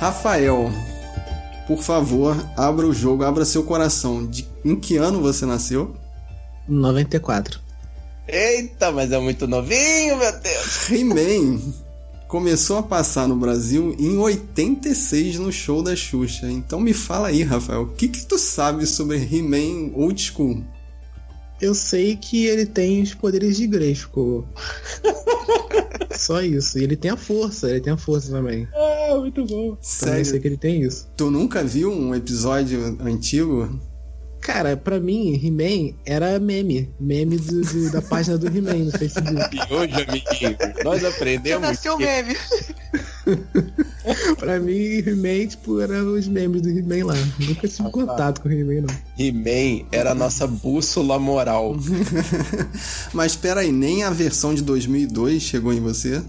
Rafael, 0.00 0.72
por 1.66 1.82
favor, 1.82 2.34
abra 2.56 2.86
o 2.86 2.94
jogo, 2.94 3.22
abra 3.22 3.44
seu 3.44 3.62
coração. 3.62 4.26
De, 4.26 4.48
em 4.64 4.74
que 4.74 4.96
ano 4.96 5.20
você 5.20 5.44
nasceu? 5.44 5.94
94. 6.66 7.60
Eita, 8.26 8.90
mas 8.90 9.12
é 9.12 9.18
muito 9.18 9.46
novinho, 9.46 10.16
meu 10.16 10.40
Deus. 10.40 10.88
He-Man 10.90 11.60
começou 12.26 12.78
a 12.78 12.82
passar 12.82 13.28
no 13.28 13.36
Brasil 13.36 13.94
em 13.98 14.16
86 14.16 15.38
no 15.38 15.52
show 15.52 15.82
da 15.82 15.94
Xuxa. 15.94 16.50
Então 16.50 16.80
me 16.80 16.94
fala 16.94 17.28
aí, 17.28 17.42
Rafael, 17.42 17.82
o 17.82 17.88
que, 17.88 18.08
que 18.08 18.24
tu 18.24 18.38
sabe 18.38 18.86
sobre 18.86 19.18
He-Man 19.18 19.92
Old 19.94 20.18
School? 20.18 20.64
Eu 21.60 21.74
sei 21.74 22.16
que 22.16 22.46
ele 22.46 22.64
tem 22.64 23.02
os 23.02 23.12
poderes 23.12 23.58
de 23.58 23.66
Grayskull. 23.66 24.48
Só 26.20 26.42
isso. 26.42 26.78
E 26.78 26.84
ele 26.84 26.96
tem 26.96 27.10
a 27.10 27.16
força, 27.16 27.70
ele 27.70 27.80
tem 27.80 27.92
a 27.92 27.96
força 27.96 28.30
também. 28.30 28.68
Ah, 28.74 29.16
muito 29.18 29.44
bom. 29.46 29.70
Também 29.70 29.78
Sério? 29.80 30.24
sei 30.26 30.38
que 30.40 30.48
ele 30.48 30.56
tem 30.58 30.82
isso. 30.82 31.08
Tu 31.16 31.30
nunca 31.30 31.64
viu 31.64 31.90
um 31.90 32.14
episódio 32.14 32.98
antigo? 33.00 33.80
Cara, 34.40 34.76
pra 34.76 34.98
mim, 34.98 35.34
He-Man 35.34 35.94
era 36.06 36.38
meme. 36.38 36.90
Meme 36.98 37.36
do- 37.36 37.60
do- 37.62 37.90
da 37.90 38.00
página 38.02 38.36
do 38.38 38.46
He-Man 38.46 38.84
no 38.84 38.90
Facebook. 38.98 39.56
E 39.56 39.74
hoje, 39.74 39.92
amiguinho, 39.94 40.56
nós 40.84 41.02
Já 41.02 41.08
aprendemos 41.08 41.60
nasceu 41.68 41.96
que 41.96 42.04
meme. 42.06 42.36
pra 44.38 44.58
mim, 44.58 44.98
He-Man, 44.98 45.46
tipo, 45.48 45.80
eram 45.80 46.14
os 46.14 46.26
memes 46.26 46.62
do 46.62 46.68
He-Man 46.70 47.06
lá. 47.06 47.14
Nunca 47.38 47.68
tive 47.68 47.90
contato 47.90 48.40
com 48.40 48.48
o 48.48 48.52
He-Man, 48.52 48.86
não. 48.86 48.96
He-Man 49.18 49.86
era 49.92 50.12
a 50.12 50.14
nossa 50.14 50.46
bússola 50.46 51.18
moral. 51.18 51.76
Mas 53.12 53.32
espera 53.32 53.60
aí, 53.60 53.72
nem 53.72 54.04
a 54.04 54.10
versão 54.10 54.54
de 54.54 54.62
2002 54.62 55.42
chegou 55.42 55.72
em 55.72 55.80
você? 55.80 56.22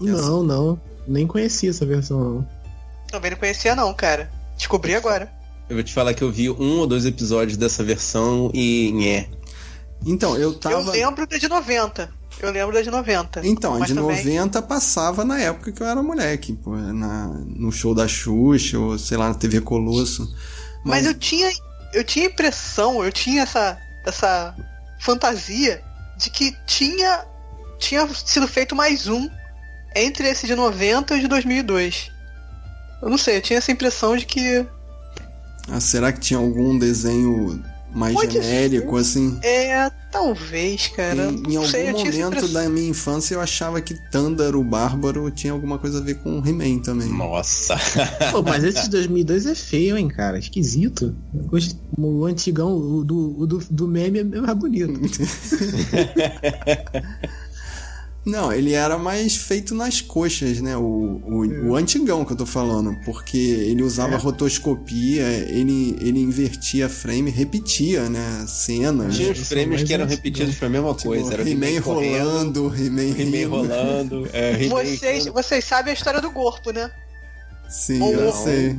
Não, 0.00 0.42
não. 0.42 0.80
Nem 1.06 1.26
conhecia 1.26 1.70
essa 1.70 1.84
versão, 1.84 2.18
não. 2.18 2.48
Também 3.10 3.30
não 3.32 3.38
conhecia 3.38 3.74
não, 3.74 3.92
cara. 3.92 4.30
Descobri 4.56 4.94
agora. 4.94 5.30
Eu 5.68 5.76
vou 5.76 5.82
te 5.82 5.92
falar 5.92 6.14
que 6.14 6.22
eu 6.22 6.30
vi 6.30 6.50
um 6.50 6.78
ou 6.78 6.86
dois 6.86 7.04
episódios 7.06 7.56
dessa 7.56 7.82
versão 7.82 8.50
e 8.54 8.90
nhé. 8.92 9.28
Então, 10.04 10.34
eu 10.34 10.50
Eu 10.50 10.54
tava. 10.54 10.90
lembro 10.90 11.26
da 11.26 11.38
de 11.38 11.48
90. 11.48 12.10
Eu 12.42 12.50
lembro 12.50 12.74
da 12.74 12.82
de 12.82 12.90
90. 12.90 13.46
Então, 13.46 13.74
a 13.76 13.78
Mas 13.78 13.88
de 13.88 13.94
também- 13.94 14.16
90 14.16 14.60
passava 14.62 15.24
na 15.24 15.38
época 15.38 15.70
que 15.70 15.80
eu 15.80 15.86
era 15.86 16.02
moleque, 16.02 16.52
pô, 16.54 16.74
na, 16.76 17.28
no 17.28 17.70
show 17.70 17.94
da 17.94 18.08
Xuxa, 18.08 18.78
ou 18.78 18.98
sei 18.98 19.16
lá, 19.16 19.28
na 19.28 19.34
TV 19.34 19.60
Colosso. 19.60 20.28
Mas 20.84 21.06
eu 21.06 21.14
tinha, 21.14 21.50
eu 21.94 22.02
tinha 22.02 22.26
impressão, 22.26 23.04
eu 23.04 23.12
tinha 23.12 23.42
essa, 23.42 23.78
essa 24.04 24.54
fantasia 25.00 25.80
de 26.18 26.30
que 26.30 26.56
tinha, 26.66 27.24
tinha 27.78 28.08
sido 28.12 28.48
feito 28.48 28.74
mais 28.74 29.06
um 29.06 29.28
entre 29.94 30.26
esse 30.28 30.46
de 30.46 30.56
90 30.56 31.14
e 31.14 31.18
o 31.18 31.20
de 31.20 31.28
2002. 31.28 32.10
Eu 33.00 33.08
não 33.08 33.18
sei, 33.18 33.36
eu 33.36 33.42
tinha 33.42 33.58
essa 33.58 33.70
impressão 33.70 34.16
de 34.16 34.26
que 34.26 34.66
Ah, 35.68 35.78
será 35.80 36.12
que 36.12 36.18
tinha 36.18 36.40
algum 36.40 36.76
desenho 36.76 37.62
mais 37.94 38.14
Pode 38.14 38.32
genérico, 38.34 38.96
assim? 38.96 39.38
é, 39.42 39.90
talvez, 40.10 40.88
cara. 40.88 41.24
Em, 41.30 41.34
em 41.36 41.42
não 41.54 41.62
algum 41.62 41.68
sei, 41.70 41.92
momento 41.92 42.48
da 42.48 42.68
minha 42.68 42.88
infância 42.90 43.34
eu 43.34 43.40
achava 43.40 43.80
que 43.80 43.94
Tândaro 44.10 44.60
o 44.60 44.64
Bárbaro 44.64 45.30
tinha 45.30 45.52
alguma 45.52 45.78
coisa 45.78 45.98
a 45.98 46.00
ver 46.02 46.14
com 46.16 46.42
He-Man 46.46 46.80
também. 46.80 47.08
Nossa. 47.08 47.76
Pô, 48.32 48.42
mas 48.42 48.64
esse 48.64 48.82
de 48.84 48.90
2002 48.90 49.46
é 49.46 49.54
feio, 49.54 49.96
hein, 49.96 50.08
cara? 50.08 50.38
Esquisito. 50.38 51.14
Gost- 51.46 51.76
O 51.98 52.24
antigão, 52.24 52.74
o 52.76 53.04
do, 53.04 53.40
o 53.40 53.46
do, 53.46 53.58
do 53.70 53.86
meme 53.88 54.20
é 54.20 54.24
mais 54.24 54.56
bonito. 54.58 54.92
Não, 58.24 58.52
ele 58.52 58.72
era 58.72 58.96
mais 58.96 59.34
feito 59.36 59.74
nas 59.74 60.00
coxas, 60.00 60.60
né? 60.60 60.76
O, 60.76 60.80
o, 61.24 61.68
o 61.70 61.76
antigão 61.76 62.24
que 62.24 62.32
eu 62.32 62.36
tô 62.36 62.46
falando. 62.46 62.96
Porque 63.04 63.36
ele 63.36 63.82
usava 63.82 64.14
É. 64.14 64.16
rotoscopia, 64.16 65.24
ele, 65.48 65.96
ele 66.00 66.20
invertia 66.20 66.88
frame, 66.88 67.30
repetia, 67.32 68.08
né? 68.08 68.44
Cenas. 68.46 69.16
Tinha 69.16 69.32
os 69.32 69.48
prêmios 69.48 69.80
mais 69.80 69.88
que 69.88 69.92
eram 69.94 70.06
repetidos 70.06 70.54
pra 70.54 70.68
mesma 70.68 70.94
Tipo, 70.94 71.08
coisa. 71.08 71.32
Era 71.34 71.42
o 71.42 71.48
He-Man 71.48 71.80
rolando, 71.80 72.72
He-Man 72.76 73.48
rolando. 73.48 74.28
É, 74.32 74.68
Vocês, 74.68 75.26
vocês 75.26 75.64
sabem 75.64 75.90
a 75.90 75.94
história 75.94 76.20
do 76.20 76.30
corpo, 76.30 76.70
né? 76.70 76.90
Sim, 77.68 78.00
Ou 78.02 78.12
eu 78.12 78.32
sei. 78.32 78.76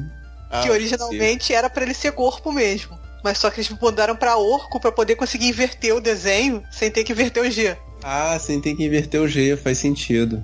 Ah, 0.49 0.61
que 0.61 0.69
originalmente 0.69 1.53
era 1.53 1.69
pra 1.69 1.83
ele 1.83 1.93
ser 1.93 2.11
corpo 2.13 2.51
mesmo. 2.51 2.97
Mas 3.23 3.37
só 3.39 3.49
que 3.49 3.59
eles 3.61 3.69
mudaram 3.81 4.15
pra 4.15 4.37
orco 4.37 4.79
pra 4.79 4.91
poder 4.91 5.15
conseguir 5.15 5.47
inverter 5.47 5.95
o 5.95 6.01
desenho 6.01 6.63
sem 6.71 6.91
ter 6.91 7.03
que 7.03 7.11
inverter 7.11 7.43
o 7.43 7.49
G. 7.49 7.75
Ah, 8.03 8.37
sim, 8.39 8.59
tem 8.59 8.75
que 8.75 8.83
inverter 8.85 9.21
o 9.21 9.27
G, 9.27 9.55
faz 9.57 9.77
sentido. 9.77 10.43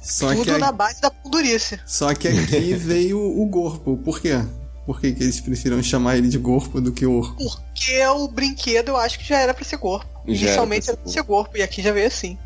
Só 0.00 0.32
Tudo 0.34 0.44
que, 0.44 0.58
na 0.58 0.68
a- 0.68 0.72
base 0.72 1.00
da 1.00 1.10
pundurice. 1.10 1.78
só 1.86 2.12
que 2.14 2.26
aqui 2.28 2.74
veio 2.74 3.20
o 3.20 3.48
corpo. 3.48 3.96
Por 3.98 4.20
quê? 4.20 4.32
Por 4.84 5.00
que, 5.00 5.12
que 5.12 5.22
eles 5.22 5.40
preferiram 5.40 5.80
chamar 5.82 6.16
ele 6.16 6.28
de 6.28 6.38
corpo 6.40 6.80
do 6.80 6.90
que 6.90 7.06
orco? 7.06 7.36
Porque 7.36 8.04
o 8.06 8.26
brinquedo 8.26 8.88
eu 8.88 8.96
acho 8.96 9.16
que 9.18 9.24
já 9.24 9.38
era 9.38 9.54
pra 9.54 9.64
ser 9.64 9.78
corpo. 9.78 10.06
Já 10.26 10.32
era 10.32 10.32
Inicialmente 10.32 10.86
pra 10.86 10.92
era 10.94 10.96
ser 10.98 11.02
pra 11.04 11.12
ser 11.12 11.22
corpo. 11.24 11.56
E 11.56 11.62
aqui 11.62 11.80
já 11.82 11.92
veio 11.92 12.08
assim. 12.08 12.36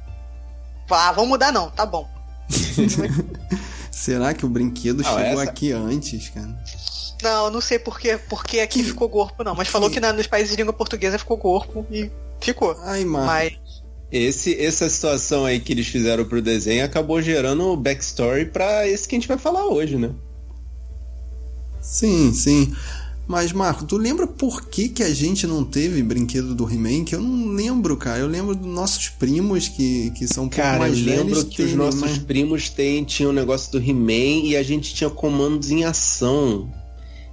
Ah, 0.91 1.13
vamos 1.13 1.31
mudar 1.31 1.51
não, 1.51 1.71
tá 1.71 1.87
bom. 1.87 2.07
Será 3.91 4.35
que 4.35 4.45
o 4.45 4.49
brinquedo 4.49 5.03
Não, 5.03 5.11
chegou 5.17 5.41
essa- 5.41 5.51
aqui 5.51 5.73
antes, 5.73 6.29
cara? 6.29 6.55
Não, 7.23 7.51
não 7.51 7.61
sei 7.63 7.79
por 7.79 7.99
quê, 7.99 8.19
porque 8.29 8.61
aqui 8.61 8.85
ficou 8.85 9.09
corpo 9.09 9.43
não. 9.43 9.55
Mas 9.55 9.69
falou 9.69 9.89
que 9.91 9.99
na- 9.99 10.13
nos 10.13 10.27
países 10.27 10.51
de 10.51 10.57
língua 10.57 10.73
portuguesa 10.75 11.19
ficou 11.19 11.39
corpo 11.39 11.87
e 11.91 12.11
ficou. 12.41 12.77
Ai, 12.85 13.05
Marco. 13.07 13.27
Mas 13.27 13.53
Esse, 14.11 14.55
essa 14.61 14.89
situação 14.89 15.45
aí 15.45 15.59
que 15.59 15.73
eles 15.73 15.89
fizeram 15.89 16.25
pro 16.25 16.41
desenho 16.41 16.85
acabou 16.85 17.21
gerando 17.21 17.65
o 17.65 17.77
backstory 17.77 18.47
pra 18.47 18.87
esse 18.89 19.09
que 19.09 19.17
a 19.17 19.19
gente 19.19 19.29
vai 19.29 19.39
falar 19.39 19.67
hoje, 19.67 19.97
né? 19.97 20.11
Sim, 21.81 22.33
sim. 22.33 22.73
Mas, 23.29 23.53
Marco, 23.53 23.85
tu 23.85 23.97
lembra 23.97 24.25
por 24.25 24.67
que, 24.69 24.89
que 24.89 25.03
a 25.03 25.13
gente 25.13 25.49
não 25.49 25.65
teve 25.65 26.01
brinquedo 26.03 26.55
do 26.55 26.71
He-Man? 26.73 27.05
Que 27.05 27.17
eu 27.17 27.21
não 27.21 27.49
lembro, 27.49 27.97
cara. 27.97 28.21
Eu 28.21 28.29
lembro 28.29 28.55
dos 28.55 28.67
nossos 28.73 29.09
primos 29.09 29.67
que, 29.67 30.13
que 30.13 30.29
são 30.29 30.45
um 30.45 30.49
pouco 30.49 30.63
Cara, 30.63 30.77
eu 30.77 30.79
mais 30.81 31.03
lembro 31.03 31.45
que 31.45 31.63
os 31.63 31.73
nossos 31.75 32.01
mas- 32.01 32.19
primos 32.19 32.69
têm, 32.71 33.03
tinham 33.03 33.33
um 33.33 33.35
negócio 33.35 33.73
do 33.73 33.79
He-Man 33.79 34.47
e 34.47 34.57
a 34.57 34.63
gente 34.63 34.95
tinha 34.95 35.11
comandos 35.11 35.73
em 35.73 35.85
ação. 35.85 36.73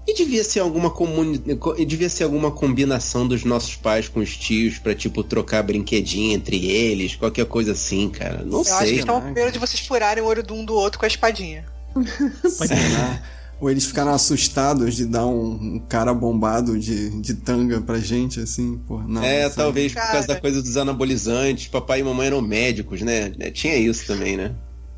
E 0.06 0.14
devia 0.14 0.44
ser 0.44 0.60
alguma 0.60 0.90
comuni... 0.90 1.40
co- 1.56 1.76
e 1.78 1.86
devia 1.86 2.10
ser 2.10 2.24
alguma 2.26 2.52
combinação 2.52 3.26
dos 3.28 3.46
nossos 3.46 3.76
pais 3.76 4.10
com 4.10 4.20
os 4.20 4.36
tios 4.36 4.78
pra, 4.78 4.94
tipo, 4.94 5.24
trocar 5.24 5.64
brinquedinho 5.64 6.34
entre 6.34 6.66
eles, 6.66 7.16
qualquer 7.16 7.46
coisa 7.46 7.72
assim, 7.72 8.10
cara. 8.10 8.44
Não 8.44 8.58
eu 8.58 8.62
acho 8.62 8.78
que 8.80 8.86
sei. 8.88 9.00
estão 9.00 9.22
com 9.22 9.32
medo 9.32 9.52
de 9.52 9.60
vocês 9.60 9.80
furarem 9.86 10.22
o 10.22 10.28
olho 10.28 10.44
de 10.44 10.52
um 10.52 10.66
do 10.66 10.74
outro 10.74 11.00
com 11.00 11.06
a 11.06 11.08
espadinha. 11.08 11.66
Será? 12.50 13.22
Ou 13.62 13.70
eles 13.70 13.86
ficaram 13.86 14.12
assustados 14.14 14.94
de 14.96 15.06
dar 15.06 15.26
um, 15.26 15.52
um 15.76 15.80
cara 15.88 16.14
bombado 16.14 16.78
de, 16.78 17.10
de 17.22 17.34
tanga 17.36 17.80
pra 17.80 17.98
gente, 18.00 18.42
assim, 18.42 18.78
pô. 18.86 19.00
Não, 19.04 19.24
É, 19.24 19.44
sei. 19.48 19.56
talvez 19.56 19.94
por 19.94 20.02
causa 20.02 20.12
Cara. 20.14 20.28
da 20.28 20.42
coisa 20.42 20.62
dos 20.62 20.76
anabolizantes. 20.76 21.68
Papai 21.68 22.02
e 22.02 22.04
mamãe 22.04 22.28
eram 22.28 22.42
médicos, 22.42 23.02
né? 23.02 23.30
Tinha 23.54 23.76
isso 23.78 24.06
também, 24.06 24.36
né? 24.36 24.54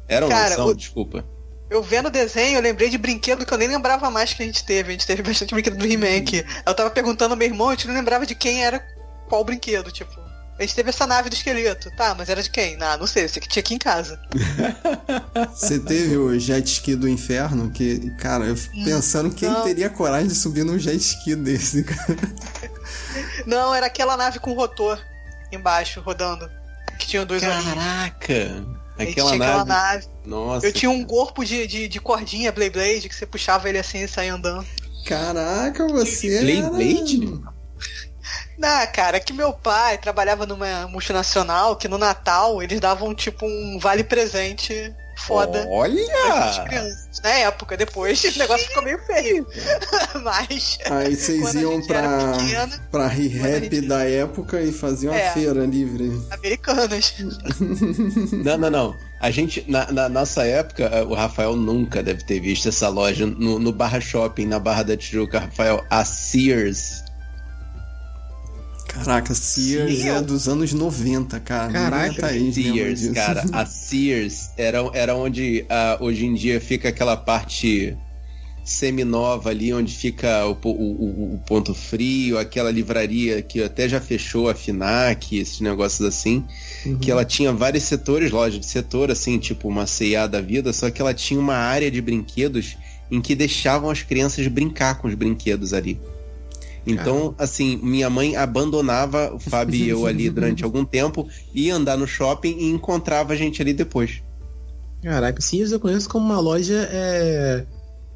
Eram, 0.08 0.30
Cara, 0.30 0.56
são, 0.56 0.68
o- 0.68 0.74
desculpa. 0.74 1.24
Eu 1.70 1.82
vendo 1.82 2.08
o 2.08 2.12
desenho, 2.12 2.58
eu 2.58 2.62
lembrei 2.62 2.90
de 2.90 2.98
brinquedo 2.98 3.46
que 3.46 3.54
eu 3.54 3.58
nem 3.58 3.68
lembrava 3.68 4.10
mais 4.12 4.34
que 4.34 4.44
a 4.44 4.46
gente 4.46 4.64
teve. 4.64 4.90
A 4.90 4.92
gente 4.92 5.08
teve 5.08 5.22
bastante 5.24 5.54
brinquedo 5.54 5.78
do 5.78 5.86
He-Man 5.86 6.18
aqui. 6.18 6.46
Eu 6.66 6.74
tava 6.74 6.90
perguntando 6.90 7.34
ao 7.34 7.38
meu 7.38 7.48
irmão, 7.48 7.70
a 7.70 7.72
gente 7.72 7.88
não 7.88 7.96
lembrava 7.96 8.26
de 8.26 8.36
quem 8.36 8.64
era 8.64 8.80
qual 9.28 9.44
brinquedo, 9.44 9.92
tipo. 9.92 10.24
A 10.58 10.62
gente 10.62 10.74
teve 10.74 10.90
essa 10.90 11.06
nave 11.06 11.30
do 11.30 11.34
esqueleto. 11.34 11.92
Tá, 11.98 12.16
mas 12.18 12.30
era 12.30 12.42
de 12.42 12.50
quem? 12.50 12.78
Ah, 12.82 12.96
não 12.96 13.06
sei, 13.06 13.26
eu 13.26 13.30
sei 13.30 13.42
que 13.42 13.48
tinha 13.50 13.60
aqui 13.62 13.74
em 13.74 13.78
casa. 13.78 14.18
Você 15.54 15.80
teve 15.80 16.16
o 16.16 16.40
jet 16.40 16.66
ski 16.66 16.96
do 16.96 17.10
inferno, 17.10 17.70
que, 17.72 18.10
cara, 18.18 18.46
eu 18.46 18.56
fico 18.56 18.74
pensando 18.86 19.32
quem 19.36 19.50
Não. 19.50 19.64
teria 19.64 19.90
coragem 19.90 20.28
de 20.30 20.36
subir 20.36 20.64
num 20.64 20.80
jet 20.80 20.96
ski 20.96 21.36
desse, 21.36 21.84
cara. 21.84 22.16
Não, 23.46 23.76
era 23.76 23.88
aquela 23.88 24.16
nave 24.16 24.40
com 24.40 24.54
rotor 24.54 24.98
embaixo, 25.52 26.00
rodando. 26.00 26.50
Que 26.98 27.06
tinha 27.08 27.26
dois. 27.26 27.42
Caraca! 27.42 28.66
A 28.98 29.04
gente 29.04 29.12
Aquela 29.12 29.32
tinha 29.32 29.40
nave. 29.40 29.62
aquela 29.62 29.66
nave. 29.66 30.08
Nossa. 30.26 30.66
Eu 30.66 30.74
tinha 30.74 30.90
um 30.90 31.04
corpo 31.06 31.44
de, 31.46 31.68
de, 31.68 31.88
de 31.88 32.00
cordinha, 32.00 32.52
Blade 32.52 32.72
Blade, 32.72 33.10
que 33.10 33.16
você 33.16 33.26
puxava 33.26 33.70
ele 33.70 33.78
assim 33.78 34.04
e 34.04 34.08
saía 34.08 34.34
andando. 34.34 34.66
Caraca, 35.06 35.88
você. 35.88 36.40
Blade 36.42 36.58
era- 36.60 36.70
Blade? 36.70 37.42
Ah, 38.62 38.88
cara, 38.88 39.20
que 39.20 39.34
meu 39.34 39.54
pai 39.54 39.98
trabalhava 39.98 40.46
numa 40.46 40.88
multinacional 40.88 41.76
que 41.76 41.88
no 41.88 41.98
Natal 41.98 42.64
eles 42.64 42.80
davam 42.80 43.14
tipo 43.14 43.46
um 43.46 43.78
vale 43.80 44.04
presente 44.04 44.94
foda. 45.16 45.66
Olha! 45.70 46.64
crianças. 46.68 47.06
Na 47.24 47.30
época, 47.30 47.78
depois 47.78 48.22
o 48.36 48.38
negócio 48.40 48.68
ficou 48.68 48.84
meio 48.84 49.00
feio. 49.06 49.48
Mas. 50.24 50.78
Aí 50.90 51.16
vocês 51.16 51.56
a 51.56 51.60
iam 51.60 51.82
pra, 51.86 52.34
pequena, 52.38 52.88
pra 52.92 53.06
a 53.06 53.08
re-rap 53.08 53.64
gente- 53.64 53.82
da 53.88 54.04
época 54.04 54.62
e 54.62 54.72
faziam 54.72 55.14
a 55.14 55.18
É. 55.18 55.32
feira 55.32 55.66
livre. 55.66 56.12
americanas. 56.32 57.14
Não, 58.44 58.58
não, 58.58 58.70
não. 58.70 58.96
A 59.20 59.32
gente, 59.32 59.64
na, 59.68 59.92
na 59.92 60.10
nossa 60.10 60.46
época, 60.46 61.06
o 61.08 61.14
Rafael 61.16 61.56
nunca 61.56 62.04
deve 62.04 62.24
ter 62.24 62.40
visto 62.40 62.68
essa 62.70 62.90
loja 62.90 63.26
no, 63.26 63.58
no 63.58 63.72
Barra 63.72 64.00
Shopping, 64.00 64.46
na 64.46 64.60
Barra 64.60 64.84
da 64.84 64.98
Tijuca, 64.98 65.40
Rafael, 65.40 65.84
a 65.90 66.04
Sears. 66.06 67.04
Caraca, 69.04 69.34
Sears 69.34 70.00
Sim. 70.00 70.10
é 70.10 70.22
dos 70.22 70.48
anos 70.48 70.74
90, 70.74 71.40
cara. 71.42 71.72
Caraca, 71.72 72.22
Thaís 72.22 72.56
lembra 72.56 72.96
Sears, 72.96 73.14
cara, 73.14 73.46
a 73.52 73.66
Sears 73.68 74.50
era, 74.58 74.80
era 74.94 75.16
onde 75.16 75.66
ah, 75.70 75.98
hoje 76.00 76.26
em 76.26 76.34
dia 76.34 76.62
fica 76.62 76.90
aquela 76.90 77.18
parte 77.18 77.96
seminova 78.66 79.52
ali, 79.52 79.72
onde 79.72 79.96
fica 79.96 80.44
o, 80.48 80.58
o, 80.64 81.36
o, 81.36 81.42
ponto 81.46 81.76
frio, 81.76 82.40
aquela 82.40 82.72
livraria 82.72 83.40
que 83.44 83.62
até 83.62 83.88
já 83.88 84.02
fechou 84.02 84.50
a 84.50 84.56
FINAC, 84.56 85.38
esses 85.38 85.62
negócios 85.62 86.02
assim, 86.08 86.44
uhum. 86.84 86.98
que 86.98 87.12
ela 87.12 87.24
tinha 87.24 87.54
vários 87.54 87.84
setores, 87.84 88.32
loja 88.32 88.58
de 88.58 88.66
setor, 88.66 89.12
assim, 89.12 89.38
tipo 89.38 89.68
uma 89.68 89.86
C&A 89.86 90.26
da 90.26 90.42
vida, 90.42 90.74
só 90.74 90.90
que 90.90 91.00
ela 91.00 91.14
tinha 91.14 91.40
uma 91.40 91.56
área 91.56 91.92
de 91.92 92.02
brinquedos 92.02 92.76
em 93.12 93.22
que 93.22 93.36
deixavam 93.36 93.92
as 93.92 94.02
crianças 94.02 94.48
brincar 94.48 94.98
com 94.98 95.08
os 95.08 95.14
brinquedos 95.14 95.72
ali. 95.72 96.00
Então, 96.86 97.34
assim, 97.38 97.78
minha 97.82 98.10
mãe 98.10 98.36
abandonava 98.36 99.34
o 99.34 99.40
Fábio 99.40 99.76
e 99.76 99.90
eu 99.90 100.06
ali 100.08 100.30
durante 100.30 100.64
algum 100.64 100.86
tempo, 100.86 101.28
ia 101.54 101.76
andar 101.76 101.98
no 101.98 102.08
shopping 102.08 102.58
e 102.60 102.70
encontrava 102.70 103.34
a 103.34 103.36
gente 103.36 103.62
ali 103.62 103.74
depois. 103.74 104.22
Caraca, 105.02 105.42
Sears 105.42 105.72
eu 105.72 105.80
conheço 105.80 106.10
como 106.10 106.26
uma 106.26 106.40
loja 106.40 106.88
é... 106.92 107.66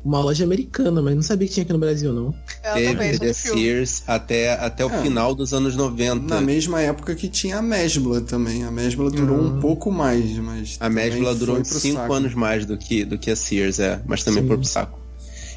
Uma 0.03 0.21
loja 0.21 0.45
americana, 0.45 1.01
mas 1.01 1.13
não 1.13 1.21
sabia 1.21 1.45
que 1.45 1.55
tinha 1.55 1.63
aqui 1.63 1.73
no 1.73 1.79
Brasil, 1.79 2.13
não. 2.13 2.33
É, 2.63 2.93
Teve 2.95 3.33
Sears 3.33 4.01
até, 4.07 4.53
até 4.53 4.85
o 4.85 4.89
é, 4.89 5.01
final 5.01 5.35
dos 5.35 5.53
anos 5.53 5.75
90. 5.75 6.33
Na 6.33 6.39
mesma 6.39 6.81
época 6.81 7.13
que 7.15 7.27
tinha 7.27 7.57
a 7.57 7.61
Mesbla 7.61 8.21
também. 8.21 8.63
A 8.63 8.71
Mesbla 8.71 9.11
durou 9.11 9.37
um 9.37 9.57
ah. 9.57 9.59
pouco 9.59 9.91
mais, 9.91 10.37
mas. 10.37 10.77
A 10.79 10.89
Mesbla 10.89 11.35
durou 11.35 11.63
5 11.65 12.13
anos 12.13 12.33
mais 12.33 12.65
do 12.65 12.77
que, 12.77 13.03
do 13.03 13.17
que 13.17 13.29
a 13.29 13.35
Sears, 13.35 13.77
é. 13.79 14.01
Mas 14.05 14.23
também 14.23 14.41
Sim. 14.41 14.47
foi 14.47 14.57
pro 14.57 14.65
saco. 14.65 14.98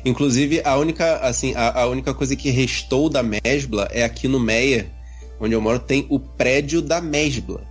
Inclusive, 0.05 0.61
a 0.65 0.77
única, 0.77 1.19
assim, 1.19 1.55
a, 1.55 1.83
a 1.83 1.87
única 1.87 2.13
coisa 2.13 2.35
que 2.35 2.51
restou 2.51 3.09
da 3.09 3.23
Mesbla 3.23 3.89
é 3.91 4.03
aqui 4.03 4.27
no 4.27 4.41
Meia, 4.41 4.91
onde 5.41 5.55
eu 5.55 5.61
moro, 5.61 5.79
tem 5.79 6.07
o 6.09 6.19
prédio 6.19 6.83
da 6.83 7.01
Mesbla. 7.01 7.63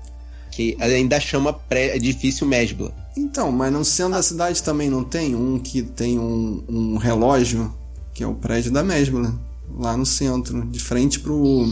Que 0.49 0.75
ainda 0.79 1.19
chama 1.19 1.53
pré, 1.53 1.95
edifício 1.95 2.45
Mesbla. 2.45 2.93
Então, 3.15 3.51
mas 3.51 3.71
no 3.71 3.83
centro 3.83 4.13
ah. 4.13 4.17
da 4.17 4.23
cidade 4.23 4.63
também 4.63 4.89
não 4.89 5.03
tem 5.03 5.35
um 5.35 5.59
que 5.59 5.81
tem 5.81 6.19
um, 6.19 6.63
um 6.67 6.97
relógio, 6.97 7.73
que 8.13 8.23
é 8.23 8.27
o 8.27 8.35
prédio 8.35 8.71
da 8.71 8.83
Mesbla, 8.83 9.33
lá 9.77 9.95
no 9.95 10.05
centro, 10.05 10.65
de 10.65 10.79
frente 10.79 11.19
pro. 11.19 11.65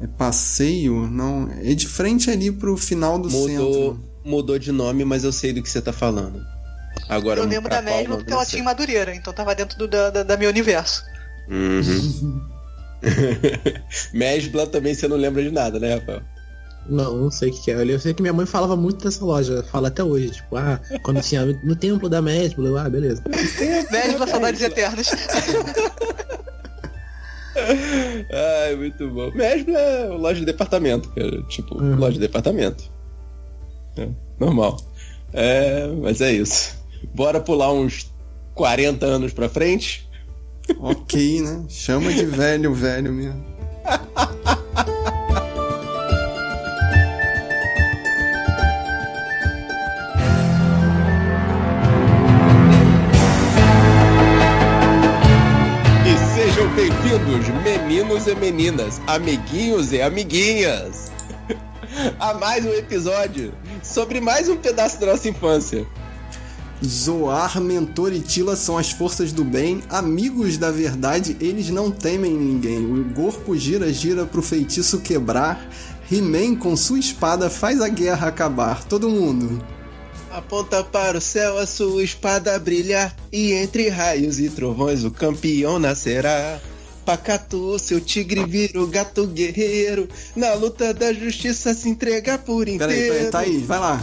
É 0.00 0.06
passeio? 0.06 1.08
Não. 1.08 1.48
É 1.62 1.74
de 1.74 1.86
frente 1.86 2.30
ali 2.30 2.50
pro 2.50 2.76
final 2.76 3.18
do 3.18 3.30
mudou, 3.30 3.48
centro. 3.48 4.00
Mudou 4.24 4.58
de 4.58 4.72
nome, 4.72 5.04
mas 5.04 5.22
eu 5.22 5.32
sei 5.32 5.52
do 5.52 5.62
que 5.62 5.70
você 5.70 5.80
tá 5.80 5.92
falando. 5.92 6.44
Agora, 7.08 7.40
eu 7.40 7.46
lembro 7.46 7.68
da 7.68 7.82
Mesbla 7.82 8.16
porque 8.16 8.32
ela 8.32 8.46
tinha 8.46 8.62
Madureira, 8.62 9.14
então 9.14 9.32
tava 9.32 9.54
dentro 9.54 9.78
do, 9.78 9.88
da, 9.88 10.10
da, 10.10 10.22
da 10.22 10.36
meu 10.36 10.48
universo. 10.50 11.04
Uhum. 11.48 12.40
Mesbla 14.14 14.66
também 14.66 14.94
você 14.94 15.08
não 15.08 15.16
lembra 15.16 15.42
de 15.42 15.50
nada, 15.50 15.78
né, 15.78 15.94
Rafael? 15.94 16.22
Não, 16.88 17.16
não 17.16 17.30
sei 17.30 17.50
o 17.50 17.52
que, 17.52 17.70
é. 17.70 17.84
Eu 17.84 18.00
sei 18.00 18.12
que 18.12 18.22
minha 18.22 18.32
mãe 18.32 18.46
falava 18.46 18.76
muito 18.76 19.04
dessa 19.04 19.24
loja, 19.24 19.62
fala 19.70 19.88
até 19.88 20.02
hoje, 20.02 20.30
tipo, 20.30 20.56
ah, 20.56 20.80
quando 21.02 21.20
tinha 21.20 21.44
no 21.44 21.76
templo 21.76 22.08
da 22.08 22.20
Mesbla, 22.20 22.68
eu, 22.68 22.78
ah, 22.78 22.88
beleza. 22.88 23.22
Mesbla, 23.90 24.26
saudades 24.26 24.60
eternas. 24.60 25.10
Ai, 28.64 28.74
muito 28.76 29.08
bom. 29.10 29.30
Mesbla 29.32 29.78
é 29.78 30.06
loja 30.08 30.40
de 30.40 30.46
departamento, 30.46 31.08
cara. 31.10 31.42
Tipo, 31.44 31.76
uhum. 31.76 31.96
loja 31.96 32.14
de 32.14 32.20
departamento. 32.20 32.90
É, 33.96 34.08
normal. 34.40 34.76
É, 35.32 35.86
mas 35.86 36.20
é 36.20 36.32
isso. 36.32 36.81
Bora 37.14 37.40
pular 37.40 37.72
uns 37.72 38.12
40 38.54 39.04
anos 39.04 39.32
pra 39.32 39.48
frente? 39.48 40.08
Ok, 40.78 41.40
né? 41.42 41.64
Chama 41.68 42.12
de 42.12 42.24
velho, 42.24 42.72
velho 42.72 43.12
mesmo. 43.12 43.52
e 56.06 56.16
sejam 56.34 56.68
bem-vindos, 56.74 57.48
meninos 57.62 58.26
e 58.26 58.34
meninas, 58.34 59.00
amiguinhos 59.06 59.92
e 59.92 60.00
amiguinhas, 60.00 61.10
a 62.18 62.34
mais 62.34 62.64
um 62.64 62.72
episódio 62.72 63.52
sobre 63.82 64.20
mais 64.20 64.48
um 64.48 64.56
pedaço 64.56 65.00
da 65.00 65.06
nossa 65.06 65.28
infância. 65.28 65.86
Zoar, 66.84 67.60
Mentor 67.60 68.12
e 68.12 68.20
Tila 68.20 68.56
são 68.56 68.76
as 68.76 68.90
forças 68.90 69.32
do 69.32 69.44
bem, 69.44 69.82
amigos 69.88 70.58
da 70.58 70.70
verdade, 70.70 71.36
eles 71.40 71.70
não 71.70 71.90
temem 71.90 72.32
ninguém. 72.32 72.84
O 72.84 73.04
corpo 73.14 73.56
gira, 73.56 73.92
gira 73.92 74.26
pro 74.26 74.42
feitiço 74.42 75.00
quebrar. 75.00 75.68
He-Man 76.10 76.56
com 76.56 76.76
sua 76.76 76.98
espada 76.98 77.48
faz 77.48 77.80
a 77.80 77.88
guerra 77.88 78.28
acabar. 78.28 78.84
Todo 78.84 79.08
mundo. 79.08 79.64
Aponta 80.30 80.82
para 80.82 81.18
o 81.18 81.20
céu 81.20 81.58
a 81.58 81.66
sua 81.66 82.02
espada 82.02 82.58
brilhar, 82.58 83.14
e 83.30 83.52
entre 83.52 83.88
raios 83.88 84.38
e 84.40 84.48
trovões 84.48 85.04
o 85.04 85.10
campeão 85.10 85.78
nascerá. 85.78 86.58
Pacatu, 87.04 87.78
seu 87.78 88.00
tigre 88.00 88.44
vira 88.46 88.80
o 88.80 88.86
gato 88.86 89.26
guerreiro, 89.26 90.08
na 90.34 90.54
luta 90.54 90.94
da 90.94 91.12
justiça 91.12 91.74
se 91.74 91.88
entrega 91.88 92.38
por 92.38 92.68
inteiro. 92.68 92.92
Peraí, 92.92 93.08
peraí, 93.10 93.30
tá 93.30 93.38
aí, 93.40 93.58
vai 93.58 93.78
lá. 93.78 94.02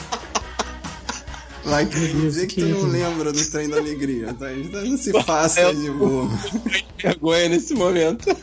Vai 1.63 1.85
dizer 1.85 2.47
que 2.47 2.61
tu 2.61 2.67
não 2.67 2.83
lembra 2.83 3.31
do 3.31 3.51
trem 3.51 3.69
da 3.69 3.77
alegria, 3.77 4.33
tá? 4.33 4.49
Não 4.49 4.97
se 4.97 5.11
faça 5.23 5.73
de 5.73 5.91
boa. 5.91 6.29
vergonha 6.97 7.49
nesse 7.49 7.73
momento. 7.73 8.35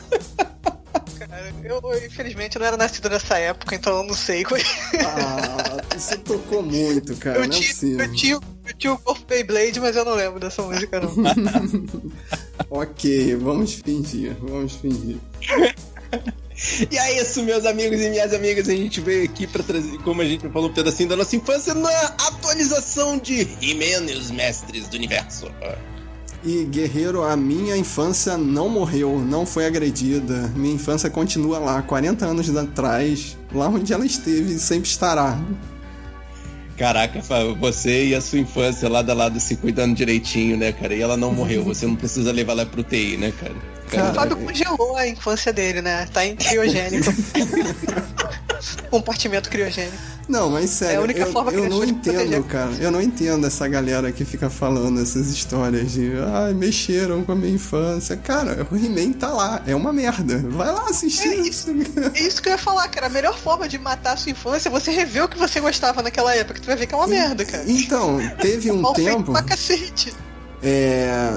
Cara, 1.17 1.53
eu 1.63 2.05
infelizmente 2.05 2.57
não 2.57 2.65
era 2.65 2.77
nascido 2.77 3.09
nessa 3.09 3.37
época, 3.37 3.75
então 3.75 3.97
eu 3.97 4.03
não 4.03 4.15
sei. 4.15 4.43
ah, 5.05 5.81
você 5.97 6.17
tocou 6.17 6.63
muito, 6.63 7.15
cara. 7.17 7.39
Eu, 7.39 7.47
não 7.47 7.57
é 7.57 7.59
tinha, 7.59 8.01
é 8.01 8.05
eu, 8.05 8.13
tinha, 8.13 8.33
eu 8.67 8.73
tinha 8.77 8.93
o 8.93 8.99
corpo 8.99 9.25
Beyblade, 9.27 9.79
mas 9.79 9.95
eu 9.95 10.05
não 10.05 10.15
lembro 10.15 10.39
dessa 10.39 10.61
música, 10.61 11.01
não. 11.01 11.11
ok, 12.71 13.35
vamos 13.35 13.73
fingir, 13.73 14.35
vamos 14.39 14.75
fingir. 14.75 15.17
E 16.91 16.97
é 16.97 17.21
isso, 17.21 17.43
meus 17.43 17.65
amigos 17.65 17.99
e 17.99 18.09
minhas 18.09 18.33
amigas. 18.33 18.69
A 18.69 18.75
gente 18.75 19.01
veio 19.01 19.25
aqui 19.25 19.47
para 19.47 19.63
trazer, 19.63 19.97
como 19.99 20.21
a 20.21 20.25
gente 20.25 20.47
falou, 20.49 20.69
um 20.69 20.73
pedacinho 20.73 21.09
da 21.09 21.15
nossa 21.15 21.35
infância 21.35 21.73
na 21.73 21.89
atualização 21.89 23.17
de 23.17 23.41
He-Man 23.61 24.11
os 24.17 24.31
Mestres 24.31 24.87
do 24.87 24.95
Universo. 24.95 25.51
E 26.43 26.63
guerreiro, 26.65 27.23
a 27.23 27.35
minha 27.35 27.75
infância 27.75 28.37
não 28.37 28.69
morreu, 28.69 29.19
não 29.19 29.45
foi 29.45 29.65
agredida. 29.65 30.51
Minha 30.55 30.75
infância 30.75 31.09
continua 31.09 31.59
lá, 31.59 31.81
40 31.81 32.25
anos 32.25 32.55
atrás, 32.55 33.37
lá 33.53 33.67
onde 33.67 33.91
ela 33.91 34.05
esteve 34.05 34.53
e 34.53 34.59
sempre 34.59 34.89
estará. 34.89 35.37
Caraca, 36.77 37.21
você 37.59 38.05
e 38.05 38.15
a 38.15 38.21
sua 38.21 38.39
infância 38.39 38.87
lado 38.87 39.09
a 39.09 39.13
lado 39.13 39.37
se 39.37 39.57
cuidando 39.57 39.93
direitinho, 39.93 40.55
né, 40.55 40.71
cara? 40.71 40.95
E 40.95 41.01
ela 41.01 41.17
não 41.17 41.33
morreu, 41.33 41.61
você 41.61 41.85
não 41.85 41.95
precisa 41.95 42.31
levar 42.31 42.53
ela 42.53 42.65
pro 42.65 42.83
TI, 42.83 43.17
né, 43.17 43.33
cara? 43.37 43.55
O 43.97 44.13
Fábio 44.13 44.37
congelou 44.37 44.95
a 44.95 45.07
infância 45.07 45.51
dele, 45.51 45.81
né? 45.81 46.07
Tá 46.13 46.25
em 46.25 46.35
criogênico. 46.35 47.11
Compartimento 48.89 49.49
criogênico. 49.49 49.97
Não, 50.29 50.47
mas 50.47 50.69
sério, 50.69 50.93
é 50.93 50.97
a 50.97 51.01
única 51.01 51.19
eu, 51.21 51.31
forma 51.31 51.51
que 51.51 51.57
eu 51.57 51.67
não 51.67 51.83
entendo, 51.83 52.43
cara. 52.43 52.71
Eu 52.79 52.91
não 52.91 53.01
entendo 53.01 53.47
essa 53.47 53.67
galera 53.67 54.11
que 54.11 54.23
fica 54.23 54.47
falando 54.47 55.01
essas 55.01 55.27
histórias 55.29 55.93
de 55.93 56.11
ah, 56.17 56.53
mexeram 56.53 57.23
com 57.23 57.31
a 57.31 57.35
minha 57.35 57.55
infância. 57.55 58.15
Cara, 58.15 58.67
o 58.69 58.75
He-Man 58.75 59.13
tá 59.13 59.29
lá, 59.29 59.63
é 59.65 59.75
uma 59.75 59.91
merda. 59.91 60.37
Vai 60.49 60.71
lá 60.71 60.83
assistir. 60.87 61.29
É 61.29 61.35
isso, 61.35 61.71
é 62.13 62.19
isso 62.21 62.43
que 62.43 62.49
eu 62.49 62.53
ia 62.53 62.59
falar, 62.59 62.87
cara. 62.89 63.07
A 63.07 63.09
melhor 63.09 63.35
forma 63.39 63.67
de 63.67 63.79
matar 63.79 64.13
a 64.13 64.17
sua 64.17 64.31
infância 64.31 64.69
é 64.69 64.71
você 64.71 64.91
rever 64.91 65.23
o 65.23 65.27
que 65.27 65.37
você 65.37 65.59
gostava 65.59 66.03
naquela 66.03 66.35
época. 66.35 66.59
Tu 66.59 66.67
vai 66.67 66.75
ver 66.75 66.85
que 66.85 66.93
é 66.93 66.97
uma 66.97 67.07
e, 67.07 67.09
merda, 67.09 67.43
cara. 67.43 67.63
Então, 67.65 68.19
teve 68.39 68.71
um 68.71 68.93
tempo. 68.93 69.31
Pra 69.31 69.41
cacete. 69.41 70.13
É, 70.61 71.31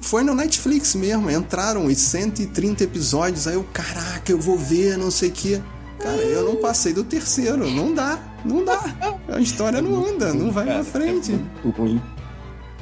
foi 0.00 0.22
no 0.22 0.34
Netflix 0.34 0.94
mesmo, 0.94 1.30
entraram 1.30 1.86
os 1.86 1.98
130 1.98 2.84
episódios, 2.84 3.46
aí 3.46 3.54
eu, 3.54 3.64
caraca, 3.72 4.32
eu 4.32 4.38
vou 4.38 4.56
ver, 4.56 4.96
não 4.96 5.10
sei 5.10 5.28
o 5.28 5.32
que. 5.32 5.62
Cara, 5.98 6.16
eu 6.16 6.44
não 6.44 6.56
passei 6.56 6.92
do 6.92 7.04
terceiro, 7.04 7.70
não 7.70 7.94
dá, 7.94 8.18
não 8.44 8.64
dá. 8.64 8.82
A 9.28 9.40
história 9.40 9.80
não 9.80 10.06
anda, 10.06 10.32
não 10.32 10.50
vai 10.50 10.64
pra 10.64 10.84
frente. 10.84 11.32
É 11.32 11.68
ruim. 11.68 12.00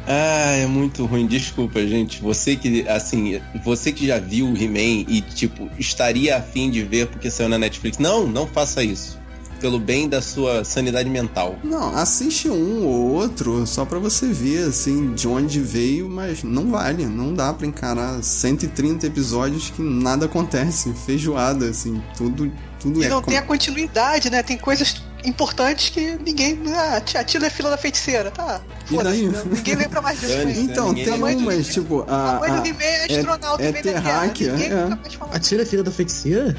Ah, 0.06 0.56
é 0.56 0.66
muito 0.66 1.04
ruim, 1.06 1.26
desculpa, 1.26 1.86
gente. 1.86 2.20
Você 2.20 2.56
que, 2.56 2.88
assim, 2.88 3.40
você 3.64 3.92
que 3.92 4.06
já 4.06 4.18
viu 4.18 4.46
o 4.46 4.56
He-Man 4.56 5.04
e, 5.08 5.20
tipo, 5.20 5.70
estaria 5.78 6.36
afim 6.36 6.70
de 6.70 6.82
ver 6.82 7.06
porque 7.06 7.30
saiu 7.30 7.48
na 7.48 7.58
Netflix. 7.58 7.98
Não, 7.98 8.26
não 8.26 8.46
faça 8.46 8.82
isso. 8.82 9.21
Pelo 9.62 9.78
bem 9.78 10.08
da 10.08 10.20
sua 10.20 10.64
sanidade 10.64 11.08
mental. 11.08 11.56
Não, 11.62 11.96
assiste 11.96 12.48
um 12.50 12.84
ou 12.84 13.12
outro 13.12 13.64
só 13.66 13.84
pra 13.84 14.00
você 14.00 14.26
ver, 14.26 14.64
assim, 14.68 15.14
de 15.14 15.28
onde 15.28 15.60
veio, 15.60 16.10
mas 16.10 16.42
não 16.42 16.68
vale, 16.70 17.06
não 17.06 17.32
dá 17.32 17.52
pra 17.54 17.64
encarar 17.66 18.20
130 18.22 19.06
episódios 19.06 19.70
que 19.70 19.80
nada 19.80 20.26
acontece, 20.26 20.92
feijoada, 21.06 21.66
assim, 21.70 22.02
tudo, 22.16 22.52
tudo 22.80 23.00
E 23.00 23.04
é... 23.06 23.08
não 23.08 23.22
com- 23.22 23.30
tem 23.30 23.38
a 23.38 23.42
continuidade, 23.42 24.28
né? 24.28 24.42
Tem 24.42 24.58
coisas 24.58 25.00
importantes 25.24 25.88
que 25.90 26.18
ninguém. 26.26 26.58
Ah, 26.74 26.96
a 26.96 27.22
Tila 27.24 27.46
é 27.46 27.50
filha 27.50 27.70
da 27.70 27.78
feiticeira, 27.78 28.32
tá? 28.32 28.60
E 28.90 28.96
daí? 28.96 29.28
Né? 29.28 29.42
Ninguém 29.46 29.76
lembra 29.76 30.02
mais 30.02 30.18
disso. 30.20 30.32
Aí. 30.32 30.60
Então, 30.60 30.92
tem 30.92 31.08
umas, 31.12 31.36
disso. 31.58 31.72
tipo, 31.80 32.04
A 32.08 32.38
a, 32.38 32.40
mãe 32.40 32.50
do 32.50 32.66
He-Man 32.66 32.82
é 32.82 33.04
astronauta 33.18 33.62
é 33.62 33.66
no 33.68 33.72
meio 33.72 33.84
da 33.84 33.92
guerra. 33.92 34.02
terráquea, 34.02 34.52
Ninguém 34.54 34.72
é. 34.72 34.98
A 35.30 35.38
Tira 35.38 35.62
é 35.62 35.64
filha 35.66 35.84
da 35.84 35.92
feiticeira? 35.92 36.56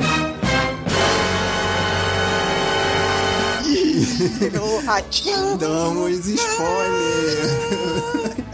O 4.61 4.85
ratinho. 4.85 5.57
Damos 5.57 6.27
spoiler! 6.27 8.43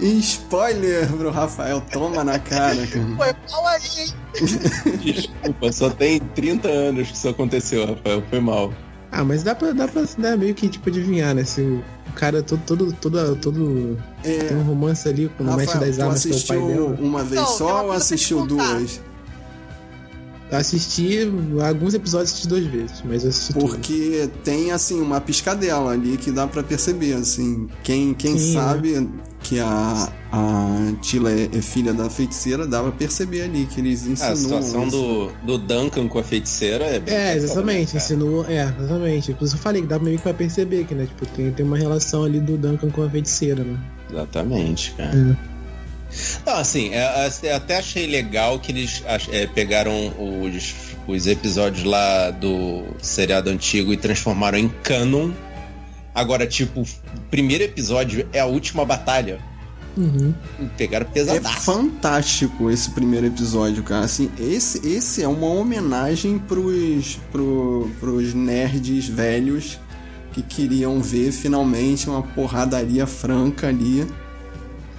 spoiler 0.00 1.06
pro 1.08 1.30
Rafael, 1.30 1.80
toma 1.92 2.24
na 2.24 2.38
cara, 2.38 2.86
cara. 2.86 3.06
Foi 3.16 3.34
mal 3.50 3.66
aí, 3.68 3.80
hein? 3.98 4.08
Desculpa, 5.00 5.72
só 5.72 5.90
tem 5.90 6.18
30 6.18 6.68
anos 6.68 7.08
que 7.08 7.14
isso 7.16 7.28
aconteceu, 7.28 7.86
Rafael. 7.86 8.22
Foi 8.28 8.40
mal. 8.40 8.72
Ah, 9.12 9.22
mas 9.22 9.42
dá 9.42 9.54
pra, 9.54 9.72
dá 9.72 9.86
pra 9.86 10.02
né, 10.18 10.36
meio 10.36 10.54
que 10.54 10.68
tipo 10.68 10.88
adivinhar, 10.88 11.34
né? 11.34 11.44
Se 11.44 11.60
o 11.60 11.84
cara 12.16 12.38
é 12.38 12.42
todo, 12.42 12.62
todo, 12.64 12.92
todo, 12.94 13.36
todo 13.36 13.98
tem 14.22 14.48
É, 14.48 14.52
um 14.54 14.62
romance 14.62 15.06
ali 15.08 15.30
com 15.36 15.44
o 15.44 15.54
mestre 15.54 15.78
das 15.80 15.98
armas, 16.00 16.24
que 16.24 16.32
é 16.32 16.34
o 16.34 16.46
pai 16.46 16.56
assistiu 16.56 16.68
dela. 16.68 16.96
uma 16.98 17.22
vez 17.22 17.40
Não, 17.40 17.46
tem 17.46 17.56
só 17.58 17.84
ou 17.84 17.92
assistiu 17.92 18.38
contar. 18.38 18.78
duas? 18.78 19.00
Assisti 20.52 21.18
alguns 21.66 21.94
episódios 21.94 22.30
assisti 22.30 22.46
duas 22.48 22.64
vezes, 22.66 23.02
mas 23.04 23.24
assisti 23.24 23.54
tudo. 23.54 23.66
Porque 23.68 24.28
tem, 24.44 24.70
assim, 24.70 25.00
uma 25.00 25.20
piscadela 25.20 25.92
ali 25.92 26.16
que 26.18 26.30
dá 26.30 26.46
pra 26.46 26.62
perceber, 26.62 27.14
assim. 27.14 27.68
Quem, 27.82 28.12
quem 28.12 28.36
Sim, 28.36 28.52
sabe 28.52 29.08
que 29.42 29.58
a, 29.58 30.12
a 30.30 30.92
Tila 31.00 31.30
é, 31.32 31.48
é 31.52 31.62
filha 31.62 31.92
da 31.92 32.08
feiticeira, 32.08 32.66
dá 32.66 32.82
pra 32.82 32.92
perceber 32.92 33.42
ali 33.42 33.66
que 33.66 33.80
eles 33.80 34.06
a 34.06 34.10
insinuam. 34.10 34.36
situação 34.36 34.86
isso. 34.86 34.96
do, 34.96 35.32
do 35.46 35.58
Duncan 35.58 36.06
com 36.06 36.18
a 36.18 36.22
feiticeira 36.22 36.84
é 36.84 37.00
bem 37.00 37.14
É, 37.14 37.36
exatamente, 37.36 37.96
ensinou. 37.96 38.44
É, 38.46 38.62
exatamente. 38.78 39.32
Por 39.34 39.44
isso 39.44 39.56
eu 39.56 39.60
falei 39.60 39.82
que 39.82 39.88
dá 39.88 39.98
meio 39.98 40.16
que 40.18 40.22
pra 40.22 40.34
perceber 40.34 40.84
que, 40.84 40.94
né? 40.94 41.06
Tipo, 41.06 41.26
tem, 41.26 41.50
tem 41.50 41.66
uma 41.66 41.76
relação 41.78 42.24
ali 42.24 42.38
do 42.40 42.56
Duncan 42.56 42.90
com 42.90 43.02
a 43.02 43.10
feiticeira, 43.10 43.64
né? 43.64 43.78
Exatamente, 44.10 44.92
cara. 44.92 45.16
É. 45.16 45.51
Não, 46.44 46.56
assim, 46.56 46.90
é, 46.92 46.98
é, 46.98 47.30
eu 47.42 47.56
até 47.56 47.78
achei 47.78 48.06
legal 48.06 48.58
que 48.58 48.72
eles 48.72 49.02
é, 49.30 49.46
pegaram 49.46 50.12
os, 50.18 50.74
os 51.06 51.26
episódios 51.26 51.84
lá 51.84 52.30
do 52.30 52.84
seriado 53.00 53.50
antigo 53.50 53.92
e 53.92 53.96
transformaram 53.96 54.58
em 54.58 54.68
canon. 54.82 55.30
Agora, 56.14 56.46
tipo, 56.46 56.82
o 56.82 56.86
primeiro 57.30 57.64
episódio 57.64 58.28
é 58.32 58.40
a 58.40 58.46
última 58.46 58.84
batalha. 58.84 59.40
Uhum. 59.96 60.34
Pegaram 60.76 61.06
É 61.06 61.12
pesadaço. 61.12 61.60
fantástico 61.60 62.70
esse 62.70 62.90
primeiro 62.90 63.26
episódio, 63.26 63.82
cara. 63.82 64.04
Assim, 64.04 64.30
esse, 64.38 64.86
esse 64.86 65.22
é 65.22 65.28
uma 65.28 65.46
homenagem 65.46 66.38
pros, 66.38 67.18
pro, 67.30 67.90
pros 68.00 68.32
nerds 68.34 69.06
velhos 69.06 69.78
que 70.32 70.42
queriam 70.42 71.00
ver 71.00 71.30
finalmente 71.30 72.08
uma 72.08 72.22
porradaria 72.22 73.06
franca 73.06 73.68
ali. 73.68 74.06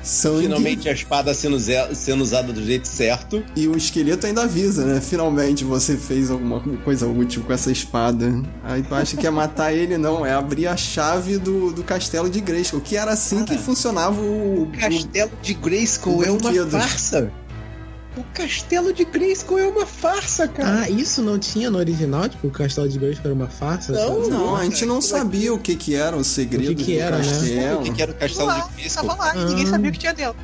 Sangue. 0.03 0.43
Finalmente 0.43 0.89
a 0.89 0.91
espada 0.91 1.33
sendo, 1.33 1.57
sendo 1.95 2.21
usada 2.21 2.51
do 2.51 2.63
jeito 2.63 2.87
certo. 2.87 3.43
E 3.55 3.67
o 3.67 3.77
esqueleto 3.77 4.27
ainda 4.27 4.43
avisa, 4.43 4.85
né? 4.85 4.99
Finalmente 5.01 5.63
você 5.63 5.95
fez 5.97 6.29
alguma 6.29 6.59
coisa 6.83 7.07
útil 7.07 7.41
com 7.43 7.53
essa 7.53 7.71
espada. 7.71 8.43
Aí 8.63 8.83
tu 8.83 8.93
acha 8.93 9.15
que 9.15 9.25
é 9.25 9.29
matar 9.29 9.71
ele, 9.73 9.97
não. 9.97 10.25
É 10.25 10.33
abrir 10.33 10.67
a 10.67 10.75
chave 10.75 11.37
do, 11.37 11.71
do 11.71 11.83
castelo 11.83 12.29
de 12.29 12.41
Grayskull. 12.41 12.81
Que 12.81 12.97
era 12.97 13.11
assim 13.13 13.45
que 13.45 13.57
funcionava 13.57 14.19
o... 14.19 14.63
o- 14.63 14.71
Castelo 14.77 15.31
de 15.41 15.53
Grayskull 15.53 16.23
é 16.23 16.31
uma 16.31 16.51
farsa. 16.79 17.31
O 18.15 18.23
castelo 18.33 18.93
de 18.93 19.03
Grayskull 19.05 19.57
é 19.57 19.67
uma 19.67 19.87
farsa, 19.87 20.47
cara. 20.47 20.81
Ah, 20.83 20.89
isso 20.89 21.21
não 21.23 21.39
tinha 21.39 21.71
no 21.71 21.79
original? 21.79 22.29
Tipo, 22.29 22.47
o 22.47 22.51
Castelo 22.51 22.87
de 22.87 22.99
Grayskull 22.99 23.25
era 23.25 23.33
uma 23.33 23.47
farsa? 23.47 23.91
Não, 23.91 24.29
Não, 24.29 24.55
a 24.55 24.63
gente 24.65 24.85
não 24.85 25.01
sabia 25.01 25.51
o 25.51 25.57
que 25.57 25.75
que 25.75 25.95
era 25.95 26.15
o 26.15 26.23
segredo 26.23 26.73
O 26.73 26.75
que 26.75 26.83
que 26.85 26.93
do 26.93 26.99
era, 27.01 27.17
né? 27.17 27.23
castelo. 27.23 27.79
O 27.79 27.83
que, 27.83 27.91
que 27.91 28.01
era 28.03 28.11
o 28.11 28.15
castelo 28.15 28.45
Lá, 28.47 28.59
de 28.59 28.73
Grayskull? 28.75 29.07
tava 29.09 29.23
lá 29.23 29.35
e 29.35 29.45
ninguém 29.45 29.65
Ah. 29.65 29.69
sabia 29.69 29.89
o 29.89 29.93
que 29.93 29.99
tinha 29.99 30.13
dentro. 30.13 30.35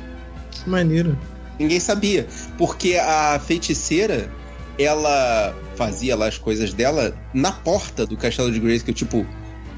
Que 0.50 0.68
maneiro. 0.68 1.16
Ninguém 1.60 1.78
sabia. 1.78 2.26
Porque 2.58 2.96
a 2.96 3.38
feiticeira, 3.46 4.28
ela 4.76 5.54
fazia 5.76 6.16
lá 6.16 6.26
as 6.26 6.38
coisas 6.38 6.72
dela 6.74 7.14
na 7.32 7.52
porta 7.52 8.04
do 8.04 8.16
castelo 8.16 8.50
de 8.50 8.58
Grayskull. 8.58 8.94
Tipo, 8.94 9.24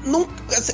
não, 0.05 0.27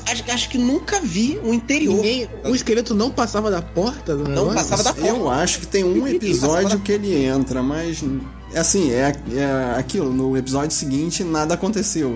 acho, 0.07 0.23
acho 0.31 0.49
que 0.49 0.57
nunca 0.57 0.99
vi 1.01 1.39
o 1.43 1.53
interior. 1.53 1.95
Ninguém, 1.95 2.29
o 2.45 2.55
esqueleto 2.55 2.93
não 2.95 3.09
passava 3.11 3.49
da 3.51 3.61
porta 3.61 4.15
do 4.15 4.23
negócio? 4.27 4.53
passava 4.55 4.83
da 4.83 4.93
porta. 4.93 5.07
Eu 5.09 5.29
acho 5.29 5.59
que 5.61 5.67
tem 5.67 5.83
um 5.83 6.05
episódio 6.07 6.79
que 6.79 6.91
ele 6.91 7.13
entra, 7.25 7.61
mas 7.63 8.03
assim, 8.55 8.91
é, 8.91 9.13
é 9.35 9.79
aquilo, 9.79 10.11
no 10.11 10.35
episódio 10.37 10.71
seguinte 10.75 11.23
nada 11.23 11.53
aconteceu. 11.53 12.15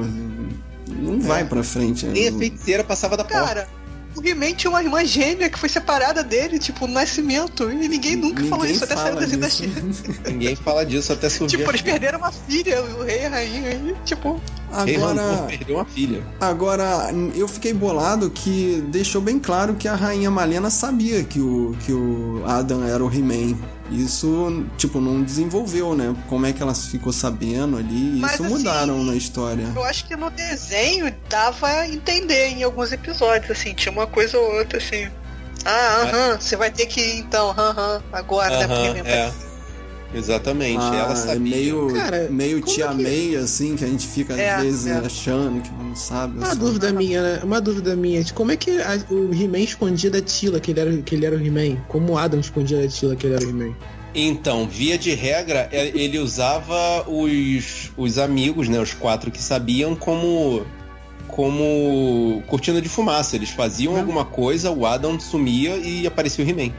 Não 0.89 1.19
vai 1.19 1.43
pra 1.45 1.63
frente. 1.63 2.05
Nem 2.05 2.27
a 2.27 2.31
Não- 2.31 2.39
feiticeira 2.39 2.83
passava 2.83 3.15
da 3.17 3.23
porta. 3.23 3.45
Cara, 3.45 3.67
o 4.15 4.27
He-Man 4.27 4.53
tinha 4.53 4.69
uma 4.69 4.83
irmã 4.83 5.03
gêmea 5.05 5.49
que 5.49 5.57
foi 5.57 5.69
separada 5.69 6.23
dele, 6.23 6.59
tipo, 6.59 6.87
no 6.87 6.93
nascimento. 6.93 7.69
E 7.71 7.87
ninguém 7.87 8.15
nunca 8.15 8.43
falou 8.43 8.59
Ninguém 8.59 8.75
isso 8.75 8.83
até 8.83 8.95
sair 8.95 9.37
da. 9.37 9.49
China. 9.49 9.73
Ninguém 10.27 10.55
fala 10.55 10.85
disso 10.85 11.13
até 11.13 11.29
surgir. 11.29 11.57
Tipo, 11.57 11.71
eles 11.71 11.81
perderam 11.81 12.19
uma 12.19 12.31
filha, 12.31 12.81
o 12.81 13.03
rei 13.03 13.21
e 13.21 13.25
a 13.25 13.29
rainha. 13.29 13.71
E, 13.71 13.95
tipo, 14.05 14.41
Agora, 14.71 15.45
perdeu 15.47 15.75
uma 15.75 15.85
filha. 15.85 16.23
agora, 16.41 17.11
eu 17.35 17.47
fiquei 17.47 17.73
bolado 17.73 18.29
que 18.31 18.83
deixou 18.87 19.21
bem 19.21 19.37
claro 19.39 19.75
que 19.75 19.87
a 19.87 19.95
rainha 19.95 20.31
Malena 20.31 20.69
sabia 20.69 21.23
que 21.23 21.39
o, 21.39 21.75
que 21.85 21.93
o 21.93 22.43
Adam 22.45 22.83
era 22.83 23.03
o 23.03 23.13
He-Man. 23.13 23.55
Isso, 23.93 24.65
tipo, 24.77 24.99
não 24.99 25.21
desenvolveu, 25.21 25.93
né? 25.93 26.15
Como 26.27 26.45
é 26.45 26.51
que 26.53 26.61
ela 26.63 26.73
ficou 26.73 27.13
sabendo 27.13 27.77
ali? 27.77 28.17
Mas, 28.19 28.33
Isso 28.33 28.43
assim, 28.43 28.53
mudaram 28.53 29.03
na 29.03 29.15
história. 29.15 29.67
eu 29.75 29.83
acho 29.83 30.05
que 30.07 30.15
no 30.15 30.29
desenho 30.31 31.13
dava 31.29 31.67
a 31.67 31.87
entender 31.87 32.47
em 32.49 32.63
alguns 32.63 32.91
episódios, 32.91 33.51
assim, 33.51 33.73
tinha 33.73 33.91
uma 33.91 34.07
coisa 34.07 34.37
ou 34.37 34.55
outra, 34.57 34.79
assim. 34.79 35.07
Ah, 35.65 36.01
aham, 36.01 36.37
você 36.41 36.55
vai 36.57 36.71
ter 36.71 36.87
que 36.87 36.99
ir 36.99 37.19
então, 37.19 37.51
aham, 37.51 38.01
agora, 38.11 38.49
né? 38.49 38.65
Aham, 38.65 38.93
Porque 38.95 39.09
é. 39.09 39.31
Exatamente, 40.15 40.77
Ah, 40.79 40.95
ela 40.95 41.13
é 41.13 41.15
sabia. 41.15 41.39
meio, 41.39 41.93
Cara, 41.93 42.27
meio 42.29 42.61
tia 42.61 42.85
é 42.85 42.87
que- 42.89 43.01
May, 43.03 43.35
assim, 43.35 43.75
que 43.75 43.83
a 43.83 43.87
gente 43.87 44.05
fica 44.07 44.33
às 44.33 44.39
É, 44.39 44.57
vezes 44.61 44.85
é. 44.87 44.93
achando 44.97 45.61
que 45.61 45.71
não 45.71 45.95
sabe. 45.95 46.37
Uma 46.37 46.47
assim. 46.49 46.59
dúvida 46.59 46.91
minha, 46.93 47.21
né? 47.21 47.39
Uma 47.43 47.59
dúvida 47.59 47.95
minha. 47.95 48.23
de 48.23 48.31
Como 48.33 48.51
é 48.51 48.55
que 48.57 48.71
a- 48.79 48.99
o 49.09 49.33
He-Man 49.33 49.59
escondia 49.59 50.09
da 50.11 50.21
Tila 50.21 50.59
que 50.59 50.71
ele 50.71 50.79
era, 50.79 50.97
que 51.01 51.15
ele 51.15 51.25
era 51.25 51.35
o 51.35 51.39
He-Man? 51.43 51.77
Como 51.87 52.13
o 52.13 52.17
Adam 52.17 52.39
escondia 52.39 52.79
da 52.81 52.87
Tila 52.87 53.15
que 53.15 53.25
ele 53.25 53.35
era 53.35 53.45
o 53.45 53.49
He-Man? 53.49 53.75
Então, 54.15 54.67
via 54.67 54.95
de 54.97 55.11
regra, 55.15 55.67
é- 55.71 55.87
ele 55.95 56.19
usava 56.19 57.03
os, 57.09 57.91
os 57.97 58.19
amigos, 58.19 58.69
né, 58.69 58.79
os 58.79 58.93
quatro 58.93 59.31
que 59.31 59.41
sabiam, 59.41 59.95
como 59.95 60.63
como 61.27 62.43
cortina 62.47 62.79
de 62.79 62.87
fumaça. 62.87 63.35
Eles 63.35 63.49
faziam 63.49 63.93
Hum. 63.93 63.97
alguma 63.99 64.23
coisa, 64.23 64.69
o 64.69 64.85
Adam 64.85 65.19
sumia 65.19 65.77
e 65.77 66.05
aparecia 66.05 66.45
o 66.45 66.47
He-Man. 66.47 66.71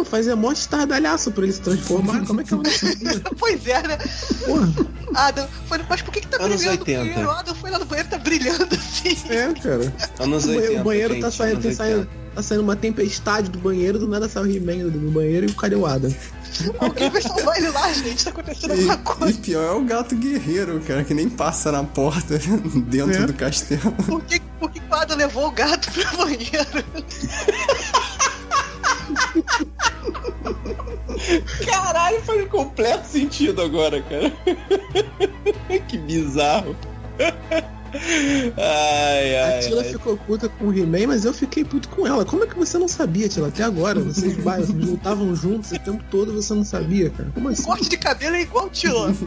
Pô, 0.00 0.04
fazia 0.04 0.34
mó 0.34 0.50
estardalhaço 0.50 1.30
pra 1.30 1.44
ele 1.44 1.52
se 1.52 1.60
transformar. 1.60 2.24
Como 2.26 2.40
é 2.40 2.44
que 2.44 2.52
eu 2.52 2.62
não 2.62 2.70
sabia? 2.70 3.20
Pois 3.38 3.66
é, 3.66 3.82
né? 3.86 3.98
Porra, 4.46 4.72
Adam, 5.14 5.46
foi, 5.68 5.78
mas 5.88 6.00
por 6.00 6.12
que, 6.14 6.20
que 6.22 6.28
tá 6.28 6.42
Anos 6.42 6.56
brilhando? 6.56 6.80
80. 6.80 7.04
Porque 7.04 7.20
O 7.26 7.30
Adam 7.30 7.54
foi 7.54 7.70
lá 7.70 7.78
no 7.78 7.84
banheiro 7.84 8.08
tá 8.08 8.18
brilhando 8.18 8.68
assim. 8.74 9.16
é, 9.28 9.52
cara. 9.60 9.94
Anos 10.18 10.44
O 10.44 10.46
banheiro, 10.46 10.66
80, 10.68 10.80
o 10.80 10.84
banheiro 10.84 11.14
gente, 11.14 11.22
tá, 11.22 11.30
saindo, 11.30 11.60
anos 11.60 11.76
tá, 11.76 11.84
saindo, 11.84 11.98
80. 12.00 12.20
tá 12.34 12.42
saindo 12.42 12.62
uma 12.62 12.76
tempestade 12.76 13.50
do 13.50 13.58
banheiro, 13.58 13.98
do 13.98 14.08
nada 14.08 14.26
sai 14.28 14.42
o 14.44 14.50
He-Man 14.50 14.88
do, 14.88 15.10
banheiro 15.10 15.46
e 15.46 15.52
cadê 15.52 15.76
o 15.76 15.84
Adam? 15.84 16.14
Alguém 16.78 17.10
vai 17.10 17.20
salvar 17.22 17.56
ele 17.58 17.68
lá, 17.68 17.92
gente. 17.92 18.24
Tá 18.24 18.30
acontecendo 18.30 18.70
alguma 18.72 18.96
coisa. 18.98 19.38
e 19.38 19.42
pior 19.42 19.62
é 19.64 19.70
o 19.72 19.84
gato 19.84 20.16
guerreiro, 20.16 20.80
cara, 20.80 21.04
que 21.04 21.12
nem 21.12 21.28
passa 21.28 21.70
na 21.70 21.84
porta 21.84 22.38
dentro 22.88 23.22
É. 23.22 23.26
do 23.26 23.34
castelo. 23.34 23.92
Por 24.06 24.22
que, 24.22 24.40
por 24.58 24.70
que 24.70 24.80
o 24.80 24.94
Adam 24.94 25.18
levou 25.18 25.48
o 25.48 25.50
gato 25.50 25.90
pro 25.92 26.16
banheiro? 26.16 26.84
Caralho, 31.66 32.22
faz 32.22 32.48
completo 32.48 33.06
sentido 33.06 33.62
agora, 33.62 34.02
cara. 34.02 34.32
que 35.88 35.98
bizarro. 35.98 36.76
Ai, 38.56 39.36
A 39.36 39.46
ai, 39.54 39.58
Tila 39.60 39.82
ai. 39.82 39.88
ficou 39.92 40.16
puta 40.16 40.48
com 40.48 40.66
o 40.66 40.72
He-Man, 40.76 41.06
mas 41.08 41.24
eu 41.24 41.32
fiquei 41.32 41.64
puto 41.64 41.88
com 41.88 42.06
ela. 42.06 42.24
Como 42.24 42.44
é 42.44 42.46
que 42.46 42.56
você 42.56 42.78
não 42.78 42.88
sabia, 42.88 43.28
Tila? 43.28 43.48
Até 43.48 43.62
agora, 43.62 44.00
vocês 44.00 44.36
lutavam 44.68 45.34
juntos 45.34 45.72
o 45.72 45.78
tempo 45.78 46.02
todo 46.10 46.32
você 46.32 46.54
não 46.54 46.64
sabia, 46.64 47.10
cara. 47.10 47.30
Como 47.34 47.48
assim? 47.48 47.62
Corte 47.62 47.88
de 47.88 47.96
cabelo 47.96 48.36
é 48.36 48.42
igual 48.42 48.66
o 48.66 48.70
Tilo. 48.70 49.00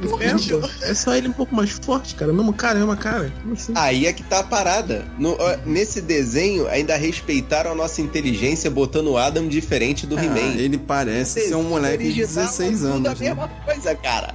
É, 0.83 0.91
é 0.91 0.93
só 0.93 1.13
ele 1.15 1.27
um 1.27 1.33
pouco 1.33 1.53
mais 1.55 1.71
forte, 1.71 2.15
cara. 2.15 2.31
Mesmo 2.31 2.53
cara, 2.53 2.79
mesma 2.79 2.95
cara. 2.95 3.31
Como 3.41 3.53
assim? 3.53 3.73
Aí 3.75 4.05
é 4.05 4.13
que 4.13 4.23
tá 4.23 4.39
a 4.39 4.43
parada. 4.43 5.05
No- 5.17 5.37
nesse 5.65 6.01
desenho, 6.01 6.67
ainda 6.67 6.95
respeitaram 6.95 7.71
a 7.71 7.75
nossa 7.75 8.01
inteligência 8.01 8.69
botando 8.69 9.07
o 9.09 9.17
Adam 9.17 9.47
diferente 9.47 10.05
do 10.07 10.17
Ah, 10.17 10.23
He-Man. 10.23 10.55
ele 10.57 10.77
parece 10.77 11.47
ser 11.47 11.55
um 11.55 11.63
moleque 11.63 12.03
de 12.11 12.21
Original, 12.23 12.45
16 12.45 12.79
tudo 12.79 12.87
anos. 12.87 13.07
a 13.07 13.09
né? 13.11 13.15
mesma 13.19 13.47
coisa, 13.65 13.95
cara. 13.95 14.33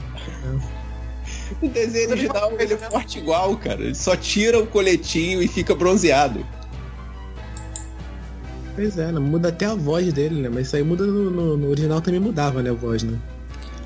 O 1.62 1.68
desenho 1.68 2.10
original 2.10 2.52
ele 2.58 2.74
é 2.74 2.76
forte 2.76 3.18
igual, 3.18 3.56
cara. 3.56 3.80
Ele 3.82 3.94
só 3.94 4.16
tira 4.16 4.58
o 4.58 4.66
coletinho 4.66 5.42
e 5.42 5.48
fica 5.48 5.74
bronzeado. 5.74 6.44
Pois 8.74 8.96
é, 8.98 9.10
né? 9.10 9.18
muda 9.18 9.48
até 9.48 9.66
a 9.66 9.74
voz 9.74 10.12
dele, 10.12 10.40
né? 10.40 10.48
Mas 10.48 10.68
isso 10.68 10.76
aí 10.76 10.82
muda 10.84 11.04
no, 11.04 11.30
no, 11.30 11.56
no 11.56 11.68
original 11.70 12.00
também 12.00 12.20
mudava, 12.20 12.62
né? 12.62 12.70
A 12.70 12.74
voz, 12.74 13.02
né? 13.02 13.18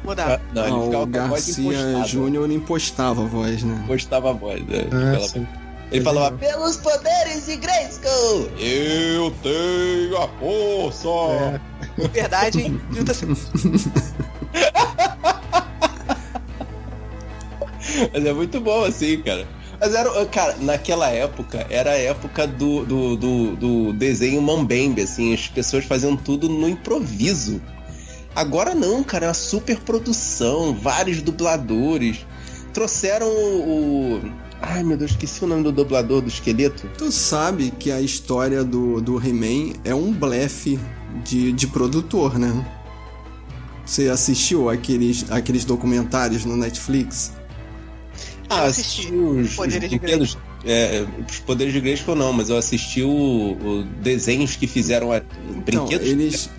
Mudar. 0.05 0.41
Não, 0.53 0.65
ele 0.67 0.75
Ah, 0.77 0.85
ficava 0.87 1.05
o 1.05 1.11
com 1.11 1.19
a 1.19 1.27
voz 1.29 1.47
Garcia. 1.59 2.05
Júnior 2.05 2.51
impostava 2.51 3.23
a 3.23 3.27
voz, 3.27 3.63
né? 3.63 3.81
Impostava 3.85 4.31
a 4.31 4.33
voz. 4.33 4.61
Né? 4.67 4.87
Ah, 4.93 5.15
Ela- 5.17 5.29
sim. 5.29 5.47
Ele 5.91 6.03
falava, 6.05 6.37
Legal. 6.37 6.59
pelos 6.59 6.77
poderes 6.79 7.45
de 7.47 7.57
Grayskull, 7.57 8.49
eu 8.59 9.31
tenho 9.43 10.17
a 10.17 10.27
força. 10.41 11.61
É. 11.99 12.09
Verdade, 12.09 12.63
hein? 12.63 12.81
30 12.93 13.15
segundos. 13.15 13.47
Mas 18.13 18.25
é 18.25 18.33
muito 18.33 18.61
bom 18.61 18.85
assim, 18.85 19.19
cara. 19.23 19.47
Mas 19.81 19.95
era, 19.95 20.27
cara, 20.27 20.57
naquela 20.61 21.09
época, 21.09 21.67
era 21.69 21.91
a 21.91 21.99
época 21.99 22.47
do, 22.47 22.85
do, 22.85 23.17
do, 23.17 23.57
do 23.57 23.93
desenho 23.93 24.41
mambembe, 24.41 25.03
assim, 25.03 25.35
as 25.35 25.49
pessoas 25.49 25.85
faziam 25.85 26.17
tudo 26.17 26.49
no 26.49 26.69
improviso. 26.69 27.61
Agora 28.35 28.75
não, 28.75 29.03
cara, 29.03 29.27
é 29.27 29.29
uma 29.29 29.35
super 29.35 29.79
produção, 29.81 30.73
vários 30.75 31.21
dubladores. 31.21 32.25
Trouxeram 32.73 33.27
o, 33.29 34.15
o- 34.25 34.33
Ai 34.65 34.85
meu 34.85 34.97
Deus, 34.97 35.11
esqueci 35.11 35.43
o 35.45 35.49
nome 35.49 35.65
do 35.65 35.73
dublador 35.73 36.21
do 36.23 36.29
esqueleto. 36.29 36.89
Tu 36.97 37.11
sabe 37.11 37.73
que 37.73 37.91
a 37.91 38.01
história 38.01 38.63
do, 38.63 39.01
do 39.01 39.19
He-Man 39.19 39.73
é 39.85 39.93
um 39.93 40.13
blefe 40.13 40.79
de, 41.25 41.53
de 41.53 41.67
produtor, 41.67 42.39
né? 42.39 42.65
Você 43.85 44.09
assistiu 44.09 44.71
aqueles, 44.71 45.29
aqueles 45.31 45.65
documentários 45.65 46.45
no 46.45 46.57
Netflix? 46.57 47.33
Ah, 48.53 48.65
assisti 48.65 49.13
os, 49.13 49.51
os 49.51 49.55
Poderes 49.55 49.89
de 49.91 49.99
brinquedos. 49.99 50.39
É, 50.65 51.07
os 51.29 51.39
poderes 51.41 51.73
de 51.73 51.81
Grayskull 51.81 52.15
não, 52.15 52.33
mas 52.33 52.49
eu 52.49 52.57
assisti 52.57 53.03
o, 53.03 53.09
o 53.11 53.85
desenhos 54.01 54.55
que 54.57 54.67
fizeram 54.67 55.11
a, 55.13 55.23
Então, 55.67 55.87
brinquedos. 55.87 56.07
eles, 56.07 56.51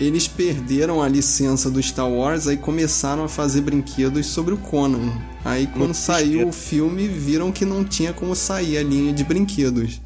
eles 0.00 0.26
perderam 0.26 1.02
a 1.02 1.08
licença 1.08 1.70
do 1.70 1.80
Star 1.82 2.08
Wars 2.10 2.48
aí 2.48 2.56
começaram 2.56 3.24
a 3.24 3.28
fazer 3.28 3.60
brinquedos 3.60 4.26
sobre 4.26 4.54
o 4.54 4.58
Conan. 4.58 5.12
Aí 5.44 5.66
quando 5.68 5.94
Muito 5.94 5.94
saiu 5.94 6.48
o 6.48 6.52
filme, 6.52 7.06
viram 7.06 7.52
que 7.52 7.64
não 7.64 7.84
tinha 7.84 8.12
como 8.12 8.34
sair 8.34 8.78
a 8.78 8.82
linha 8.82 9.12
de 9.12 9.22
brinquedos. 9.22 10.00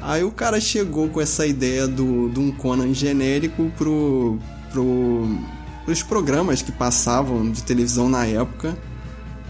Aí 0.00 0.22
o 0.22 0.30
cara 0.30 0.60
chegou 0.60 1.08
com 1.08 1.20
essa 1.20 1.46
ideia 1.46 1.86
do, 1.88 2.28
de 2.28 2.38
um 2.38 2.50
Conan 2.52 2.92
genérico 2.92 3.70
pro, 3.78 4.38
pro, 4.70 5.38
pros 5.86 6.02
programas 6.02 6.60
que 6.60 6.72
passavam 6.72 7.50
de 7.50 7.62
televisão 7.62 8.08
na 8.08 8.26
época. 8.26 8.76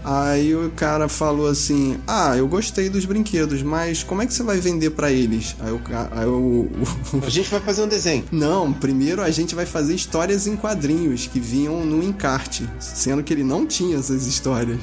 Aí 0.07 0.55
o 0.55 0.69
cara 0.69 1.09
falou 1.09 1.47
assim: 1.47 1.97
Ah, 2.05 2.37
eu 2.37 2.47
gostei 2.47 2.89
dos 2.89 3.05
brinquedos, 3.05 3.63
mas 3.63 4.03
como 4.03 4.21
é 4.21 4.27
que 4.27 4.33
você 4.35 4.43
vai 4.43 4.59
vender 4.59 4.91
pra 4.91 5.11
eles? 5.11 5.55
Aí 5.59 5.71
o, 5.71 5.81
aí 6.11 6.25
o, 6.27 6.69
o, 7.11 7.25
A 7.25 7.29
gente 7.29 7.49
vai 7.49 7.59
fazer 7.59 7.81
um 7.81 7.87
desenho. 7.87 8.23
não, 8.31 8.71
primeiro 8.71 9.23
a 9.23 9.31
gente 9.31 9.55
vai 9.55 9.65
fazer 9.65 9.95
histórias 9.95 10.45
em 10.45 10.55
quadrinhos 10.55 11.25
que 11.25 11.39
vinham 11.39 11.83
no 11.83 12.03
encarte, 12.03 12.69
sendo 12.79 13.23
que 13.23 13.33
ele 13.33 13.43
não 13.43 13.65
tinha 13.65 13.97
essas 13.97 14.27
histórias. 14.27 14.79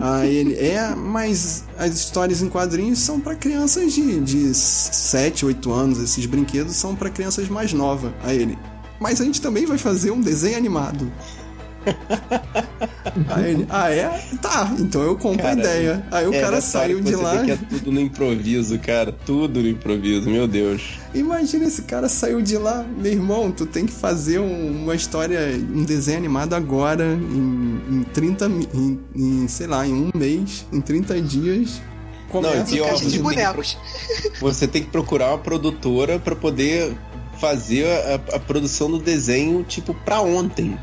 Aí 0.00 0.32
ele, 0.32 0.54
é, 0.54 0.94
mas 0.94 1.64
as 1.76 1.92
histórias 1.94 2.40
em 2.40 2.48
quadrinhos 2.48 3.00
são 3.00 3.20
pra 3.20 3.34
crianças 3.34 3.92
de, 3.92 4.20
de 4.20 4.54
7, 4.54 5.44
8 5.44 5.72
anos, 5.72 5.98
esses 5.98 6.24
brinquedos 6.24 6.76
são 6.76 6.94
pra 6.94 7.10
crianças 7.10 7.48
mais 7.48 7.72
novas. 7.72 8.12
Aí 8.22 8.40
ele, 8.40 8.56
mas 9.00 9.20
a 9.20 9.24
gente 9.24 9.40
também 9.40 9.66
vai 9.66 9.76
fazer 9.76 10.12
um 10.12 10.20
desenho 10.20 10.56
animado. 10.56 11.12
Aí 13.28 13.50
ele, 13.50 13.66
ah 13.68 13.90
é? 13.90 14.08
Tá, 14.40 14.74
então 14.78 15.02
eu 15.02 15.16
compro 15.16 15.46
a 15.46 15.50
Cara, 15.50 15.60
ideia. 15.60 16.06
Aí 16.10 16.26
o 16.26 16.32
É, 16.34 16.40
cara 16.40 16.60
saiu 16.60 17.00
de 17.00 17.14
lá. 17.14 17.34
é 17.48 17.56
tudo 17.56 17.92
no 17.92 18.00
improviso, 18.00 18.78
cara. 18.78 19.12
Tudo 19.12 19.60
no 19.60 19.68
improviso, 19.68 20.28
meu 20.30 20.46
Deus. 20.46 20.98
Imagina 21.14 21.64
esse 21.66 21.82
cara 21.82 22.08
saiu 22.08 22.40
de 22.40 22.56
lá, 22.56 22.84
meu 22.98 23.12
irmão, 23.12 23.50
tu 23.50 23.66
tem 23.66 23.84
que 23.84 23.92
fazer 23.92 24.38
um- 24.38 24.82
uma 24.84 24.94
história, 24.94 25.38
um 25.74 25.84
desenho 25.84 26.18
animado 26.18 26.54
agora, 26.54 27.04
em, 27.14 27.80
em 27.90 28.02
30, 28.14 28.48
mi- 28.48 28.68
em, 28.72 29.00
em, 29.14 29.48
sei 29.48 29.66
lá, 29.66 29.86
em 29.86 29.92
um 29.92 30.10
mês, 30.14 30.66
em 30.72 30.80
30 30.80 31.20
dias. 31.20 31.82
Começa 32.30 32.56
Não, 32.56 32.64
pior, 32.64 32.86
a 32.86 32.88
Caixa 32.92 33.04
de 33.04 33.04
você 33.04 33.10
tem 33.10 33.18
que 33.18 33.22
bonecos. 33.22 33.78
Você 34.40 34.66
tem 34.66 34.82
que 34.82 34.90
procurar 34.90 35.28
uma 35.32 35.38
produtora 35.38 36.18
pra 36.18 36.34
poder 36.34 36.94
fazer 37.38 37.84
a, 37.86 38.36
a 38.36 38.38
produção 38.38 38.90
do 38.90 38.98
desenho, 38.98 39.62
tipo, 39.64 39.92
pra 39.92 40.20
ontem. 40.22 40.78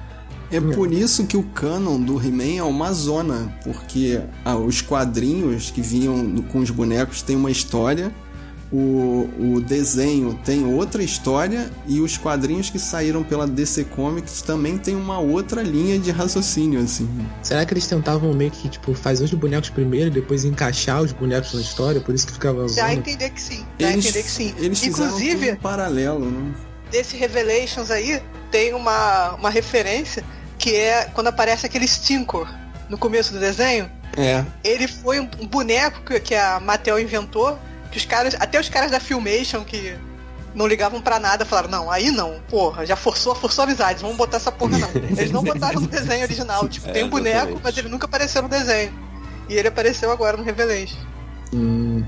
É 0.51 0.59
por 0.59 0.91
isso 0.91 1.25
que 1.27 1.37
o 1.37 1.43
canon 1.43 1.99
do 1.99 2.19
He-Man 2.23 2.57
é 2.57 2.63
uma 2.63 2.91
zona, 2.91 3.53
porque 3.63 4.19
ah, 4.43 4.55
os 4.55 4.81
quadrinhos 4.81 5.69
que 5.69 5.81
vinham 5.81 6.41
com 6.51 6.59
os 6.59 6.71
bonecos 6.71 7.21
têm 7.21 7.35
uma 7.35 7.51
história, 7.51 8.11
o, 8.71 9.27
o 9.39 9.61
desenho 9.61 10.39
tem 10.45 10.65
outra 10.65 11.01
história 11.01 11.69
e 11.87 11.99
os 12.01 12.17
quadrinhos 12.17 12.69
que 12.69 12.77
saíram 12.77 13.23
pela 13.23 13.47
DC 13.47 13.85
Comics 13.85 14.41
também 14.41 14.77
tem 14.77 14.95
uma 14.95 15.19
outra 15.19 15.61
linha 15.61 15.97
de 15.97 16.11
raciocínio, 16.11 16.79
assim. 16.79 17.09
Será 17.41 17.65
que 17.65 17.73
eles 17.73 17.87
tentavam 17.87 18.33
meio 18.33 18.51
que, 18.51 18.69
tipo, 18.69 18.93
fazer 18.93 19.23
os 19.23 19.33
bonecos 19.33 19.69
primeiro 19.69 20.07
e 20.07 20.11
depois 20.11 20.45
encaixar 20.45 21.01
os 21.01 21.11
bonecos 21.11 21.53
na 21.53 21.61
história? 21.61 21.99
Por 22.01 22.13
isso 22.13 22.27
que 22.27 22.33
ficava 22.33 22.65
Dá 22.67 22.85
a 22.85 22.93
entender 22.93 23.29
que 23.31 23.41
sim. 23.41 23.65
Dá 23.77 23.87
a 23.87 23.93
entender 23.93 24.23
que 24.23 24.31
sim. 24.31 24.53
eles 24.57 24.83
Inclusive, 24.83 25.51
em 25.51 25.55
paralelo, 25.55 26.29
né? 26.29 26.53
desse 26.91 27.15
Revelations 27.15 27.91
aí, 27.91 28.21
tem 28.51 28.73
uma, 28.73 29.35
uma 29.35 29.49
referência 29.49 30.23
que 30.59 30.75
é 30.75 31.05
quando 31.13 31.27
aparece 31.27 31.65
aquele 31.65 31.87
Stinkor 31.87 32.47
no 32.87 32.97
começo 32.97 33.33
do 33.33 33.39
desenho. 33.39 33.89
É. 34.17 34.43
Ele 34.63 34.87
foi 34.87 35.19
um 35.19 35.25
boneco 35.47 36.01
que, 36.01 36.19
que 36.19 36.35
a 36.35 36.59
Mattel 36.59 36.99
inventou, 36.99 37.57
que 37.91 37.97
os 37.97 38.05
caras, 38.05 38.35
até 38.39 38.59
os 38.59 38.67
caras 38.69 38.91
da 38.91 38.99
Filmation 38.99 39.63
que 39.63 39.95
não 40.53 40.65
ligavam 40.67 40.99
pra 40.99 41.19
nada, 41.19 41.45
falaram, 41.45 41.69
não, 41.69 41.91
aí 41.91 42.09
não, 42.11 42.39
porra, 42.49 42.83
já 42.85 42.95
forçou, 42.95 43.35
forçou 43.35 43.61
a 43.63 43.67
amizade, 43.67 44.01
vamos 44.01 44.17
botar 44.17 44.37
essa 44.37 44.51
porra 44.51 44.77
não. 44.79 44.89
Eles 45.17 45.31
não 45.31 45.43
botaram 45.43 45.79
no 45.79 45.87
desenho 45.87 46.23
original, 46.23 46.67
tipo, 46.67 46.89
É, 46.89 46.91
tem 46.91 47.03
um 47.03 47.09
boneco, 47.09 47.35
exatamente. 47.37 47.61
mas 47.63 47.77
ele 47.77 47.87
nunca 47.89 48.05
apareceu 48.05 48.41
no 48.41 48.49
desenho. 48.49 48.91
E 49.47 49.53
ele 49.55 49.67
apareceu 49.67 50.11
agora 50.11 50.35
no 50.37 50.43
Revelation. 50.43 50.97
Hum, 51.53 52.03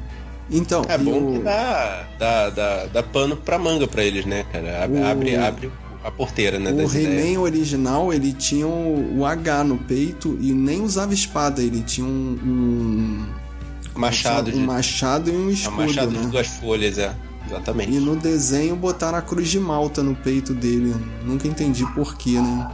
Então, 0.49 0.83
É 0.89 0.97
bom 0.97 1.29
o- 1.29 1.33
que 1.33 1.39
dá, 1.39 2.03
dá, 2.19 2.49
dá, 2.49 2.85
dá 2.87 3.03
pano 3.03 3.37
pra 3.37 3.57
manga 3.57 3.87
pra 3.87 4.03
eles, 4.03 4.25
né, 4.25 4.43
cara? 4.51 4.83
Abre, 4.83 4.99
O- 4.99 5.05
abre, 5.07 5.35
abre 5.37 5.71
a 6.03 6.11
porteira, 6.11 6.57
né, 6.59 6.71
O. 6.71 6.97
He-Man 6.97 7.39
original, 7.39 8.13
ele 8.13 8.33
tinha 8.33 8.67
o, 8.67 9.25
H 9.25 9.63
no 9.63 9.77
peito 9.77 10.37
e 10.41 10.51
nem 10.51 10.81
usava 10.81 11.13
espada, 11.13 11.61
ele 11.61 11.81
tinha 11.81 12.05
um, 12.05 12.39
um 12.43 13.99
Machado, 13.99 14.49
um 14.49 14.53
de, 14.53 14.59
machado 14.59 15.29
e 15.29 15.33
um 15.33 15.35
é 15.35 15.45
um 15.45 15.49
escudo, 15.49 15.77
machado 15.77 16.11
de 16.11 16.17
né? 16.17 16.27
duas 16.31 16.47
folhas, 16.47 16.97
é. 16.97 17.13
Exatamente. 17.47 17.91
E 17.91 17.99
no 17.99 18.15
desenho 18.15 18.75
botaram 18.75 19.17
a 19.17 19.21
cruz 19.21 19.49
de 19.49 19.59
malta 19.59 20.01
no 20.01 20.15
peito 20.15 20.53
dele. 20.53 20.95
Nunca 21.25 21.47
entendi 21.47 21.85
porquê, 21.93 22.39
né? 22.39 22.71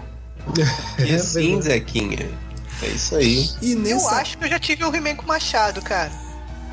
Assim, 1.15 1.59
Zequinha. 1.61 2.29
É 2.83 2.87
isso 2.87 3.15
aí. 3.15 3.49
E 3.61 3.71
Eu 3.71 3.79
nessa. 3.79 4.11
acho 4.11 4.37
que 4.37 4.45
eu 4.45 4.49
já 4.49 4.59
tive 4.59 4.85
um 4.85 4.93
He-Man 4.93 5.15
com 5.15 5.25
machado, 5.25 5.81
cara. 5.81 6.11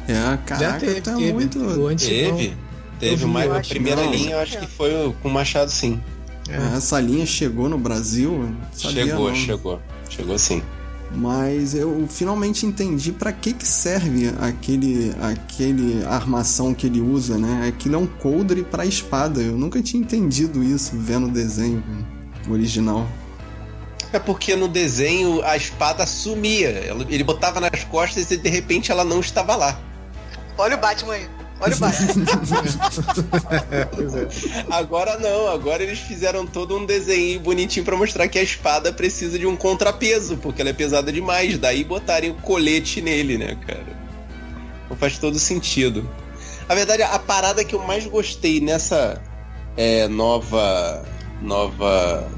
É, 0.07 0.37
caraca, 0.45 0.59
já 0.59 0.73
teve, 0.79 1.01
tá 1.01 1.17
teve. 1.17 1.33
muito. 1.33 1.59
Teve. 1.97 2.57
Teve 3.01 3.25
uma 3.25 3.45
eu 3.45 3.57
a 3.57 3.61
primeira 3.61 4.03
não. 4.03 4.11
linha, 4.11 4.33
eu 4.33 4.41
acho 4.41 4.59
que 4.59 4.67
foi 4.67 5.15
com 5.23 5.29
Machado 5.29 5.71
sim. 5.71 6.01
É. 6.49 6.77
Essa 6.77 7.01
linha 7.01 7.25
chegou 7.25 7.69
no 7.69 7.79
Brasil? 7.79 8.55
Sabia 8.73 9.07
chegou, 9.07 9.29
não. 9.29 9.37
chegou. 9.37 9.81
Chegou 10.09 10.39
sim. 10.39 10.63
Mas 11.11 11.75
eu 11.75 12.07
finalmente 12.09 12.67
entendi 12.67 13.13
pra 13.13 13.33
que 13.33 13.53
que 13.53 13.67
serve 13.67 14.33
aquele 14.41 15.15
aquele 15.23 16.05
armação 16.05 16.75
que 16.75 16.87
ele 16.87 17.01
usa, 17.01 17.39
né? 17.39 17.69
Aquilo 17.69 17.95
é 17.95 17.99
um 17.99 18.07
coldre 18.07 18.65
pra 18.65 18.85
espada. 18.85 19.41
Eu 19.41 19.57
nunca 19.57 19.81
tinha 19.81 20.03
entendido 20.03 20.63
isso 20.63 20.93
vendo 20.95 21.29
o 21.29 21.31
desenho 21.31 21.83
original. 22.51 23.07
É 24.13 24.19
porque 24.19 24.57
no 24.57 24.69
desenho 24.69 25.43
a 25.45 25.57
espada 25.57 26.07
sumia. 26.07 26.69
Ele 27.09 27.25
botava 27.25 27.61
nas 27.61 27.85
costas 27.85 28.31
e 28.31 28.37
de 28.37 28.49
repente 28.49 28.91
ela 28.91 29.05
não 29.05 29.21
estava 29.21 29.55
lá. 29.57 29.79
Olha 30.59 30.77
o 30.77 30.81
Batman 30.81 31.15
aí. 31.15 31.29
Olha 31.61 31.75
o. 31.77 31.81
Agora 34.73 35.19
não, 35.19 35.49
agora 35.49 35.83
eles 35.83 36.01
fizeram 36.01 36.47
todo 36.47 36.77
um 36.77 36.85
desenho 36.85 37.41
bonitinho 37.41 37.85
pra 37.85 37.97
mostrar 37.97 38.29
que 38.29 38.39
a 38.39 38.43
espada 38.43 38.93
precisa 38.93 39.39
de 39.39 39.47
um 39.47 39.57
contrapeso, 39.57 40.37
porque 40.37 40.61
ela 40.61 40.71
é 40.71 40.75
pesada 40.75 41.13
demais. 41.13 41.59
Daí 41.59 41.85
botarem 41.85 42.31
o 42.31 42.35
colete 42.35 43.01
nele, 43.01 43.39
né, 43.39 43.57
cara? 43.67 43.87
Não 44.91 44.97
faz 44.97 45.19
todo 45.19 45.39
sentido. 45.39 46.09
A 46.69 46.75
verdade, 46.75 47.03
a 47.03 47.19
parada 47.19 47.65
que 47.65 47.75
eu 47.75 47.81
mais 47.81 48.07
gostei 48.07 48.61
nessa 48.61 49.21
é, 49.77 50.09
nova 50.09 51.05
nova 51.41 52.29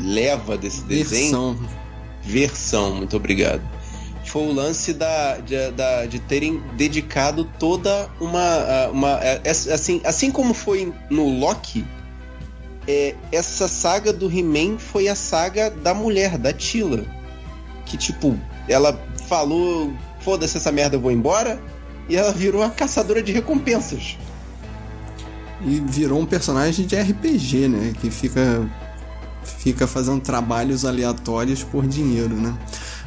leva 0.00 0.56
desse 0.56 0.82
desenho 0.82 1.54
Versão. 1.54 1.68
versão, 2.22 2.94
muito 2.94 3.16
obrigado. 3.16 3.62
Foi 4.26 4.42
o 4.42 4.52
lance 4.52 4.92
da, 4.92 5.38
de, 5.38 5.70
da- 5.70 6.04
de 6.06 6.18
terem 6.18 6.60
dedicado 6.76 7.44
toda 7.58 8.08
uma. 8.20 8.88
uma 8.88 9.20
é, 9.22 9.40
é, 9.44 9.50
assim, 9.50 10.00
assim 10.04 10.30
como 10.30 10.52
foi 10.52 10.92
no 11.08 11.38
Loki, 11.38 11.84
é, 12.88 13.14
essa 13.32 13.68
saga 13.68 14.12
do 14.12 14.26
He-Man 14.30 14.78
foi 14.78 15.08
a 15.08 15.14
saga 15.14 15.70
da 15.70 15.94
mulher, 15.94 16.36
da 16.38 16.52
Tila. 16.52 17.04
Que, 17.84 17.96
tipo, 17.96 18.38
ela 18.68 19.00
falou, 19.28 19.92
foda-se 20.20 20.56
essa 20.56 20.72
merda, 20.72 20.96
eu 20.96 21.00
vou 21.00 21.12
embora. 21.12 21.60
E 22.08 22.16
ela 22.16 22.32
virou 22.32 22.62
a 22.62 22.70
caçadora 22.70 23.22
de 23.22 23.32
recompensas. 23.32 24.16
E 25.64 25.80
virou 25.80 26.20
um 26.20 26.26
personagem 26.26 26.86
de 26.86 26.94
RPG, 26.94 27.68
né? 27.68 27.92
Que 28.00 28.10
fica, 28.10 28.68
fica 29.58 29.86
fazendo 29.86 30.20
trabalhos 30.20 30.84
aleatórios 30.84 31.62
por 31.62 31.86
dinheiro, 31.86 32.34
né? 32.34 32.56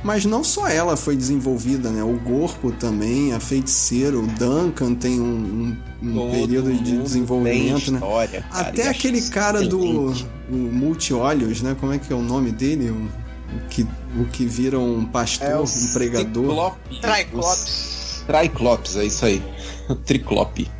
Mas 0.03 0.25
não 0.25 0.43
só 0.43 0.67
ela 0.67 0.95
foi 0.95 1.15
desenvolvida, 1.15 1.89
né? 1.89 2.01
O 2.03 2.17
Gorpo 2.19 2.71
também, 2.71 3.33
a 3.33 3.39
Feiticeira, 3.39 4.17
o 4.17 4.25
Duncan 4.25 4.95
tem 4.95 5.19
um, 5.19 5.75
um, 6.01 6.09
um 6.09 6.31
período 6.31 6.71
de 6.73 6.97
desenvolvimento, 6.97 7.91
né? 7.91 7.97
História, 7.97 8.45
cara, 8.49 8.69
Até 8.69 8.87
aquele 8.87 9.21
cara 9.23 9.61
do 9.61 9.79
o 9.79 10.53
Multi-Olhos, 10.53 11.61
né? 11.61 11.75
Como 11.79 11.91
é 11.91 11.97
que 11.97 12.13
é 12.13 12.15
o 12.15 12.21
nome 12.21 12.51
dele? 12.51 12.89
O, 12.89 12.95
o 12.95 13.67
que, 13.69 13.85
o 14.17 14.25
que 14.25 14.45
vira 14.45 14.79
um 14.79 15.05
pastor, 15.05 15.47
É 15.47 15.57
um 15.57 15.93
pregador. 15.93 16.45
Triclope. 16.45 17.01
Triclops. 17.01 18.23
Triclops, 18.25 18.95
é 18.95 19.05
isso 19.05 19.25
aí. 19.25 19.43
Triclope. 20.05 20.78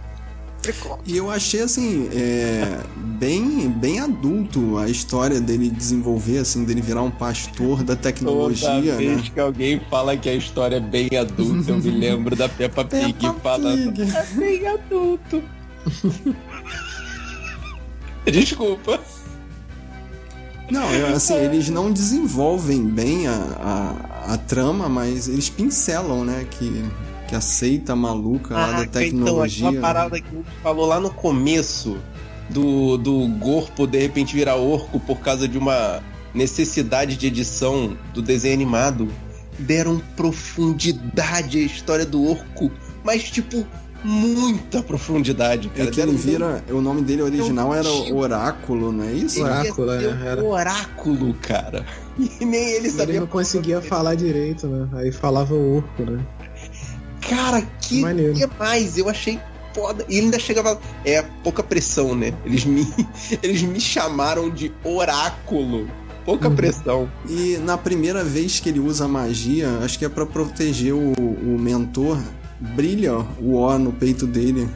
E 1.06 1.15
eu 1.15 1.32
achei 1.32 1.62
assim, 1.62 2.10
é, 2.13 2.82
bem, 2.95 3.69
bem 3.69 4.00
adulto 4.00 4.78
a 4.78 4.89
história 4.89 5.39
dele 5.39 5.69
desenvolver, 5.69 6.39
assim, 6.39 6.65
dele 6.65 6.82
virar 6.82 7.02
um 7.02 7.12
pastor 7.12 7.84
da 7.84 7.95
tecnologia, 7.95 8.69
Toda 8.69 8.98
vez 8.98 9.17
né? 9.17 9.24
que 9.34 9.39
alguém 9.39 9.82
fala 9.89 10.17
que 10.17 10.30
a 10.30 10.36
história 10.36 10.76
é 10.76 10.80
bem 10.80 11.10
adulta, 11.17 11.72
eu 11.72 11.78
me 11.78 11.91
lembro 11.91 12.36
da 12.36 12.50
Peppa 12.50 12.84
Pig 12.84 13.13
Peppa 13.13 13.39
falando. 13.39 13.93
Pig. 13.93 14.15
É 14.15 14.26
bem 14.36 14.67
adulto. 14.67 15.43
Desculpa. 18.26 19.00
Não, 20.69 20.93
eu, 20.93 21.15
assim, 21.15 21.36
eles 21.36 21.69
não 21.69 21.91
desenvolvem 21.91 22.86
bem 22.86 23.28
a, 23.28 23.34
a, 23.34 24.34
a 24.34 24.38
trama, 24.38 24.88
mas 24.88 25.28
eles 25.28 25.50
pincelam, 25.50 26.24
né? 26.24 26.45
Que, 26.52 26.86
que 27.30 27.36
a 27.36 27.42
seita 27.42 27.96
maluca 27.96 28.56
lá 28.56 28.72
da 28.72 28.86
tecnologia. 28.88 29.68
Então, 29.68 29.80
aquela 29.80 29.82
parada 29.94 30.20
que 30.20 30.28
a 30.28 30.38
gente 30.38 30.48
falou 30.63 30.86
lá 30.88 31.00
no 31.00 31.12
começo 31.12 31.98
do, 32.50 32.98
do 32.98 33.28
Gorpo 33.39 33.86
de 33.86 34.00
repente 34.00 34.36
virar 34.36 34.56
orco 34.56 35.00
por 35.00 35.20
causa 35.20 35.48
de 35.48 35.58
uma 35.58 36.02
necessidade 36.34 37.15
de 37.15 37.28
edição 37.28 37.96
do 38.13 38.22
desenho 38.22 38.56
animado. 38.56 39.08
Deram 39.60 40.02
profundidade 40.15 41.58
à 41.60 41.62
história 41.62 42.06
do 42.06 42.24
orco, 42.30 42.72
mas 43.04 43.24
tipo, 43.30 43.65
muita 44.04 44.82
profundidade, 44.82 45.70
É 45.76 45.78
cara. 45.80 45.92
que 45.92 46.00
ele 46.02 46.13
vira. 46.13 46.63
O 46.70 46.82
nome 46.82 47.02
dele 47.02 47.22
original 47.22 47.74
era 47.74 47.89
Oráculo, 48.13 48.92
não 48.92 49.04
é 49.04 49.12
isso? 49.12 49.39
Ele 49.39 49.50
ia 49.50 49.54
Oráculo, 49.56 49.92
é, 49.92 50.28
era. 50.28 50.44
oráculo, 50.44 51.34
cara. 51.42 51.86
E 52.20 52.44
nem 52.44 52.60
ele 52.72 52.88
Ele 52.88 52.89
sabia. 52.92 53.20
não 53.22 53.28
conseguia 53.28 53.82
falar 53.82 54.13
direito, 54.15 54.68
né? 54.68 54.89
Aí 54.94 55.10
falava 55.10 55.54
o 55.54 55.78
orco, 55.78 56.04
né? 56.04 56.20
Cara, 57.30 57.62
que 57.82 58.02
Maneiro. 58.02 58.34
demais! 58.34 58.98
Eu 58.98 59.08
achei 59.10 59.39
foda. 59.74 60.06
E 60.10 60.18
ele 60.18 60.26
ainda 60.26 60.39
chegava. 60.39 60.80
É 61.06 61.22
pouca 61.44 61.62
pressão, 61.63 62.15
né? 62.15 62.34
Eles 62.46 62.65
me, 62.65 62.88
eles 63.44 63.62
me 63.62 63.80
chamaram 63.80 64.50
de 64.50 64.72
oráculo. 64.84 65.88
Pouca 66.26 66.48
Uhum. 66.50 66.56
pressão. 66.56 67.12
E 67.28 67.58
na 67.63 67.78
primeira 67.78 68.24
vez 68.24 68.60
que 68.60 68.70
ele 68.70 68.80
usa 68.80 69.08
magia, 69.08 69.80
acho 69.84 69.98
que 69.98 70.06
é 70.06 70.10
pra 70.10 70.26
proteger 70.26 70.94
o, 70.94 71.13
o 71.13 71.58
mentor, 71.60 72.20
brilha 72.60 73.15
o 73.39 73.56
O 73.56 73.78
no 73.80 73.92
peito 73.94 74.28
dele. 74.28 74.70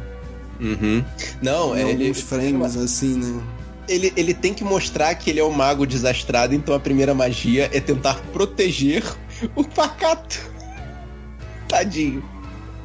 Uhum. 0.59 1.03
Não, 1.41 1.75
em 1.77 1.81
é, 1.81 1.89
ele, 1.91 2.03
alguns 2.07 2.21
frames, 2.21 2.77
assim, 2.77 3.15
né? 3.15 3.41
ele, 3.87 4.13
ele 4.15 4.33
tem 4.33 4.53
que 4.53 4.63
mostrar 4.63 5.13
que 5.15 5.29
ele 5.29 5.39
é 5.39 5.43
um 5.43 5.51
mago 5.51 5.85
desastrado, 5.85 6.55
então 6.55 6.73
a 6.73 6.79
primeira 6.79 7.13
magia 7.13 7.69
é 7.73 7.79
tentar 7.81 8.15
proteger 8.31 9.03
o 9.55 9.63
pacato. 9.63 10.39
Tadinho. 11.67 12.23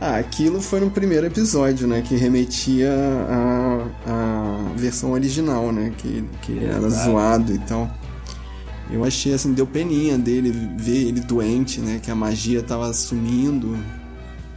Ah, 0.01 0.17
aquilo 0.17 0.61
foi 0.63 0.79
no 0.81 0.91
primeiro 0.91 1.27
episódio, 1.27 1.87
né? 1.89 2.03
Que 2.03 2.15
remetia 2.17 2.93
à, 3.29 3.85
à 4.07 4.73
versão 4.77 5.11
original, 5.11 5.73
né? 5.73 5.93
Que, 5.99 6.25
que 6.43 6.65
era 6.65 6.87
Exato. 6.87 7.11
zoado 7.11 7.53
e 7.53 7.59
tal. 7.59 7.91
Eu 8.91 9.05
achei 9.05 9.35
assim, 9.35 9.53
deu 9.53 9.67
peninha 9.67 10.17
dele 10.17 10.51
ver 10.77 11.09
ele 11.09 11.21
doente, 11.21 11.81
né? 11.81 12.01
Que 12.03 12.11
a 12.11 12.15
magia 12.15 12.63
tava 12.63 12.93
sumindo 12.95 13.77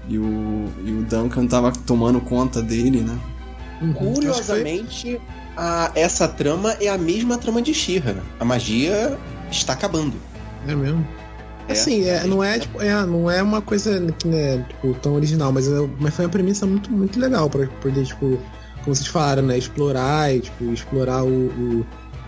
e 0.08 0.18
o, 0.18 0.66
e 0.86 0.92
o 0.92 1.02
Duncan 1.04 1.48
tava 1.48 1.72
tomando 1.72 2.22
conta 2.22 2.62
dele, 2.62 3.02
né? 3.02 3.18
Uhum. 3.82 3.94
Foi- 3.96 4.14
Curiosamente, 4.14 5.20
a- 5.58 5.92
essa 5.96 6.28
trama 6.28 6.74
é 6.80 6.88
a 6.88 6.98
mesma 7.00 7.38
trama 7.40 7.64
de 7.64 7.74
Shira. 7.74 8.22
A 8.40 8.46
magia 8.46 9.18
está 9.52 9.74
acabando. 9.74 10.14
É 10.68 10.76
mesmo. 10.76 11.06
É, 11.68 11.72
Assim, 11.74 12.04
é, 12.06 12.26
não, 12.26 12.44
é, 12.44 12.60
tipo, 12.60 12.82
é, 12.82 13.06
não 13.06 13.30
é 13.32 13.42
uma 13.42 13.62
coisa 13.62 14.00
que 14.20 14.28
né, 14.28 14.66
tipo, 14.70 14.94
tão 14.96 15.14
original, 15.14 15.52
mas, 15.52 15.68
é- 15.68 15.90
mas 16.00 16.14
foi 16.16 16.26
uma 16.26 16.32
premissa 16.32 16.66
muito, 16.66 16.92
muito 16.92 17.20
legal 17.20 17.50
pra 17.50 17.66
poder, 17.82 18.06
tipo, 18.06 18.38
como 18.84 18.96
vocês 18.96 19.08
falaram, 19.08 19.44
né? 19.44 19.58
Explorar 19.58 20.34
e 20.36 20.42
tipo, 20.42 20.66
explorar 20.74 21.24
o. 21.24 21.30
o 21.48 21.86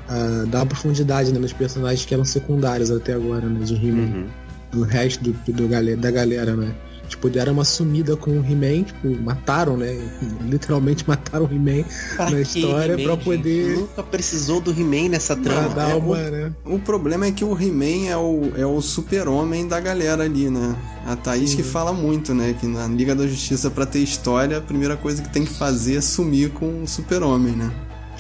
a- 0.08 0.46
dar 0.50 0.66
profundidade 0.66 1.32
né, 1.34 1.40
nos 1.40 1.54
personagens 1.54 2.06
que 2.06 2.14
eram 2.14 2.26
secundários 2.26 2.92
até 2.92 3.14
agora, 3.14 3.46
né? 3.48 3.64
De 3.64 3.74
He-Man. 3.76 4.02
Uhum. 4.02 4.26
do 4.72 4.84
resto 4.84 5.24
do, 5.24 5.52
do 5.54 5.68
gale- 5.68 5.96
da 5.96 6.10
galera, 6.10 6.56
né? 6.56 6.74
Tipo, 7.14 7.30
deram 7.30 7.54
uma 7.54 7.64
sumida 7.64 8.18
com 8.18 8.32
o 8.32 8.44
He-Man, 8.44 8.84
tipo, 8.84 9.08
mataram, 9.22 9.78
né? 9.78 9.96
Literalmente 10.42 11.04
mataram 11.08 11.46
o 11.46 11.52
He-Man 11.54 11.84
Pra 12.16 12.26
Na 12.32 12.44
que 12.44 12.60
história, 12.60 12.94
He-Man, 12.94 13.04
pra 13.04 13.14
gente? 13.16 13.24
poder- 13.24 13.78
Nunca 13.78 14.04
precisou 14.04 14.60
do 14.60 14.72
He-Man 14.72 15.10
nessa 15.10 15.36
trama. 15.36 15.92
é, 15.92 15.96
uma, 15.96 16.08
o- 16.14 16.16
né? 16.16 16.54
O 16.66 16.80
problema 16.80 17.26
é 17.28 17.32
que 17.32 17.46
o 17.46 17.54
He-Man 17.60 18.08
é 18.10 18.18
o, 18.18 18.52
é 18.58 18.66
o 18.66 18.82
super-homem 18.82 19.68
da 19.68 19.80
galera 19.80 20.24
ali, 20.24 20.50
né? 20.50 20.76
A 21.06 21.16
Thaís 21.16 21.54
que 21.54 21.64
fala 21.64 21.94
muito, 21.94 22.34
né? 22.34 22.56
Que 22.60 22.66
na 22.66 22.88
Liga 22.88 23.14
da 23.14 23.28
Justiça, 23.28 23.70
pra 23.70 23.86
ter 23.86 24.00
história, 24.00 24.58
a 24.58 24.62
primeira 24.62 24.96
coisa 24.98 25.22
que 25.22 25.30
tem 25.30 25.46
que 25.46 25.54
fazer 25.54 25.98
é 25.98 26.02
sumir 26.02 26.50
com 26.52 26.84
o 26.84 26.88
super-homem, 26.88 27.54
né? 27.56 27.72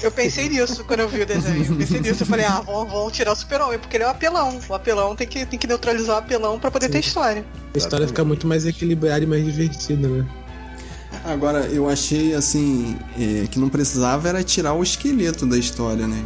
Eu 0.01 0.11
pensei 0.11 0.49
nisso 0.49 0.83
quando 0.85 1.01
eu 1.01 1.09
vi 1.09 1.21
o 1.21 1.25
desenho. 1.25 1.65
Eu 1.65 1.75
pensei 1.75 1.99
nisso. 2.01 2.23
Eu 2.23 2.27
falei, 2.27 2.45
ah, 2.45 2.61
vão, 2.61 2.85
vão 2.85 3.11
tirar 3.11 3.31
o 3.31 3.35
super-homem, 3.35 3.79
porque 3.79 3.97
ele 3.97 4.03
é 4.03 4.07
o 4.07 4.09
apelão. 4.09 4.59
O 4.67 4.73
apelão 4.73 5.15
tem 5.15 5.27
que, 5.27 5.45
tem 5.45 5.57
que 5.57 5.67
neutralizar 5.67 6.15
o 6.15 6.19
apelão 6.19 6.59
pra 6.59 6.71
poder 6.71 6.89
ter 6.89 6.99
história. 6.99 7.45
A 7.73 7.77
história 7.77 8.07
fica 8.07 8.23
muito 8.23 8.47
mais 8.47 8.65
equilibrada 8.65 9.23
e 9.23 9.27
mais 9.27 9.45
divertida, 9.45 10.07
né? 10.07 10.25
Agora, 11.23 11.67
eu 11.67 11.89
achei, 11.89 12.33
assim, 12.33 12.97
é, 13.17 13.47
que 13.47 13.59
não 13.59 13.69
precisava 13.69 14.27
era 14.27 14.43
tirar 14.43 14.73
o 14.73 14.83
esqueleto 14.83 15.45
da 15.45 15.57
história, 15.57 16.07
né? 16.07 16.23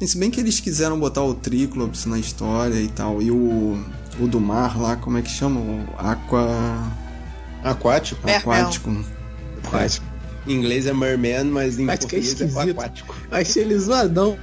E 0.00 0.06
se 0.06 0.18
bem 0.18 0.30
que 0.30 0.40
eles 0.40 0.58
quiseram 0.58 0.98
botar 0.98 1.22
o 1.22 1.34
Triclops 1.34 2.06
na 2.06 2.18
história 2.18 2.80
e 2.80 2.88
tal, 2.88 3.20
e 3.20 3.30
o, 3.30 3.78
o 4.18 4.26
do 4.26 4.40
mar 4.40 4.80
lá, 4.80 4.96
como 4.96 5.18
é 5.18 5.22
que 5.22 5.30
chama? 5.30 5.60
O 5.60 5.86
Aqua... 5.98 6.48
Aquático? 7.62 8.26
É. 8.28 8.36
Aquático. 8.36 9.04
Aquático. 9.62 10.09
Em 10.46 10.52
inglês 10.54 10.86
é 10.86 10.92
merman, 10.92 11.44
mas 11.44 11.78
em 11.78 11.84
Aquático 11.84 12.16
é 12.16 12.18
português 12.18 12.40
é, 12.40 12.44
esquisito. 12.44 12.70
aquático. 12.70 13.16
Achei 13.30 13.62
ele 13.62 13.78
zoadão. 13.78 14.38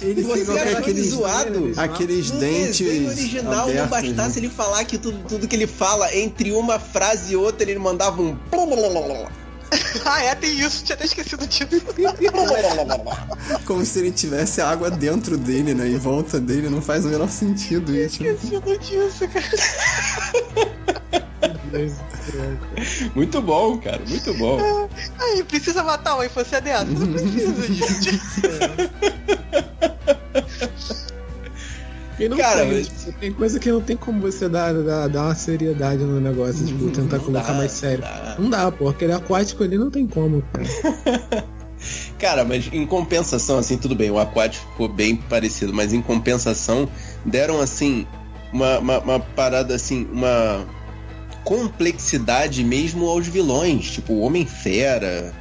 Ele 0.00 0.22
Você 0.22 0.42
achou 0.42 0.78
aqueles, 0.78 0.86
ele 0.86 1.08
zoado? 1.08 1.72
aqueles 1.76 2.30
No 2.30 2.38
dentes 2.40 2.78
desenho 2.78 3.08
original, 3.08 3.66
não 3.66 3.84
abertos, 3.84 3.90
bastasse 3.90 4.40
né? 4.40 4.46
ele 4.46 4.54
falar 4.54 4.84
que 4.84 4.98
tudo, 4.98 5.18
tudo 5.28 5.48
que 5.48 5.56
ele 5.56 5.66
fala, 5.66 6.14
entre 6.14 6.52
uma 6.52 6.78
frase 6.78 7.32
e 7.32 7.36
outra, 7.36 7.68
ele 7.68 7.78
mandava 7.78 8.22
um. 8.22 8.36
ah, 10.04 10.22
é, 10.22 10.34
tem 10.34 10.60
isso. 10.60 10.84
Tinha 10.84 10.94
até 10.94 11.06
esquecido 11.06 11.46
disso. 11.46 11.66
Como 13.64 13.84
se 13.84 13.98
ele 14.00 14.10
tivesse 14.10 14.60
água 14.60 14.90
dentro 14.90 15.36
dele, 15.36 15.72
né? 15.74 15.88
Em 15.88 15.96
volta 15.96 16.38
dele, 16.38 16.68
não 16.68 16.82
faz 16.82 17.04
o 17.04 17.08
menor 17.08 17.30
sentido 17.30 17.94
isso. 17.94 18.22
esquecido 18.22 18.78
disso, 18.78 19.26
cara. 19.28 21.21
Muito 23.14 23.40
bom, 23.42 23.78
cara, 23.78 24.00
muito 24.06 24.34
bom. 24.34 24.88
Aí, 25.18 25.42
precisa 25.44 25.82
matar 25.82 26.14
uma 26.14 26.26
infância 26.26 26.60
dessa? 26.60 26.84
Não 26.84 27.12
precisa, 27.12 27.66
gente. 27.66 28.20
Quem 32.16 32.28
não 32.28 32.36
Cara, 32.36 32.60
tem, 32.60 32.72
mas- 32.72 32.88
tipo, 32.88 33.12
tem 33.18 33.32
coisa 33.32 33.58
que 33.58 33.72
não 33.72 33.80
tem 33.80 33.96
como 33.96 34.20
você 34.20 34.48
dar, 34.48 34.72
dar, 34.74 35.08
dar 35.08 35.22
uma 35.24 35.34
seriedade 35.34 36.04
no 36.04 36.20
negócio, 36.20 36.64
tipo, 36.66 36.90
tentar 36.90 37.18
colocar 37.18 37.48
dá, 37.52 37.54
mais 37.54 37.72
sério. 37.72 38.02
dá. 38.02 38.36
Não 38.38 38.50
dá, 38.50 38.70
pô. 38.70 38.88
Aquele 38.88 39.12
aquático 39.12 39.64
ali 39.64 39.78
não 39.78 39.90
tem 39.90 40.06
como, 40.06 40.42
cara. 40.52 41.44
Cara, 42.16 42.44
mas 42.44 42.68
em 42.72 42.86
compensação, 42.86 43.58
assim, 43.58 43.76
tudo 43.76 43.96
bem, 43.96 44.08
o 44.08 44.16
aquático 44.16 44.64
ficou 44.70 44.86
bem 44.88 45.16
parecido, 45.16 45.74
mas 45.74 45.92
em 45.92 46.00
compensação, 46.00 46.88
deram, 47.24 47.60
assim, 47.60 48.06
uma, 48.52 48.78
uma, 48.78 48.98
uma 49.00 49.18
parada, 49.18 49.74
assim, 49.74 50.06
uma 50.12 50.64
complexidade 51.44 52.62
mesmo 52.64 53.06
aos 53.08 53.26
vilões, 53.26 53.90
tipo 53.90 54.12
o 54.12 54.20
Homem-Fera, 54.20 55.32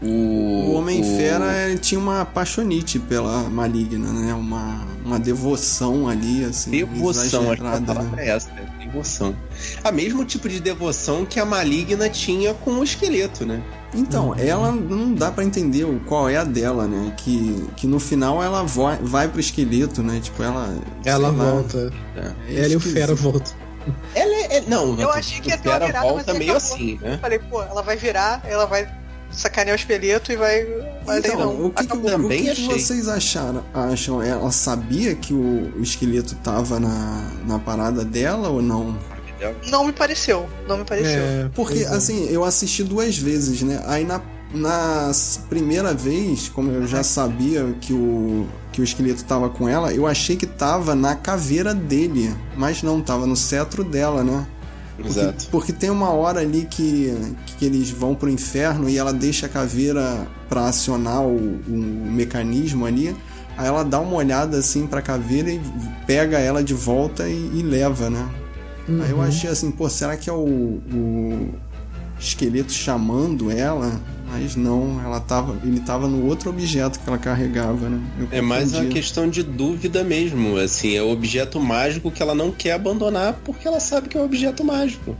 o... 0.00 0.06
O 0.06 0.74
Homem-Fera 0.74 1.68
ele 1.68 1.78
tinha 1.78 1.98
uma 2.00 2.20
apaixonite 2.20 2.98
pela 3.00 3.42
maligna, 3.50 4.12
né? 4.12 4.32
Uma, 4.32 4.86
uma 5.04 5.18
devoção 5.18 6.08
ali, 6.08 6.44
assim. 6.44 6.70
Devoção, 6.70 7.20
acho 7.20 7.30
que 7.30 7.36
a 7.36 7.40
exagerada, 7.40 7.94
palavra 7.94 8.16
né? 8.16 8.26
é 8.26 8.28
essa, 8.30 8.48
né? 8.52 8.62
Devoção. 8.78 9.34
A 9.82 9.90
mesmo 9.90 10.24
tipo 10.24 10.48
de 10.48 10.60
devoção 10.60 11.26
que 11.26 11.40
a 11.40 11.44
maligna 11.44 12.08
tinha 12.08 12.54
com 12.54 12.72
o 12.74 12.84
esqueleto, 12.84 13.44
né? 13.44 13.60
Então, 13.92 14.34
ela 14.38 14.70
não 14.70 15.12
dá 15.14 15.32
pra 15.32 15.42
entender 15.42 15.84
o- 15.84 15.98
qual 16.06 16.28
é 16.28 16.36
a 16.36 16.44
dela, 16.44 16.86
né? 16.86 17.12
Que, 17.16 17.66
que 17.74 17.86
no 17.86 17.98
final 17.98 18.42
ela 18.42 18.62
vai, 18.62 18.98
vai 18.98 19.26
pro 19.28 19.40
esqueleto, 19.40 20.02
né? 20.02 20.20
Tipo, 20.22 20.42
ela. 20.42 20.78
Ela 21.04 21.28
sei 21.30 21.38
lá, 21.38 21.44
volta. 21.52 21.92
é 22.16 22.54
Ela 22.54 22.68
e 22.68 22.76
o. 22.76 22.80
Fera 22.80 23.14
voltam. 23.14 23.52
Ela 24.14 24.34
é. 24.34 24.56
é- 24.58 24.64
não, 24.66 24.98
Eu 25.00 25.10
achei 25.10 25.40
que 25.40 25.48
ia 25.50 25.58
ter 25.58 25.68
uma 25.68 25.78
virada, 25.86 26.06
volta 26.06 26.34
meio 26.34 26.52
acabou. 26.52 26.56
assim, 26.56 26.98
né? 27.00 27.18
Falei, 27.20 27.38
pô, 27.38 27.62
ela 27.62 27.82
vai 27.82 27.96
virar, 27.96 28.42
ela 28.44 28.66
vai 28.66 28.88
sacanear 29.30 29.76
o 29.76 29.78
espelheto 29.78 30.32
e 30.32 30.36
vai. 30.36 30.66
Mas 31.06 31.18
Então, 31.24 31.38
não. 31.38 31.66
o 31.66 31.70
que, 31.70 31.86
que, 31.86 31.96
o 31.96 32.28
que 32.54 32.64
vocês 32.80 33.08
acharam? 33.08 33.62
Acham? 33.74 34.22
Ela 34.22 34.50
sabia 34.50 35.14
que 35.14 35.32
o, 35.34 35.72
o 35.76 35.82
esqueleto 35.82 36.34
tava 36.36 36.80
na, 36.80 37.30
na 37.46 37.58
parada 37.58 38.04
dela 38.04 38.48
ou 38.48 38.62
não? 38.62 38.96
Não 39.70 39.84
me 39.84 39.92
pareceu. 39.92 40.48
Não 40.66 40.78
me 40.78 40.84
pareceu. 40.84 41.22
É, 41.22 41.50
Porque, 41.54 41.80
é. 41.80 41.86
assim, 41.86 42.26
eu 42.28 42.44
assisti 42.44 42.82
duas 42.82 43.16
vezes, 43.16 43.62
né? 43.62 43.80
Aí 43.86 44.04
na, 44.04 44.20
na 44.52 45.12
primeira 45.48 45.94
vez, 45.94 46.48
como 46.48 46.72
eu 46.72 46.86
já 46.86 47.02
sabia 47.04 47.72
que 47.80 47.92
o, 47.92 48.48
que 48.78 48.82
o 48.82 48.84
esqueleto 48.84 49.24
tava 49.24 49.48
com 49.48 49.68
ela, 49.68 49.92
eu 49.92 50.06
achei 50.06 50.36
que 50.36 50.46
tava 50.46 50.94
na 50.94 51.16
caveira 51.16 51.74
dele. 51.74 52.32
Mas 52.56 52.80
não, 52.80 53.00
tava 53.00 53.26
no 53.26 53.34
cetro 53.34 53.82
dela, 53.82 54.22
né? 54.22 54.46
Porque, 54.96 55.18
Exato. 55.18 55.48
porque 55.50 55.72
tem 55.72 55.90
uma 55.90 56.10
hora 56.10 56.38
ali 56.40 56.64
que, 56.70 57.12
que 57.58 57.64
eles 57.64 57.90
vão 57.90 58.14
pro 58.14 58.30
inferno 58.30 58.88
e 58.88 58.96
ela 58.96 59.12
deixa 59.12 59.46
a 59.46 59.48
caveira 59.48 60.28
pra 60.48 60.68
acionar 60.68 61.22
o, 61.22 61.36
o 61.68 62.06
mecanismo 62.10 62.86
ali. 62.86 63.16
Aí 63.56 63.66
ela 63.66 63.84
dá 63.84 63.98
uma 63.98 64.14
olhada 64.16 64.56
assim 64.58 64.86
pra 64.86 65.02
caveira 65.02 65.50
e 65.50 65.60
pega 66.06 66.38
ela 66.38 66.62
de 66.62 66.74
volta 66.74 67.28
e, 67.28 67.50
e 67.54 67.62
leva, 67.62 68.08
né? 68.08 68.28
Aí 68.88 69.10
eu 69.10 69.16
Uhum. 69.16 69.22
achei 69.22 69.50
assim, 69.50 69.72
pô, 69.72 69.88
será 69.90 70.16
que 70.16 70.30
é 70.30 70.32
o, 70.32 70.36
o 70.38 71.48
esqueleto 72.18 72.72
chamando 72.72 73.50
ela? 73.50 74.00
Mas 74.30 74.54
não, 74.56 75.00
ela 75.02 75.20
tava, 75.20 75.56
ele 75.64 75.80
tava 75.80 76.06
no 76.06 76.26
outro 76.26 76.50
objeto 76.50 77.00
que 77.00 77.08
ela 77.08 77.16
carregava, 77.16 77.88
né? 77.88 77.98
É 78.30 78.42
mais 78.42 78.74
uma 78.74 78.84
questão 78.84 79.26
de 79.28 79.42
dúvida 79.42 80.04
mesmo. 80.04 80.58
Assim, 80.58 80.94
é 80.94 81.02
o 81.02 81.10
objeto 81.10 81.58
mágico 81.58 82.10
que 82.10 82.22
ela 82.22 82.34
não 82.34 82.50
quer 82.50 82.72
abandonar 82.72 83.40
porque 83.44 83.66
ela 83.66 83.80
sabe 83.80 84.08
que 84.10 84.18
é 84.18 84.20
um 84.20 84.24
objeto 84.24 84.62
mágico. 84.62 85.16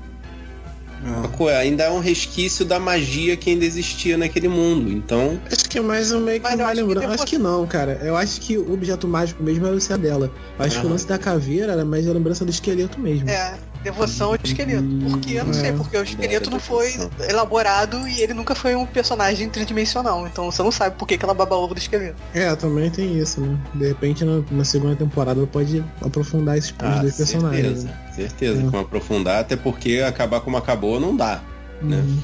É. 1.03 1.23
Sacou? 1.23 1.49
Ainda 1.49 1.85
é 1.85 1.91
um 1.91 2.01
resquício 2.01 2.65
da 2.65 2.79
magia 2.81 3.37
que 3.37 3.51
ainda 3.51 3.65
existia 3.65 4.19
naquele 4.19 4.49
mundo. 4.49 4.91
Então, 4.93 5.39
Acho 5.51 5.69
que 5.71 5.79
é 5.79 5.81
mais 5.81 6.11
um 6.13 6.21
meio 6.21 6.41
que 6.41 6.45
Mas 6.45 6.57
que 6.57 6.75
lembrança. 6.75 7.01
depois- 7.01 7.21
Acho 7.21 7.27
que 7.27 7.39
não, 7.39 7.67
cara. 7.67 8.01
Eu 8.03 8.17
acho 8.17 8.41
que 8.41 8.59
o 8.59 8.73
objeto 8.75 9.07
mágico 9.07 9.43
mesmo 9.43 9.65
era 9.67 9.77
o 9.77 9.81
ser 9.81 9.97
dela. 9.97 10.31
Eu 10.59 10.65
acho 10.65 10.81
que 10.81 10.87
o 10.87 10.91
lance 10.91 11.07
da 11.07 11.17
caveira 11.17 11.73
era 11.73 11.85
mais 11.85 12.07
a 12.09 12.13
lembrança 12.13 12.45
do 12.45 12.51
esqueleto 12.51 13.01
mesmo. 13.01 13.31
É, 13.31 13.55
devoção 13.91 14.29
ao 14.31 14.39
esqueleto. 14.43 14.85
Porque 15.11 15.33
eu 15.35 15.45
não 15.45 15.53
sei, 15.55 15.71
É. 15.71 15.73
porque 15.73 15.97
o 15.97 16.03
esqueleto 16.03 16.49
É, 16.49 16.53
não 16.53 16.61
foi 16.61 16.93
elaborado 17.29 18.07
e 18.09 18.21
ele 18.21 18.35
nunca 18.35 18.55
foi 18.55 18.75
um 18.75 18.85
personagem 18.87 19.49
tridimensional. 19.49 20.27
Então 20.27 20.51
você 20.51 20.63
não 20.63 20.71
sabe 20.73 20.97
por 20.97 21.07
que, 21.07 21.17
que 21.19 21.25
ela 21.25 21.35
baba 21.35 21.57
ovo 21.57 21.75
do 21.75 21.79
esqueleto. 21.79 22.17
É, 22.35 22.55
também 22.57 22.91
tem 22.91 23.19
isso, 23.19 23.41
né? 23.41 23.59
De 23.75 23.87
repente 23.89 24.25
na, 24.25 24.43
na 24.51 24.65
segunda 24.65 24.95
temporada 24.97 25.41
ela 25.41 25.47
pode 25.47 25.85
aprofundar 26.01 26.57
esses 26.59 26.75
ah, 26.79 26.99
dois 27.01 27.17
personagens. 27.17 27.63
certeza. 27.83 27.87
né? 27.89 28.13
Certeza 28.15 28.71
É. 28.73 28.81
aprofundar, 28.81 29.41
até 29.41 29.57
porque 29.57 30.03
acabar 30.07 30.41
como 30.41 30.57
acabou 30.57 30.99
não 31.01 31.15
dá. 31.17 31.41
né? 31.83 31.97
Uhum. 31.97 32.19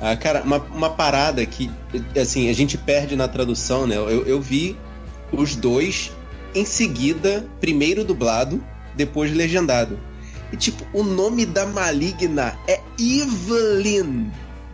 Ah, 0.00 0.16
cara, 0.16 0.42
uma, 0.42 0.58
uma 0.58 0.90
parada 0.90 1.44
que, 1.46 1.70
assim, 2.20 2.50
a 2.50 2.52
gente 2.52 2.76
perde 2.76 3.16
na 3.16 3.26
tradução, 3.28 3.86
né? 3.86 3.96
Eu, 3.96 4.26
eu 4.26 4.40
vi 4.40 4.76
os 5.32 5.54
dois 5.56 6.10
em 6.54 6.64
seguida, 6.64 7.44
primeiro 7.60 8.04
dublado, 8.04 8.62
depois 8.94 9.34
legendado. 9.34 9.98
E, 10.54 10.56
tipo, 10.56 10.84
o 10.92 11.02
nome 11.02 11.44
da 11.44 11.66
maligna 11.66 12.54
é 12.68 12.80
Evelyn. 12.96 14.30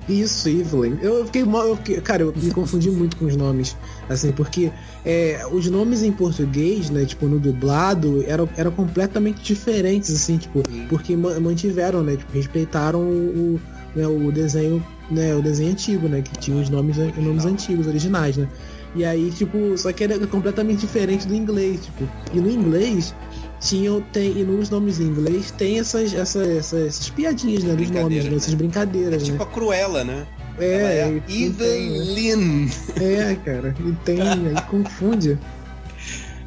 Isso, 0.06 0.46
Evelyn. 0.48 0.98
Eu 1.00 1.24
fiquei 1.24 1.42
mal. 1.44 1.68
eu 1.68 1.76
fiquei- 1.76 2.00
cara, 2.02 2.22
eu 2.22 2.34
me 2.36 2.50
confundi 2.50 2.90
muito 2.90 3.16
com 3.16 3.24
os 3.24 3.34
nomes. 3.34 3.74
Assim, 4.10 4.30
porque 4.30 4.70
é, 5.06 5.40
os 5.50 5.66
nomes 5.70 6.02
em 6.02 6.12
português, 6.12 6.90
né, 6.90 7.06
tipo, 7.06 7.26
no 7.26 7.38
dublado, 7.38 8.22
eram, 8.26 8.46
eram 8.58 8.70
completamente 8.72 9.40
diferentes, 9.42 10.14
assim, 10.14 10.36
tipo, 10.36 10.62
porque 10.90 11.16
ma- 11.16 11.40
mantiveram, 11.40 12.02
né? 12.02 12.16
Tipo, 12.16 12.32
respeitaram 12.34 13.00
o, 13.00 13.54
o, 13.56 13.60
né, 13.98 14.06
o 14.06 14.30
desenho, 14.30 14.84
né? 15.10 15.34
O 15.34 15.40
desenho 15.40 15.70
antigo, 15.72 16.08
né? 16.08 16.20
Que 16.20 16.36
tinha 16.38 16.56
os 16.60 16.68
nomes, 16.68 16.98
os 16.98 17.24
nomes 17.24 17.46
antigos, 17.46 17.86
originais, 17.86 18.36
né? 18.36 18.46
E 18.94 19.04
aí, 19.04 19.30
tipo, 19.30 19.78
só 19.78 19.92
que 19.92 20.04
era 20.04 20.18
completamente 20.26 20.80
diferente 20.80 21.26
do 21.26 21.34
inglês, 21.34 21.80
tipo. 21.84 22.06
E 22.34 22.40
no 22.40 22.50
inglês 22.50 23.14
tinham, 23.60 24.00
tem, 24.12 24.38
e 24.38 24.42
nos 24.42 24.70
nomes 24.70 24.98
em 24.98 25.04
inglês 25.04 25.50
tem 25.50 25.78
essas, 25.78 26.12
essas, 26.14 26.48
essas, 26.48 26.86
essas 26.88 27.10
piadinhas, 27.10 27.62
né? 27.62 27.74
Dos 27.74 27.90
nomes, 27.90 28.24
né? 28.24 28.30
né? 28.30 28.36
Essas 28.36 28.52
É 28.52 28.56
brincadeiras, 28.56 29.22
né? 29.22 29.30
tipo 29.32 29.42
a 29.42 29.46
Cruella, 29.46 30.02
né? 30.02 30.26
Ela 30.58 30.64
É, 30.64 30.98
é 30.98 31.22
Evelyn. 31.32 32.68
é, 33.00 33.34
cara, 33.44 33.74
e 33.78 33.92
tem, 34.04 34.20
aí 34.22 34.62
confunde. 34.68 35.38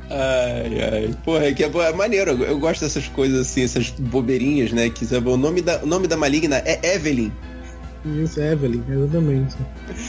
Ai, 0.09 0.81
ai. 0.81 1.15
Porra, 1.23 1.45
é 1.45 1.53
que 1.53 1.63
é, 1.63 1.67
é 1.67 1.93
maneiro. 1.93 2.31
Eu, 2.31 2.43
eu 2.43 2.59
gosto 2.59 2.81
dessas 2.81 3.07
coisas 3.07 3.39
assim, 3.47 3.63
essas 3.63 3.89
bobeirinhas, 3.89 4.71
né? 4.71 4.89
Que 4.89 5.05
sabe, 5.05 5.27
o 5.29 5.37
nome 5.37 5.61
da, 5.61 5.81
o 5.83 5.87
nome 5.87 6.07
da 6.07 6.17
maligna 6.17 6.57
é 6.65 6.95
Evelyn. 6.95 7.31
Isso, 8.05 8.39
Evelyn, 8.39 8.83
exatamente. 8.89 9.55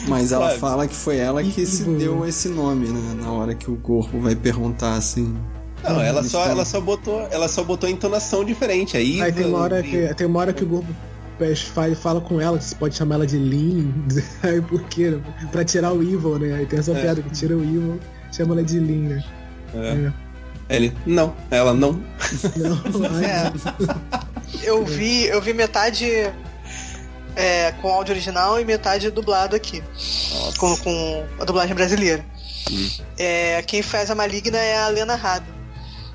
Mas 0.09 0.33
ela 0.33 0.49
Sabe? 0.49 0.59
fala 0.61 0.89
que 0.89 0.95
foi 0.97 1.17
ela 1.19 1.43
que 1.45 1.65
se 1.65 1.85
deu 1.85 2.27
esse 2.27 2.49
nome, 2.49 2.89
né? 2.89 3.15
Na 3.23 3.31
hora 3.31 3.55
que 3.55 3.71
o 3.71 3.77
corpo 3.77 4.19
vai 4.19 4.35
perguntar 4.35 4.95
assim. 4.97 5.35
Não, 5.85 6.01
ela 6.01 6.21
Eles 6.21 6.31
só, 6.31 6.47
ela 6.47 6.65
só 6.65 6.81
botou, 6.81 7.29
ela 7.31 7.47
só 7.49 7.63
botou 7.63 7.89
a 7.89 7.91
entonação 7.93 8.45
diferente. 8.45 8.97
Aí, 8.97 9.21
Aí 9.21 9.33
tem 9.33 9.47
uma 9.47 9.59
hora 9.59 9.83
que, 9.83 10.15
tem 10.15 10.27
uma 10.27 10.41
hora 10.41 10.53
que 10.53 10.65
o 10.65 10.67
grupo 10.67 10.89
fala, 11.75 11.95
fala 11.95 12.21
com 12.21 12.41
ela, 12.41 12.59
que 12.59 12.65
você 12.65 12.75
pode 12.75 12.95
chamar 12.97 13.17
ela 13.17 13.27
de 13.27 13.37
Lin, 13.39 13.93
aí 14.43 14.61
por 14.63 14.83
quê? 14.85 15.19
Pra 15.53 15.65
tirar 15.65 15.93
o 15.93 16.03
Evil, 16.03 16.39
né? 16.39 16.55
Aí 16.55 16.67
tem 16.67 16.79
essa 16.79 16.93
É. 16.93 17.01
piada 17.01 17.23
que 17.23 17.31
tira 17.31 17.57
o 17.57 17.63
Evil, 17.63 18.01
chama 18.33 18.55
ela 18.55 18.63
de 18.63 18.79
Lin, 18.79 19.09
né? 19.09 19.25
É. 19.75 20.13
Ele, 20.77 20.95
não, 21.05 21.35
ela 21.51 21.75
não. 21.75 21.93
Não, 22.57 23.21
É. 23.21 23.53
Eu 24.63 24.85
vi, 24.85 25.27
eu 25.27 25.43
vi 25.43 25.53
metade 25.53 26.07
é, 27.37 27.73
com 27.83 27.89
áudio 27.89 28.15
original 28.15 28.59
e 28.61 28.65
metade 28.65 29.11
dublado 29.11 29.55
aqui. 29.55 29.83
Com, 30.59 30.77
com 30.79 31.25
a 31.39 31.45
dublagem 31.45 31.75
brasileira. 31.75 32.25
Hum. 32.71 32.89
É, 33.19 33.63
quem 33.63 33.83
faz 33.83 34.11
a 34.11 34.15
maligna 34.15 34.59
é 34.59 34.79
a 34.79 34.89
Lena 34.89 35.17
Rado. 35.17 35.45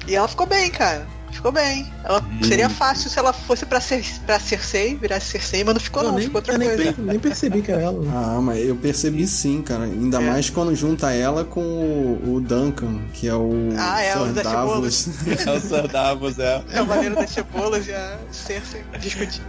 E 0.07 0.15
ela 0.15 0.27
ficou 0.27 0.45
bem, 0.47 0.69
cara. 0.71 1.05
Ficou 1.31 1.51
bem. 1.51 1.85
Ela 2.03 2.21
Hum. 2.21 2.43
seria 2.43 2.67
fácil 2.69 3.07
se 3.09 3.19
ela 3.19 3.31
fosse 3.31 3.63
pra, 3.65 3.79
ser, 3.79 4.03
pra 4.25 4.39
Cersei, 4.39 4.95
virasse 4.97 5.27
Cersei, 5.27 5.63
mas 5.63 5.75
não 5.75 5.79
ficou 5.79 6.01
eu 6.01 6.07
não, 6.09 6.15
nem, 6.15 6.25
ficou 6.25 6.39
outra 6.39 6.53
eu 6.55 6.57
nem, 6.57 6.67
coisa. 6.69 6.83
per- 6.93 7.05
nem 7.05 7.19
percebi 7.19 7.61
que 7.61 7.71
era 7.71 7.81
ela. 7.83 8.01
né? 8.01 8.11
Ah, 8.13 8.39
mas 8.41 8.65
eu 8.67 8.75
percebi 8.75 9.27
sim, 9.27 9.61
cara. 9.61 9.83
Ainda 9.83 10.17
É. 10.17 10.21
mais 10.27 10.49
quando 10.49 10.75
junta 10.75 11.11
ela 11.13 11.45
com 11.45 11.61
o, 11.61 12.33
o 12.35 12.41
Duncan, 12.41 12.99
que 13.13 13.27
é 13.27 13.35
o 13.35 13.51
Ah, 13.77 14.01
é, 14.01 14.17
o 14.17 14.25
Sir 14.25 14.33
das 14.33 14.43
Davos. 14.43 15.07
É 15.47 15.51
o 15.51 15.59
Sir 15.61 15.87
Davos, 15.87 16.39
é. 16.39 16.63
É 16.73 16.81
o 16.81 16.85
Valeiro 16.85 17.15
das 17.15 17.29
Cebolas 17.29 17.87
e 17.87 17.93
a 17.93 18.17
Cersei 18.31 18.83
discutindo. 18.99 19.45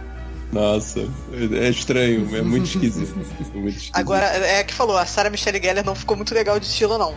Nossa, 0.51 0.99
é 1.53 1.69
estranho, 1.69 2.35
é 2.35 2.41
muito 2.41 2.65
esquisito. 2.67 3.11
É 3.11 3.57
muito 3.57 3.69
esquisito. 3.69 3.91
Agora, 3.93 4.25
é 4.25 4.63
que 4.63 4.73
falou, 4.73 4.97
a 4.97 5.05
Sarah 5.05 5.29
Michelle 5.29 5.59
Gellar 5.61 5.83
não 5.85 5.95
ficou 5.95 6.15
muito 6.15 6.33
legal 6.35 6.59
de 6.59 6.65
estilo, 6.67 6.97
não. 6.97 7.15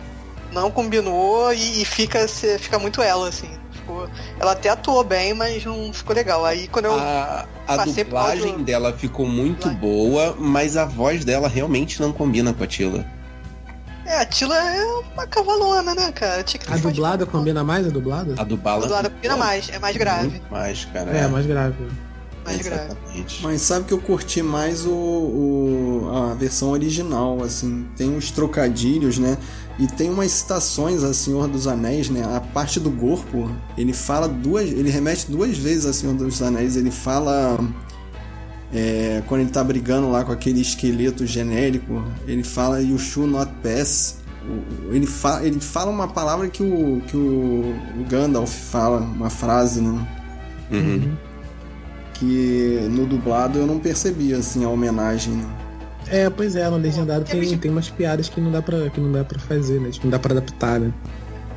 Não 0.55 0.71
combinou 0.71 1.53
e, 1.53 1.81
e 1.81 1.85
fica, 1.85 2.27
se- 2.27 2.57
fica 2.57 2.79
muito 2.79 3.01
ela, 3.01 3.27
assim. 3.29 3.49
Ficou- 3.71 4.09
ela 4.39 4.53
até 4.53 4.69
atuou 4.69 5.03
bem, 5.03 5.33
mas 5.33 5.63
não 5.65 5.91
ficou 5.93 6.15
legal. 6.15 6.43
Aí 6.45 6.67
quando 6.69 6.85
eu. 6.85 6.93
A, 6.97 7.45
a 7.67 7.85
dublagem 7.85 8.51
áudio- 8.51 8.65
dela 8.65 8.93
ficou 8.93 9.27
muito 9.27 9.69
boa, 9.71 10.35
mas 10.39 10.77
a 10.77 10.85
voz 10.85 11.23
dela 11.25 11.47
realmente 11.47 12.01
não 12.01 12.11
combina 12.13 12.53
com 12.53 12.63
a 12.63 12.67
Tila. 12.67 13.05
É, 14.05 14.19
a 14.21 14.25
Tila 14.25 14.55
é 14.55 14.83
uma 15.13 15.27
cavalona, 15.27 15.93
né, 15.95 16.11
cara? 16.11 16.41
Tinha 16.43 16.61
que 16.61 16.71
A 16.71 16.77
dublada 16.77 17.25
combina 17.25 17.63
mais 17.63 17.85
a 17.87 17.89
dublada? 17.89 18.35
A 18.37 18.41
A 18.41 18.43
dublada. 18.45 18.81
dublada 18.81 19.09
combina 19.09 19.35
mais, 19.35 19.69
é 19.69 19.77
mais 19.79 19.97
grave. 19.97 20.27
Muito 20.29 20.51
mais, 20.51 20.85
cara. 20.85 21.11
É, 21.11 21.27
mais 21.27 21.45
grave. 21.45 21.75
Mais 22.45 22.61
grave. 22.61 22.85
Exatamente. 22.85 23.41
Mas 23.41 23.61
sabe 23.61 23.85
que 23.85 23.93
eu 23.93 23.99
curti 23.99 24.43
mais 24.43 24.85
o, 24.85 24.91
o- 24.91 26.11
a 26.31 26.35
versão 26.35 26.69
original, 26.69 27.41
assim, 27.43 27.87
tem 27.97 28.15
uns 28.15 28.29
trocadilhos, 28.29 29.17
né? 29.17 29.37
E 29.77 29.87
tem 29.87 30.09
umas 30.09 30.31
citações 30.31 31.03
a 31.03 31.13
Senhor 31.13 31.47
dos 31.47 31.67
Anéis, 31.67 32.09
né? 32.09 32.23
A 32.23 32.39
parte 32.39 32.79
do 32.79 32.89
corpo, 32.91 33.49
ele 33.77 33.91
fala 33.91 34.27
duas, 34.27 34.69
ele 34.69 34.89
remete 34.89 35.29
duas 35.29 35.57
vezes 35.57 35.85
a 35.85 35.91
Senhor 35.91 36.15
dos 36.15 36.41
Anéis, 36.41 36.77
ele 36.77 36.91
fala 36.91 37.59
é, 38.73 39.21
quando 39.27 39.41
ele 39.41 39.49
tá 39.49 39.63
brigando 39.63 40.09
lá 40.09 40.23
com 40.23 40.31
aquele 40.31 40.61
esqueleto 40.61 41.25
genérico, 41.25 42.03
ele 42.27 42.43
fala 42.43 42.81
You 42.81 42.97
should 42.97 43.31
not 43.31 43.51
pass. 43.61 44.17
Ele, 44.91 45.07
fa 45.07 45.43
ele 45.43 45.59
fala 45.59 45.89
uma 45.89 46.07
palavra 46.07 46.47
que 46.49 46.61
o, 46.61 47.01
que 47.07 47.17
o 47.17 47.73
Gandalf 48.07 48.53
fala, 48.53 48.99
uma 48.99 49.29
frase, 49.29 49.81
né? 49.81 50.07
Uhum. 50.71 51.15
que 52.15 52.87
no 52.89 53.05
dublado 53.05 53.59
eu 53.59 53.67
não 53.67 53.79
percebi 53.79 54.33
assim 54.33 54.65
a 54.65 54.69
homenagem. 54.69 55.33
né? 55.33 55.45
É, 56.09 56.29
pois 56.29 56.55
é, 56.55 56.69
no 56.69 56.77
legendado 56.77 57.25
Kevin 57.25 57.39
tem, 57.39 57.45
Smith. 57.47 57.61
tem 57.61 57.71
umas 57.71 57.89
piadas 57.89 58.29
que 58.29 58.39
não 58.39 58.51
dá 58.51 58.61
pra, 58.61 58.89
que 58.89 58.99
não 58.99 59.11
dá 59.11 59.23
pra 59.23 59.39
fazer, 59.39 59.79
né? 59.79 59.89
Tipo, 59.89 60.05
não 60.05 60.11
dá 60.11 60.19
pra 60.19 60.31
adaptar, 60.33 60.79
né? 60.79 60.93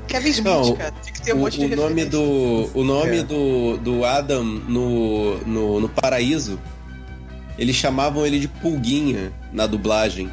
Kevin 0.07 0.31
Smith, 0.31 0.45
Não, 0.47 0.75
cara. 0.75 0.95
Tinha 1.03 1.13
que 1.13 1.21
ter 1.23 1.35
um 1.35 1.37
O, 1.37 1.41
monte 1.41 1.59
de 1.59 1.67
o 1.75 1.77
nome 1.77 2.05
do 2.07 2.71
o 2.75 2.83
nome 2.85 3.19
É. 3.19 3.23
do, 3.23 3.77
do 3.77 4.05
Adam 4.07 4.43
no, 4.43 5.37
no, 5.45 5.81
no 5.81 5.89
paraíso 5.89 6.59
eles 7.59 7.77
chamavam 7.77 8.25
ele 8.25 8.39
de 8.39 8.47
Pulguinha 8.49 9.33
na 9.53 9.67
dublagem. 9.67 10.31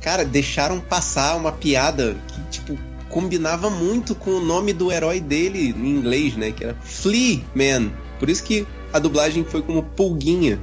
Cara, 0.00 0.24
deixaram 0.24 0.80
passar 0.80 1.36
uma 1.36 1.52
piada 1.52 2.16
que, 2.26 2.40
tipo, 2.50 2.76
combinava 3.08 3.70
muito 3.70 4.14
com 4.16 4.32
o 4.32 4.40
nome 4.44 4.72
do 4.72 4.90
herói 4.90 5.20
dele 5.20 5.68
em 5.76 5.88
inglês, 5.88 6.36
né? 6.36 6.50
Que 6.50 6.64
era 6.64 6.74
Flea 6.82 7.40
Man. 7.54 7.90
Por 8.18 8.28
isso 8.28 8.42
que 8.42 8.66
a 8.92 8.98
dublagem 8.98 9.44
foi 9.44 9.62
como 9.62 9.82
Pulguinha. 9.82 10.58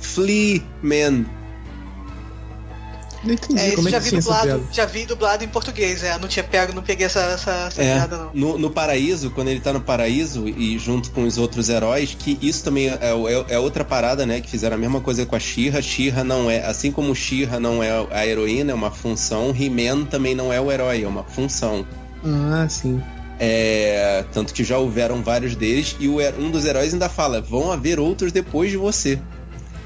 Flea 0.00 0.62
Man. 0.82 1.24
Não 3.24 3.32
entendi 3.34 3.60
É, 3.60 3.70
como 3.74 3.88
é 3.88 3.90
já 3.90 4.00
que 4.00 4.10
vi 4.10 4.16
dublado, 4.18 4.44
piada. 4.46 4.62
já 4.72 4.86
vi 4.86 5.06
dublado 5.06 5.44
em 5.44 5.48
português, 5.48 6.02
é. 6.02 6.18
Não 6.18 6.28
tinha 6.28 6.44
pego, 6.44 6.72
não 6.74 6.82
peguei 6.82 7.06
essa, 7.06 7.20
essa, 7.20 7.50
essa 7.68 7.82
É, 7.82 7.94
piada, 7.94 8.16
não. 8.18 8.30
no, 8.34 8.58
no 8.58 8.70
paraíso, 8.70 9.30
quando 9.30 9.48
ele 9.48 9.60
tá 9.60 9.72
no 9.72 9.80
paraíso 9.80 10.46
e 10.48 10.78
junto 10.78 11.10
com 11.10 11.24
os 11.24 11.38
outros 11.38 11.68
heróis, 11.68 12.14
que 12.18 12.38
isso 12.42 12.62
também 12.64 12.88
é, 12.88 12.98
é- 13.00 13.54
é 13.54 13.58
outra 13.58 13.84
parada, 13.84 14.26
né? 14.26 14.40
Que 14.40 14.50
fizeram 14.50 14.76
a 14.76 14.78
mesma 14.78 15.00
coisa 15.00 15.24
com 15.24 15.34
a 15.34 15.40
Shira. 15.40 15.80
Shira 15.80 16.22
não 16.22 16.50
é, 16.50 16.64
assim 16.66 16.92
como 16.92 17.14
Shira 17.14 17.58
não 17.58 17.82
é 17.82 17.90
a 18.10 18.26
heroína, 18.26 18.72
é 18.72 18.74
uma 18.74 18.90
função, 18.90 19.54
He-Man 19.58 20.04
também 20.04 20.34
não 20.34 20.52
é 20.52 20.60
o 20.60 20.70
herói, 20.70 21.02
é 21.04 21.08
uma 21.08 21.24
função. 21.24 21.86
Ah, 22.24 22.66
sim. 22.68 23.00
É, 23.38 24.24
tanto 24.32 24.54
que 24.54 24.62
já 24.62 24.78
houveram 24.78 25.22
vários 25.22 25.56
deles 25.56 25.96
e 25.98 26.08
um 26.08 26.50
dos 26.50 26.64
heróis 26.64 26.92
ainda 26.92 27.08
fala: 27.08 27.40
vão 27.40 27.72
haver 27.72 27.98
outros 27.98 28.30
depois 28.32 28.70
de 28.70 28.76
você. 28.76 29.18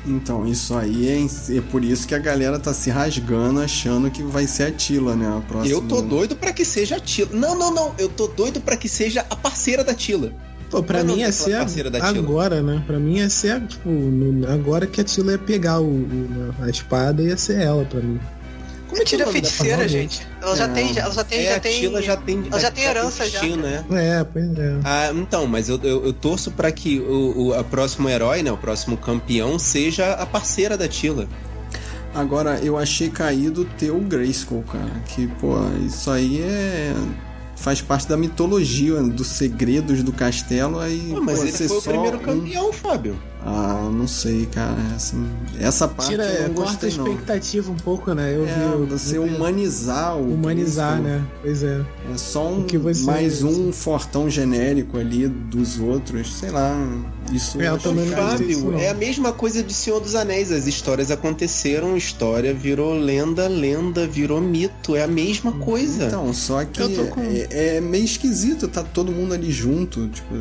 Então, 0.06 0.46
isso 0.46 0.74
aí 0.74 1.08
é, 1.08 1.56
é 1.56 1.60
por 1.60 1.84
isso 1.84 2.06
que 2.06 2.14
a 2.14 2.18
galera 2.18 2.58
tá 2.58 2.72
se 2.72 2.88
rasgando 2.88 3.60
achando 3.60 4.10
que 4.10 4.22
vai 4.22 4.46
ser 4.46 4.62
a 4.64 4.72
Tila, 4.72 5.14
né? 5.14 5.26
A 5.36 5.40
próxima. 5.40 5.74
Eu 5.74 5.82
tô 5.82 6.00
doido 6.00 6.34
pra 6.36 6.52
que 6.52 6.64
seja 6.64 6.96
a 6.96 7.00
Tila. 7.00 7.30
Não, 7.32 7.54
não, 7.58 7.74
não. 7.74 7.94
Eu 7.98 8.08
tô 8.08 8.26
doido 8.26 8.60
pra 8.60 8.76
que 8.76 8.88
seja 8.88 9.26
a 9.28 9.36
parceira 9.36 9.84
da 9.84 9.92
Tila. 9.94 10.32
Pô, 10.70 10.82
pra 10.82 11.02
mim 11.02 11.16
ia 11.18 11.24
tem 11.26 11.32
ser 11.32 11.58
parceira 11.58 11.90
da 11.90 11.98
Tila. 12.00 12.18
agora, 12.18 12.62
né? 12.62 12.82
Pra 12.86 12.98
mim 12.98 13.16
ia 13.16 13.28
ser, 13.30 13.60
tipo, 13.66 13.88
no- 13.90 14.46
agora 14.50 14.86
que 14.86 15.00
a 15.00 15.04
Tila 15.04 15.32
ia 15.32 15.38
pegar 15.38 15.80
o, 15.80 15.86
o- 15.86 16.54
a 16.60 16.68
espada, 16.70 17.22
ia 17.22 17.36
ser 17.36 17.60
ela 17.60 17.84
pra 17.84 18.00
mim. 18.00 18.20
Tira 19.04 19.24
da 19.24 19.32
feiticeira, 19.32 19.88
gente. 19.88 20.26
Ela 20.42 20.56
já 20.56 20.64
É. 20.64 20.68
tem, 20.68 20.94
já- 20.94 21.02
ela 21.02 21.12
já 21.14 21.24
tem, 21.24 21.38
É, 21.40 21.44
já 21.50 21.56
a 21.56 21.60
tem. 21.60 21.80
Tila 21.80 22.02
já 22.02 22.16
tem. 22.16 22.44
ela 22.50 22.60
já 22.60 22.70
tem 22.70 22.84
herança 22.84 23.28
já. 23.28 23.42
né? 23.42 23.84
É, 23.92 24.24
pois 24.24 24.58
é. 24.58 24.76
Ah, 24.84 25.10
então, 25.14 25.46
mas 25.46 25.68
eu, 25.68 25.78
eu, 25.82 26.04
eu 26.06 26.12
torço 26.12 26.50
pra 26.50 26.70
que 26.72 27.00
o, 27.00 27.48
o 27.48 27.54
a 27.54 27.62
próximo 27.64 28.08
herói, 28.08 28.42
né, 28.42 28.50
o 28.52 28.56
próximo 28.56 28.96
campeão, 28.96 29.58
seja 29.58 30.12
a 30.14 30.26
parceira 30.26 30.76
da 30.76 30.86
Tila. 30.88 31.28
Agora, 32.14 32.58
eu 32.62 32.76
achei 32.78 33.08
caído 33.10 33.64
ter 33.78 33.90
o 33.90 34.00
Grayskull, 34.00 34.62
cara. 34.64 34.90
Que, 35.08 35.26
pô, 35.26 35.54
isso 35.86 36.10
aí 36.10 36.40
é. 36.42 36.94
Faz 37.54 37.82
parte 37.82 38.08
da 38.08 38.16
mitologia, 38.16 39.02
dos 39.02 39.26
segredos 39.28 40.02
do 40.04 40.12
castelo. 40.12 40.78
Aí, 40.78 41.10
Pô, 41.12 41.20
mas 41.20 41.38
pô, 41.40 41.44
ele 41.44 41.52
foi 41.68 41.76
o 41.78 41.82
primeiro 41.82 42.16
um- 42.16 42.20
campeão, 42.20 42.72
Fábio. 42.72 43.20
Ah, 43.44 43.88
não 43.92 44.06
sei, 44.08 44.46
cara. 44.46 44.76
Assim, 44.96 45.24
essa 45.60 45.86
parte 45.86 46.10
Tira, 46.10 46.24
eu 46.24 46.48
não 46.48 46.54
corta 46.56 46.70
a 46.70 46.74
gostei, 46.74 46.90
não. 46.98 47.06
expectativa 47.06 47.70
um 47.72 47.76
pouco, 47.76 48.12
né? 48.12 48.34
Eu 48.34 48.44
vi. 48.44 48.50
É, 48.50 48.64
eu- 48.74 48.86
você 48.86 49.16
eu 49.16 49.22
vi- 49.24 49.34
humanizar 49.34 50.16
o 50.16 50.34
Humanizar, 50.34 51.00
Grayskull. 51.00 51.20
né? 51.20 51.26
Pois 51.42 51.62
é. 51.62 51.80
É 52.12 52.18
só 52.18 52.48
um, 52.48 52.66
você- 52.66 53.04
mais 53.04 53.42
um 53.44 53.72
fortão 53.72 54.28
genérico 54.28 54.98
ali 54.98 55.28
dos 55.28 55.78
outros, 55.78 56.34
sei 56.36 56.50
lá. 56.50 56.76
Isso 57.32 57.60
É, 57.60 57.68
eu 57.68 57.78
também 57.78 58.06
gostei 58.10 58.26
Fábio, 58.54 58.70
não. 58.72 58.78
é 58.78 58.88
a 58.88 58.94
mesma 58.94 59.32
coisa 59.32 59.62
de 59.62 59.72
Senhor 59.72 60.00
dos 60.00 60.14
Anéis. 60.16 60.50
As 60.50 60.66
histórias 60.66 61.10
aconteceram, 61.10 61.96
história 61.96 62.52
virou 62.52 62.92
lenda, 62.98 63.46
lenda 63.48 64.06
virou 64.06 64.40
mito. 64.40 64.96
É 64.96 65.04
a 65.04 65.08
mesma 65.08 65.52
coisa. 65.52 66.06
Então, 66.06 66.32
só 66.34 66.64
que 66.64 66.82
Eu 66.82 66.92
tô 66.94 67.04
com- 67.06 67.22
é, 67.22 67.76
é 67.76 67.80
meio 67.80 68.04
esquisito, 68.04 68.66
tá 68.66 68.82
todo 68.82 69.12
mundo 69.12 69.32
ali 69.32 69.50
junto, 69.52 70.08
tipo, 70.08 70.34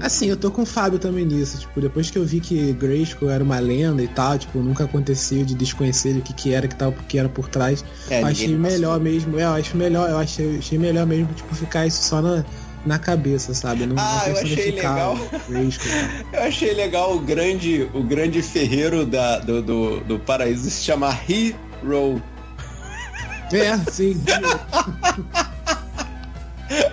Assim, 0.00 0.26
eu 0.28 0.36
tô 0.36 0.50
com 0.50 0.62
o 0.62 0.66
Fábio 0.66 0.98
também 0.98 1.24
nisso. 1.24 1.58
Tipo, 1.58 1.80
depois 1.80 2.10
que 2.10 2.18
eu 2.18 2.24
vi 2.24 2.40
que 2.40 2.72
Grayskull 2.72 3.30
era 3.30 3.42
uma 3.44 3.58
lenda 3.58 4.02
e 4.02 4.08
tal, 4.08 4.38
tipo, 4.38 4.58
nunca 4.58 4.84
aconteceu 4.84 5.44
de 5.44 5.54
desconhecer 5.54 6.16
o 6.16 6.20
que, 6.22 6.32
que 6.34 6.52
era, 6.52 6.66
que 6.68 6.74
tal, 6.74 6.92
que 7.08 7.18
era 7.18 7.28
por 7.28 7.48
trás. 7.48 7.84
É, 8.10 8.20
eu 8.22 8.26
achei 8.26 8.56
melhor 8.56 8.98
mesmo. 9.00 9.38
É, 9.38 9.44
eu 9.44 9.52
acho 9.54 9.76
melhor, 9.76 10.10
eu 10.10 10.18
achei, 10.18 10.58
achei 10.58 10.78
melhor 10.78 11.06
mesmo, 11.06 11.32
tipo, 11.34 11.54
ficar 11.54 11.86
isso 11.86 12.02
só 12.02 12.20
na, 12.20 12.44
na 12.84 12.98
cabeça, 12.98 13.54
sabe? 13.54 13.86
Não, 13.86 13.96
Ah, 13.98 14.22
não 14.26 14.34
eu 14.34 14.42
achei 14.42 14.70
legal. 14.72 15.14
o 15.16 15.50
Grayskull. 15.52 15.92
Eu 16.32 16.42
achei 16.42 16.74
legal 16.74 17.14
o 17.16 17.20
grande, 17.20 17.88
o 17.94 18.02
grande 18.02 18.42
ferreiro 18.42 19.06
da, 19.06 19.38
do, 19.38 19.62
do, 19.62 20.00
do 20.00 20.18
paraíso 20.18 20.68
se 20.70 20.82
chamar 20.82 21.18
Hero. 21.30 22.20
é, 23.52 23.78
sim. 23.90 24.20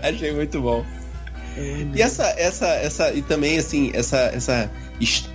Achei 0.04 0.34
muito 0.34 0.62
bom. 0.62 0.86
E 1.58 2.02
essa, 2.02 2.24
essa, 2.38 2.68
essa, 2.68 3.14
e 3.14 3.22
também 3.22 3.58
assim, 3.58 3.92
essa, 3.94 4.18
essa, 4.18 4.72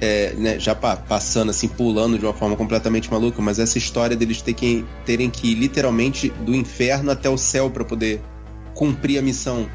é, 0.01 0.33
né, 0.35 0.59
já 0.59 0.75
pa- 0.75 0.97
passando 0.97 1.51
assim, 1.51 1.69
pulando 1.69 2.19
de 2.19 2.25
uma 2.25 2.33
forma 2.33 2.57
completamente 2.57 3.11
maluca, 3.11 3.43
mas 3.43 3.59
essa 3.59 3.77
história 3.77 4.17
deles 4.17 4.41
ter 4.41 4.55
que, 4.55 4.85
terem 5.05 5.29
que 5.29 5.53
ir 5.53 5.55
literalmente 5.55 6.31
do 6.45 6.55
inferno 6.55 7.11
até 7.11 7.29
o 7.29 7.37
céu 7.37 7.71
para 7.71 7.85
poder 7.85 8.21
cumprir 8.75 9.19
a 9.19 9.23
missão. 9.23 9.69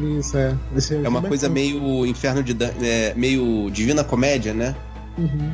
Isso, 0.00 0.36
é. 0.38 0.56
Esse 0.74 0.96
É 0.96 1.08
uma 1.08 1.22
coisa 1.22 1.48
meio 1.48 2.06
inferno 2.06 2.42
de 2.42 2.56
é, 2.82 3.12
meio 3.14 3.70
divina 3.70 4.02
comédia, 4.02 4.54
né? 4.54 4.74
Uhum. 5.18 5.52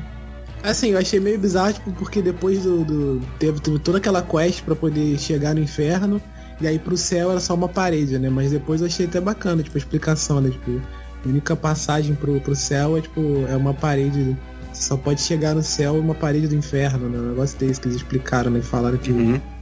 Assim, 0.62 0.90
eu 0.90 0.98
achei 0.98 1.20
meio 1.20 1.38
bizarro, 1.38 1.72
tipo, 1.72 1.92
porque 1.92 2.20
depois 2.20 2.62
do. 2.62 2.85
do 2.85 3.22
teve, 3.38 3.61
teve 3.61 3.79
toda 3.79 3.98
aquela 3.98 4.22
quest 4.22 4.62
pra 4.62 4.74
poder 4.74 5.18
chegar 5.18 5.55
no 5.55 5.61
inferno, 5.61 6.20
e 6.60 6.66
aí 6.66 6.78
pro 6.78 6.96
céu 6.96 7.30
era 7.30 7.40
só 7.40 7.54
uma 7.54 7.68
parede, 7.68 8.18
né? 8.18 8.28
Mas 8.28 8.50
depois 8.50 8.80
eu 8.80 8.86
achei 8.86 9.06
até 9.06 9.20
bacana, 9.20 9.62
tipo, 9.62 9.76
a 9.76 9.78
explicação, 9.78 10.40
né? 10.40 10.50
Tipo, 10.50 10.80
a 11.24 11.28
única 11.28 11.54
passagem 11.56 12.14
pro, 12.14 12.40
pro 12.40 12.54
céu 12.56 12.96
é, 12.96 13.00
tipo, 13.00 13.20
é 13.48 13.56
uma 13.56 13.74
parede. 13.74 14.36
Você 14.72 14.82
só 14.82 14.96
pode 14.96 15.20
chegar 15.20 15.54
no 15.54 15.62
céu 15.62 15.98
uma 15.98 16.14
parede 16.14 16.48
do 16.48 16.54
inferno, 16.54 17.08
né? 17.08 17.18
Um 17.18 17.30
negócio 17.30 17.58
desse 17.58 17.80
que 17.80 17.88
eles 17.88 17.96
explicaram, 17.96 18.50
né? 18.50 18.60
Falaram 18.60 18.98
que 18.98 19.12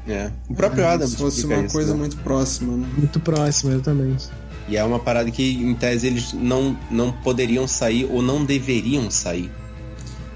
É. 0.09 0.31
O 0.49 0.55
próprio 0.55 0.83
como 0.83 0.95
Adam 0.95 1.09
se 1.09 1.17
fosse 1.17 1.45
uma 1.47 1.57
isso, 1.57 1.73
coisa 1.73 1.93
né? 1.93 1.99
muito 1.99 2.17
próxima, 2.19 2.77
né? 2.77 2.87
muito 2.97 3.21
próximo, 3.21 3.73
exatamente. 3.73 4.29
E 4.69 4.77
é 4.77 4.83
uma 4.83 4.99
parada 4.99 5.31
que, 5.31 5.63
em 5.63 5.75
tese, 5.75 6.09
eles 6.09 6.33
não, 6.33 6.77
não 6.91 7.13
poderiam 7.13 7.69
sair 7.69 8.09
ou 8.11 8.21
não 8.21 8.45
deveriam 8.45 9.11
sair. 9.11 9.51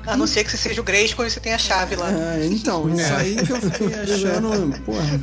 A 0.06 0.16
não 0.16 0.26
ser 0.26 0.44
que 0.44 0.50
você 0.50 0.56
seja 0.56 0.80
o 0.80 0.84
Grayskull 0.84 1.26
e 1.26 1.30
você 1.30 1.40
tenha 1.40 1.56
a 1.56 1.58
chave 1.58 1.94
lá. 1.96 2.10
É, 2.10 2.46
então, 2.46 2.88
isso 2.92 3.02
É. 3.02 3.16
aí 3.16 3.36
que 3.36 3.52
eu 3.52 3.60
fiquei 3.60 3.94
achando, 3.94 4.80
porra. 4.82 5.20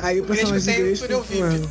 Aí 0.00 0.20
o 0.20 0.24
personagem 0.24 0.74
tem 0.74 0.84
Grayskull, 0.84 1.08
túnel 1.08 1.22
VIP. 1.22 1.40
mano, 1.40 1.70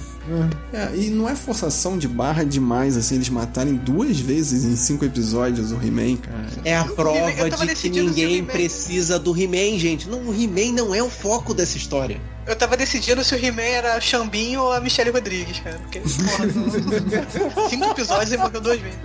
é. 0.74 0.78
É, 0.78 0.96
e 0.96 1.10
não 1.10 1.30
é 1.30 1.36
forçação 1.36 1.98
de 1.98 2.08
barra 2.08 2.44
demais, 2.44 2.98
assim, 2.98 3.16
eles 3.16 3.30
matarem 3.30 3.76
duas 3.76 4.20
vezes 4.20 4.66
em 4.66 4.76
cinco 4.76 5.06
episódios 5.06 5.72
o 5.72 5.76
He-Man, 5.76 6.18
cara. 6.18 6.48
É 6.66 6.76
a 6.76 6.84
prova 6.84 7.32
de 7.32 7.76
que 7.76 7.88
o 7.88 8.04
ninguém 8.04 8.44
precisa 8.44 9.18
do 9.18 9.36
He-Man, 9.36 9.80
gente. 9.80 10.10
Não, 10.10 10.20
o 10.20 10.34
He-Man 10.34 10.74
não 10.74 10.94
é 10.94 11.02
o 11.02 11.10
foco 11.10 11.54
dessa 11.54 11.78
história. 11.78 12.20
Eu 12.46 12.56
tava 12.56 12.76
decidindo 12.76 13.24
se 13.24 13.36
o 13.36 13.46
He-Man 13.46 13.62
era 13.62 13.96
a 13.96 14.02
Xambinho 14.02 14.62
ou 14.62 14.74
a 14.74 14.82
Michelle 14.82 15.12
Rodrigues, 15.12 15.60
cara. 15.60 15.80
Porque, 15.80 16.00
porra, 16.00 17.70
cinco 17.70 17.86
episódios 17.92 18.32
e 18.34 18.38
morreu 18.38 18.62
duas 18.62 18.80
vezes. 18.80 19.00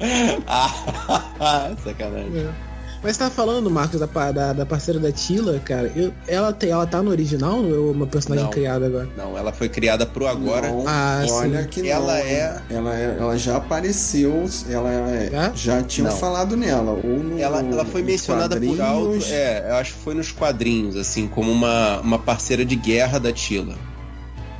ah, 0.46 1.74
sacanagem. 1.82 2.38
É. 2.38 2.73
Mas 3.04 3.16
você 3.16 3.24
tá 3.24 3.30
falando, 3.30 3.70
Marcos, 3.70 4.00
da, 4.00 4.06
da, 4.32 4.52
da 4.54 4.64
parceira 4.64 4.98
da 4.98 5.12
Tila, 5.12 5.60
cara, 5.60 5.92
eu, 5.94 6.10
ela, 6.26 6.54
tem, 6.54 6.70
ela 6.70 6.86
tá 6.86 7.02
no 7.02 7.10
original 7.10 7.58
ou 7.62 7.90
é 7.90 7.92
uma 7.92 8.06
personagem 8.06 8.46
Não. 8.46 8.50
criada 8.50 8.86
agora? 8.86 9.06
Não, 9.14 9.36
ela 9.36 9.52
foi 9.52 9.68
criada 9.68 10.06
pro 10.06 10.26
agora. 10.26 10.68
Não, 10.70 10.84
Ah, 10.88 11.22
olha 11.28 11.62
sim. 11.64 11.68
que 11.68 11.82
não. 11.82 11.88
Ela 11.90 12.18
é- 12.18 12.62
Ela, 12.70 12.98
é- 12.98 13.16
ela 13.20 13.36
já 13.36 13.56
apareceu, 13.58 14.46
ela 14.70 14.90
é- 14.90 15.28
Já? 15.30 15.52
já 15.54 15.82
tinham 15.82 16.10
Não. 16.10 16.16
falado 16.16 16.56
nela. 16.56 16.92
Ou 16.92 17.18
no, 17.22 17.38
Ela, 17.38 17.60
ela 17.60 17.84
foi 17.84 18.02
mencionada 18.02 18.58
por 18.58 18.80
alto, 18.80 19.02
quadrinhos. 19.04 19.30
é, 19.30 19.66
eu 19.68 19.74
acho 19.76 19.92
que 19.92 19.98
foi 20.00 20.14
nos 20.14 20.32
quadrinhos, 20.32 20.96
assim, 20.96 21.28
como 21.28 21.52
uma, 21.52 22.00
uma 22.00 22.18
parceira 22.18 22.64
de 22.64 22.74
guerra 22.74 23.20
da 23.20 23.30
Tila. 23.30 23.74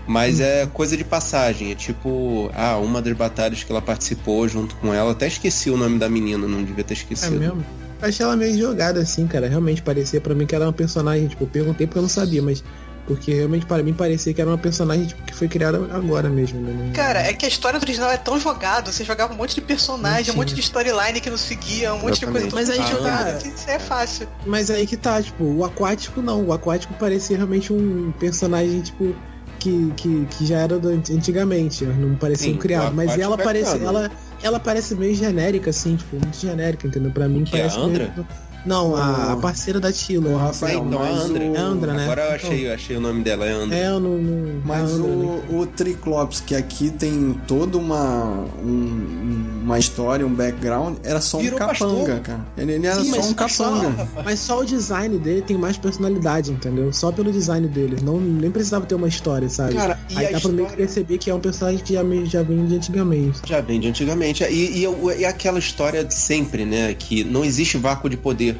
Mas 0.06 0.38
é 0.38 0.66
coisa 0.66 0.98
de 0.98 1.02
passagem, 1.04 1.72
é 1.72 1.74
tipo, 1.74 2.50
ah, 2.54 2.76
uma 2.76 3.00
das 3.00 3.14
batalhas 3.16 3.64
que 3.64 3.72
ela 3.72 3.80
participou 3.80 4.46
junto 4.46 4.76
com 4.76 4.92
ela, 4.92 5.12
até 5.12 5.26
esqueci 5.26 5.70
o 5.70 5.78
nome 5.78 5.98
da 5.98 6.10
menina, 6.10 6.46
não 6.46 6.62
devia 6.62 6.84
ter 6.84 6.92
É 6.92 6.96
esquecido. 6.98 7.40
mesmo? 7.40 7.64
Eu 8.04 8.08
achei 8.10 8.24
ela 8.24 8.36
meio 8.36 8.58
jogada 8.58 9.00
assim, 9.00 9.26
cara. 9.26 9.48
Realmente 9.48 9.80
parecia 9.80 10.20
pra 10.20 10.34
mim 10.34 10.46
que 10.46 10.54
era 10.54 10.66
uma 10.66 10.72
personagem, 10.72 11.26
tipo, 11.26 11.44
eu 11.44 11.48
perguntei 11.48 11.86
porque 11.86 11.98
eu 11.98 12.02
não 12.02 12.08
sabia, 12.08 12.42
mas 12.42 12.62
porque 13.06 13.34
realmente 13.34 13.66
para 13.66 13.82
mim 13.82 13.92
parecia 13.92 14.32
que 14.32 14.40
era 14.40 14.50
uma 14.50 14.58
personagem 14.58 15.06
tipo, 15.06 15.22
que 15.24 15.34
foi 15.34 15.48
criada 15.48 15.78
agora 15.92 16.28
mesmo, 16.28 16.60
né? 16.60 16.92
Cara, 16.94 17.20
é 17.20 17.32
que 17.32 17.44
a 17.44 17.48
história 17.48 17.78
do 17.78 17.82
original 17.82 18.10
é 18.10 18.16
tão 18.16 18.38
jogada, 18.38 18.90
você 18.90 19.04
jogava 19.04 19.32
um 19.32 19.36
monte 19.36 19.54
de 19.54 19.60
personagem, 19.60 20.32
um 20.32 20.36
monte 20.36 20.54
de 20.54 20.60
storyline 20.60 21.20
que 21.20 21.30
não 21.30 21.36
seguia, 21.36 21.94
um 21.94 21.98
monte 21.98 22.20
de 22.20 22.26
coisa 22.26 22.46
Exatamente. 22.46 22.54
Mas 22.54 22.70
aí, 22.70 22.92
jogada. 22.92 23.38
Isso 23.46 23.70
é 23.70 23.78
fácil. 23.78 24.28
Mas 24.46 24.70
aí 24.70 24.86
que 24.86 24.96
tá, 24.96 25.22
tipo, 25.22 25.44
o 25.44 25.64
aquático 25.64 26.20
não. 26.22 26.44
O 26.44 26.52
aquático 26.52 26.94
parecia 26.94 27.36
realmente 27.36 27.72
um 27.72 28.12
personagem, 28.18 28.80
tipo, 28.80 29.14
que, 29.58 29.92
que, 29.96 30.26
que 30.26 30.46
já 30.46 30.58
era 30.58 30.78
do 30.78 30.88
antigamente, 30.88 31.84
não 31.84 32.14
parecia 32.16 32.50
Sim, 32.50 32.56
um 32.56 32.58
criado. 32.58 32.94
Mas 32.94 33.18
ela 33.18 33.34
é 33.34 33.44
parece. 33.44 33.78
canon. 33.78 33.88
Ela, 33.88 34.10
ela 34.44 34.60
parece 34.60 34.94
meio 34.94 35.14
genérica, 35.14 35.70
assim, 35.70 35.96
tipo, 35.96 36.16
muito 36.16 36.36
genérica, 36.38 36.86
entendeu? 36.86 37.10
Pra 37.10 37.26
mim 37.28 37.44
Que 37.44 37.56
é 37.56 37.60
parece. 37.60 37.78
Andra? 37.78 38.12
meio- 38.14 38.26
Não, 38.64 38.96
a, 38.96 39.32
a 39.32 39.36
parceira 39.36 39.78
da 39.78 39.92
Tila. 39.92 40.30
É, 40.30 40.36
Rafael, 40.36 40.84
então 40.86 40.98
a 40.98 41.02
mas 41.06 41.20
Andra. 41.20 41.44
o- 41.44 41.54
É 41.54 41.58
Andra, 41.58 41.92
né? 41.94 42.02
Agora 42.04 42.22
eu 42.22 42.36
Então. 42.36 42.50
achei, 42.50 42.68
eu 42.68 42.74
achei 42.74 42.96
o 42.96 43.00
nome 43.00 43.22
dela, 43.22 43.44
é 43.46 43.52
Andra. 43.52 43.76
É, 43.76 43.88
eu 43.88 44.00
não. 44.00 44.16
não 44.18 44.60
Mas 44.64 44.90
a 44.90 44.94
Andra, 44.94 45.08
né? 45.16 45.40
o, 45.50 45.58
o 45.58 45.66
Triclops, 45.66 46.40
que 46.40 46.54
aqui 46.54 46.90
tem 46.90 47.34
toda 47.46 47.76
uma, 47.76 48.44
um- 48.62 49.60
uma 49.64 49.78
história, 49.78 50.26
um 50.26 50.34
background, 50.34 50.96
era 51.02 51.20
só 51.20 51.38
um 51.38 51.42
Virou 51.42 51.58
capanga, 51.58 51.78
pastor. 51.78 52.20
cara. 52.20 52.40
Ele, 52.56 52.72
ele 52.72 52.86
era 52.86 53.00
Sim, 53.02 53.10
só 53.10 53.16
mas 53.16 53.26
um 53.30 53.34
capanga. 53.34 54.08
Mas 54.24 54.38
só 54.40 54.60
o 54.60 54.64
design 54.64 55.18
dele 55.18 55.42
tem 55.42 55.56
mais 55.56 55.76
personalidade, 55.76 56.50
entendeu? 56.50 56.92
Só 56.92 57.10
pelo 57.12 57.30
design 57.32 57.66
dele. 57.68 57.96
Não, 58.02 58.18
nem 58.20 58.50
precisava 58.50 58.86
ter 58.86 58.94
uma 58.94 59.08
história, 59.08 59.48
sabe? 59.48 59.74
Cara, 59.74 59.98
e 60.10 60.18
Aí 60.18 60.26
a 60.26 60.30
dá 60.32 60.40
pra 60.40 60.48
meio 60.50 60.58
que 60.66 60.72
história 60.72 60.76
perceber 60.86 61.18
que 61.18 61.30
é 61.30 61.34
um 61.34 61.40
personagem 61.40 61.80
que 61.84 61.94
já, 61.94 62.02
já 62.26 62.42
vem 62.42 62.66
de 62.66 62.76
antigamente. 62.76 63.40
já 63.46 63.60
vem 63.60 63.80
de 63.80 63.88
antigamente. 63.88 64.44
E, 64.44 64.80
e, 64.82 64.86
o- 64.86 65.10
e 65.12 65.24
aquela 65.24 65.58
história 65.58 66.04
de 66.04 66.14
sempre, 66.14 66.64
né? 66.64 66.94
Que 66.94 67.24
não 67.24 67.44
existe 67.44 67.76
vácuo 67.78 68.08
de 68.08 68.16
poder. 68.16 68.53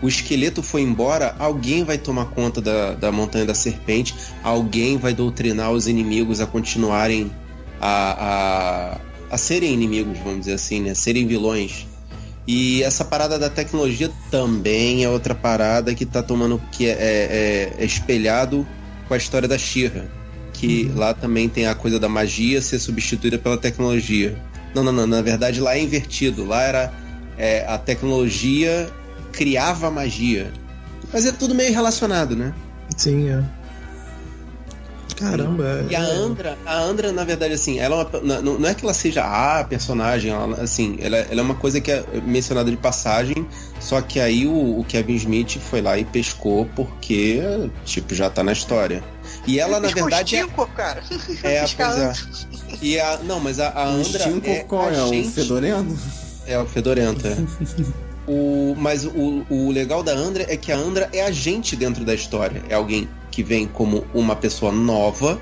O 0.00 0.08
esqueleto 0.08 0.62
foi 0.62 0.82
embora, 0.82 1.34
alguém 1.38 1.82
vai 1.84 1.98
tomar 1.98 2.26
conta 2.26 2.60
da, 2.60 2.94
da 2.94 3.10
Montanha 3.10 3.44
da 3.44 3.54
Serpente, 3.54 4.14
alguém 4.44 4.96
vai 4.96 5.12
doutrinar 5.12 5.72
os 5.72 5.88
inimigos 5.88 6.40
a 6.40 6.46
continuarem 6.46 7.30
a, 7.80 8.96
a, 8.98 9.34
a 9.34 9.38
serem 9.38 9.72
inimigos, 9.72 10.18
vamos 10.18 10.40
dizer 10.40 10.54
assim, 10.54 10.80
né? 10.80 10.94
Serem 10.94 11.26
vilões. 11.26 11.86
E 12.46 12.82
essa 12.82 13.04
parada 13.04 13.38
da 13.38 13.50
tecnologia 13.50 14.10
também 14.30 15.04
é 15.04 15.08
outra 15.10 15.34
parada 15.34 15.94
que 15.94 16.06
tá 16.06 16.22
tomando. 16.22 16.60
que 16.72 16.86
é, 16.86 16.92
é- 16.92 17.72
é 17.78 17.84
espelhado 17.84 18.66
com 19.06 19.14
a 19.14 19.16
história 19.18 19.46
da 19.46 19.58
Shira. 19.58 20.08
Que 20.54 20.90
lá 20.94 21.12
também 21.12 21.48
tem 21.48 21.66
a 21.66 21.74
coisa 21.74 22.00
da 22.00 22.08
magia 22.08 22.62
ser 22.62 22.78
substituída 22.78 23.36
pela 23.38 23.58
tecnologia. 23.58 24.36
Não, 24.74 24.82
não, 24.82 24.92
não. 24.92 25.06
Na 25.06 25.20
verdade, 25.20 25.60
lá 25.60 25.76
é 25.76 25.82
invertido. 25.82 26.44
Lá 26.44 26.62
era 26.62 26.92
é, 27.36 27.66
a 27.68 27.76
tecnologia 27.76 28.88
criava 29.32 29.90
magia. 29.90 30.52
Mas 31.12 31.24
é 31.26 31.32
tudo 31.32 31.54
meio 31.54 31.72
relacionado, 31.72 32.36
né? 32.36 32.52
Sim, 32.96 33.28
é. 33.30 33.42
Caramba. 35.16 35.84
E 35.90 35.96
a 35.96 36.00
é- 36.00 36.12
Andra, 36.12 36.56
a 36.64 36.78
Andra, 36.78 37.10
na 37.10 37.24
verdade, 37.24 37.52
assim, 37.52 37.78
ela 37.80 38.08
é 38.12 38.18
uma- 38.18 38.40
não, 38.40 38.58
não 38.58 38.68
é 38.68 38.74
que 38.74 38.84
ela 38.84 38.94
seja 38.94 39.24
a 39.24 39.64
personagem, 39.64 40.30
ela, 40.30 40.62
assim, 40.62 40.96
ela, 41.00 41.16
ela 41.16 41.40
é 41.40 41.42
uma 41.42 41.56
coisa 41.56 41.80
que 41.80 41.90
é 41.90 42.04
mencionada 42.24 42.70
de 42.70 42.76
passagem, 42.76 43.44
só 43.80 44.00
que 44.00 44.20
aí 44.20 44.46
o, 44.46 44.78
o 44.78 44.84
Kevin 44.84 45.16
Smith 45.16 45.58
foi 45.58 45.80
lá 45.82 45.98
e 45.98 46.04
pescou 46.04 46.66
porque, 46.76 47.40
tipo, 47.84 48.14
já 48.14 48.30
tá 48.30 48.44
na 48.44 48.52
história. 48.52 49.02
E 49.44 49.58
ela, 49.58 49.80
na 49.80 49.88
verdade, 49.88 50.36
é, 50.36 50.46
cara. 50.76 51.02
é, 51.42 51.60
pois 51.66 51.98
é. 51.98 52.12
E 52.80 53.00
a, 53.00 53.18
não, 53.24 53.40
mas 53.40 53.58
a, 53.58 53.70
a 53.70 53.86
O 53.86 53.94
Andra 53.94 54.20
Stinko 54.20 54.46
é 54.48 54.58
qual 54.60 54.88
é? 54.90 54.98
a 54.98 55.04
O 55.04 55.08
gente- 55.08 55.30
Fedorento? 55.30 55.98
É, 56.46 56.58
o 56.60 56.66
Fedorento, 56.66 57.26
é. 57.26 57.36
o, 58.28 58.74
mas 58.76 59.04
o, 59.04 59.44
o 59.48 59.70
legal 59.70 60.02
da 60.02 60.12
Andra 60.12 60.44
é 60.48 60.56
que 60.56 60.70
a 60.70 60.76
Andra 60.76 61.08
é 61.12 61.22
a 61.22 61.30
gente 61.30 61.74
dentro 61.74 62.04
da 62.04 62.14
história. 62.14 62.62
É 62.68 62.74
alguém 62.74 63.08
que 63.30 63.42
vem 63.42 63.66
como 63.66 64.04
uma 64.14 64.36
pessoa 64.36 64.70
nova 64.70 65.40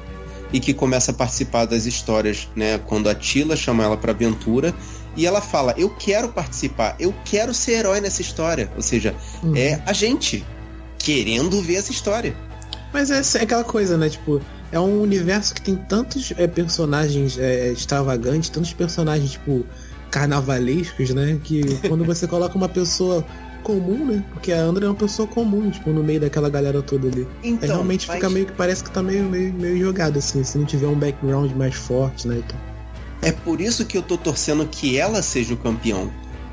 e 0.53 0.61
que 0.61 0.73
começa 0.73 1.11
a 1.11 1.15
participar 1.15 1.65
das 1.65 1.87
histórias, 1.87 2.49
né? 2.55 2.79
Quando 2.79 3.09
a 3.09 3.15
Tila 3.15 3.57
chama 3.57 3.83
ela 3.85 3.97
pra 3.97 4.13
aventura 4.13 4.73
e 5.17 5.27
ela 5.27 5.41
fala: 5.41 5.75
Eu 5.77 5.91
quero 5.91 6.29
participar, 6.29 6.95
eu 7.01 7.15
quero 7.25 7.53
ser 7.53 7.73
herói 7.73 8.01
nessa 8.01 8.23
história. 8.23 8.71
Ou 8.77 8.83
seja, 8.83 9.15
Uhum. 9.43 9.57
é 9.57 9.83
a 9.85 9.93
gente 9.93 10.45
querendo 10.99 11.61
ver 11.61 11.77
essa 11.77 11.91
história. 11.91 12.37
Mas 12.93 13.11
é, 13.11 13.21
é 13.39 13.43
aquela 13.43 13.65
coisa, 13.65 13.97
né? 13.97 14.09
Tipo, 14.09 14.41
é 14.73 14.79
um 14.81 15.01
universo 15.01 15.55
que 15.55 15.61
tem 15.61 15.77
tantos 15.77 16.33
é, 16.37 16.47
personagens 16.47 17.39
é, 17.39 17.73
extravagantes, 17.73 18.49
tantos 18.49 18.73
personagens, 18.73 19.33
tipo, 19.33 19.65
carnavalescos, 20.11 21.11
né? 21.11 21.39
Que 21.43 21.63
quando 21.89 22.05
você 22.05 22.27
coloca 22.29 22.57
uma 22.57 22.69
pessoa 22.69 23.25
comum, 23.63 24.05
né? 24.05 24.25
Porque 24.33 24.53
a 24.53 24.61
Andra 24.61 24.87
é 24.87 24.89
uma 24.89 24.95
pessoa 24.95 25.27
comum, 25.27 25.71
tipo, 25.71 25.91
no 25.91 26.03
meio 26.03 26.21
daquela 26.21 26.49
galera 26.49 26.81
toda 26.83 27.09
ali. 27.09 27.27
Então, 27.43 27.63
Aí 27.63 27.69
realmente 27.69 28.07
mas 28.07 28.15
fica 28.17 28.31
meio 28.31 28.47
que 28.47 28.53
parece 28.53 28.85
que 28.85 28.91
tá 28.91 29.03
meio, 29.03 29.25
meio, 29.25 29.53
meio 29.53 29.79
jogado, 29.79 30.19
assim, 30.19 30.45
se 30.45 30.57
não 30.57 30.65
tiver 30.65 30.87
um 30.87 30.95
background 30.95 31.51
mais 31.53 31.75
forte, 31.75 32.29
né? 32.29 32.41
Então. 32.45 32.59
é 33.23 33.33
por 33.33 33.61
isso 33.61 33.85
que 33.85 33.99
eu 33.99 34.03
tô 34.03 34.17
torcendo 34.17 34.67
que 34.67 34.97
ela 34.99 35.21
seja 35.21 35.55
o 35.55 35.57
campeão. 35.57 36.11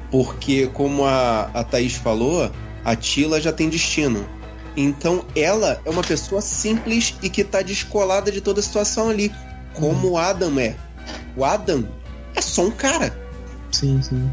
Porque, 0.09 0.67
como 0.73 1.05
a, 1.05 1.49
a 1.53 1.63
Thaís 1.63 1.93
falou, 1.93 2.51
a 2.83 2.95
Tila 2.95 3.39
já 3.39 3.51
tem 3.51 3.69
destino. 3.69 4.25
Então 4.75 5.23
ela 5.35 5.79
é 5.85 5.89
uma 5.89 6.01
pessoa 6.01 6.41
simples 6.41 7.15
e 7.21 7.29
que 7.29 7.43
tá 7.43 7.61
descolada 7.61 8.31
de 8.31 8.41
toda 8.41 8.59
a 8.59 8.63
situação 8.63 9.09
ali. 9.09 9.31
Como 9.73 10.11
o 10.11 10.17
Adam 10.17 10.59
é. 10.59 10.75
O 11.35 11.45
Adam 11.45 11.87
é 12.35 12.41
só 12.41 12.63
um 12.63 12.71
cara. 12.71 13.22
Sim, 13.73 14.01
sim. 14.01 14.31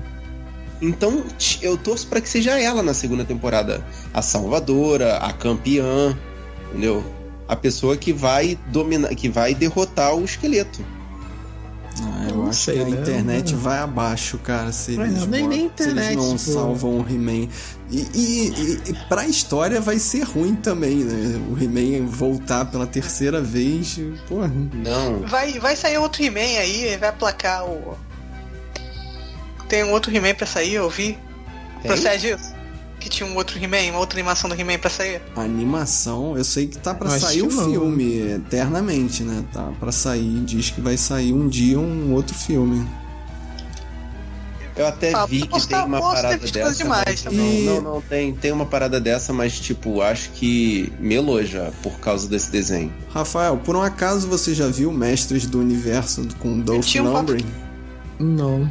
Então 0.83 1.25
eu 1.61 1.77
torço 1.77 2.07
pra 2.07 2.21
que 2.21 2.29
seja 2.29 2.59
ela 2.59 2.83
na 2.83 2.95
segunda 2.95 3.25
temporada. 3.25 3.85
A 4.15 4.23
salvadora, 4.23 5.17
a 5.19 5.33
campeã, 5.33 6.17
entendeu? 6.71 7.05
A 7.49 7.57
pessoa 7.57 7.97
que 7.97 8.13
vai 8.13 8.57
dominar, 8.69 9.09
que 9.15 9.29
vai 9.29 9.55
derrotar 9.55 10.15
o 10.15 10.25
esqueleto. 10.25 10.81
Ah, 12.03 12.27
eu 12.31 12.37
Não 12.37 12.47
acho 12.49 12.61
sei, 12.63 12.77
que 12.77 12.81
a 12.83 12.85
né? 12.85 12.91
internet 13.01 13.55
vai 13.57 13.79
abaixo, 13.81 14.39
cara, 14.39 14.73
se 14.73 14.93
É, 14.99 15.03
eles, 15.03 15.27
nem- 15.27 15.47
nem 15.49 15.69
botam- 15.69 15.77
se 15.85 15.91
eles 15.91 16.05
internet, 16.05 16.17
não 16.17 16.37
tipo- 16.37 16.53
salvam 16.53 17.01
o 17.01 17.07
He-Man. 17.07 17.49
E, 17.91 18.07
e, 18.15 18.49
e, 18.49 18.91
e 18.91 18.95
pra 19.09 19.27
história 19.27 19.81
vai 19.81 19.99
ser 19.99 20.23
ruim 20.23 20.55
também, 20.55 20.99
né? 21.05 21.39
O 21.51 21.59
He-Man 21.63 22.07
voltar 22.07 22.65
pela 22.67 22.87
terceira 22.87 23.43
vez, 23.43 23.99
porra. 24.29 24.49
Não. 24.73 25.27
Vai, 25.27 25.59
vai 25.59 25.75
sair 25.77 25.99
outro 25.99 26.23
He-Man 26.23 26.41
aí, 26.61 26.97
vai 26.97 27.09
aplacar 27.11 27.67
o. 27.67 27.99
Tem 29.71 29.85
um 29.85 29.93
outro 29.93 30.15
He-Man 30.15 30.35
pra 30.35 30.47
sair, 30.47 30.75
eu 30.75 30.91
vi. 30.91 31.17
Tem? 31.81 31.91
Procede 31.91 32.29
isso? 32.33 32.53
Que 32.99 33.09
tinha 33.09 33.27
um 33.27 33.35
outro 33.37 33.57
He-Man, 33.59 33.91
uma 33.93 34.01
outra 34.01 34.19
animação 34.19 34.51
do 34.51 34.61
He-Man 34.61 34.79
pra 34.79 34.91
sair. 34.91 35.23
A 35.35 35.41
animação, 35.41 36.37
eu 36.37 36.45
sei 36.45 36.67
que 36.67 36.77
tá 36.77 36.93
pra 36.93 37.09
acho 37.09 37.25
sair 37.25 37.41
o 37.43 37.51
não. 37.51 37.65
filme 37.71 38.19
eternamente, 38.33 39.23
né? 39.23 39.43
Tá 39.53 39.73
pra 39.81 39.91
sair, 39.91 40.43
diz 40.45 40.69
que 40.69 40.83
vai 40.83 40.99
sair 40.99 41.33
um 41.33 41.49
dia 41.49 41.79
um 41.79 42.13
outro 42.13 42.35
filme. 42.35 42.87
Eu 44.77 44.87
até 44.87 45.13
Ah, 45.15 45.27
vi 45.27 45.43
que 45.47 45.67
tem 45.67 45.79
uma 45.79 45.99
posso 45.99 46.15
parada 46.23 46.39
dessa. 46.39 46.75
demais 46.75 47.05
mas 47.07 47.23
também. 47.23 47.65
Não, 47.65 47.75
não, 47.83 47.95
não, 47.95 48.01
tem, 48.03 48.33
tem 48.35 48.53
uma 48.53 48.65
parada 48.67 49.01
dessa, 49.01 49.33
mas 49.33 49.59
tipo, 49.59 50.01
acho 50.01 50.31
que 50.31 50.93
melou 50.99 51.45
já 51.45 51.71
por 51.83 51.99
causa 52.01 52.29
desse 52.29 52.51
desenho. 52.51 52.93
Rafael, 53.11 53.57
por 53.59 53.77
um 53.77 53.83
acaso 53.83 54.27
você 54.29 54.55
já 54.55 54.69
viu 54.69 54.91
Mestres 54.93 55.47
do 55.47 55.59
Universo 55.61 56.27
com 56.39 56.59
Dolph 56.61 56.85
tinha 56.87 57.03
um 57.03 57.13
Lundgren? 57.13 57.45
Não. 58.19 58.71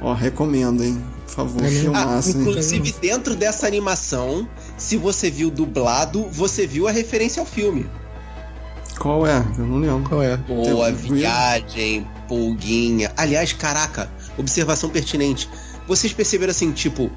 Ó, 0.00 0.12
recomendo, 0.14 0.82
hein? 0.82 1.02
Por 1.26 1.34
favor, 1.34 1.64
É 1.64 1.68
filmaço, 1.68 2.30
hein? 2.30 2.40
Inclusive, 2.40 2.92
dentro 3.00 3.36
dessa 3.36 3.66
animação, 3.66 4.48
se 4.76 4.96
você 4.96 5.30
viu 5.30 5.50
dublado, 5.50 6.26
você 6.30 6.66
viu 6.66 6.88
a 6.88 6.90
referência 6.90 7.40
ao 7.40 7.46
filme. 7.46 7.88
Qual 8.98 9.26
é? 9.26 9.44
Eu 9.58 9.66
não 9.66 9.78
lembro. 9.78 10.08
Qual 10.08 10.22
é? 10.22 10.36
Boa 10.36 10.92
Tem- 10.92 11.14
viagem, 11.14 12.06
pulguinha. 12.28 13.12
Aliás, 13.16 13.52
caraca, 13.52 14.10
observação 14.36 14.90
pertinente. 14.90 15.48
Vocês 15.86 16.12
perceberam 16.12 16.50
assim, 16.50 16.70
tipo, 16.72 17.10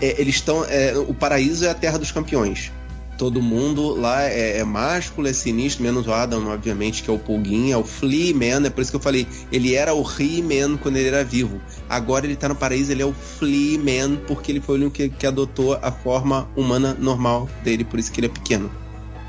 é, 0.00 0.20
eles 0.20 0.36
estão. 0.36 0.64
é, 0.64 0.92
o 0.96 1.14
paraíso 1.14 1.64
é 1.64 1.70
a 1.70 1.74
terra 1.74 1.98
dos 1.98 2.10
campeões. 2.10 2.72
Todo 3.20 3.42
mundo 3.42 3.94
lá 4.00 4.22
é, 4.22 4.60
é 4.60 4.64
másculo, 4.64 5.28
é 5.28 5.34
sinistro, 5.34 5.82
menos 5.82 6.06
o 6.06 6.10
Adam, 6.10 6.48
obviamente, 6.48 7.02
que 7.02 7.10
é 7.10 7.12
o 7.12 7.18
Pulguinha, 7.18 7.74
é 7.74 7.76
o 7.76 7.84
Flea 7.84 8.34
Man, 8.34 8.66
é 8.66 8.70
por 8.70 8.80
isso 8.80 8.90
que 8.90 8.96
eu 8.96 9.00
falei, 9.00 9.26
ele 9.52 9.74
era 9.74 9.92
o 9.92 10.00
He-Man 10.00 10.78
quando 10.78 10.96
ele 10.96 11.08
era 11.08 11.22
vivo. 11.22 11.60
Agora 11.86 12.24
ele 12.24 12.34
tá 12.34 12.48
no 12.48 12.54
paraíso, 12.54 12.90
ele 12.90 13.02
é 13.02 13.04
o 13.04 13.12
Flea 13.12 13.78
Man, 13.78 14.16
porque 14.26 14.50
ele 14.50 14.62
foi 14.62 14.76
o 14.76 14.78
único 14.80 14.92
que, 14.92 15.10
que 15.10 15.26
adotou 15.26 15.78
a 15.82 15.92
forma 15.92 16.48
humana 16.56 16.96
normal 16.98 17.46
dele, 17.62 17.84
por 17.84 17.98
isso 17.98 18.10
que 18.10 18.20
ele 18.20 18.28
é 18.28 18.30
pequeno. 18.30 18.70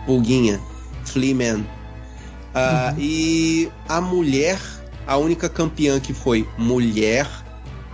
Pulguinha, 0.06 0.62
Flea 1.04 1.36
Man. 1.36 1.66
Ah, 2.56 2.96
E 2.98 3.70
a 3.89 4.00
mulher, 4.00 4.58
a 5.06 5.18
única 5.18 5.50
campeã 5.50 6.00
que 6.00 6.14
foi 6.14 6.48
mulher, 6.58 7.30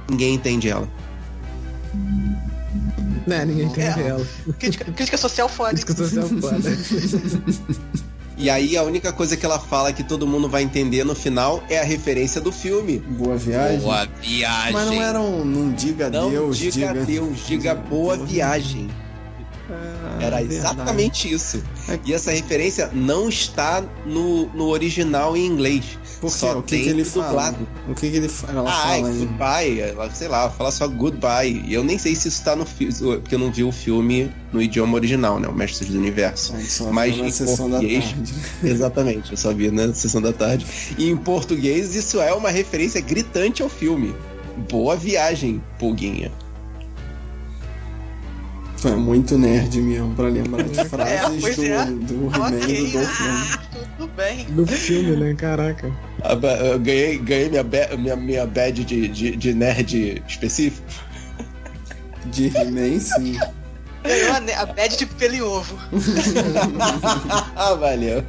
ninguém 0.07 0.35
entende 0.35 0.69
ela. 0.69 0.87
Né, 3.27 3.43
ninguém 3.45 3.65
entende 3.65 3.99
É. 4.01 4.07
ela. 4.07 4.27
Crítica, 4.57 4.85
crítica 4.85 5.17
social 5.17 5.49
foda. 5.49 5.75
Isso 5.75 5.85
que 5.85 5.91
eu 5.91 5.95
tô 5.95 6.05
sendo 6.07 6.41
foda. 6.41 6.57
E 8.39 8.51
aí 8.51 8.77
a 8.77 8.83
única 8.83 9.11
coisa 9.11 9.35
que 9.35 9.43
ela 9.43 9.57
fala 9.59 9.91
que 9.91 10.03
todo 10.03 10.27
mundo 10.27 10.47
vai 10.47 10.61
entender 10.61 11.03
no 11.03 11.15
final 11.15 11.63
é 11.71 11.79
a 11.79 11.83
referência 11.83 12.39
do 12.39 12.51
filme. 12.51 12.99
Boa 12.99 13.35
viagem. 13.35 13.79
Boa 13.79 14.07
viagem. 14.21 14.73
Mas 14.73 14.85
não 14.85 15.01
era 15.01 15.19
um. 15.19 15.43
Não 15.43 15.71
diga 15.71 16.07
Não 16.11 16.29
Deus, 16.29 16.55
diga, 16.55 16.71
diga. 16.93 16.93
Deus, 17.03 17.47
diga 17.47 17.73
boa 17.73 18.15
viagem. 18.15 18.89
Ah, 19.71 20.17
Era 20.21 20.35
verdade. 20.37 20.55
exatamente 20.55 21.33
isso. 21.33 21.63
É. 21.89 21.97
E 22.05 22.13
essa 22.13 22.29
referência 22.29 22.91
não 22.93 23.27
está 23.27 23.83
no, 24.05 24.45
no 24.53 24.67
original 24.67 25.35
em 25.35 25.43
inglês. 25.47 25.97
Por 26.19 26.31
quê? 26.31 26.37
Só 26.37 26.57
O 26.57 26.63
que, 26.63 26.77
que 26.83 26.89
ele 26.89 26.99
no 27.03 27.05
fala? 27.05 27.27
dublado. 27.27 27.67
O 27.89 27.93
que, 27.95 28.09
que 28.11 28.17
ele 28.17 28.27
fa- 28.27 28.51
ela 28.51 28.69
Ah, 28.69 28.73
fala 28.73 29.09
goodbye. 29.11 29.79
Ela, 29.81 30.09
sei 30.11 30.27
lá, 30.27 30.49
fala 30.49 30.71
só 30.71 30.87
goodbye. 30.87 31.63
E 31.65 31.73
eu 31.73 31.83
nem 31.83 31.97
sei 31.97 32.15
se 32.15 32.27
isso 32.27 32.43
tá 32.43 32.55
no 32.55 32.65
filme, 32.65 32.93
porque 33.19 33.35
eu 33.35 33.39
não 33.39 33.51
vi 33.51 33.63
o 33.63 33.71
filme 33.71 34.31
no 34.51 34.61
idioma 34.61 34.95
original, 34.95 35.39
né? 35.39 35.47
O 35.47 35.53
Mestres 35.53 35.89
do 35.89 35.97
Universo. 35.97 36.53
Só 36.67 36.91
Mas 36.91 37.15
na 37.17 37.27
em 37.27 37.31
sessão 37.31 37.69
da 37.69 37.77
português- 37.77 38.05
tarde. 38.05 38.33
Exatamente, 38.63 39.31
eu 39.31 39.37
só 39.37 39.53
vi 39.53 39.69
na 39.71 39.93
sessão 39.93 40.21
da 40.21 40.33
tarde. 40.33 40.65
E 40.97 41.09
em 41.09 41.15
português, 41.15 41.95
isso 41.95 42.19
é 42.19 42.33
uma 42.33 42.49
referência 42.49 42.99
gritante 43.01 43.61
ao 43.61 43.69
filme. 43.69 44.15
Boa 44.69 44.95
viagem, 44.95 45.61
Pulguinha. 45.77 46.31
Tu 48.81 48.87
é 48.89 48.95
muito 48.95 49.37
nerd 49.37 49.81
mesmo 49.81 50.13
pra 50.13 50.25
lembrar 50.27 50.63
de 50.63 50.75
frases 50.85 51.41
pois 51.41 51.55
do, 51.55 51.63
é. 51.65 51.85
do 51.85 52.13
He-Man 52.35 52.49
e 52.49 52.63
Ok, 52.63 52.85
do 52.85 52.91
Dolph 52.91 53.19
Lundgren. 53.19 53.31
ah, 53.31 53.59
tudo 53.97 54.11
bem. 54.15 54.45
Do 54.45 54.67
filme, 54.67 55.15
né? 55.15 55.33
Caraca. 55.35 55.91
Eu 56.61 56.79
ganhei, 56.79 57.17
ganhei 57.17 57.49
minha, 57.49 57.63
ba- 57.63 57.97
minha, 57.97 58.15
minha 58.15 58.45
badge 58.45 58.83
de, 58.83 59.07
de, 59.07 59.35
de 59.35 59.53
nerd 59.53 60.21
específico. 60.27 60.85
De 62.25 62.47
He-Man, 62.55 62.99
sim. 62.99 63.37
Ganhou 64.03 64.31
a, 64.33 64.61
a 64.61 64.65
bad 64.67 64.95
de 64.95 65.05
pelo 65.07 65.33
em 65.33 65.41
ovo. 65.41 65.77
ah, 67.55 67.73
valeu. 67.73 68.23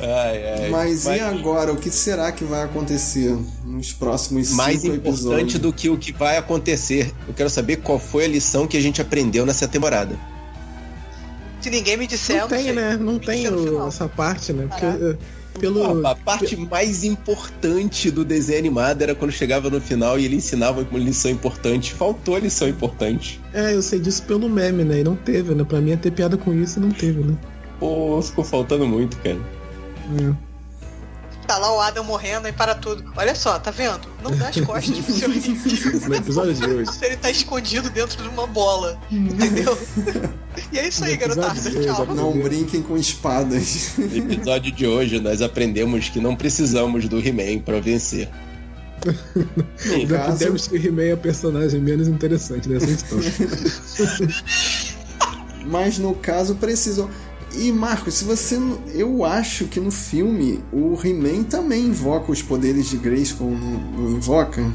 Ai, 0.00 0.62
ai. 0.64 0.70
Mas, 0.70 1.04
e 1.04 1.20
agora? 1.20 1.72
O 1.72 1.76
que 1.76 1.90
será 1.90 2.32
que 2.32 2.44
vai 2.44 2.62
acontecer 2.64 3.36
nos 3.64 3.92
próximos 3.92 4.46
cinco 4.48 4.56
mais 4.56 4.84
importante 4.84 5.08
episódios? 5.08 5.58
do 5.58 5.72
que 5.72 5.88
o 5.90 5.98
que 5.98 6.12
vai 6.12 6.36
acontecer, 6.38 7.12
eu 7.28 7.34
quero 7.34 7.50
saber 7.50 7.76
qual 7.76 7.98
foi 7.98 8.24
a 8.24 8.28
lição 8.28 8.66
que 8.66 8.76
a 8.76 8.80
gente 8.80 9.00
aprendeu 9.02 9.44
nessa 9.44 9.68
temporada. 9.68 10.16
Se 11.60 11.68
ninguém 11.68 11.96
me 11.96 12.06
disser, 12.06 12.36
eu 12.36 12.40
Não 12.42 12.48
tem, 12.48 12.64
sei. 12.64 12.72
né? 12.72 12.96
Não 12.98 13.12
Me 13.14 13.20
tem 13.20 13.46
o- 13.48 13.86
essa 13.86 14.08
parte, 14.08 14.52
né? 14.52 14.66
Porque 14.66 14.86
eh, 14.86 15.16
pelo. 15.58 16.06
A 16.06 16.14
parte 16.14 16.56
mais 16.56 17.04
importante 17.04 18.10
do 18.10 18.24
desenho 18.24 18.58
animado 18.60 19.02
era 19.02 19.14
quando 19.14 19.30
chegava 19.30 19.68
no 19.68 19.78
final 19.80 20.18
e 20.18 20.24
ele 20.24 20.36
ensinava 20.36 20.80
uma 20.90 20.98
lição 20.98 21.30
importante. 21.30 21.92
Faltou 21.92 22.36
a 22.36 22.38
lição 22.40 22.66
importante. 22.66 23.38
É, 23.52 23.74
eu 23.74 23.82
sei 23.82 24.00
disso 24.00 24.22
pelo 24.22 24.48
meme, 24.48 24.84
né? 24.84 25.00
E 25.00 25.04
não 25.04 25.14
teve, 25.16 25.54
né? 25.54 25.62
Pra 25.62 25.82
mim 25.82 25.90
ia 25.90 25.96
ter 25.98 26.10
piada 26.12 26.38
com 26.38 26.54
isso 26.54 26.78
e 26.78 26.82
não 26.82 26.90
teve, 26.90 27.22
né? 27.22 27.36
Pô, 27.78 28.22
ficou 28.22 28.42
faltando 28.44 28.86
muito, 28.86 29.18
cara. 29.18 29.38
É. 30.18 30.50
Tá 31.46 31.58
lá 31.58 31.74
o 31.74 31.80
Adam 31.80 32.04
morrendo 32.04 32.46
e 32.46 32.52
para 32.52 32.76
tudo. 32.76 33.12
Olha 33.16 33.34
só, 33.34 33.58
tá 33.58 33.72
vendo? 33.72 34.00
Não 34.22 34.30
dá 34.36 34.48
as 34.50 34.60
costas 34.62 34.98
pro 34.98 35.12
seu 35.14 35.32
inimigo. 35.32 36.08
No 36.08 36.14
episódio 36.14 36.54
de 36.54 36.64
hoje. 36.66 36.90
Ele 37.02 37.16
tá 37.16 37.28
escondido 37.30 37.90
dentro 37.90 38.22
de 38.22 38.28
uma 38.28 38.46
bola. 38.46 38.96
Entendeu? 39.10 39.76
E 40.72 40.78
é 40.78 40.86
isso 40.86 41.04
aí, 41.04 41.16
garotada. 41.16 41.58
Tchau. 41.60 42.06
Não 42.14 42.38
brinquem 42.40 42.82
com 42.82 42.96
espadas. 42.96 43.94
No 43.98 44.04
episódio 44.32 44.70
de 44.70 44.86
hoje, 44.86 45.18
nós 45.18 45.42
aprendemos 45.42 46.08
que 46.08 46.20
não 46.20 46.36
precisamos 46.36 47.08
do 47.08 47.18
He-Man 47.18 47.60
pra 47.64 47.80
vencer. 47.80 48.28
Sim, 49.76 50.06
caso- 50.06 50.22
Aprendemos 50.34 50.68
que 50.68 50.76
o 50.76 50.86
He-Man 50.86 51.02
é 51.02 51.12
a 51.12 51.16
personagem 51.16 51.80
menos 51.80 52.06
interessante 52.06 52.68
nessa 52.68 52.90
história. 52.90 53.32
Mas 55.66 55.98
no 55.98 56.14
caso 56.14 56.54
precisam. 56.54 57.10
E 57.54 57.72
Marcos, 57.72 58.14
se 58.14 58.24
você. 58.24 58.58
Eu 58.94 59.24
acho 59.24 59.64
que 59.66 59.80
no 59.80 59.90
filme 59.90 60.62
o 60.72 60.96
He-Man 61.04 61.42
também 61.44 61.86
invoca 61.86 62.30
os 62.30 62.40
poderes 62.42 62.88
de 62.88 62.96
Grayskull, 62.96 63.50
não, 63.50 64.10
invoca? 64.12 64.70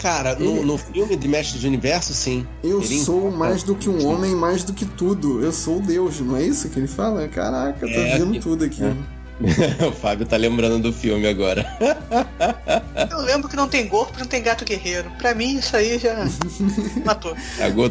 Cara, 0.00 0.36
no, 0.36 0.64
no 0.64 0.78
filme 0.78 1.16
de 1.16 1.26
Mestre 1.26 1.58
do 1.58 1.66
Universo, 1.66 2.14
sim. 2.14 2.46
Eu 2.62 2.80
Ele 2.80 2.98
sou 3.00 3.18
invoca- 3.28 3.36
mais 3.36 3.62
do 3.64 3.74
que 3.74 3.88
um 3.88 4.06
homem, 4.06 4.34
mais 4.34 4.62
do 4.62 4.72
que 4.72 4.84
tudo. 4.84 5.42
Eu 5.42 5.52
sou 5.52 5.80
Deus, 5.80 6.20
não 6.20 6.36
é 6.36 6.44
isso 6.44 6.68
que 6.68 6.78
ele 6.78 6.86
fala? 6.86 7.26
Caraca, 7.26 7.80
tô 7.80 7.86
É, 7.86 8.18
vendo 8.18 8.32
que- 8.32 8.40
tudo 8.40 8.64
aqui. 8.64 8.82
é. 8.84 8.94
o 9.86 9.92
Fábio 9.92 10.26
tá 10.26 10.36
lembrando 10.36 10.78
do 10.80 10.92
filme 10.92 11.26
agora. 11.28 11.64
Eu 13.10 13.20
lembro 13.20 13.48
que 13.48 13.54
não 13.56 13.68
tem 13.68 13.86
corpo, 13.88 14.18
não 14.18 14.26
tem 14.26 14.42
gato 14.42 14.64
guerreiro. 14.64 15.10
Pra 15.18 15.34
mim, 15.34 15.58
isso 15.58 15.76
aí 15.76 15.98
já 15.98 16.26
matou. 17.04 17.36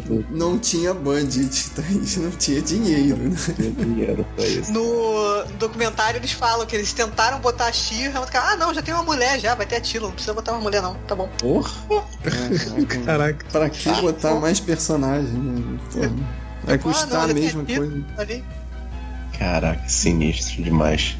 Tudo. 0.04 0.26
Não 0.30 0.58
tinha 0.58 0.92
budget, 0.92 1.70
tá? 1.70 1.82
não 2.18 2.30
tinha 2.32 2.60
dinheiro. 2.60 3.16
né? 3.16 3.36
Tinha 3.56 3.70
dinheiro 3.70 4.26
pra 4.36 4.44
isso. 4.46 4.72
No 4.72 5.44
documentário 5.58 6.18
eles 6.18 6.32
falam 6.32 6.66
que 6.66 6.76
eles 6.76 6.92
tentaram 6.92 7.38
botar 7.40 7.66
a 7.66 7.72
Xirra, 7.72 8.20
mas 8.20 8.30
ah 8.34 8.56
não, 8.56 8.74
já 8.74 8.82
tem 8.82 8.92
uma 8.94 9.02
mulher 9.02 9.38
já, 9.40 9.54
vai 9.54 9.64
ter 9.66 9.76
a 9.76 9.80
Tila, 9.80 10.06
não 10.06 10.12
precisa 10.12 10.34
botar 10.34 10.52
uma 10.52 10.60
mulher 10.60 10.82
não, 10.82 10.94
tá 11.06 11.14
bom. 11.14 11.28
Porra. 11.38 11.70
Caraca. 12.22 13.00
Caraca. 13.04 13.46
Pra 13.50 13.70
que 13.70 13.90
botar 14.00 14.34
mais 14.34 14.60
personagem? 14.60 15.32
Né? 15.32 15.78
Vai 16.64 16.74
Ah, 16.74 16.78
custar 16.78 17.08
não, 17.08 17.30
a 17.30 17.34
mesma 17.34 17.64
coisa. 17.64 18.04
Ali. 18.18 18.44
Caraca, 19.38 19.88
sinistro 19.88 20.62
demais. 20.62 21.16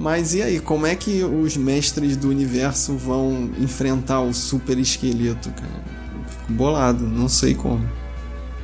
Mas 0.00 0.34
e 0.34 0.42
aí, 0.42 0.58
como 0.58 0.86
é 0.86 0.96
que 0.96 1.22
os 1.22 1.56
mestres 1.58 2.16
do 2.16 2.30
universo 2.30 2.96
vão 2.96 3.50
enfrentar 3.58 4.20
o 4.22 4.32
super 4.32 4.78
esqueleto, 4.78 5.50
cara? 5.50 5.84
Fico 6.26 6.52
bolado, 6.54 7.06
não 7.06 7.28
sei 7.28 7.54
como. 7.54 7.86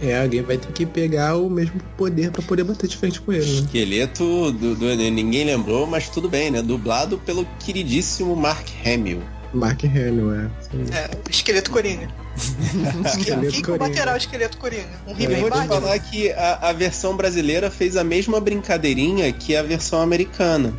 É, 0.00 0.20
alguém 0.22 0.42
vai 0.42 0.56
ter 0.58 0.72
que 0.72 0.84
pegar 0.86 1.36
o 1.36 1.48
mesmo 1.50 1.78
poder 1.96 2.30
pra 2.30 2.42
poder 2.42 2.64
bater 2.64 2.86
de 2.88 2.96
frente 2.96 3.20
com 3.20 3.32
ele, 3.32 3.44
né? 3.44 3.60
Esqueleto, 3.60 4.50
do, 4.52 4.74
do- 4.74 4.94
ninguém 4.96 5.44
lembrou, 5.44 5.86
mas 5.86 6.08
tudo 6.08 6.28
bem, 6.28 6.50
né? 6.50 6.62
Dublado 6.62 7.18
pelo 7.18 7.46
queridíssimo 7.60 8.34
Mark 8.34 8.66
Hamill. 8.84 9.22
Mark 9.54 9.84
Hamill, 9.84 10.34
é. 10.34 10.50
Sim. 10.60 10.84
É, 10.92 11.10
o 11.26 11.30
esqueleto 11.30 11.70
coringa. 11.70 12.08
Esqueleto 13.06 13.52
Quem 13.52 13.62
combaterá 13.62 14.14
o 14.14 14.16
esqueleto 14.16 14.58
coringa? 14.58 14.88
Um 15.06 15.12
Eu 15.18 15.30
He-Man 15.30 15.40
vou 15.40 15.50
te 15.50 15.66
falar 15.66 15.98
que 15.98 16.30
a, 16.32 16.68
a 16.68 16.72
versão 16.72 17.16
brasileira 17.16 17.70
fez 17.70 17.96
a 17.96 18.04
mesma 18.04 18.38
brincadeirinha 18.40 19.32
que 19.32 19.56
a 19.56 19.62
versão 19.62 20.00
americana. 20.02 20.74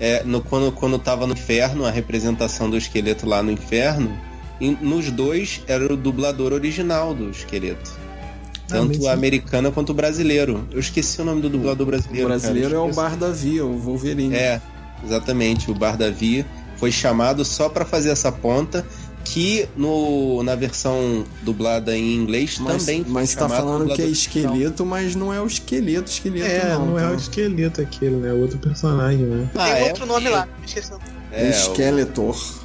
É, 0.00 0.24
no, 0.24 0.40
quando, 0.40 0.72
quando 0.72 0.98
tava 0.98 1.26
no 1.26 1.34
inferno, 1.34 1.84
a 1.84 1.90
representação 1.90 2.70
do 2.70 2.76
esqueleto 2.76 3.26
lá 3.26 3.42
no 3.42 3.50
inferno, 3.52 4.16
em- 4.60 4.76
nos 4.80 5.10
dois 5.10 5.62
era 5.66 5.92
o 5.92 5.96
dublador 5.96 6.52
original 6.54 7.14
do 7.14 7.30
esqueleto. 7.30 7.90
Ah, 7.98 8.74
Tanto 8.74 8.88
mesmo? 8.90 9.08
a 9.08 9.12
americana 9.12 9.70
quanto 9.70 9.90
o 9.90 9.94
brasileiro. 9.94 10.66
Eu 10.70 10.80
esqueci 10.80 11.20
o 11.20 11.24
nome 11.24 11.42
do 11.42 11.50
dublador 11.50 11.86
O 11.86 11.90
brasileiro. 11.90 12.28
brasileiro 12.28 12.68
cara, 12.70 12.80
é 12.80 12.90
o. 12.90 12.94
Bar 12.94 13.16
da 13.16 13.30
Via, 13.30 13.64
o 13.66 13.76
Wolverine. 13.78 14.34
É, 14.34 14.60
exatamente. 15.04 15.70
O 15.70 15.74
Bar 15.74 15.96
da 15.98 16.08
Via 16.08 16.46
foi 16.76 16.90
chamado 16.92 17.44
só 17.44 17.68
pra 17.68 17.84
fazer 17.84 18.10
essa 18.10 18.32
ponta, 18.32 18.86
que 19.32 19.68
no, 19.76 20.42
na 20.42 20.56
versão 20.56 21.24
dublada 21.42 21.96
em 21.96 22.16
inglês 22.16 22.58
mas, 22.58 22.84
também 22.84 23.04
mas 23.06 23.32
tá 23.32 23.48
falando 23.48 23.94
que 23.94 24.02
é 24.02 24.06
esqueleto, 24.06 24.84
mas 24.84 25.14
não 25.14 25.32
é 25.32 25.40
o 25.40 25.46
esqueleto, 25.46 26.10
esqueleto 26.10 26.50
É, 26.50 26.72
não. 26.74 26.86
não 26.86 26.98
é 26.98 27.02
tá? 27.02 27.10
o 27.12 27.14
esqueleto 27.14 27.80
aquele, 27.80 28.16
né? 28.16 28.30
É 28.30 28.32
outro 28.32 28.58
personagem, 28.58 29.24
né? 29.24 29.48
Ah, 29.54 29.66
Tem 29.66 29.84
é? 29.84 29.88
outro 29.88 30.04
nome 30.04 30.28
lá, 30.28 30.48
esqueci. 30.66 30.92
É, 31.30 31.48
É, 31.48 32.18
o-. 32.18 32.60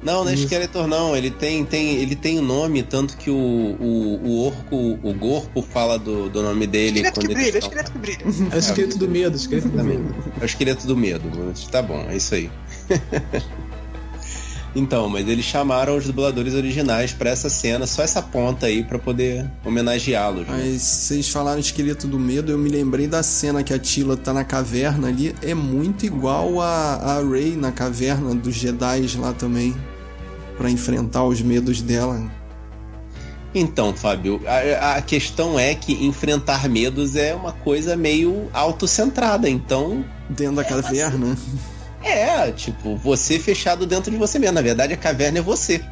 Não, 0.00 0.24
não 0.24 0.30
é. 0.30 0.36
Skeletor 0.36 0.86
não, 0.86 1.16
ele 1.16 1.32
tem, 1.32 1.64
tem, 1.64 1.96
ele 1.96 2.14
tem 2.14 2.38
o 2.38 2.42
nome, 2.42 2.84
tanto 2.84 3.16
que 3.16 3.28
o, 3.30 3.34
o, 3.34 4.20
o 4.24 4.46
orco, 4.46 4.98
o 5.02 5.12
corpo 5.18 5.60
fala 5.62 5.98
do, 5.98 6.28
do 6.30 6.40
nome 6.40 6.68
dele 6.68 7.00
Esqueleto 7.00 7.20
quando 7.20 7.28
que 7.28 7.34
brilha, 7.34 7.52
falam. 7.52 7.66
esqueleto 7.66 7.92
que 7.92 7.98
brilha. 7.98 8.24
É 8.52 8.54
o 8.54 8.58
esqueleto 8.58 8.98
do 8.98 9.08
medo, 9.08 9.36
esqueleto 9.36 9.68
do 9.68 9.84
medo. 9.84 10.14
É 10.40 10.44
o 10.44 10.46
esqueleto 10.46 10.86
do 10.86 10.96
medo, 10.96 11.52
tá 11.72 11.82
bom, 11.82 12.06
é 12.08 12.16
isso 12.16 12.36
aí. 12.36 12.48
então, 14.78 15.08
mas 15.08 15.28
eles 15.28 15.44
chamaram 15.44 15.96
os 15.96 16.06
dubladores 16.06 16.54
originais 16.54 17.12
pra 17.12 17.30
essa 17.30 17.48
cena, 17.48 17.86
só 17.86 18.02
essa 18.02 18.22
ponta 18.22 18.66
aí 18.66 18.82
pra 18.82 18.98
poder 18.98 19.50
homenageá-los. 19.64 20.46
né? 20.46 20.58
Mas 20.62 20.82
vocês 20.82 21.28
falaram 21.28 21.58
esqueleto 21.58 22.06
do 22.06 22.18
medo, 22.18 22.52
eu 22.52 22.58
me 22.58 22.68
lembrei 22.68 23.06
da 23.06 23.22
cena 23.22 23.62
que 23.62 23.72
a 23.72 23.78
Tila 23.78 24.16
tá 24.16 24.32
na 24.32 24.44
caverna 24.44 25.08
ali, 25.08 25.34
é 25.42 25.54
muito 25.54 26.06
igual 26.06 26.60
a, 26.60 26.94
a 26.94 27.22
Rey 27.22 27.56
na 27.56 27.72
caverna 27.72 28.34
dos 28.34 28.54
Jedi 28.54 29.16
lá 29.18 29.32
também. 29.32 29.74
Pra 30.56 30.68
enfrentar 30.70 31.24
os 31.24 31.40
medos 31.40 31.80
dela. 31.80 32.20
Então, 33.54 33.94
Fábio, 33.94 34.40
a, 34.46 34.96
a 34.96 35.02
questão 35.02 35.58
é 35.58 35.74
que 35.74 36.04
enfrentar 36.04 36.68
medos 36.68 37.14
é 37.14 37.34
uma 37.34 37.52
coisa 37.52 37.96
meio 37.96 38.48
autocentrada, 38.52 39.48
então 39.48 40.04
Dentro 40.28 40.56
da 40.56 40.64
caverna. 40.64 41.36
É, 42.02 42.50
tipo, 42.52 42.96
você 42.96 43.38
fechado 43.38 43.86
dentro 43.86 44.10
de 44.10 44.16
você 44.16 44.38
mesmo. 44.38 44.54
Na 44.54 44.62
verdade, 44.62 44.92
a 44.92 44.96
caverna 44.96 45.38
é 45.38 45.42
você. 45.42 45.82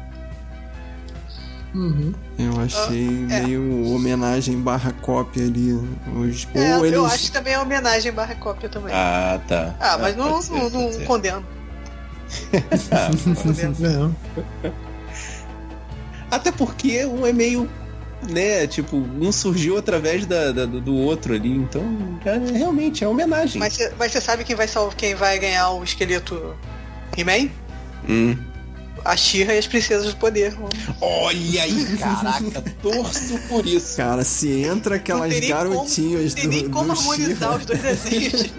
Uhum. 1.73 2.13
Eu 2.39 2.59
achei 2.61 3.07
é. 3.29 3.41
meio 3.41 3.93
homenagem 3.93 4.59
barra 4.59 4.91
cópia 4.93 5.43
ali. 5.43 5.73
Os, 5.73 6.47
É, 6.53 6.77
ou 6.77 6.85
eles. 6.85 6.97
eu 6.97 7.05
acho 7.05 7.25
que 7.25 7.31
também 7.31 7.53
é 7.53 7.59
homenagem 7.59 8.11
barra 8.11 8.35
cópia 8.35 8.69
também. 8.69 8.93
Ah, 8.93 9.39
tá. 9.47 9.75
Ah, 9.79 9.97
mas 9.97 10.15
não, 10.15 10.31
pode 10.31 10.45
ser, 10.45 10.53
não, 10.53 10.69
não 10.69 11.05
condeno. 11.05 11.45
Ah, 12.91 13.09
condeno. 13.41 14.15
É. 14.63 14.71
Até 16.29 16.51
porque 16.51 17.05
um 17.05 17.25
é 17.25 17.31
meio, 17.31 17.69
né, 18.29 18.65
tipo, 18.67 18.97
um 18.97 19.31
surgiu 19.31 19.77
através 19.77 20.25
da, 20.25 20.51
da- 20.51 20.65
do 20.65 20.81
do 20.81 20.95
outro 20.95 21.33
ali, 21.33 21.51
então 21.51 21.83
é, 22.25 22.57
realmente 22.57 23.03
é 23.03 23.07
homenagem. 23.07 23.59
Mas, 23.59 23.73
você- 23.73 23.93
mas 23.97 24.11
você 24.11 24.21
sabe 24.21 24.43
quem 24.43 24.55
vai, 24.55 24.67
salvar, 24.67 24.95
quem 24.95 25.13
vai 25.15 25.37
ganhar 25.39 25.69
o 25.71 25.83
esqueleto 25.83 26.55
He-Man? 27.15 27.49
Hum. 28.09 28.35
A 29.05 29.15
Shira 29.15 29.53
e 29.53 29.57
as 29.59 29.67
Princesas 29.67 30.13
do 30.13 30.17
Poder. 30.19 30.53
Olha 30.99 31.63
aí, 31.63 31.97
caraca, 31.97 32.61
torço 32.81 33.37
por 33.47 33.65
isso. 33.65 33.95
Cara, 33.95 34.23
se 34.23 34.49
entra 34.63 34.95
aquelas 34.95 35.29
nem 35.29 35.41
como- 35.41 35.53
garotinhas 35.53 36.33
Não 36.35 36.41
tem 36.41 36.43
do, 36.43 36.49
nem 36.49 36.69
como 36.69 36.85
do 36.93 36.99
harmonizar 36.99 37.55
os 37.57 37.65
dois 37.65 37.81
desenhos. 37.81 38.49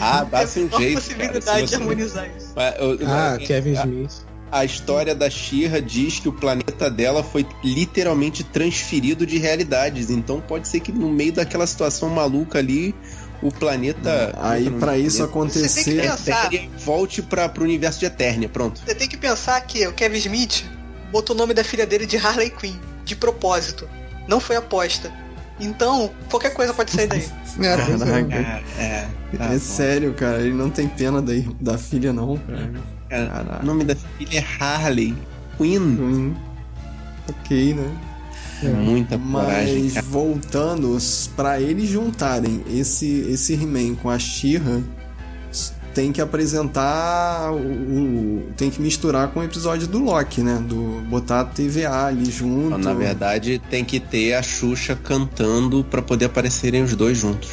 Ah, 0.00 0.24
dá-se 0.24 0.60
um 0.60 0.68
Tem 0.68 0.76
a 0.76 0.80
jeito. 0.80 0.94
possibilidade 1.00 1.44
cara, 1.44 1.60
se 1.60 1.66
de 1.66 1.74
harmonizar 1.76 2.28
isso. 2.36 2.52
Ah, 2.56 3.38
Kevin 3.38 3.72
Smith. 3.72 4.25
A 4.50 4.64
história 4.64 5.14
da 5.14 5.28
Shira 5.28 5.82
diz 5.82 6.20
que 6.20 6.28
o 6.28 6.32
planeta 6.32 6.88
dela 6.90 7.22
foi 7.22 7.46
literalmente 7.64 8.44
transferido 8.44 9.26
de 9.26 9.38
realidades. 9.38 10.08
Então 10.10 10.40
pode 10.40 10.68
ser 10.68 10.80
que 10.80 10.92
no 10.92 11.10
meio 11.10 11.32
daquela 11.32 11.66
situação 11.66 12.08
maluca 12.08 12.58
ali, 12.58 12.94
o 13.42 13.50
planeta. 13.50 14.36
Aí 14.40 14.68
o 14.68 14.72
pra 14.78 14.96
isso 14.96 15.26
planeta 15.28 15.58
Você 15.58 15.84
tem 15.84 15.94
que 16.00 16.06
acontecer. 16.06 16.50
pensar. 16.50 16.78
Volte 16.78 17.22
para 17.22 17.52
o 17.58 17.62
universo 17.62 17.98
de 17.98 18.06
Eternia. 18.06 18.48
Pronto. 18.48 18.80
Você 18.84 18.94
tem 18.94 19.08
que 19.08 19.16
pensar 19.16 19.60
que 19.62 19.86
o 19.86 19.92
Kevin 19.92 20.18
Smith 20.18 20.64
botou 21.10 21.34
o 21.34 21.38
nome 21.38 21.52
da 21.52 21.64
filha 21.64 21.86
dele 21.86 22.06
de 22.06 22.16
Harley 22.16 22.50
Quinn, 22.50 22.76
de 23.04 23.16
propósito. 23.16 23.88
Não 24.28 24.40
foi 24.40 24.56
aposta. 24.56 25.12
Então, 25.58 26.10
qualquer 26.30 26.50
coisa 26.52 26.74
pode 26.74 26.90
sair 26.90 27.06
daí. 27.06 27.26
É, 27.58 27.74
Caraca. 27.74 28.34
É, 28.78 28.82
é, 28.82 29.08
tá 29.38 29.54
é 29.54 29.58
sério, 29.58 30.12
cara. 30.12 30.42
Ele 30.42 30.52
não 30.52 30.68
tem 30.68 30.86
pena 30.86 31.22
da, 31.22 31.32
da 31.58 31.78
filha, 31.78 32.12
não, 32.12 32.36
cara. 32.36 32.70
Cara, 33.08 33.26
Caraca. 33.28 33.62
o 33.62 33.66
nome 33.66 33.84
da 33.84 33.94
filha 33.94 34.38
é 34.38 34.44
Harley 34.62 35.14
Quinn. 35.56 36.32
Ok, 37.28 37.74
né? 37.74 37.90
Muita 38.84 39.18
coragem, 39.18 39.82
Mas 39.84 39.92
cara. 39.94 40.06
voltando, 40.06 40.96
pra 41.36 41.60
eles 41.60 41.88
juntarem 41.90 42.62
esse, 42.72 43.06
esse 43.30 43.52
He-Man 43.54 43.94
com 43.96 44.08
a 44.08 44.18
She-Ra, 44.18 44.80
tem 45.92 46.10
que 46.12 46.20
apresentar 46.20 47.52
o, 47.52 47.56
o- 47.58 48.46
tem 48.56 48.70
que 48.70 48.80
misturar 48.80 49.28
com 49.28 49.40
o 49.40 49.42
episódio 49.44 49.86
do 49.86 49.98
Loki, 49.98 50.40
né? 50.42 50.62
Do 50.66 51.02
botar 51.08 51.40
a 51.40 51.44
TVA 51.44 52.06
ali 52.06 52.30
junto. 52.30 52.76
Na 52.78 52.92
verdade, 52.94 53.58
tem 53.70 53.84
que 53.84 53.98
ter 54.00 54.34
a 54.34 54.42
Xuxa 54.42 54.94
cantando 54.96 55.84
pra 55.84 56.00
poder 56.02 56.26
aparecerem 56.26 56.82
os 56.82 56.94
dois 56.94 57.16
juntos. 57.18 57.48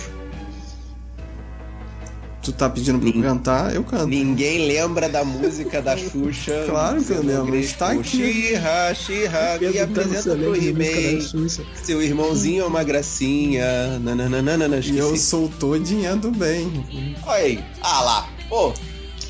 Tu 2.43 2.51
tá 2.51 2.69
pedindo 2.69 2.99
pra 2.99 3.07
eu 3.07 3.13
Nin- 3.13 3.21
cantar, 3.21 3.73
eu 3.73 3.83
canto. 3.85 4.07
Ninguém 4.07 4.67
lembra 4.67 5.07
da 5.07 5.23
música 5.23 5.81
da 5.81 5.95
Xuxa. 5.97 6.65
Claro 6.67 7.01
que 7.01 7.11
eu 7.13 7.23
lembro, 7.23 7.55
está 7.55 7.91
aqui. 7.91 8.03
Xirra, 8.03 8.93
Xirra, 8.93 9.57
e 9.61 9.71
se 9.71 9.79
apresenta 9.79 10.35
pro 10.35 10.55
He-Man. 10.55 11.49
Seu 11.81 12.01
irmãozinho 12.01 12.63
é 12.63 12.67
uma 12.67 12.83
gracinha. 12.83 13.97
Nananana, 13.99 14.79
E 14.83 14.97
eu 14.97 15.15
sou 15.15 15.47
todinha 15.57 16.15
do 16.17 16.31
bem. 16.31 17.15
Olha 17.25 17.43
aí. 17.43 17.63
Ah 17.81 18.01
lá. 18.01 18.29
Pô, 18.49 18.73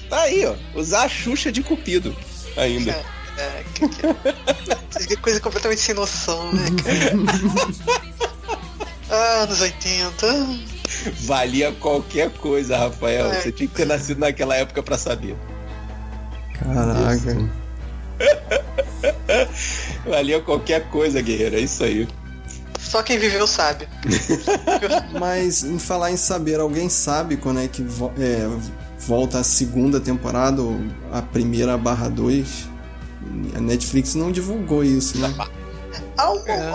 tá 0.09 0.21
aí, 0.23 0.43
ó. 0.45 0.55
Usar 0.75 1.03
a 1.03 1.09
Xuxa 1.09 1.51
de 1.51 1.61
cupido 1.61 2.15
ainda. 2.57 2.91
É, 3.37 3.63
que, 3.73 3.87
que, 5.07 5.15
coisa 5.17 5.39
completamente 5.39 5.81
sem 5.81 5.95
noção, 5.95 6.51
né, 6.53 6.65
cara? 6.83 7.13
Ah, 9.09 9.43
anos 9.43 9.59
80. 9.61 10.72
Valia 11.25 11.71
qualquer 11.73 12.29
coisa, 12.31 12.77
Rafael. 12.77 13.31
É. 13.31 13.41
Você 13.41 13.51
tinha 13.51 13.67
que 13.67 13.75
ter 13.75 13.85
nascido 13.85 14.19
naquela 14.19 14.55
época 14.55 14.81
pra 14.83 14.97
saber. 14.97 15.35
Caraca. 16.59 17.49
Valia 20.05 20.39
qualquer 20.41 20.89
coisa, 20.89 21.21
guerreiro. 21.21 21.55
É 21.55 21.59
isso 21.59 21.83
aí. 21.83 22.07
Só 22.79 23.01
quem 23.01 23.17
viveu 23.17 23.47
sabe. 23.47 23.87
Mas 25.19 25.63
em 25.63 25.79
falar 25.79 26.11
em 26.11 26.17
saber, 26.17 26.59
alguém 26.59 26.89
sabe 26.89 27.37
quando 27.37 27.59
é 27.59 27.67
que 27.67 27.81
vo- 27.81 28.11
é, 28.19 28.47
volta 28.99 29.39
a 29.39 29.43
segunda 29.43 29.99
temporada, 29.99 30.61
ou 30.61 30.79
a 31.11 31.21
primeira 31.21 31.77
barra 31.77 32.09
2? 32.09 32.69
A 33.55 33.61
Netflix 33.61 34.15
não 34.15 34.31
divulgou 34.31 34.83
isso, 34.83 35.17
né? 35.17 35.33
Ah, 36.17 36.31
uma, 36.31 36.49
É. 36.49 36.71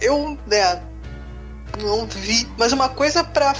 eu, 0.00 0.36
né, 0.46 0.82
não 1.80 2.06
vi, 2.06 2.48
mas 2.58 2.72
uma 2.72 2.88
coisa 2.88 3.22
pra. 3.24 3.54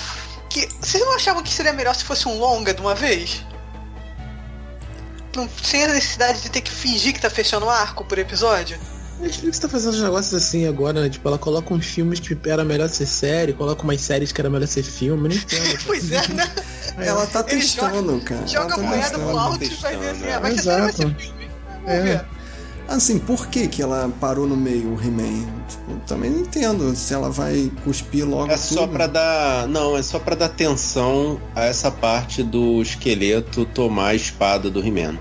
Que, 0.49 0.69
vocês 0.81 1.05
não 1.05 1.15
achavam 1.15 1.43
que 1.43 1.53
seria 1.53 1.73
melhor 1.73 1.95
se 1.95 2.05
fosse 2.05 2.29
um 2.29 2.39
longa 2.39 2.73
de 2.73 2.81
uma 2.81 2.95
vez? 2.95 3.45
Não, 5.35 5.49
sem 5.63 5.85
a 5.85 5.89
necessidade 5.89 6.41
de 6.41 6.51
ter 6.51 6.63
que 6.63 6.71
fingir 6.71 7.13
que 7.13 7.21
tá 7.21 7.29
fechando 7.29 7.67
o 7.67 7.71
arco 7.71 8.05
por 8.05 8.19
episódio? 8.19 8.79
A 9.19 9.23
Netflix 9.23 9.59
tá 9.59 9.69
fazendo 9.69 9.95
uns 9.95 10.03
negócios 10.03 10.35
assim 10.35 10.67
agora, 10.67 11.01
né? 11.03 11.09
Tipo, 11.09 11.29
ela 11.29 11.39
coloca 11.39 11.73
uns 11.73 11.87
filmes 11.87 12.21
que 12.21 12.37
era 12.47 12.65
melhor 12.65 12.89
ser 12.89 13.07
série, 13.07 13.53
coloca 13.53 13.83
umas 13.83 14.01
séries 14.01 14.33
que 14.33 14.41
era 14.41 14.49
melhor 14.49 14.67
ser 14.67 14.83
filme, 14.83 15.25
eu 15.25 15.31
não 15.31 15.37
entendo. 15.37 15.85
pois 15.87 16.13
é, 16.13 16.29
né? 16.29 16.51
Ela 16.99 17.27
tá 17.27 17.43
testando, 17.43 18.21
cara. 18.21 18.47
Joga 18.47 18.61
a 18.61 18.63
ela 18.65 18.77
tá 18.77 18.83
moeda 18.83 19.03
testando. 19.03 19.27
pro 19.27 19.39
alto 19.39 19.65
e 19.65 19.69
vai 19.69 19.97
ver 19.97 20.09
assim, 20.11 20.31
ah, 20.31 20.41
vai 20.41 20.53
ser 20.53 20.63
série, 20.63 20.81
vai 20.81 20.93
ser 20.93 21.03
Exato. 21.03 21.21
filme. 21.21 21.51
Vamos 21.85 21.91
É. 21.91 22.36
Assim, 22.89 23.19
por 23.19 23.49
que 23.49 23.67
que 23.67 23.83
ela 23.83 24.09
parou 24.21 24.47
no 24.47 24.57
meio, 24.57 24.95
o 24.95 25.01
He-Man? 25.03 25.45
Tipo, 25.69 25.97
também 26.07 26.31
não 26.31 26.41
entendo 26.41 26.95
se 26.95 27.13
ela 27.13 27.31
vai 27.31 27.71
cuspir 27.83 28.25
logo 28.25 28.51
É 28.53 28.57
só 28.57 28.83
tudo. 28.83 28.93
pra 28.93 29.07
dar. 29.09 29.67
Não, 29.67 29.97
é 29.97 30.03
só 30.05 30.21
pra 30.21 30.37
dar 30.37 30.47
atenção 30.47 31.41
a 31.55 31.65
essa 31.65 31.91
parte 31.91 32.45
do 32.45 32.81
esqueleto 32.81 33.65
tomar 33.67 34.09
a 34.11 34.15
espada 34.15 34.71
do 34.71 34.79
He-Man. 34.87 35.19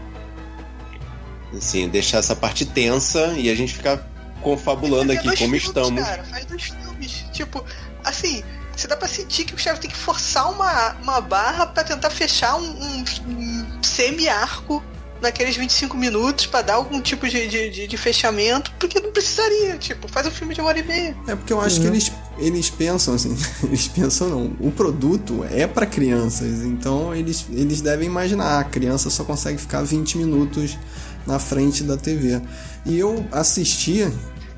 Assim, 1.58 1.88
deixar 1.88 2.20
essa 2.20 2.36
parte 2.36 2.66
tensa 2.66 3.28
e 3.38 3.50
a 3.50 3.56
gente 3.56 3.74
ficar 3.74 4.06
confabulando 4.42 5.12
aqui 5.14 5.24
como 5.24 5.38
filmes, 5.38 5.64
estamos. 5.64 6.04
Cara, 6.04 6.24
faz 6.26 6.46
dois 6.46 6.64
filmes. 6.64 7.26
Tipo, 7.32 7.64
assim, 8.04 8.44
você 8.76 8.88
dá 8.88 8.96
pra 8.98 9.08
sentir 9.08 9.46
que 9.46 9.56
o 9.56 9.58
chefe 9.58 9.80
tem 9.82 9.90
que 9.90 9.98
forçar 9.98 10.52
uma, 10.52 10.94
uma 11.02 11.22
barra 11.22 11.66
pra 11.66 11.84
tentar 11.84 12.10
fechar 12.10 12.58
um, 12.58 12.64
um- 12.64 13.06
um 13.30 13.84
semi-arco 13.84 14.84
naqueles 15.22 15.56
25 15.56 15.96
minutos 15.98 16.46
pra 16.46 16.62
dar 16.62 16.76
algum 16.76 17.02
tipo 17.02 17.28
de, 17.28 17.48
de, 17.48 17.70
de- 17.70 17.88
de 17.88 17.98
fechamento, 17.98 18.72
porque 18.80 19.00
não 19.00 19.12
precisaria. 19.12 19.78
Tipo, 19.78 20.08
faz 20.08 20.28
um 20.28 20.32
filme 20.32 20.54
de 20.54 20.62
uma 20.62 20.70
hora 20.70 20.80
e 20.80 20.84
meia. 20.84 21.16
É 21.28 21.36
porque 21.36 21.52
eu 21.54 21.62
acho 21.62 21.80
que 21.82 21.88
eles, 21.88 22.12
eles 22.38 22.70
pensam 22.70 23.14
assim, 23.16 23.36
eles 23.64 23.88
pensam 23.88 24.30
não, 24.30 24.56
o 24.60 24.72
produto 24.72 25.46
é 25.52 25.66
pra 25.68 25.86
crianças, 25.86 26.64
então 26.64 27.16
eles, 27.16 27.46
eles 27.52 27.82
devem 27.82 28.08
imaginar, 28.08 28.60
a 28.60 28.64
criança 28.64 29.10
só 29.10 29.24
consegue 29.24 29.58
ficar 29.60 29.82
20 29.84 30.18
minutos 30.18 30.78
na 31.26 31.40
frente 31.40 31.84
da 31.84 31.98
TV. 31.98 32.42
E 32.86 33.00
eu 33.00 33.26
assistia 33.32 34.12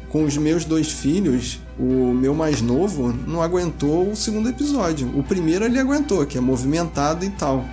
com 0.09 0.23
os 0.23 0.35
meus 0.37 0.65
dois 0.65 0.89
filhos, 0.91 1.59
o 1.77 2.13
meu 2.13 2.33
mais 2.33 2.61
novo 2.61 3.13
não 3.27 3.41
aguentou 3.41 4.11
o 4.11 4.15
segundo 4.15 4.49
episódio. 4.49 5.07
O 5.17 5.21
primeiro 5.23 5.65
ele 5.65 5.77
aguentou, 5.79 6.25
que 6.25 6.37
é 6.37 6.41
movimentado 6.41 7.23
e 7.23 7.29
tal. 7.29 7.63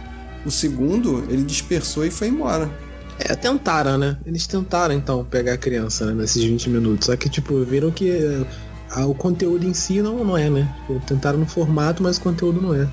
O 0.45 0.51
segundo, 0.51 1.25
ele 1.31 1.43
dispersou 1.43 2.05
e 2.05 2.11
foi 2.11 2.29
embora. 2.29 2.71
É, 3.19 3.35
tentaram, 3.35 3.97
né? 3.97 4.19
Eles 4.27 4.47
tentaram 4.47 4.95
então 4.95 5.25
pegar 5.25 5.55
a 5.55 5.59
criança 5.59 6.07
né, 6.07 6.13
nesses 6.15 6.43
20 6.43 6.69
minutos. 6.71 7.07
Só 7.07 7.17
que, 7.17 7.29
tipo, 7.29 7.65
viram 7.65 7.91
que 7.91 8.45
ah, 8.91 9.07
o 9.07 9.15
conteúdo 9.15 9.67
em 9.67 9.75
si 9.75 10.01
não, 10.03 10.25
não 10.25 10.37
é, 10.37 10.51
né? 10.51 10.73
Tipo, 10.87 11.01
tentaram 11.07 11.39
no 11.39 11.47
formato, 11.47 12.03
mas 12.03 12.17
o 12.17 12.21
conteúdo 12.21 12.61
não 12.61 12.75
é. 12.75 12.89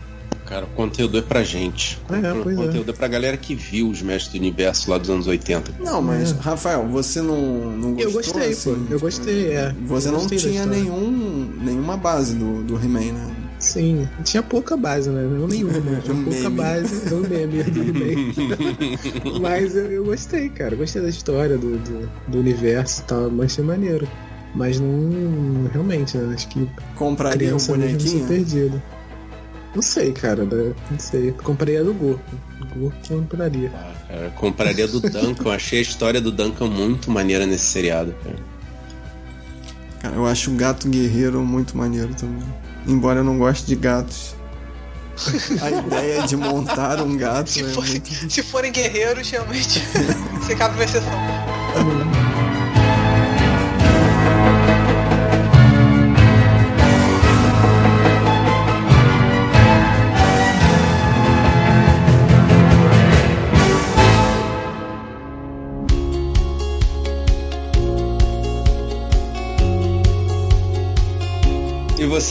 Cara, 0.46 0.66
o 0.66 0.70
conteúdo 0.70 1.18
é 1.18 1.22
pra 1.22 1.44
gente. 1.44 1.98
É, 2.10 2.34
o 2.34 2.44
pois 2.44 2.60
é. 2.60 2.66
conteúdo 2.66 2.92
é. 2.92 2.94
pra 2.94 3.08
galera 3.08 3.38
que 3.38 3.56
viu 3.56 3.90
os 3.90 4.02
Mestres 4.02 4.34
do 4.34 4.38
Universo 4.38 4.92
lá 4.92 4.98
dos 4.98 5.10
anos 5.10 5.26
80. 5.26 5.76
Não, 5.80 6.02
mas, 6.02 6.32
É. 6.32 6.36
Rafael, 6.42 6.86
você 6.88 7.22
não, 7.22 7.72
não 7.72 7.94
gostou? 7.94 8.10
Eu 8.10 8.12
gostei, 8.12 8.50
assim, 8.50 8.76
pô. 8.76 8.94
Eu 8.94 9.00
gostei, 9.00 9.48
é. 9.54 9.76
Você 9.86 10.10
Eu 10.10 10.12
não 10.12 10.28
tinha 10.28 10.66
nenhum, 10.66 11.54
nenhuma 11.62 11.96
base 11.96 12.36
do, 12.36 12.64
do 12.64 12.76
He-Man, 12.76 13.14
né? 13.14 13.41
Sim, 13.62 14.10
tinha 14.24 14.42
pouca 14.42 14.76
base, 14.76 15.08
né? 15.12 15.22
Não 15.22 15.48
nenhuma, 15.48 15.74
tinha 16.02 16.14
Um 16.16 16.24
pouca 16.24 16.50
meme. 16.50 16.56
base 16.56 17.10
do 17.10 17.18
meme 17.30 17.62
do 17.70 17.80
He-Man. 17.84 19.40
Mas 19.40 19.76
eu, 19.76 19.86
eu 19.92 20.04
gostei, 20.04 20.50
cara. 20.50 20.76
Gostei 20.76 21.00
da 21.02 21.10
história, 21.10 21.58
do, 21.60 21.78
do, 21.78 22.10
do 22.28 22.40
universo 22.40 23.02
e 23.02 23.06
tal. 23.06 23.30
Mas 23.30 23.52
achei 23.52 23.64
maneiro. 23.64 24.08
Mas 24.56 24.80
não. 24.80 25.70
Realmente, 25.72 26.18
né? 26.18 26.34
Acho 26.34 26.48
que 26.48 26.68
Compraria 26.96 27.38
criança 27.38 27.66
se 27.66 27.72
bonequinho? 27.72 28.28
perdido. 28.28 28.82
Não 29.76 29.82
sei, 29.84 30.12
cara. 30.12 30.44
Não 30.44 31.00
sei. 31.00 31.32
Compraria 31.32 31.84
do 31.84 31.94
Gorko. 31.94 32.20
Gorko 32.76 32.98
compraria. 33.08 33.72
Ah, 33.76 33.94
cara, 34.08 34.30
compraria 34.32 34.88
do 34.88 35.00
Duncan. 35.00 35.52
Achei 35.52 35.80
a 35.80 35.82
história 35.84 36.20
do 36.20 36.32
Duncan 36.32 36.66
muito 36.66 37.12
maneira 37.12 37.46
nesse 37.46 37.66
seriado. 37.66 38.16
Cara. 38.24 38.36
Cara, 40.02 40.16
eu 40.16 40.26
acho 40.26 40.50
o 40.50 40.56
gato 40.56 40.90
guerreiro 40.90 41.42
muito 41.42 41.78
maneiro 41.78 42.10
também. 42.16 42.44
Embora 42.88 43.20
eu 43.20 43.24
não 43.24 43.38
goste 43.38 43.66
de 43.68 43.76
gatos. 43.76 44.36
A 45.62 45.70
ideia 45.70 46.24
de 46.24 46.36
montar 46.36 47.02
um 47.02 47.16
gato 47.16 47.50
Se, 47.50 47.62
é 47.62 47.68
for- 47.70 47.86
muito. 47.86 48.32
se 48.32 48.42
forem 48.42 48.72
guerreiros, 48.72 49.30
realmente, 49.30 49.80
você 50.42 50.56
cabe 50.56 50.76
uma 50.76 50.84
exceção. 50.84 51.12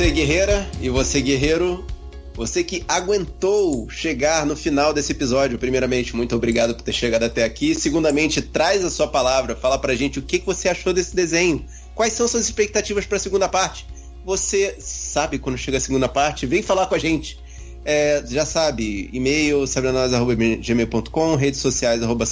Você, 0.00 0.10
guerreira? 0.12 0.66
E 0.80 0.88
você, 0.88 1.20
guerreiro? 1.20 1.86
Você 2.34 2.64
que 2.64 2.82
aguentou 2.88 3.86
chegar 3.90 4.46
no 4.46 4.56
final 4.56 4.94
desse 4.94 5.12
episódio, 5.12 5.58
primeiramente, 5.58 6.16
muito 6.16 6.34
obrigado 6.34 6.74
por 6.74 6.82
ter 6.82 6.94
chegado 6.94 7.24
até 7.24 7.44
aqui. 7.44 7.74
Segundamente, 7.74 8.40
traz 8.40 8.82
a 8.82 8.88
sua 8.88 9.06
palavra, 9.06 9.54
fala 9.54 9.78
pra 9.78 9.94
gente 9.94 10.18
o 10.18 10.22
que, 10.22 10.38
que 10.38 10.46
você 10.46 10.70
achou 10.70 10.94
desse 10.94 11.14
desenho. 11.14 11.66
Quais 11.94 12.14
são 12.14 12.26
suas 12.26 12.44
expectativas 12.44 13.04
pra 13.04 13.18
segunda 13.18 13.46
parte? 13.46 13.86
Você 14.24 14.74
sabe 14.78 15.38
quando 15.38 15.58
chega 15.58 15.76
a 15.76 15.80
segunda 15.82 16.08
parte? 16.08 16.46
Vem 16.46 16.62
falar 16.62 16.86
com 16.86 16.94
a 16.94 16.98
gente. 16.98 17.38
É, 17.84 18.24
já 18.26 18.46
sabe, 18.46 19.10
e-mail 19.12 19.66
sabrenós.gmail.com, 19.66 21.34
redes 21.34 21.60
sociais 21.60 22.02
arroba. 22.02 22.24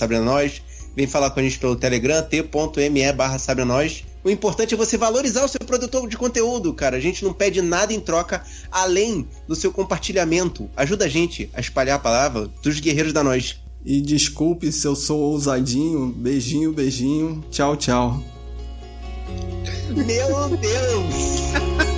Vem 0.97 1.07
falar 1.07 1.33
com 1.33 1.41
a 1.41 1.43
gente 1.43 1.59
pelo 1.59 1.77
Telegram, 1.77 2.23
t.me 2.23 3.13
barra. 3.13 3.39
O 4.29 4.31
importante 4.31 4.75
é 4.75 4.77
você 4.77 4.99
valorizar 4.99 5.43
o 5.43 5.49
seu 5.49 5.59
produtor 5.61 6.07
de 6.07 6.15
conteúdo, 6.15 6.75
cara. 6.75 6.99
A 6.99 7.01
gente 7.01 7.25
não 7.25 7.33
pede 7.33 7.63
nada 7.63 7.95
em 7.95 7.99
troca 7.99 8.45
além 8.71 9.27
do 9.49 9.57
seu 9.57 9.73
compartilhamento. 9.73 10.69
Ajuda 10.77 11.07
a 11.07 11.09
gente 11.09 11.49
a 11.55 11.61
espalhar 11.61 11.97
a 11.97 11.99
palavra 11.99 12.47
dos 12.63 12.79
guerreiros 12.79 13.15
da 13.15 13.25
nós. 13.25 13.59
E 13.83 14.03
desculpe 14.03 14.71
se 14.71 14.87
eu 14.87 14.95
sou 14.95 15.19
ousadinho. 15.19 16.09
Beijinho, 16.15 16.75
beijinho. 16.75 17.43
Tchau, 17.51 17.75
tchau. 17.75 18.23
Meu 19.97 20.57
Deus! 20.59 21.89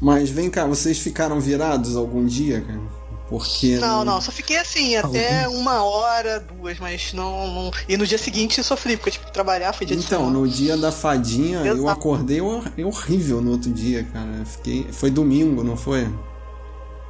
Mas 0.00 0.30
vem 0.30 0.48
cá, 0.48 0.64
vocês 0.66 0.98
ficaram 0.98 1.40
virados 1.40 1.96
algum 1.96 2.24
dia, 2.24 2.60
cara? 2.60 2.80
Porque. 3.28 3.76
Não, 3.76 4.04
não, 4.04 4.20
só 4.22 4.32
fiquei 4.32 4.56
assim, 4.56 4.96
até 4.96 5.46
uma 5.48 5.82
hora, 5.84 6.40
duas, 6.40 6.78
mas 6.78 7.12
não, 7.12 7.46
não. 7.52 7.70
E 7.86 7.96
no 7.96 8.06
dia 8.06 8.16
seguinte 8.16 8.56
eu 8.58 8.64
sofri, 8.64 8.96
porque 8.96 9.10
eu 9.10 9.12
tive 9.14 9.26
que 9.26 9.32
trabalhar, 9.32 9.72
foi 9.74 9.86
dia 9.86 9.96
de 9.96 10.02
Então, 10.04 10.20
semana. 10.20 10.38
no 10.38 10.48
dia 10.48 10.76
da 10.78 10.90
fadinha, 10.90 11.58
eu 11.58 11.74
Exato. 11.74 11.88
acordei 11.90 12.40
hor- 12.40 12.64
horrível 12.84 13.40
no 13.42 13.50
outro 13.50 13.70
dia, 13.70 14.04
cara. 14.04 14.30
Eu 14.38 14.46
Fiquei... 14.46 14.86
Foi 14.92 15.10
domingo, 15.10 15.62
não 15.62 15.76
foi? 15.76 16.04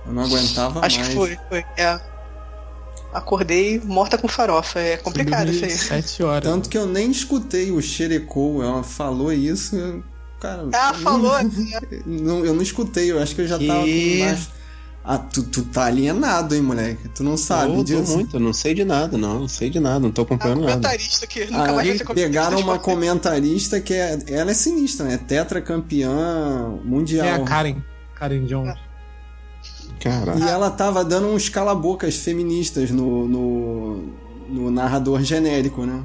Eu 0.07 0.13
não 0.13 0.25
aguentava 0.25 0.85
Acho 0.85 0.97
mais. 0.99 1.09
que 1.11 1.15
foi, 1.15 1.39
foi. 1.49 1.65
É. 1.77 2.01
Acordei 3.13 3.81
morta 3.85 4.19
com 4.19 4.27
farofa. 4.29 4.81
É 4.81 4.97
complicado 4.97 5.51
isso 5.51 5.65
aí. 5.65 5.71
Sete 5.71 6.23
horas. 6.23 6.43
Tanto 6.51 6.69
que 6.69 6.77
eu 6.77 6.87
nem 6.87 7.11
escutei 7.11 7.71
o 7.71 7.81
Xerecou, 7.81 8.63
ela 8.63 8.83
falou 8.83 9.33
isso, 9.33 9.77
eu- 9.77 10.03
cara. 10.41 10.63
Eu 10.63 10.95
falou 11.01 11.33
assim, 11.37 11.71
não- 12.07 12.45
eu 12.45 12.55
não 12.55 12.63
escutei, 12.63 13.11
eu 13.11 13.21
acho 13.21 13.35
que 13.35 13.43
eu 13.43 13.49
já 13.49 13.59
Que? 13.59 13.67
tava 13.67 13.81
mais. 13.87 14.51
Ah, 15.11 15.17
tu, 15.17 15.43
tu 15.43 15.63
tá 15.63 15.85
alienado, 15.87 16.55
hein, 16.55 16.61
moleque? 16.61 17.09
Tu 17.09 17.25
não 17.25 17.37
sabe 17.39 17.73
eu 17.75 17.83
disso? 17.83 18.15
muito, 18.15 18.37
eu 18.37 18.41
não 18.41 18.53
sei 18.53 18.75
de 18.75 18.85
nada, 18.85 19.17
não. 19.17 19.41
Não 19.41 19.49
sei 19.49 19.71
de 19.71 19.81
nada, 19.81 20.01
não 20.01 20.11
tô 20.11 20.21
acompanhando 20.23 20.61
nada. 20.61 20.73
comentarista 20.73 21.27
que 21.27 21.47
nunca 21.47 21.71
Ah, 21.71 21.73
mais 21.73 21.99
vai 22.03 22.15
pegaram 22.15 22.59
uma 22.61 22.79
comentarista 22.79 23.81
que 23.81 23.95
é. 23.95 24.19
Ela 24.27 24.51
é 24.51 24.55
sinistra, 24.55 25.07
né? 25.07 25.17
Tetracampeã 25.17 26.69
mundial. 26.85 27.27
É 27.27 27.33
a 27.37 27.39
Karen. 27.45 27.77
Karen 28.15 28.45
Jones. 28.45 28.75
Caraca. 30.01 30.39
E 30.39 30.43
ela 30.43 30.71
tava 30.71 31.03
dando 31.05 31.29
uns 31.29 31.49
calabocas 31.49 32.17
feministas 32.17 32.91
no, 32.91 33.27
no, 33.27 34.03
no 34.49 34.71
narrador 34.71 35.23
genérico, 35.23 35.87
né? 35.87 36.03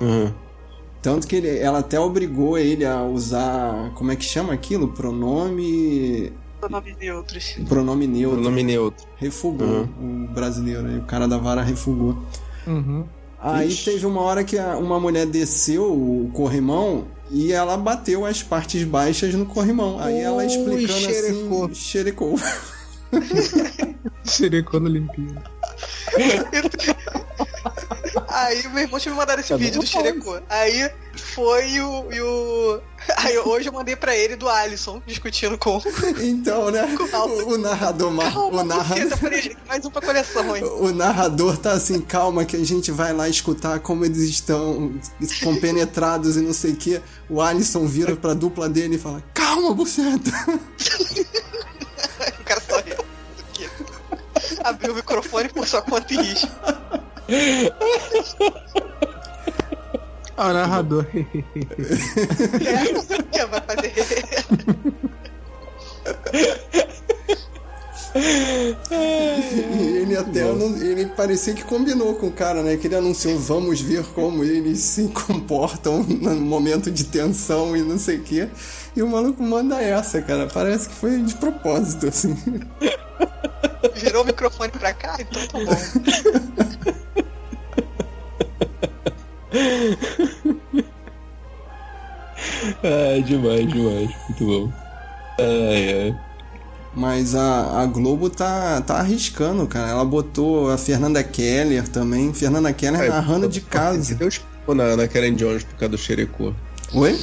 Uhum. 0.00 0.32
Tanto 1.06 1.24
que 1.28 1.36
ele, 1.36 1.56
ela 1.58 1.78
até 1.78 2.00
obrigou 2.00 2.58
ele 2.58 2.84
a 2.84 3.00
usar. 3.04 3.92
Como 3.94 4.10
é 4.10 4.16
que 4.16 4.24
chama 4.24 4.52
aquilo? 4.52 4.88
Pronome. 4.88 6.32
Nomes 6.68 6.96
neutros. 6.98 7.54
Pronome 7.68 8.08
neutro. 8.08 8.40
O 8.40 8.42
nome 8.42 8.64
neutro. 8.64 9.06
Refugou 9.16 9.88
o 10.00 10.26
brasileiro, 10.34 10.82
né? 10.82 10.98
o 10.98 11.02
cara 11.06 11.28
da 11.28 11.38
vara 11.38 11.62
refugou. 11.62 12.18
Uhum. 12.66 13.04
Aí 13.40 13.68
Ixi. 13.68 13.84
teve 13.84 14.04
uma 14.04 14.20
hora 14.20 14.42
que 14.42 14.58
a- 14.58 14.76
uma 14.76 14.98
mulher 14.98 15.26
desceu 15.26 15.84
o 15.92 16.28
corrimão 16.34 17.04
e 17.30 17.52
ela 17.52 17.76
bateu 17.76 18.26
as 18.26 18.42
partes 18.42 18.82
baixas 18.82 19.32
no 19.32 19.46
corrimão. 19.46 20.00
Aí 20.00 20.18
ela 20.20 20.38
Ui, 20.38 20.46
explicando 20.46 20.92
xerecou. 20.92 21.64
assim, 21.66 21.74
xerecou. 21.76 22.34
Xerecou 24.24 24.80
na 24.80 24.88
Olimpíada. 24.90 25.44
Aí 28.46 28.68
meu 28.68 28.82
irmão 28.84 28.98
tinha 29.00 29.12
me 29.12 29.18
mandado 29.18 29.40
esse 29.40 29.48
Tá 29.50 29.56
vídeo 29.56 29.80
do 29.80 29.86
Xerecô. 29.86 30.38
Aí 30.48 30.90
foi 31.16 31.80
o, 31.80 32.12
e 32.12 32.20
o. 32.20 32.80
Aí 33.18 33.38
hoje 33.38 33.68
eu 33.68 33.72
mandei 33.72 33.96
pra 33.96 34.16
ele 34.16 34.36
do 34.36 34.48
Alisson 34.48 35.02
discutindo 35.06 35.56
com. 35.58 35.80
Então, 36.20 36.70
né? 36.70 36.86
Calma. 37.10 37.34
O, 37.34 37.54
o 37.54 37.58
narrador, 37.58 38.14
Calma, 38.32 38.62
o, 38.62 38.64
narra- 38.64 38.94
buceta. 38.94 39.14
Eu 39.14 39.18
falei, 39.18 39.42
gente, 39.42 39.58
mais 39.66 39.84
um 39.84 39.90
pra 39.90 40.02
coleção, 40.02 40.56
hein? 40.56 40.62
o 40.80 40.92
narrador 40.92 41.56
tá 41.56 41.72
assim, 41.72 42.00
calma 42.00 42.44
que 42.44 42.56
a 42.56 42.64
gente 42.64 42.90
vai 42.92 43.12
lá 43.12 43.28
escutar 43.28 43.80
como 43.80 44.04
eles 44.04 44.18
estão 44.18 44.94
compenetrados 45.42 46.36
e 46.36 46.40
não 46.40 46.52
sei 46.52 46.72
o 46.72 46.76
que. 46.76 47.00
O 47.28 47.40
Alisson 47.42 47.86
vira 47.86 48.14
pra 48.16 48.34
dupla 48.34 48.68
dele 48.68 48.96
e 48.96 48.98
fala, 48.98 49.22
calma, 49.34 49.74
buceta. 49.74 50.30
O 52.40 52.44
cara 52.44 52.60
só 52.60 52.80
riu. 52.80 53.04
Abriu 54.62 54.92
o 54.92 54.96
microfone 54.96 55.48
por 55.48 55.66
sua 55.66 55.82
conta 55.82 56.14
e 56.14 56.16
risco. 56.16 56.48
Ah, 60.36 60.50
o 60.50 60.52
narrador. 60.52 61.06
É, 63.32 63.46
vai 63.46 63.60
fazer. 63.62 63.92
E 69.78 69.98
ele 69.98 70.16
até 70.16 70.42
não- 70.52 70.76
ele 70.76 71.06
parecia 71.06 71.52
que 71.54 71.64
combinou 71.64 72.14
com 72.14 72.28
o 72.28 72.32
cara, 72.32 72.62
né? 72.62 72.76
Que 72.76 72.86
ele 72.86 72.96
anunciou, 72.96 73.38
vamos 73.38 73.80
ver 73.80 74.04
como 74.14 74.42
eles 74.44 74.78
se 74.80 75.08
comportam 75.08 76.02
no 76.02 76.34
momento 76.36 76.90
de 76.90 77.04
tensão 77.04 77.76
e 77.76 77.82
não 77.82 77.98
sei 77.98 78.16
o 78.18 78.22
quê. 78.22 78.48
E 78.94 79.02
o 79.02 79.08
maluco 79.08 79.42
manda 79.42 79.80
essa, 79.82 80.22
cara. 80.22 80.46
Parece 80.46 80.88
que 80.88 80.94
foi 80.94 81.20
de 81.22 81.34
propósito, 81.34 82.08
assim. 82.08 82.34
Virou 83.94 84.22
o 84.22 84.26
microfone 84.26 84.70
pra 84.70 84.92
cá, 84.92 85.16
então 85.18 85.46
tá 85.46 85.58
bom. 85.58 85.76
É, 92.82 93.20
demais, 93.20 93.66
demais. 93.68 94.10
Muito 94.28 94.44
bom. 94.44 94.72
Ai, 95.38 96.02
ai. 96.02 96.20
Mas 96.94 97.34
a, 97.34 97.82
a 97.82 97.86
Globo 97.86 98.30
tá, 98.30 98.80
tá 98.80 98.96
arriscando, 98.96 99.66
cara. 99.66 99.90
Ela 99.90 100.04
botou 100.04 100.70
a 100.70 100.78
Fernanda 100.78 101.22
Keller 101.22 101.86
também. 101.88 102.32
Fernanda 102.32 102.72
Keller 102.72 103.02
É, 103.02 103.08
narrando 103.08 103.48
de 103.48 103.60
casa. 103.60 104.14
Deu 104.14 104.28
expor 104.28 104.74
na, 104.74 104.96
na 104.96 105.06
Karen 105.06 105.34
Jones 105.34 105.62
por 105.64 105.74
causa 105.76 105.90
do 105.90 105.98
Xerecô. 105.98 106.54
Oi? 106.94 107.18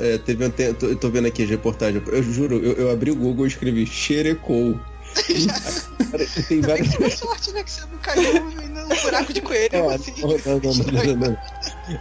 É, 0.00 0.18
teve 0.18 0.44
um 0.46 0.50
te- 0.50 0.72
tô, 0.74 0.86
eu 0.86 0.96
tô 0.96 1.10
vendo 1.10 1.26
aqui 1.26 1.42
as 1.44 1.50
reportagens. 1.50 2.02
Eu 2.08 2.22
juro, 2.22 2.56
eu, 2.56 2.72
eu 2.74 2.90
abri 2.90 3.10
o 3.10 3.16
Google 3.16 3.46
e 3.46 3.48
escrevi 3.48 3.86
Xerecou. 3.86 4.78
Tem 6.48 6.60
várias. 6.60 6.96
Que 6.96 7.10
sorte, 7.10 7.52
né? 7.52 7.62
Que 7.62 7.70
você 7.70 7.82
não 7.90 7.98
caiu 7.98 8.44
no 8.44 8.96
buraco 9.02 9.32
de 9.32 9.40
coelho. 9.40 9.68
É, 9.72 9.94
assim. 9.94 10.12
não, 10.20 10.28
não, 10.28 10.60
não, 10.60 10.74
não, 10.92 11.04
não, 11.04 11.16
não. 11.30 11.36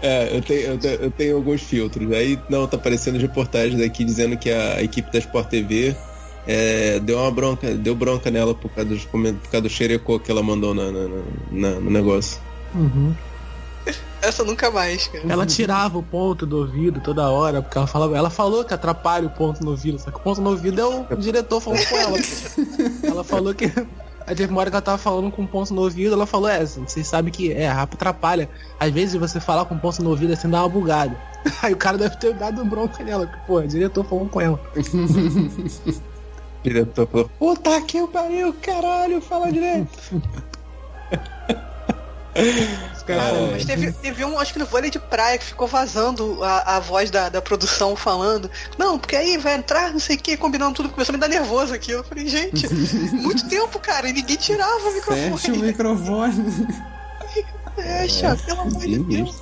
É, 0.01 0.35
eu 0.37 0.41
tenho, 0.41 0.59
eu, 0.61 0.77
tenho, 0.77 0.93
eu 0.95 1.11
tenho 1.11 1.35
alguns 1.37 1.61
filtros. 1.61 2.11
Aí, 2.13 2.39
não, 2.49 2.67
tá 2.67 2.77
aparecendo 2.77 3.15
as 3.15 3.21
reportagens 3.21 3.81
aqui 3.81 4.03
dizendo 4.03 4.37
que 4.37 4.49
a 4.51 4.81
equipe 4.81 5.11
da 5.11 5.19
Sport 5.19 5.49
TV 5.49 5.95
é, 6.47 6.99
deu 6.99 7.17
uma 7.19 7.31
bronca, 7.31 7.73
deu 7.73 7.95
bronca 7.95 8.29
nela 8.31 8.53
por 8.55 8.69
causa, 8.71 8.89
dos, 8.89 9.05
por 9.05 9.21
causa 9.49 9.61
do 9.61 9.69
xerecô 9.69 10.19
que 10.19 10.31
ela 10.31 10.41
mandou 10.43 10.73
na, 10.73 10.91
na- 10.91 11.07
na- 11.51 11.79
no 11.79 11.89
negócio. 11.91 12.39
Uhum. 12.75 13.13
Essa 14.21 14.43
nunca 14.43 14.69
mais, 14.69 15.07
cara. 15.07 15.23
Ela 15.27 15.45
tirava 15.45 15.97
o 15.97 16.03
ponto 16.03 16.45
do 16.45 16.57
ouvido 16.59 16.99
toda 17.01 17.29
hora, 17.29 17.61
porque 17.61 17.77
ela 17.77 17.87
falava, 17.87 18.15
ela 18.15 18.29
falou 18.29 18.63
que 18.63 18.73
atrapalha 18.73 19.27
o 19.27 19.31
ponto 19.31 19.63
no 19.63 19.71
ouvido, 19.71 19.99
só 19.99 20.11
que 20.11 20.17
o 20.17 20.19
ponto 20.19 20.41
no 20.41 20.51
ouvido 20.51 20.79
é 20.79 21.13
o 21.13 21.17
diretor 21.17 21.59
falando 21.59 21.85
com 21.87 21.97
ela. 21.97 22.17
ela 23.03 23.23
falou 23.23 23.53
que. 23.53 23.71
Aí 24.27 24.35
teve 24.35 24.51
uma 24.51 24.61
hora 24.61 24.69
que 24.69 24.75
ela 24.75 24.81
tava 24.81 24.99
falando 24.99 25.31
com 25.31 25.45
ponto 25.47 25.73
no 25.73 25.81
ouvido, 25.81 26.13
ela 26.13 26.27
falou, 26.27 26.47
é, 26.47 26.63
vocês 26.63 27.07
sabem 27.07 27.33
que 27.33 27.51
é, 27.51 27.67
rapa 27.67 27.95
atrapalha. 27.95 28.47
Às 28.79 28.91
vezes 28.91 29.19
você 29.19 29.39
falar 29.39 29.65
com 29.65 29.77
ponto 29.77 30.03
no 30.03 30.11
ouvido 30.11 30.31
assim 30.33 30.47
dá 30.47 30.59
uma 30.59 30.69
bugada. 30.69 31.17
Aí 31.63 31.73
o 31.73 31.77
cara 31.77 31.97
deve 31.97 32.15
ter 32.17 32.35
dado 32.35 32.63
bronca 32.63 33.03
nela, 33.03 33.25
porque, 33.25 33.41
pô, 33.47 33.57
o 33.57 33.67
diretor 33.67 34.05
falando 34.05 34.29
com 34.29 34.39
ela. 34.39 34.59
O 34.75 36.63
diretor 36.63 37.07
falou, 37.07 37.31
puta 37.39 37.81
que 37.81 38.05
pariu, 38.07 38.53
caralho, 38.61 39.19
fala 39.19 39.51
direito. 39.51 40.21
Falam, 43.05 43.51
Mas 43.51 43.65
teve, 43.65 43.91
teve 43.91 44.23
um, 44.23 44.39
acho 44.39 44.53
que 44.53 44.59
no 44.59 44.65
vôlei 44.65 44.89
de 44.89 44.99
praia, 44.99 45.37
que 45.37 45.45
ficou 45.45 45.67
vazando 45.67 46.41
a, 46.43 46.77
a 46.77 46.79
voz 46.79 47.09
da, 47.09 47.29
da 47.29 47.41
produção 47.41 47.95
falando. 47.95 48.49
Não, 48.77 48.97
porque 48.97 49.15
aí 49.15 49.37
vai 49.37 49.55
entrar, 49.55 49.91
não 49.91 49.99
sei 49.99 50.15
o 50.15 50.19
que, 50.19 50.37
combinando 50.37 50.75
tudo, 50.75 50.89
começou 50.89 51.13
a 51.13 51.17
me 51.17 51.19
dar 51.19 51.27
nervoso 51.27 51.73
aqui. 51.73 51.91
Eu 51.91 52.03
falei, 52.03 52.27
gente, 52.27 52.67
muito 53.13 53.47
tempo, 53.49 53.79
cara, 53.79 54.07
e 54.09 54.13
ninguém 54.13 54.37
tirava 54.37 54.87
o 54.87 54.91
Fecha 55.01 55.51
o 55.51 55.57
microfone. 55.57 55.67
microfone. 55.67 56.75
Fecha, 57.75 58.35
pelo 58.45 58.61
amor 58.61 58.81
de 58.81 58.99
Deus. 58.99 59.41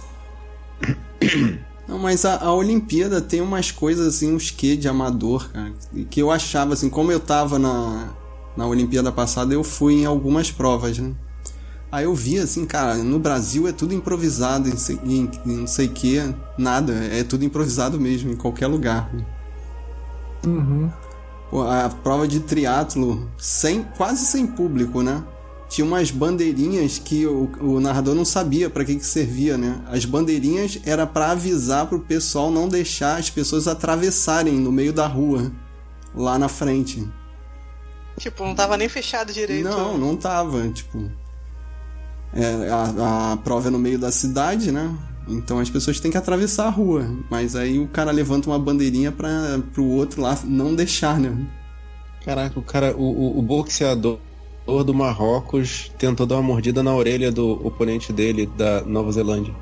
Não, 1.87 1.97
mas 1.97 2.23
a, 2.23 2.37
a 2.43 2.53
Olimpíada 2.53 3.19
tem 3.19 3.41
umas 3.41 3.71
coisas 3.71 4.15
assim, 4.15 4.35
uns 4.35 4.51
quê 4.51 4.77
de 4.77 4.87
amador, 4.87 5.49
cara. 5.51 5.73
Que 6.11 6.21
eu 6.21 6.29
achava, 6.29 6.75
assim, 6.75 6.87
como 6.87 7.11
eu 7.11 7.19
tava 7.19 7.57
na, 7.57 8.09
na 8.55 8.67
Olimpíada 8.67 9.11
passada, 9.11 9.55
eu 9.55 9.63
fui 9.63 9.95
em 9.95 10.05
algumas 10.05 10.51
provas, 10.51 10.99
né? 10.99 11.11
Aí 11.91 12.05
eu 12.05 12.13
vi 12.13 12.37
assim, 12.37 12.65
cara, 12.65 12.95
no 12.95 13.17
Brasil 13.19 13.67
é 13.67 13.71
tudo 13.71 13.93
improvisado, 13.93 14.69
em, 14.69 14.73
em- 15.11 15.31
em 15.45 15.57
não 15.57 15.67
sei 15.67 15.87
o 15.87 15.91
que, 15.91 16.17
nada, 16.57 16.93
é 16.93 17.23
tudo 17.23 17.43
improvisado 17.43 17.99
mesmo, 17.99 18.31
em 18.31 18.35
qualquer 18.35 18.67
lugar. 18.67 19.09
Uhum. 20.45 20.89
Pô, 21.49 21.63
a 21.63 21.89
prova 21.89 22.27
de 22.27 22.41
triatlo 22.41 23.27
sem, 23.37 23.83
quase 23.97 24.25
sem 24.25 24.45
público, 24.45 25.01
né? 25.01 25.23
tinha 25.67 25.85
umas 25.85 26.09
bandeirinhas 26.09 26.97
que 26.97 27.27
o, 27.27 27.47
o 27.61 27.79
narrador 27.79 28.15
não 28.15 28.25
sabia 28.25 28.71
para 28.71 28.83
que, 28.83 28.95
que 28.95 29.05
servia, 29.05 29.55
né? 29.55 29.79
As 29.85 30.03
bandeirinhas 30.03 30.79
era 30.83 31.05
para 31.05 31.29
avisar 31.29 31.85
pro 31.85 31.99
pessoal 31.99 32.49
não 32.49 32.67
deixar 32.67 33.19
as 33.19 33.29
pessoas 33.29 33.67
atravessarem 33.67 34.55
no 34.55 34.71
meio 34.71 34.91
da 34.91 35.05
rua, 35.05 35.51
lá 36.15 36.39
na 36.39 36.49
frente. 36.49 37.07
Tipo, 38.17 38.43
não 38.43 38.55
tava 38.55 38.75
nem 38.77 38.89
fechado 38.89 39.31
direito. 39.31 39.63
Não, 39.69 39.95
não 39.95 40.15
tava, 40.15 40.67
tipo. 40.69 41.09
É, 42.33 42.69
a, 42.69 43.33
a 43.33 43.37
prova 43.37 43.67
é 43.69 43.71
no 43.71 43.79
meio 43.79 43.97
da 43.97 44.11
cidade, 44.11 44.71
né? 44.71 44.93
Então 45.27 45.59
as 45.59 45.69
pessoas 45.69 45.99
têm 45.99 46.11
que 46.11 46.17
atravessar 46.17 46.65
a 46.67 46.69
rua. 46.69 47.07
Mas 47.29 47.55
aí 47.55 47.79
o 47.79 47.87
cara 47.87 48.11
levanta 48.11 48.49
uma 48.49 48.59
bandeirinha 48.59 49.11
para 49.11 49.59
pro 49.73 49.83
outro 49.85 50.21
lá 50.21 50.37
não 50.43 50.73
deixar, 50.75 51.19
né? 51.19 51.35
Caraca, 52.25 52.59
o 52.59 52.63
cara, 52.63 52.95
o, 52.95 53.03
o, 53.03 53.39
o 53.39 53.41
boxeador 53.41 54.19
do 54.85 54.93
Marrocos 54.93 55.91
tentou 55.97 56.25
dar 56.25 56.35
uma 56.35 56.43
mordida 56.43 56.83
na 56.83 56.93
orelha 56.93 57.31
do 57.31 57.65
oponente 57.65 58.13
dele 58.13 58.45
da 58.57 58.81
Nova 58.81 59.11
Zelândia. 59.11 59.53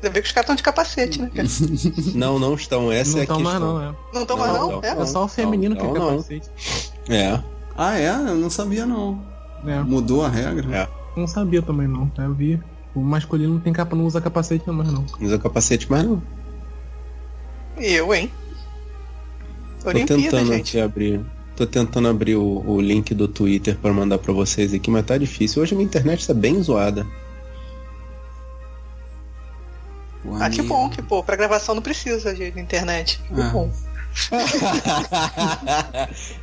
Você 0.00 0.10
vê 0.10 0.20
que 0.20 0.26
os 0.28 0.32
caras 0.32 0.44
estão 0.44 0.56
de 0.56 0.62
capacete, 0.62 1.20
né, 1.20 1.30
cara? 1.34 1.48
não, 2.14 2.38
não 2.38 2.54
estão. 2.54 2.90
Essa 2.90 3.12
não 3.12 3.18
é 3.18 3.20
a 3.20 3.24
estão 3.24 3.36
questão. 3.36 3.42
mais 3.42 3.60
não, 3.60 3.82
é. 3.82 3.94
Não 4.14 4.22
estão 4.22 4.36
mais 4.36 4.52
não? 4.52 4.80
É? 4.82 5.02
É 5.02 5.06
só 5.06 5.24
o 5.24 5.28
feminino 5.28 5.74
Não, 5.74 5.80
que 5.82 5.86
é 5.88 6.00
não. 6.00 6.08
capacete. 6.10 6.50
É, 7.08 7.40
Ah, 7.76 7.98
é? 7.98 8.08
Eu 8.10 8.36
não 8.36 8.50
sabia 8.50 8.86
não. 8.86 9.20
É. 9.66 9.80
Mudou 9.82 10.24
a 10.24 10.28
regra? 10.28 10.76
É. 10.76 10.97
Não 11.18 11.26
sabia 11.26 11.60
também 11.60 11.88
não. 11.88 12.10
Eu 12.18 12.32
vi. 12.32 12.60
O 12.94 13.00
masculino 13.00 13.54
não 13.54 13.60
tem 13.60 13.72
capa, 13.72 13.94
não 13.96 14.04
usa 14.06 14.20
capacete 14.20 14.64
não 14.66 14.74
mais 14.74 14.92
não. 14.92 15.04
não 15.18 15.26
usa 15.26 15.38
capacete 15.38 15.90
mais 15.90 16.04
não. 16.04 16.22
Eu, 17.76 18.14
hein? 18.14 18.30
Tô 19.82 19.88
Olimpíada, 19.90 20.22
tentando 20.22 20.52
gente. 20.52 20.68
aqui 20.78 20.80
abrir. 20.80 21.20
Tô 21.56 21.66
tentando 21.66 22.08
abrir 22.08 22.36
o, 22.36 22.62
o 22.66 22.80
link 22.80 23.14
do 23.14 23.26
Twitter 23.28 23.76
pra 23.78 23.92
mandar 23.92 24.18
pra 24.18 24.32
vocês 24.32 24.72
aqui, 24.72 24.90
mas 24.90 25.04
tá 25.04 25.18
difícil. 25.18 25.62
Hoje 25.62 25.74
a 25.74 25.76
minha 25.76 25.86
internet 25.86 26.26
tá 26.26 26.34
bem 26.34 26.62
zoada. 26.62 27.04
Pô, 30.22 30.34
Ah, 30.36 30.50
que 30.50 30.62
bom, 30.62 30.88
que 30.88 31.02
pô, 31.02 31.22
pra 31.22 31.36
gravação 31.36 31.74
não 31.74 31.82
precisa 31.82 32.34
de 32.34 32.50
de 32.50 32.60
internet. 32.60 33.20
Que 33.28 33.40
Ah. 33.40 33.50
bom. 33.50 33.70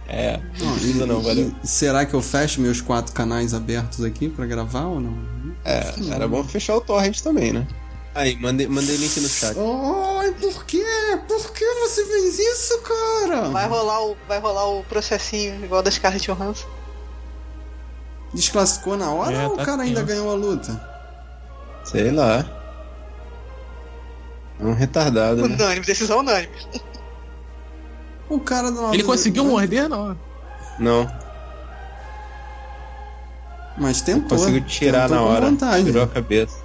é, 0.07 0.39
Não, 0.59 0.71
precisa 0.73 1.05
não, 1.05 1.21
valeu. 1.21 1.53
será 1.63 2.05
que 2.05 2.13
eu 2.13 2.21
fecho 2.21 2.61
meus 2.61 2.81
quatro 2.81 3.13
canais 3.13 3.53
abertos 3.53 4.03
aqui 4.03 4.29
pra 4.29 4.45
gravar 4.45 4.85
ou 4.85 4.99
não? 4.99 5.17
É, 5.63 5.93
era 6.11 6.27
bom 6.27 6.43
fechar 6.43 6.75
o 6.75 6.81
torrent 6.81 7.19
também, 7.21 7.53
né? 7.53 7.67
Aí, 8.13 8.37
mandei, 8.39 8.67
mandei 8.67 8.95
link 8.95 9.19
no 9.19 9.27
chat. 9.27 9.57
Ai, 9.57 10.31
por 10.39 10.65
quê? 10.65 10.85
Por 11.27 11.51
que 11.51 11.65
você 11.81 12.05
fez 12.05 12.39
isso, 12.39 12.79
cara? 12.81 13.49
Vai 13.49 13.67
rolar 13.67 14.05
o, 14.05 14.15
vai 14.27 14.39
rolar 14.39 14.67
o 14.69 14.83
processinho 14.85 15.65
igual 15.65 15.83
das 15.83 15.95
Scarlett 15.95 16.25
Johansson. 16.31 16.67
Desclassificou 18.33 18.95
na 18.97 19.11
hora 19.11 19.35
É, 19.35 19.47
ou 19.47 19.53
o 19.53 19.57
tá 19.57 19.65
cara 19.65 19.83
ainda 19.83 20.01
tenso. 20.01 20.07
ganhou 20.13 20.31
a 20.31 20.35
luta? 20.35 20.95
Sei 21.83 22.11
lá. 22.11 22.45
É 24.59 24.63
um 24.63 24.73
retardado, 24.73 25.47
né? 25.47 25.55
Unânime, 25.55 25.85
decisão 25.85 26.19
unânime. 26.19 26.53
O 28.29 28.39
cara 28.39 28.69
Ele 28.93 29.03
conseguiu 29.03 29.43
Zelândia- 29.43 29.81
morder 29.87 29.89
não. 29.89 30.17
Não, 30.79 31.11
Mas 33.77 34.01
tentou. 34.01 34.37
conseguiu 34.37 34.61
tirar 34.65 35.07
tentou 35.09 35.17
na 35.17 35.23
com 35.23 35.29
hora. 35.33 35.45
vantagem. 35.45 35.85
Tirou 35.85 36.03
a 36.03 36.07
cabeça. 36.07 36.57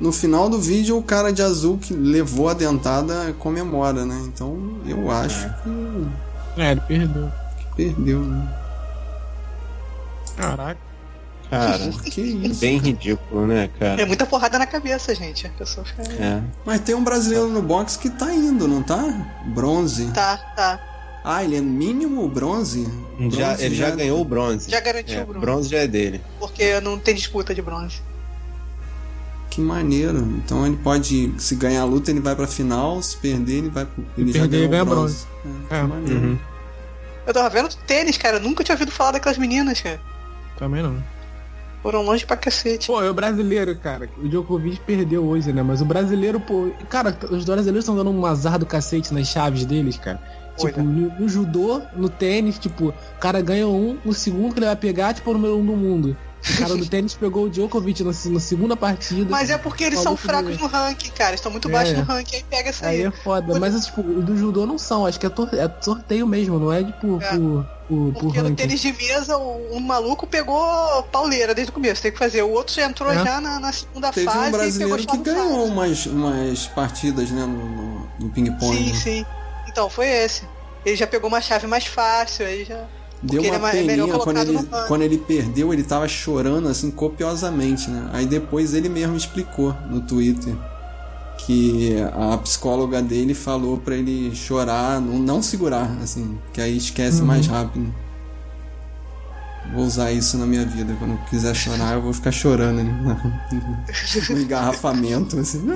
No 0.00 0.12
final 0.12 0.48
do 0.48 0.60
vídeo, 0.60 0.96
o 0.98 1.02
cara 1.02 1.32
de 1.32 1.42
azul 1.42 1.78
que 1.78 1.94
levou 1.94 2.48
a 2.48 2.54
dentada 2.54 3.32
comemora, 3.38 4.04
né? 4.04 4.20
Então 4.26 4.78
eu 4.86 5.10
acho 5.10 5.48
que, 5.62 6.60
É, 6.60 6.72
ele 6.72 6.80
perdeu. 6.80 7.30
que 7.58 7.76
perdeu, 7.76 8.20
né? 8.20 8.58
Caraca. 10.36 10.80
Cara, 11.58 11.90
que 12.10 12.20
é 12.20 12.24
isso? 12.24 12.60
bem 12.60 12.78
ridículo, 12.78 13.46
né, 13.46 13.64
É 13.64 13.68
cara? 13.78 14.06
muita 14.06 14.24
porrada 14.26 14.58
na 14.58 14.66
cabeça, 14.66 15.14
gente. 15.14 15.46
A 15.46 15.50
pessoa 15.50 15.84
fica. 15.84 16.02
É. 16.02 16.42
Mas 16.64 16.80
tem 16.80 16.94
um 16.94 17.04
brasileiro 17.04 17.48
no 17.48 17.60
boxe 17.62 17.98
que 17.98 18.08
tá 18.08 18.32
indo, 18.34 18.66
não 18.66 18.82
tá? 18.82 19.02
Bronze. 19.46 20.06
Tá, 20.12 20.36
tá. 20.56 20.80
Ah, 21.24 21.44
ele 21.44 21.56
é 21.56 21.60
mínimo 21.60 22.26
bronze? 22.28 22.84
Já, 23.30 23.48
Bronze 23.48 23.64
ele 23.64 23.74
já 23.76 23.90
ganhou 23.90 24.20
o 24.20 24.24
bronze. 24.24 24.70
Já 24.70 24.80
garantiu 24.80 25.18
É, 25.18 25.22
o 25.22 25.26
bronze. 25.26 25.40
bronze 25.40 25.68
já 25.68 25.78
é 25.78 25.86
dele. 25.86 26.20
Porque 26.40 26.80
não 26.80 26.98
tem 26.98 27.14
disputa 27.14 27.54
de 27.54 27.62
bronze. 27.62 28.00
Que 29.50 29.60
maneiro. 29.60 30.18
Então 30.44 30.66
ele 30.66 30.76
pode, 30.78 31.32
se 31.38 31.54
ganhar 31.54 31.82
a 31.82 31.84
luta, 31.84 32.10
ele 32.10 32.20
vai 32.20 32.34
pra 32.34 32.46
final, 32.46 33.00
se 33.02 33.16
perder, 33.18 33.58
ele 33.58 33.68
vai 33.68 33.84
pro. 33.84 34.04
Ele 34.16 34.32
Se 34.32 34.38
já 34.38 34.44
perder, 34.44 34.48
ganhou 34.48 34.64
ele 34.64 34.70
ganha 34.72 34.84
bronze. 34.84 35.26
É, 35.70 35.76
É. 35.76 35.80
que 35.82 35.86
maneiro. 35.86 36.20
Uhum. 36.20 36.38
Eu 37.26 37.34
tava 37.34 37.50
vendo 37.50 37.68
tênis, 37.86 38.16
cara. 38.16 38.38
eu 38.38 38.40
Nunca 38.40 38.64
tinha 38.64 38.74
ouvido 38.74 38.90
falar 38.90 39.12
daquelas 39.12 39.38
meninas, 39.38 39.80
cara. 39.80 40.00
Também 40.58 40.82
não. 40.82 40.96
Foram 41.82 42.02
longe 42.02 42.24
pra 42.24 42.36
cacete. 42.36 42.86
Pô, 42.86 43.02
é 43.02 43.10
o 43.10 43.14
brasileiro, 43.14 43.74
cara. 43.76 44.08
O 44.22 44.28
Djokovic 44.28 44.80
perdeu 44.80 45.24
hoje, 45.24 45.52
né? 45.52 45.62
Mas 45.62 45.80
o 45.80 45.84
brasileiro, 45.84 46.38
pô. 46.38 46.70
Cara, 46.88 47.16
os 47.30 47.44
brasileiros 47.44 47.80
estão 47.84 47.96
dando 47.96 48.10
um 48.10 48.24
azar 48.24 48.58
do 48.58 48.64
cacete 48.66 49.12
nas 49.12 49.26
chaves 49.26 49.64
deles, 49.64 49.96
cara. 49.98 50.20
Tipo, 50.56 50.80
né? 50.82 50.84
no, 50.84 51.20
no 51.20 51.28
judô, 51.28 51.80
no 51.96 52.08
tênis, 52.08 52.58
tipo, 52.58 52.88
o 52.90 52.94
cara 53.18 53.40
ganha 53.40 53.66
um, 53.66 53.98
o 54.04 54.12
segundo 54.12 54.52
que 54.52 54.58
ele 54.60 54.66
vai 54.66 54.76
pegar, 54.76 55.14
tipo, 55.14 55.28
é 55.30 55.32
o 55.32 55.36
número 55.38 55.56
um 55.58 55.64
do 55.66 55.72
mundo. 55.72 56.16
O 56.54 56.58
cara 56.58 56.76
do 56.76 56.84
tênis 56.90 57.14
pegou 57.14 57.46
o 57.46 57.50
Djokovic 57.50 58.02
na, 58.04 58.10
na 58.30 58.40
segunda 58.40 58.76
partida. 58.76 59.30
Mas 59.30 59.48
é 59.50 59.56
porque 59.58 59.82
eles 59.84 59.98
são 60.00 60.16
fracos 60.16 60.58
no 60.58 60.66
ranking, 60.66 61.10
cara. 61.10 61.34
Estão 61.34 61.50
muito 61.50 61.68
É. 61.68 61.72
baixos 61.72 61.96
no 61.98 62.04
ranking. 62.04 62.36
Aí 62.36 62.44
pega 62.50 62.68
essa 62.68 62.86
aí. 62.86 62.96
Aí 63.00 63.06
é 63.06 63.10
foda. 63.10 63.58
Mas, 63.58 63.86
tipo, 63.86 64.02
o 64.02 64.20
do 64.22 64.36
judô 64.36 64.66
não 64.66 64.76
são. 64.78 65.06
Acho 65.06 65.18
que 65.18 65.26
é, 65.26 65.30
tor- 65.30 65.48
é 65.54 65.70
sorteio 65.80 66.26
mesmo, 66.26 66.58
não 66.58 66.70
é, 66.72 66.84
tipo, 66.84 67.18
É. 67.22 67.30
por, 67.36 67.66
por, 67.92 68.12
por 68.12 68.20
Porque 68.22 68.40
no 68.40 68.54
tênis 68.54 68.80
de 68.80 68.90
mesa, 68.92 69.36
o, 69.36 69.76
um 69.76 69.80
maluco 69.80 70.26
pegou 70.26 71.02
pauleira 71.12 71.54
desde 71.54 71.70
o 71.70 71.74
começo. 71.74 72.00
Tem 72.00 72.10
que 72.10 72.18
fazer. 72.18 72.42
O 72.42 72.50
outro 72.50 72.74
já 72.74 72.86
entrou 72.86 73.10
É. 73.10 73.22
já 73.22 73.40
na, 73.40 73.60
na 73.60 73.70
segunda 73.70 74.10
Teve 74.10 74.26
fase 74.26 74.38
um 74.38 74.40
e 74.40 74.44
pegou 74.44 74.58
brasileiro 74.58 75.06
que 75.06 75.16
ganhou 75.18 75.64
umas, 75.66 76.06
umas 76.06 76.66
partidas, 76.68 77.30
né, 77.30 77.44
no, 77.44 77.68
no, 77.68 78.08
no 78.18 78.30
ping-pong. 78.30 78.76
Sim, 78.76 78.92
né? 78.92 78.94
sim. 78.94 79.26
Então, 79.68 79.90
foi 79.90 80.08
esse. 80.08 80.44
Ele 80.86 80.96
já 80.96 81.06
pegou 81.06 81.28
uma 81.28 81.40
chave 81.40 81.66
mais 81.66 81.86
fácil, 81.86 82.46
aí 82.46 82.64
já. 82.64 82.86
Deu 83.22 83.40
Porque 83.40 83.56
uma 83.56 83.68
ele 83.70 83.78
é 83.78 83.94
é 83.94 83.96
peninha 83.96 84.18
quando 84.18 84.38
ele, 84.38 84.58
quando 84.88 85.02
ele 85.02 85.18
perdeu, 85.18 85.72
ele 85.72 85.84
tava 85.84 86.08
chorando 86.08 86.68
assim 86.68 86.90
copiosamente, 86.90 87.88
né? 87.88 88.10
Aí 88.12 88.26
depois 88.26 88.74
ele 88.74 88.88
mesmo 88.88 89.16
explicou 89.16 89.72
no 89.88 90.00
Twitter 90.00 90.56
que 91.46 91.96
a 92.12 92.36
psicóloga 92.38 93.02
dele 93.02 93.34
falou 93.34 93.76
pra 93.78 93.94
ele 93.96 94.34
chorar, 94.34 95.00
não, 95.00 95.18
não 95.18 95.42
segurar, 95.42 95.90
assim, 96.02 96.38
que 96.52 96.60
aí 96.60 96.76
esquece 96.76 97.20
Uhum. 97.20 97.26
mais 97.26 97.46
rápido. 97.46 97.92
Vou 99.74 99.84
usar 99.84 100.12
isso 100.12 100.36
na 100.36 100.44
minha 100.44 100.66
vida. 100.66 100.94
Quando 100.98 101.12
eu 101.12 101.18
quiser 101.30 101.54
chorar, 101.54 101.94
eu 101.94 102.02
vou 102.02 102.12
ficar 102.12 102.30
chorando 102.32 102.80
ali 102.80 102.90
no, 102.92 104.34
no 104.34 104.40
engarrafamento, 104.42 105.38
assim. 105.38 105.62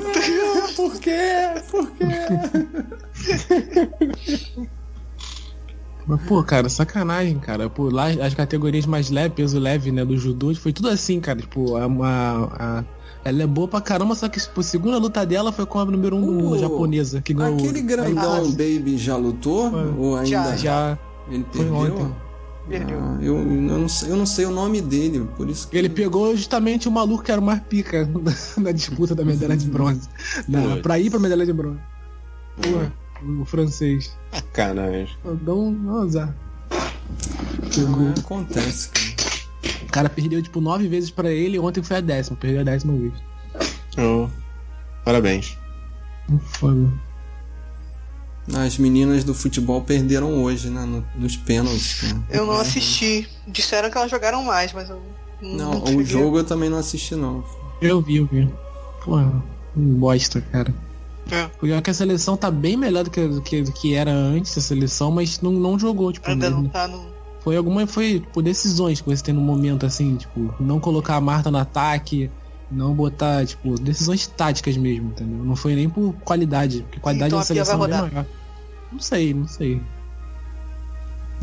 Ah, 0.68 0.72
por 0.76 0.94
quê? 0.98 1.18
Por 1.70 1.90
quê? 1.92 2.04
Mas, 6.06 6.22
pô, 6.22 6.42
cara, 6.42 6.68
sacanagem, 6.68 7.38
cara. 7.38 7.68
Pô, 7.68 7.88
lá 7.90 8.06
as 8.08 8.34
categorias 8.34 8.86
mais 8.86 9.10
leves, 9.10 9.34
peso 9.34 9.58
leve, 9.58 9.90
né, 9.90 10.04
do 10.04 10.16
judô, 10.16 10.54
foi 10.54 10.72
tudo 10.72 10.88
assim, 10.88 11.18
cara. 11.20 11.40
Tipo, 11.40 11.76
a, 11.76 11.84
a- 11.84 12.78
a- 12.78 12.84
ela 13.28 13.42
é 13.42 13.46
boa 13.46 13.66
pra 13.68 13.80
caramba, 13.80 14.14
só 14.14 14.28
que, 14.28 14.40
tipo, 14.40 14.60
a 14.60 14.62
segunda 14.62 14.98
luta 14.98 15.24
dela 15.26 15.50
foi 15.52 15.66
com 15.66 15.78
a 15.78 15.84
número 15.84 16.16
um 16.16 16.20
do 16.26 16.32
mundo, 16.32 16.50
O- 16.54 16.58
japonesa, 16.58 17.20
que 17.20 17.34
ganhou. 17.34 17.58
Aquele 17.58 17.78
Aí, 17.78 17.84
grandão 17.84 18.44
pô, 18.44 18.50
baby 18.52 18.96
já 18.98 19.16
lutou? 19.16 19.70
Foi. 19.70 19.94
Ou 19.98 20.16
ainda 20.16 20.26
Já, 20.28 20.56
já. 20.56 20.98
ele 21.30 21.44
Foi 21.52 21.64
perdeu? 21.64 21.76
ontem. 21.98 22.14
Perdeu. 22.68 22.98
Ah, 23.00 23.18
eu, 23.20 23.36
eu, 23.38 23.44
não 23.78 23.88
sei, 23.88 24.10
eu 24.10 24.16
não 24.16 24.26
sei 24.26 24.44
o 24.44 24.50
nome 24.50 24.80
dele, 24.80 25.24
por 25.36 25.48
isso 25.48 25.68
que. 25.68 25.76
Ele 25.78 25.88
pegou 25.88 26.36
justamente 26.36 26.88
o 26.88 26.90
maluco 26.90 27.22
que 27.22 27.30
era 27.30 27.40
o 27.40 27.44
mais 27.44 27.60
pica 27.60 28.08
na 28.58 28.72
disputa 28.72 29.14
da 29.14 29.24
medalha 29.24 29.56
de 29.56 29.66
bronze. 29.66 30.08
Na, 30.48 30.76
pra 30.78 30.98
ir 30.98 31.08
pra 31.10 31.20
medalha 31.20 31.46
de 31.46 31.52
bronze. 31.52 31.78
Pô, 32.60 33.30
o 33.40 33.44
francês. 33.44 34.16
Sacanagem. 34.32 35.16
Dá 35.42 35.54
um 35.54 35.98
azar. 36.00 36.34
Pegou. 37.74 38.08
Ah, 38.08 38.14
acontece, 38.18 38.88
cara. 38.90 39.15
O 39.96 39.98
cara 39.98 40.10
perdeu, 40.10 40.42
tipo, 40.42 40.60
nove 40.60 40.86
vezes 40.88 41.10
pra 41.10 41.30
ele 41.32 41.56
e 41.56 41.58
ontem 41.58 41.82
foi 41.82 41.96
a 41.96 42.00
décima. 42.02 42.36
Perdeu 42.36 42.60
a 42.60 42.64
décima 42.64 42.92
vez. 42.94 43.14
Oh, 43.98 44.28
Parabéns. 45.04 45.56
Foda. 46.44 46.86
As 48.54 48.76
meninas 48.78 49.24
do 49.24 49.32
futebol 49.34 49.80
perderam 49.82 50.42
hoje, 50.44 50.68
né? 50.68 50.84
no- 50.84 51.04
nos 51.16 51.36
pênaltis. 51.36 52.02
né? 52.12 52.22
Eu 52.30 52.44
não 52.46 52.58
assisti. 52.60 53.26
Disseram 53.48 53.90
que 53.90 53.96
elas 53.96 54.10
jogaram 54.10 54.44
mais, 54.44 54.72
mas 54.72 54.90
eu 54.90 55.00
Não, 55.40 55.80
não 55.80 55.96
o 55.96 56.04
jogo 56.04 56.38
eu 56.38 56.44
também 56.44 56.68
não 56.68 56.78
assisti, 56.78 57.14
não. 57.16 57.42
Eu 57.80 58.00
vi, 58.02 58.16
eu 58.16 58.26
vi. 58.26 58.48
Pô, 59.04 59.16
um 59.76 59.94
bosta, 59.94 60.40
cara. 60.52 60.72
É. 61.30 61.44
O 61.44 61.60
pior 61.60 61.78
é 61.78 61.82
que 61.82 61.90
a 61.90 61.94
seleção 61.94 62.36
tá 62.36 62.50
bem 62.50 62.76
melhor 62.76 63.02
do 63.04 63.10
que, 63.10 63.26
do 63.26 63.40
que, 63.40 63.62
do 63.62 63.72
que 63.72 63.94
era 63.94 64.12
antes 64.12 64.56
a 64.58 64.60
seleção, 64.60 65.10
mas 65.10 65.40
não, 65.40 65.50
não 65.52 65.78
jogou, 65.78 66.12
tipo, 66.12 66.28
Ainda 66.30 66.48
mesmo. 66.50 66.64
não 66.64 66.68
tá 66.70 66.86
no. 66.86 67.15
Foi 67.46 67.56
alguma. 67.56 67.86
Foi 67.86 68.20
por 68.32 68.42
decisões 68.42 69.00
que 69.00 69.08
você 69.08 69.22
tem 69.22 69.32
no 69.32 69.40
momento, 69.40 69.86
assim, 69.86 70.16
tipo, 70.16 70.52
não 70.58 70.80
colocar 70.80 71.14
a 71.14 71.20
Marta 71.20 71.48
no 71.48 71.58
ataque, 71.58 72.28
não 72.68 72.92
botar, 72.92 73.46
tipo, 73.46 73.78
decisões 73.78 74.26
táticas 74.26 74.76
mesmo, 74.76 75.10
entendeu? 75.10 75.44
Não 75.44 75.54
foi 75.54 75.76
nem 75.76 75.88
por 75.88 76.12
qualidade, 76.24 76.82
porque 76.82 76.98
qualidade 76.98 77.28
Então 77.28 77.38
da 77.38 77.44
a 77.44 77.46
Pia 77.46 77.62
vai 77.62 77.64
seleção 77.64 77.84
é 77.84 77.88
bem 77.88 77.96
rodar. 77.98 78.12
maior. 78.12 78.26
Não 78.90 78.98
sei, 78.98 79.32
não 79.32 79.46
sei. 79.46 79.80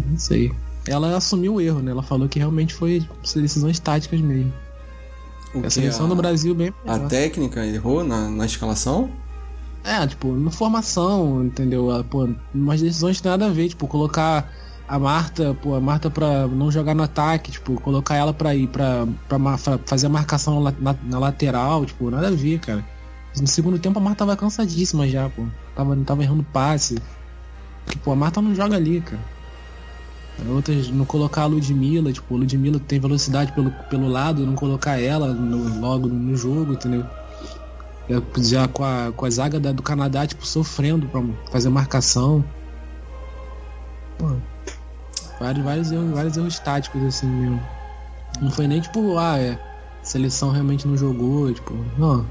Não 0.10 0.18
sei. 0.20 0.52
ela 0.90 1.16
assumiu 1.16 1.54
o 1.56 1.62
erro, 1.62 1.80
né? 1.82 1.92
Ela 1.92 2.04
falou 2.04 2.28
que 2.28 2.38
realmente 2.38 2.74
foi 2.74 3.08
decisões 3.36 3.80
táticas 3.80 4.20
mesmo. 4.20 4.52
O 5.56 5.66
a 5.66 5.70
seleção 5.70 6.10
do 6.10 6.16
Brasil 6.18 6.54
bem 6.54 6.74
A 6.86 6.96
melhor. 6.96 7.08
técnica 7.08 7.66
errou 7.66 8.04
na, 8.04 8.30
na 8.30 8.46
escalação? 8.46 9.10
É, 9.86 10.06
tipo, 10.06 10.34
na 10.36 10.52
formação, 10.52 11.46
entendeu? 11.46 11.92
Ah, 11.92 12.04
Pô, 12.04 12.28
umas 12.54 12.82
decisões 12.82 13.16
que 13.18 13.24
tem 13.24 13.30
nada 13.32 13.46
a 13.46 13.50
ver, 13.50 13.70
tipo, 13.70 13.88
colocar 13.88 14.52
a 14.88 15.00
Marta, 15.00 15.56
pô, 15.62 15.76
a 15.76 15.82
Marta 15.82 16.10
pra 16.10 16.48
não 16.48 16.70
jogar 16.72 16.94
no 16.94 17.04
ataque, 17.04 17.52
tipo, 17.52 17.80
colocar 17.82 18.16
ela 18.16 18.34
pra 18.34 18.54
ir 18.54 18.68
pra, 18.68 19.08
pra, 19.28 19.58
fa- 19.58 19.80
fazer 19.86 20.08
a 20.08 20.10
marcação 20.10 20.62
na, 20.62 20.72
na- 20.80 20.96
na 21.04 21.20
lateral, 21.20 21.86
tipo, 21.86 22.10
nada 22.12 22.28
a 22.28 22.32
ver, 22.32 22.60
cara. 22.60 22.84
No 23.40 23.48
segundo 23.48 23.80
tempo 23.80 23.98
a 23.98 24.02
Marta 24.02 24.20
tava 24.20 24.36
cansadíssima 24.38 25.08
já, 25.08 25.30
pô. 25.30 25.46
Tava, 25.76 25.96
tava 26.06 26.22
errando 26.24 26.44
passe. 26.54 26.98
Porque, 27.86 27.98
pô, 28.00 28.12
a 28.12 28.16
Marta 28.16 28.42
não 28.42 28.54
joga 28.54 28.76
ali, 28.76 29.02
cara. 29.02 29.22
Outras, 30.50 30.90
não 30.90 31.06
colocar 31.06 31.44
a 31.44 31.46
Ludmilla, 31.46 32.12
tipo, 32.12 32.34
a 32.36 32.38
Ludmilla 32.38 32.80
tem 32.80 33.00
velocidade 33.00 33.52
pelo, 33.54 33.72
pelo 33.90 34.08
lado, 34.08 34.46
não 34.46 34.56
colocar 34.56 35.00
ela 35.00 35.34
no- 35.34 35.80
logo 35.80 36.08
no 36.08 36.36
jogo, 36.36 36.74
entendeu? 36.74 37.06
Já- 38.10 38.22
Já 38.42 38.68
com 38.68 38.84
a, 38.84 39.12
com 39.16 39.26
a 39.26 39.30
zaga 39.30 39.60
da- 39.60 39.72
do 39.72 39.82
Canadá, 39.82 40.28
tipo, 40.28 40.46
sofrendo 40.46 41.08
pra 41.08 41.24
fazer 41.52 41.70
marcação. 41.70 42.44
Pô, 44.18 44.36
vários, 45.44 45.66
vários, 45.66 45.92
erros, 45.92 46.12
vários 46.12 46.38
erros 46.38 46.60
táticos, 46.60 47.04
assim, 47.04 47.28
mesmo. 47.28 47.62
Não 48.42 48.50
foi 48.50 48.66
nem 48.66 48.80
tipo, 48.80 49.18
ah, 49.18 49.38
é, 49.38 49.60
seleção 50.02 50.50
realmente 50.52 50.88
não 50.88 50.96
jogou, 50.96 51.54
tipo, 51.54 51.74
não. 51.98 52.26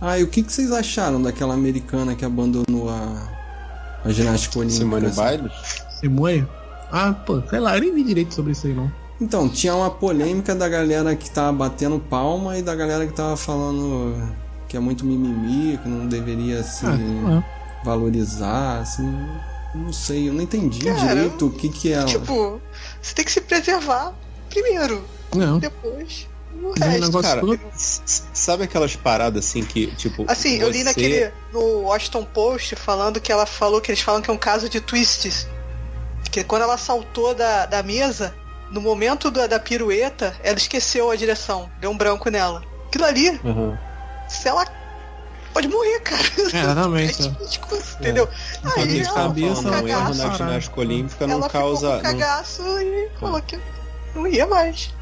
Ah, 0.00 0.18
e 0.18 0.24
o 0.24 0.28
que, 0.28 0.42
que 0.42 0.52
vocês 0.52 0.72
acharam 0.72 1.22
daquela 1.22 1.54
americana 1.54 2.14
que 2.14 2.24
abandonou 2.24 2.90
a, 2.90 3.28
a 4.04 4.10
ginástica 4.10 4.58
olímpica? 4.58 4.80
Simone 4.80 5.06
assim? 5.06 5.38
Biles? 5.38 5.52
Simone? 6.00 6.48
Ah, 6.90 7.12
pô, 7.12 7.40
sei 7.48 7.60
lá, 7.60 7.76
eu 7.76 7.82
nem 7.82 7.94
vi 7.94 8.02
direito 8.02 8.34
sobre 8.34 8.52
isso 8.52 8.66
aí, 8.66 8.74
não. 8.74 8.90
Então, 9.20 9.48
tinha 9.48 9.74
uma 9.74 9.90
polêmica 9.90 10.54
da 10.54 10.68
galera 10.68 11.14
que 11.14 11.30
tava 11.30 11.52
batendo 11.52 11.98
palma 11.98 12.56
e 12.58 12.62
da 12.62 12.74
galera 12.74 13.06
que 13.06 13.12
tava 13.12 13.36
falando 13.36 14.14
que 14.68 14.76
é 14.76 14.80
muito 14.80 15.04
mimimi, 15.04 15.78
que 15.78 15.88
não 15.88 16.06
deveria 16.06 16.62
se 16.62 16.86
Ah, 16.86 17.42
valorizar, 17.84 18.80
assim. 18.80 19.12
Não 19.74 19.92
sei, 19.92 20.28
eu 20.28 20.32
não 20.32 20.42
entendi 20.42 20.84
Cara, 20.86 20.98
direito 21.14 21.46
o 21.46 21.50
que 21.50 21.68
que 21.68 21.92
é. 21.92 22.04
Tipo, 22.04 22.60
você 23.02 23.14
tem 23.14 23.24
que 23.24 23.30
se 23.32 23.40
preservar 23.40 24.14
primeiro, 24.48 25.04
não. 25.34 25.58
depois 25.58 26.26
o 26.62 26.68
é 26.82 26.86
um 26.86 26.88
resto. 26.90 27.00
negócio 27.06 27.28
Cara, 27.28 27.40
todo- 27.42 27.60
sabe 27.76 28.64
aquelas 28.64 28.96
paradas 28.96 29.44
assim 29.44 29.62
que, 29.62 29.88
tipo. 29.96 30.24
Assim, 30.26 30.56
eu 30.56 30.68
li 30.70 30.78
você- 30.78 30.84
naquele. 30.84 31.32
no 31.52 31.82
Washington 31.82 32.24
Post 32.24 32.74
falando 32.76 33.20
que 33.20 33.30
ela 33.30 33.44
falou 33.46 33.80
que 33.80 33.90
eles 33.90 34.00
falam 34.00 34.22
que 34.22 34.30
é 34.30 34.32
um 34.32 34.38
caso 34.38 34.68
de 34.68 34.80
twists. 34.80 35.46
Que 36.30 36.42
quando 36.42 36.62
ela 36.62 36.76
saltou 36.78 37.34
da, 37.34 37.64
da 37.66 37.82
mesa, 37.82 38.34
no 38.70 38.80
momento 38.80 39.30
da, 39.30 39.46
da 39.46 39.58
pirueta, 39.60 40.34
ela 40.42 40.56
esqueceu 40.56 41.10
a 41.10 41.16
direção. 41.16 41.70
Deu 41.80 41.90
um 41.90 41.96
branco 41.96 42.28
nela. 42.30 42.62
Aquilo 42.88 43.04
ali, 43.04 43.28
Aham. 43.44 43.78
se 44.28 44.48
ela. 44.48 44.66
Pode 45.52 45.68
morrer, 45.68 46.00
cara. 46.00 46.22
É, 46.38 46.60
exatamente. 46.60 47.22
É 47.40 47.44
tipo, 47.46 47.74
entendeu? 48.00 48.28
Então, 48.60 48.72
Aí 48.82 49.02
tava 49.02 49.14
cabeça, 49.14 49.68
é 49.68 49.82
um 49.82 49.88
erro 49.88 50.14
na 50.14 50.30
ginástica 50.36 50.80
olímpica 50.80 51.26
não 51.26 51.34
ela 51.38 51.48
causa. 51.50 51.96
ficou 51.96 52.02
com 52.02 52.08
não- 52.08 52.18
cagaço 52.20 52.62
e 52.80 53.08
falou 53.18 53.42
que 53.42 53.58
não 54.14 54.26
ia 54.26 54.46
mais. 54.46 54.94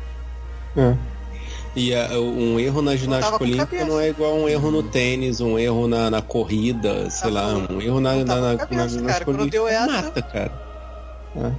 E 1.74 1.94
ah, 1.94 2.08
um 2.18 2.58
erro 2.58 2.80
na 2.80 2.96
ginástica 2.96 3.42
olímpica 3.42 3.84
não 3.84 4.00
é 4.00 4.08
igual 4.08 4.34
um 4.34 4.48
erro 4.48 4.70
no 4.70 4.82
tênis, 4.82 5.40
um 5.40 5.58
erro 5.58 5.86
na, 5.86 6.10
na 6.10 6.22
corrida, 6.22 7.10
sei 7.10 7.30
Tá 7.30 7.34
lá, 7.34 7.52
bom. 7.52 7.74
um 7.74 7.82
erro 7.82 8.00
na, 8.00 8.14
Não 8.14 8.24
na, 8.24 8.40
na, 8.52 8.56
cabeça, 8.56 8.80
na 8.82 8.88
ginástica 8.88 9.24
cara. 9.26 9.38
Olímpica 9.38 9.68
essa- 9.70 9.86
mata, 9.86 10.22
cara. 10.22 10.52
É. 11.36 11.52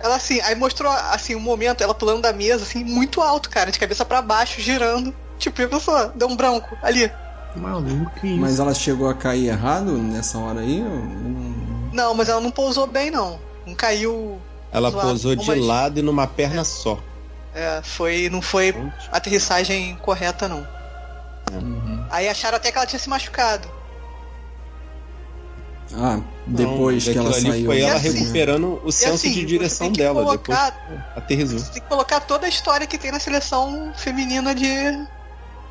Ela 0.00 0.16
assim, 0.16 0.38
aí 0.42 0.54
mostrou 0.54 0.92
assim 0.92 1.34
um 1.34 1.40
momento, 1.40 1.82
ela 1.82 1.94
pulando 1.94 2.20
da 2.20 2.32
mesa, 2.32 2.62
assim, 2.62 2.84
muito 2.84 3.22
alto, 3.22 3.48
cara, 3.48 3.70
de 3.72 3.78
cabeça 3.78 4.04
pra 4.04 4.20
baixo, 4.20 4.60
girando. 4.60 5.14
Tipo, 5.38 5.62
e 5.62 5.64
a 5.64 5.68
pessoa 5.68 6.12
deu 6.14 6.28
um 6.28 6.36
branco 6.36 6.76
ali. 6.82 7.10
Maluco, 7.56 8.10
que 8.20 8.26
isso. 8.28 8.40
Mas 8.40 8.58
ela 8.58 8.74
chegou 8.74 9.08
a 9.08 9.14
cair 9.14 9.48
errado 9.48 9.92
nessa 9.92 10.38
hora 10.38 10.60
aí? 10.60 10.80
Eu 10.80 10.88
não- 10.88 11.90
Não, 11.92 12.14
mas 12.14 12.28
ela 12.28 12.40
não 12.40 12.50
pousou 12.50 12.86
bem, 12.86 13.10
não. 13.10 13.38
Não 13.66 13.74
caiu. 13.74 14.38
Ela 14.72 14.90
Zoado, 14.90 15.08
pousou 15.08 15.36
de 15.36 15.46
mas- 15.46 15.64
lado 15.64 15.98
e 15.98 16.02
numa 16.02 16.26
perna 16.26 16.64
só. 16.64 16.98
É, 17.54 17.80
foi. 17.84 18.28
Não 18.28 18.42
foi 18.42 18.74
aterrissagem 19.12 19.96
correta, 20.02 20.48
não. 20.48 20.66
Uhum. 21.52 22.04
Aí 22.10 22.28
acharam 22.28 22.56
até 22.56 22.72
que 22.72 22.76
ela 22.78 22.86
tinha 22.86 22.98
se 22.98 23.08
machucado. 23.08 23.68
Ah, 25.96 26.18
depois 26.46 27.06
Não, 27.06 27.12
que 27.12 27.18
ela 27.18 27.32
saiu. 27.32 27.66
Foi 27.66 27.80
ela 27.80 27.92
E 27.92 27.96
assim- 27.96 28.18
recuperando 28.18 28.80
o 28.84 28.88
E 28.88 28.92
senso 28.92 29.14
assim, 29.14 29.28
de 29.32 29.40
você 29.42 29.46
direção 29.46 29.86
tem 29.86 29.92
que 29.92 29.98
dela. 30.00 30.24
Colocar, 30.24 30.70
Depois 30.70 31.00
aterrizou. 31.16 31.58
você 31.60 31.72
tem 31.72 31.82
que 31.82 31.88
colocar 31.88 32.20
toda 32.20 32.46
a 32.46 32.48
história 32.48 32.86
que 32.86 32.98
tem 32.98 33.12
na 33.12 33.20
seleção 33.20 33.92
feminina 33.96 34.54
de 34.54 34.66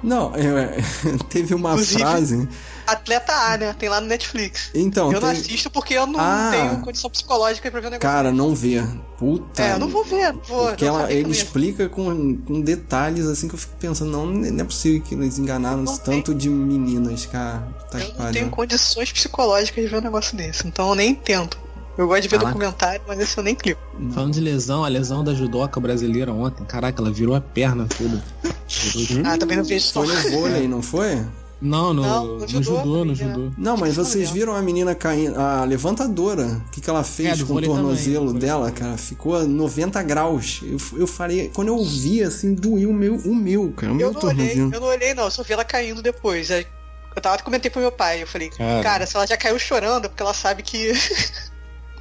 Não, 0.04 0.34
é, 0.36 0.78
teve 1.30 1.56
uma 1.56 1.72
Inclusive- 1.72 1.99
frase. 1.99 2.49
atleta 2.86 3.32
A, 3.34 3.58
né? 3.58 3.76
Tem 3.80 3.88
lá 3.88 4.01
no 4.01 4.08
Netflix. 4.08 4.70
Então, 4.76 5.12
eu 5.14 5.22
não 5.22 5.30
tem- 5.32 5.39
assisto 5.39 5.70
porque 5.70 5.93
eu 5.93 6.06
não 6.06 6.20
Ah. 6.20 6.49
tenho 6.51 6.82
condição 6.82 7.10
psicológica 7.10 7.72
pra 7.72 7.80
ver 7.80 7.88
o 7.88 7.89
negócio. 7.91 8.01
cara, 8.14 8.32
não 8.32 8.54
vê. 8.54 8.84
Puta. 9.18 9.64
é, 9.64 9.72
eu 9.74 9.80
não 9.80 9.88
vou 9.88 10.04
ver. 10.04 10.34
Vou, 10.49 10.68
Porque 10.68 10.84
não 10.86 10.99
ela, 10.99 11.12
ele 11.14 11.24
não 11.24 11.32
explica 11.32 11.88
com, 11.88 12.36
com 12.39 12.60
detalhes 12.60 13.26
assim 13.26 13.47
que 13.47 13.56
eu 13.56 13.60
fico 13.60 13.74
pensando, 13.80 14.12
não, 14.12 14.26
não 14.26 14.60
é 14.60 14.64
possível 14.66 15.01
que 15.01 15.16
eles 15.16 15.38
enganaram 15.39 15.84
Não 15.84 15.97
tanto 15.97 16.36
de 16.36 16.49
meninas, 16.49 17.26
cara. 17.26 17.66
Tá 17.89 17.99
Eu 17.99 18.14
não 18.20 18.32
tenho 18.34 18.49
condições 18.49 19.12
psicológicas 19.14 19.82
de 19.86 19.89
ver 19.89 19.97
um 19.97 20.01
negócio 20.01 20.36
desse, 20.36 20.68
então 20.68 20.89
eu 20.89 20.95
nem 20.95 21.16
tento. 21.16 21.58
Eu 21.98 22.08
gosto 22.08 22.24
de 22.24 22.28
ver 22.28 22.38
Caraca. 22.39 22.54
documentário, 22.58 23.02
mas 23.08 23.20
esse 23.20 23.38
eu 23.38 23.44
nem 23.44 23.54
clico. 23.56 23.80
Falando 24.14 24.34
de 24.34 24.39
lesão, 24.39 24.84
a 24.84 24.88
lesão 24.88 25.24
da 25.24 25.34
judoca 25.34 25.80
brasileira 25.80 26.34
ontem, 26.34 26.64
caraca, 26.66 27.02
ela 27.02 27.12
virou 27.12 27.36
a 27.36 27.41
perna 27.41 27.86
toda. 27.88 28.24
Virou- 28.68 29.26
Ah, 29.32 29.38
também 29.38 29.58
não 29.58 29.64
vejo 29.64 29.86
só. 29.86 30.04
Foi 30.04 30.16
no 30.16 30.32
vôlei, 30.32 30.68
não 30.68 30.82
foi? 30.82 31.24
Não, 31.62 31.94
no, 31.94 32.02
Não, 32.02 32.26
no, 32.26 32.39
no 32.39 32.48
judô, 32.48 32.62
judô, 32.78 33.06
no 33.06 33.06
né? 33.06 33.16
judô. 33.16 33.52
Não, 33.58 33.78
mas 33.78 33.96
Não 33.96 34.04
vocês 34.04 34.30
viram 34.32 34.54
a 34.54 34.62
menina 34.62 34.94
caindo, 34.94 35.39
a 35.39 35.64
levantadora, 35.64 36.62
o 36.68 36.72
que, 36.72 36.82
que 36.82 36.89
ela 36.89 37.00
É, 37.00 37.04
fez 37.06 37.38
do 37.39 37.46
com 37.46 37.54
o 37.54 37.62
tornozelo 37.62 38.26
também, 38.34 38.41
dela, 38.41 38.70
cara? 38.72 38.98
Ficou 38.98 39.38
a 39.38 39.44
90 39.44 40.04
graus. 40.04 40.60
Eu, 40.64 40.78
eu 41.00 41.08
falei, 41.08 41.50
quando 41.54 41.70
eu 41.70 41.82
vi 41.86 42.22
assim, 42.22 42.54
doeu 42.54 42.89
o 42.89 42.94
meu, 42.94 43.16
o 43.16 43.34
meu, 43.34 43.72
cara, 43.78 43.94
o 43.94 43.96
meu 43.96 44.08
Eu 44.08 44.14
não 44.14 44.20
olhei, 44.22 44.36
tornozelo. 44.50 44.74
eu 44.74 44.82
não 44.82 44.88
olhei 44.89 45.14
não, 45.14 45.24
eu 45.26 45.32
só 45.32 45.41
vi 45.41 45.54
ela 45.54 45.64
caindo 45.64 46.02
depois. 46.02 46.52
Aí 46.52 46.68
eu 47.16 47.22
tava 47.22 47.38
comentei 47.44 47.72
pro 47.72 47.80
meu 47.80 47.91
pai, 47.94 48.24
eu 48.24 48.28
falei, 48.28 48.50
Cara. 48.50 48.84
cara, 48.84 49.06
se 49.06 49.16
ela 49.16 49.26
já 49.26 49.38
caiu 49.38 49.58
chorando, 49.58 50.06
é 50.06 50.10
porque 50.10 50.22
ela 50.24 50.34
sabe 50.34 50.64
que 50.64 50.91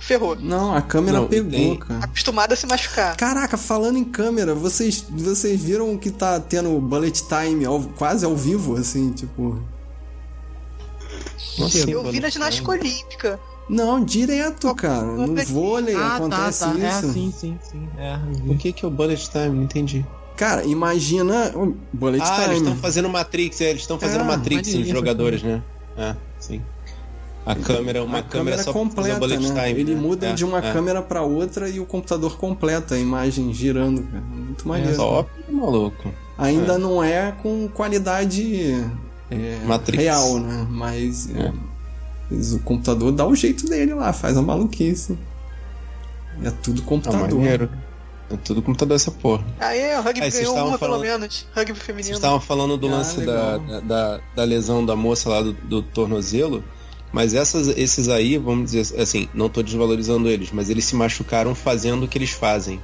ferrou. 0.02 0.36
Não, 0.36 0.74
a 0.74 0.82
câmera 0.82 1.18
Não, 1.20 1.28
pegou, 1.28 1.50
tem- 1.50 1.76
cara. 1.78 2.04
Acostumada 2.04 2.54
a 2.54 2.56
se 2.56 2.66
machucar. 2.66 3.16
Caraca, 3.16 3.56
falando 3.56 3.96
em 3.98 4.04
câmera, 4.04 4.54
vocês, 4.54 5.04
vocês 5.10 5.60
viram 5.62 5.96
que 5.96 6.10
tá 6.10 6.38
tendo 6.40 6.78
bullet 6.80 7.22
time 7.26 7.64
ao- 7.64 7.80
quase 7.82 8.24
ao 8.24 8.36
vivo, 8.36 8.76
assim, 8.76 9.12
tipo. 9.12 9.62
Nossa, 11.58 11.90
Eu 11.90 12.02
vi 12.10 12.20
na 12.20 12.28
ginástica 12.28 12.70
olímpica. 12.70 13.38
Não, 13.68 14.04
direto, 14.04 14.74
cara. 14.74 15.02
No 15.02 15.36
vôlei 15.46 15.94
Ah, 15.94 15.98
tá, 15.98 16.16
acontece 16.16 16.60
tá. 16.64 16.74
É, 16.78 16.88
isso. 16.98 17.12
sim, 17.12 17.34
sim, 17.36 17.58
sim. 17.62 17.88
É. 17.96 18.18
O 18.50 18.56
que 18.56 18.72
que 18.72 18.84
é 18.84 18.88
o 18.88 18.90
bullet 18.90 19.30
time? 19.30 19.50
Não 19.50 19.62
entendi. 19.62 20.04
Cara, 20.36 20.64
imagina 20.64 21.52
o 21.54 21.76
bullet 21.92 22.22
Ah, 22.24 22.44
eles 22.44 22.56
time. 22.56 22.68
estão 22.68 22.76
fazendo 22.76 23.08
Matrix, 23.08 23.60
é, 23.60 23.70
eles 23.70 23.82
estão 23.82 23.98
fazendo 23.98 24.22
É, 24.22 24.24
Matrix, 24.24 24.74
os 24.74 24.88
jogadores, 24.88 25.42
né? 25.42 25.62
É. 25.96 26.16
A 27.44 27.54
câmera, 27.56 28.04
uma 28.04 28.18
a 28.18 28.22
câmera, 28.22 28.56
câmera 28.56 28.62
só 28.62 28.72
completa, 28.72 29.26
né? 29.26 29.36
time. 29.36 29.80
Ele 29.80 29.94
né? 29.94 30.00
muda 30.00 30.28
É, 30.28 30.32
de 30.32 30.44
uma 30.44 30.58
é. 30.58 30.72
câmera 30.72 31.02
pra 31.02 31.22
outra 31.22 31.68
e 31.68 31.80
o 31.80 31.84
computador 31.86 32.36
completa 32.36 32.94
a 32.94 32.98
imagem 32.98 33.52
girando, 33.52 34.02
cara. 34.04 34.22
Muito 34.22 34.68
maneiro. 34.68 34.96
Top, 34.96 35.28
maluco. 35.50 36.12
Ainda 36.38 36.74
É. 36.74 36.78
não 36.78 37.02
é 37.02 37.32
com 37.42 37.68
qualidade 37.68 38.84
é, 39.30 39.58
real, 39.92 40.38
né? 40.38 40.66
Mas, 40.70 41.28
é, 41.34 41.46
É. 41.46 41.52
mas 42.30 42.52
o 42.52 42.60
computador 42.60 43.10
dá 43.10 43.26
o 43.26 43.34
jeito 43.34 43.66
dele 43.68 43.92
lá, 43.94 44.12
faz 44.12 44.36
a 44.36 44.42
maluquice. 44.42 45.18
É 46.44 46.50
tudo 46.50 46.80
Tá 46.80 46.86
computador. 46.88 47.68
É 48.30 48.36
tudo 48.44 48.62
computador 48.62 48.94
essa 48.94 49.10
porra. 49.10 49.44
Aí 49.60 49.94
o 49.96 50.00
rugby 50.00 50.22
Aí, 50.22 50.30
vocês 50.30 50.34
ganhou 50.44 50.52
estavam 50.54 50.68
uma 50.70 50.78
pelo 50.78 50.92
falando- 50.92 51.06
menos. 51.20 51.46
Rugby 51.54 51.72
Vocês 51.72 51.86
feminino. 51.86 52.14
estavam 52.14 52.40
falando 52.40 52.76
do 52.78 52.86
Ah, 52.86 52.90
lance 52.90 53.20
da, 53.20 53.58
da, 53.80 54.20
da 54.34 54.44
lesão 54.44 54.86
da 54.86 54.96
moça 54.96 55.28
lá 55.28 55.42
do, 55.42 55.52
do 55.52 55.82
tornozelo, 55.82 56.64
mas 57.12 57.34
essas, 57.34 57.68
esses 57.68 58.08
aí, 58.08 58.38
vamos 58.38 58.70
dizer 58.72 59.00
assim, 59.00 59.28
não 59.34 59.48
tô 59.48 59.62
desvalorizando 59.62 60.28
eles, 60.28 60.50
mas 60.52 60.70
eles 60.70 60.84
se 60.84 60.94
machucaram 60.96 61.54
fazendo 61.54 62.04
o 62.04 62.08
que 62.08 62.16
eles 62.18 62.30
fazem. 62.30 62.80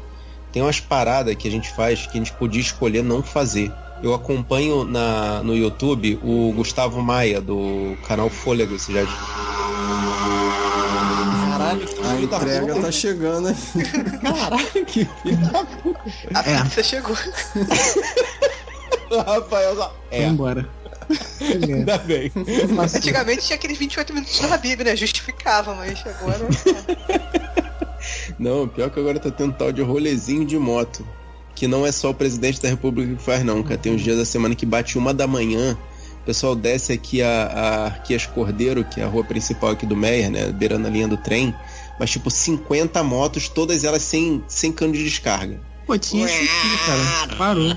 Tem 0.53 0.63
umas 0.63 0.81
paradas 0.81 1.35
que 1.35 1.47
a 1.49 1.51
gente 1.51 1.75
faz 1.75 2.07
que 2.07 2.13
a 2.13 2.21
gente 2.21 2.33
podia 2.33 2.61
escolher 2.61 3.03
não 3.03 3.23
fazer. 3.23 3.73
Eu 4.03 4.15
acompanho 4.15 4.85
na, 4.85 5.43
no 5.43 5.57
YouTube 5.57 6.19
o 6.23 6.53
Gustavo 6.55 7.03
Maia, 7.03 7.41
do 7.41 7.97
canal 8.07 8.31
Fôlego, 8.31 8.79
você 8.79 8.93
já. 8.93 9.05
Caralho, 11.51 11.87
que 11.87 12.05
A 12.05 12.21
entrega 12.21 12.67
puta. 12.75 12.81
tá 12.87 12.93
chegando, 12.93 13.41
né? 13.49 13.57
Caralho, 14.23 14.87
que 14.87 15.05
filho 15.23 15.37
da 15.53 15.65
puta. 15.65 16.01
A 16.35 16.41
É. 16.51 16.63
pizza 16.63 16.83
chegou. 16.83 17.17
Rafael, 19.27 19.93
é, 20.11 20.27
embora. 20.27 20.69
Ainda 21.41 21.99
bem. 21.99 22.31
Antigamente 22.95 23.47
tinha 23.47 23.57
aqueles 23.57 23.79
28 23.79 24.13
minutos 24.13 24.39
do 24.39 24.53
Habib, 24.53 24.83
né? 24.83 24.97
Justificava, 24.97 25.75
mas 25.75 26.03
agora. 26.07 26.49
Não, 28.39 28.69
pior 28.69 28.91
que 28.91 29.01
agora 29.01 29.19
tá 29.19 29.31
tendo 29.31 29.53
tal 29.55 29.73
de 29.73 29.83
rolezinho 29.83 30.45
de 30.45 30.59
moto. 30.59 31.07
Que 31.55 31.67
não 31.67 31.85
é 31.85 31.91
só 31.91 32.11
o 32.11 32.15
presidente 32.15 32.63
da 32.63 32.69
república 32.69 33.17
que 33.17 33.23
faz, 33.23 33.43
não, 33.43 33.63
cara. 33.63 33.79
Tem 33.79 33.93
uns 33.93 34.03
dias 34.03 34.17
da 34.17 34.25
semana 34.25 34.55
que 34.55 34.65
bate 34.65 34.97
uma 34.97 35.13
da 35.13 35.27
manhã. 35.27 35.77
O 36.23 36.25
pessoal 36.25 36.55
desce 36.55 36.93
aqui 36.93 37.23
a, 37.23 37.45
a 37.47 37.85
Arquias 37.87 38.27
Cordeiro, 38.27 38.85
que 38.85 39.01
é 39.01 39.05
a 39.05 39.09
rua 39.09 39.25
principal 39.25 39.71
aqui 39.71 39.85
do 39.85 39.97
Meyer, 39.97 40.31
né? 40.31 40.53
Beirando 40.53 40.87
a 40.87 40.91
linha 40.91 41.09
do 41.09 41.17
trem. 41.17 41.55
Mas 41.99 42.11
tipo 42.11 42.31
50 42.31 43.03
motos, 43.03 43.49
todas 43.49 43.83
elas 43.83 44.03
sem, 44.03 44.43
sem 44.47 44.71
cano 44.71 44.93
de 44.93 45.03
descarga. 45.03 45.61
Pô, 45.89 45.99
tinha 45.99 46.27
isso 46.27 46.35
aqui, 46.45 46.87
cara. 46.87 47.37
Parou. 47.37 47.75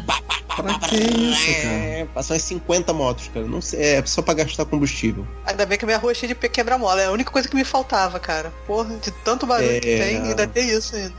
Pra 0.53 0.77
que 0.79 0.95
isso, 0.97 1.61
cara? 1.61 1.73
É, 1.73 2.07
passou 2.13 2.35
as 2.35 2.41
50 2.43 2.91
motos, 2.91 3.29
cara. 3.33 3.47
Não 3.47 3.61
sei, 3.61 3.79
é 3.81 4.05
só 4.05 4.21
pra 4.21 4.33
gastar 4.33 4.65
combustível. 4.65 5.25
Ainda 5.45 5.65
bem 5.65 5.77
que 5.77 5.85
a 5.85 5.87
minha 5.87 5.97
rua 5.97 6.11
é 6.11 6.13
cheia 6.13 6.35
de 6.35 6.49
quebra-mola. 6.49 7.01
É 7.01 7.05
a 7.05 7.11
única 7.11 7.31
coisa 7.31 7.47
que 7.47 7.55
me 7.55 7.63
faltava, 7.63 8.19
cara. 8.19 8.51
Porra, 8.67 8.93
de 8.97 9.11
tanto 9.23 9.47
barulho 9.47 9.71
É. 9.71 9.79
que 9.79 9.87
tem, 9.97 10.17
ainda 10.17 10.45
tem 10.45 10.69
isso 10.69 10.93
ainda. 10.93 11.13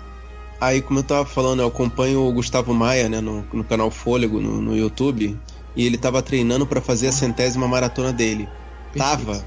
Aí, 0.61 0.83
como 0.83 0.99
eu 0.99 1.03
tava 1.03 1.25
falando, 1.25 1.61
eu 1.63 1.67
acompanho 1.67 2.21
o 2.21 2.33
Gustavo 2.33 2.73
Maia, 2.75 3.09
né, 3.09 3.21
no, 3.23 3.43
no 3.53 3.65
canal 3.65 3.91
Fôlego, 3.91 4.39
no, 4.39 4.61
no 4.61 4.77
YouTube, 4.77 5.37
e 5.75 5.87
ele 5.87 5.97
tava 5.99 6.23
treinando 6.23 6.67
pra 6.67 6.81
fazer 6.81 7.09
a 7.09 7.13
centésima 7.13 7.67
maratona 7.67 8.13
dele. 8.13 8.49
Tava. 8.97 9.43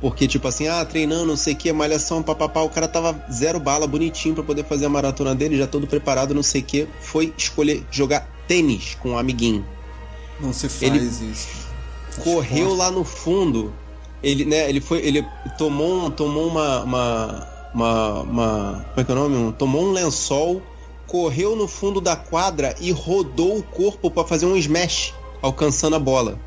Porque, 0.00 0.28
tipo 0.28 0.46
assim, 0.46 0.68
ah, 0.68 0.84
treinando, 0.84 1.26
não 1.26 1.36
sei 1.36 1.54
o 1.54 1.56
que, 1.56 1.72
malhação, 1.72 2.22
papapá, 2.22 2.60
o 2.62 2.68
cara 2.68 2.86
tava 2.86 3.20
zero 3.32 3.58
bala, 3.58 3.86
bonitinho 3.86 4.34
pra 4.34 4.44
poder 4.44 4.64
fazer 4.64 4.86
a 4.86 4.88
maratona 4.88 5.34
dele, 5.34 5.58
já 5.58 5.66
todo 5.66 5.86
preparado, 5.88 6.32
não 6.34 6.42
sei 6.42 6.60
o 6.60 6.64
que, 6.64 6.86
foi 7.00 7.34
escolher 7.36 7.84
jogar 7.90 8.28
tênis 8.46 8.96
com 9.00 9.10
um 9.10 9.18
amiguinho. 9.18 9.64
Não 10.40 10.52
se 10.52 10.68
faz 10.68 10.82
Ele 10.82 10.98
isso. 11.32 11.48
correu 12.22 12.74
lá 12.74 12.90
no 12.92 13.02
fundo. 13.02 13.72
Ele, 14.22 14.44
né, 14.44 14.68
ele 14.68 14.80
foi, 14.80 14.98
ele 15.04 15.26
tomou, 15.56 16.06
um- 16.06 16.10
tomou 16.10 16.46
uma, 16.46 16.82
uma, 16.84 17.48
uma, 17.74 18.20
uma- 18.22 18.86
como 18.90 19.00
é 19.00 19.04
que 19.04 19.10
é 19.10 19.14
o 19.14 19.18
nome? 19.28 19.52
Tomou 19.54 19.82
um 19.84 19.90
lençol, 19.92 20.62
correu 21.08 21.56
no 21.56 21.66
fundo 21.66 22.00
da 22.00 22.14
quadra 22.14 22.74
e 22.80 22.92
rodou 22.92 23.58
o 23.58 23.62
corpo 23.64 24.10
pra 24.12 24.24
fazer 24.24 24.46
um 24.46 24.56
smash, 24.56 25.12
alcançando 25.42 25.96
a 25.96 25.98
bola. 25.98 26.38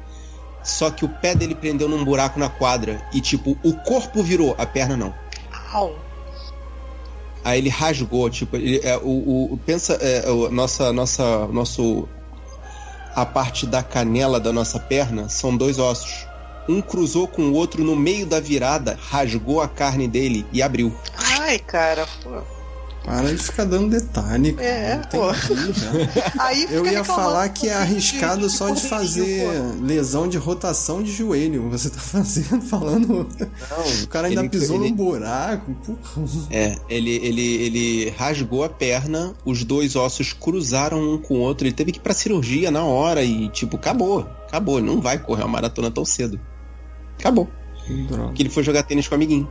Só 0.64 0.89
que 0.91 1.03
o 1.05 1.09
pé 1.09 1.34
dele 1.36 1.55
prendeu 1.55 1.89
num 1.89 2.03
buraco 2.05 2.39
na 2.39 2.49
quadra 2.49 3.01
e 3.14 3.20
tipo, 3.22 3.57
o 3.64 3.74
corpo 3.74 4.22
virou, 4.22 4.55
a 4.57 4.66
perna 4.66 4.95
não. 4.95 5.14
Au. 5.74 5.95
Aí 7.43 7.57
ele 7.57 7.70
rasgou, 7.70 8.30
tipo, 8.30 8.55
ele, 8.55 8.80
é, 8.84 8.95
o, 8.97 9.51
o- 9.53 9.59
pensa, 9.66 9.93
é, 9.93 10.30
o, 10.30 10.51
nossa, 10.51 10.93
nossa, 10.93 11.47
nosso, 11.47 12.07
a 13.16 13.26
parte 13.26 13.66
da 13.66 13.82
canela 13.82 14.39
da 14.39 14.53
nossa 14.53 14.80
perna 14.80 15.28
são 15.28 15.57
dois 15.57 15.80
ossos. 15.80 16.28
Um 16.70 16.80
cruzou 16.80 17.28
com 17.28 17.41
o 17.49 17.53
outro 17.53 17.84
no 17.84 17.95
meio 17.95 18.28
da 18.28 18.39
virada, 18.39 18.97
rasgou 19.09 19.59
a 19.62 19.68
carne 19.68 20.07
dele 20.07 20.45
e 20.53 20.62
abriu. 20.62 20.95
Ai, 21.18 21.57
cara, 21.57 22.07
pô. 22.22 22.41
Para 23.04 23.34
de 23.34 23.38
ficar 23.41 23.66
dando 23.66 23.89
detalhe. 23.89 24.56
É, 24.60 24.95
Não 24.97 25.04
pô. 25.06 25.34
que. 25.34 25.54
Aí 26.39 26.68
Eu 26.70 26.86
ia 26.86 27.04
falar 27.04 27.49
que 27.49 27.68
é 27.68 27.72
de- 27.72 27.78
arriscado 27.78 28.47
só 28.47 28.70
de 28.70 28.82
fazer 28.88 29.47
pô. 29.80 29.84
lesão 29.84 30.28
de 30.28 30.38
rotação 30.38 31.02
de 31.02 31.12
joelho. 31.12 31.68
Você 31.72 31.89
tá 31.89 31.97
fazendo, 31.99 32.62
falando. 32.62 33.28
O 34.04 34.08
cara 34.08 34.28
ainda 34.28 34.41
Ele- 34.41 34.49
pisou 34.49 34.76
ele- 34.78 34.89
num 34.91 34.95
buraco. 34.95 35.74
Porra. 35.84 36.28
É, 36.52 36.76
ele, 36.89 37.10
ele, 37.16 37.41
ele 37.41 38.10
rasgou 38.18 38.64
a 38.64 38.70
perna, 38.70 39.34
os 39.43 39.64
dois 39.64 39.95
ossos 39.95 40.32
cruzaram 40.34 41.02
um 41.14 41.18
com 41.18 41.36
o 41.36 41.39
outro, 41.39 41.66
ele 41.66 41.74
teve 41.74 41.91
que 41.91 41.97
ir 41.97 42.02
pra 42.02 42.14
cirurgia 42.14 42.70
na 42.70 42.84
hora 42.84 43.24
e, 43.24 43.49
tipo, 43.49 43.78
acabou. 43.78 44.28
Acabou, 44.47 44.78
ele 44.78 44.86
não 44.88 45.02
vai 45.02 45.18
correr 45.18 45.41
uma 45.43 45.49
maratona 45.49 45.89
tão 45.89 46.06
cedo. 46.06 46.39
Acabou. 47.20 47.49
Porque 48.08 48.43
ele 48.43 48.49
foi 48.49 48.64
jogar 48.64 48.84
tênis 48.84 49.08
com 49.08 49.16
o 49.16 49.18
amiguinho. 49.18 49.49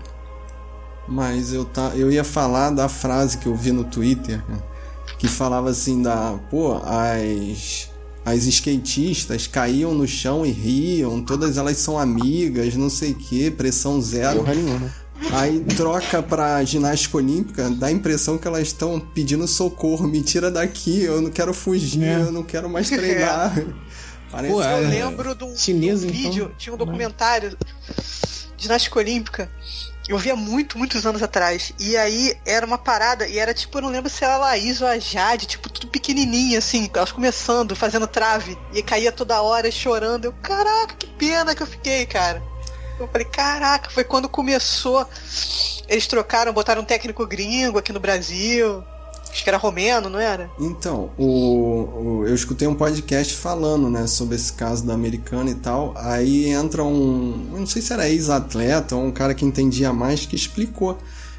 Mas 1.11 1.53
eu, 1.53 1.65
tá, 1.65 1.93
eu 1.97 2.11
ia 2.11 2.23
falar 2.23 2.71
da 2.71 2.89
frase 2.89 3.37
que 3.39 3.47
eu 3.47 3.55
vi 3.57 3.73
no 3.73 3.83
Twitter, 3.85 4.41
cara, 4.47 4.63
que 5.19 5.27
falava 5.29 5.69
assim 5.71 6.01
da, 6.03 6.39
pô, 6.51 6.81
as 6.85 7.91
as 8.25 8.45
skatistas 8.45 9.47
caíam 9.47 9.93
no 9.95 10.07
chão 10.07 10.45
e 10.47 10.51
riam, 10.53 11.23
todas 11.23 11.57
elas 11.57 11.79
são 11.79 11.99
amigas, 11.99 12.77
não 12.77 12.91
sei 12.91 13.13
o 13.13 13.15
que, 13.15 13.51
pressão 13.51 14.01
zero. 14.01 14.41
Porra 14.41 14.55
nenhuma. 14.55 14.95
Aí 15.33 15.61
troca 15.77 16.23
pra 16.23 16.63
ginástica 16.63 17.17
olímpica, 17.17 17.69
dá 17.71 17.87
a 17.89 17.91
impressão 17.93 18.39
que 18.39 18.47
elas 18.47 18.69
estão 18.69 19.01
pedindo 19.01 19.47
socorro, 19.49 20.07
me 20.07 20.23
tira 20.23 20.51
daqui, 20.51 21.01
eu 21.03 21.21
não 21.21 21.31
quero 21.31 21.53
fugir, 21.55 22.03
É. 22.05 22.21
eu 22.21 22.31
não 22.31 22.43
quero 22.43 22.69
mais 22.69 22.89
treinar. 22.89 23.53
Parece 24.31 24.53
Pô, 24.55 24.61
que- 24.61 24.67
Eu 24.67 24.71
É. 24.77 24.81
lembro 24.81 25.35
de 25.35 25.45
um, 25.45 25.57
Chinesa, 25.57 26.07
de 26.07 26.13
um 26.13 26.17
então? 26.17 26.31
vídeo, 26.31 26.53
tinha 26.57 26.75
um 26.75 26.79
documentário 26.79 27.51
de 28.57 28.63
ginástica 28.63 28.99
olímpica. 28.99 29.51
Eu 30.09 30.19
via 30.19 30.35
muito, 30.35 30.77
muitos 30.77 31.07
anos 31.07 31.23
atrás. 31.23 31.73
E 31.79 31.97
aí 31.97 32.37
era 32.45 32.67
uma 32.67 32.79
parada, 32.79 33.27
e 33.29 33.39
era 33.39 33.55
tipo, 33.55 33.79
eu 33.79 33.83
não 33.83 33.91
lembro 33.91 34.11
se 34.11 34.25
era 34.25 34.35
a 34.35 34.39
Laís 34.39 34.81
ou 34.81 34.89
a 34.89 34.99
Jade, 34.99 35.47
tipo, 35.47 35.69
tudo 35.69 35.89
pequenininha, 35.89 36.59
assim, 36.59 36.91
elas 36.93 37.13
começando, 37.13 37.77
fazendo 37.77 38.07
trave, 38.07 38.59
e 38.73 38.83
caía 38.83 39.13
toda 39.13 39.41
hora 39.41 39.71
chorando. 39.71 40.25
Eu, 40.25 40.33
caraca, 40.43 40.95
que 40.97 41.07
pena 41.07 41.55
que 41.55 41.63
eu 41.63 41.67
fiquei, 41.67 42.07
cara. 42.07 42.43
Eu 42.99 43.09
falei, 43.09 43.27
caraca, 43.27 43.91
foi 43.91 44.05
quando 44.05 44.29
começou. 44.29 45.09
Eles 45.89 46.07
trocaram, 46.07 46.53
botaram 46.53 46.83
um 46.83 46.85
técnico 46.85 47.27
gringo 47.27 47.79
aqui 47.79 47.93
no 47.93 48.01
Brasil. 48.01 48.85
Acho 49.33 49.45
que 49.45 49.49
era 49.49 49.57
romeno, 49.59 50.09
não 50.11 50.19
era? 50.19 50.51
Então, 50.59 51.11
o, 51.17 51.25
o- 51.25 52.25
eu 52.27 52.35
escutei 52.35 52.67
um 52.67 52.75
podcast 52.75 53.35
falando, 53.37 53.89
né, 53.89 54.07
sobre 54.07 54.35
esse 54.35 54.53
caso 54.53 54.85
da 54.85 54.93
americana 54.95 55.51
e 55.51 55.55
tal. 55.55 55.95
Aí 55.97 56.47
entra 56.49 56.83
um, 56.85 57.49
eu 57.53 57.61
não 57.61 57.67
sei 57.67 57.81
se 57.81 57.93
era 57.93 58.09
ex-atleta 58.09 58.97
ou 58.97 59.05
um 59.05 59.13
cara 59.13 59.33
que 59.35 59.45
entendia 59.45 59.93
mais 59.93 60.27
que 60.27 60.35
explicou 60.35 60.99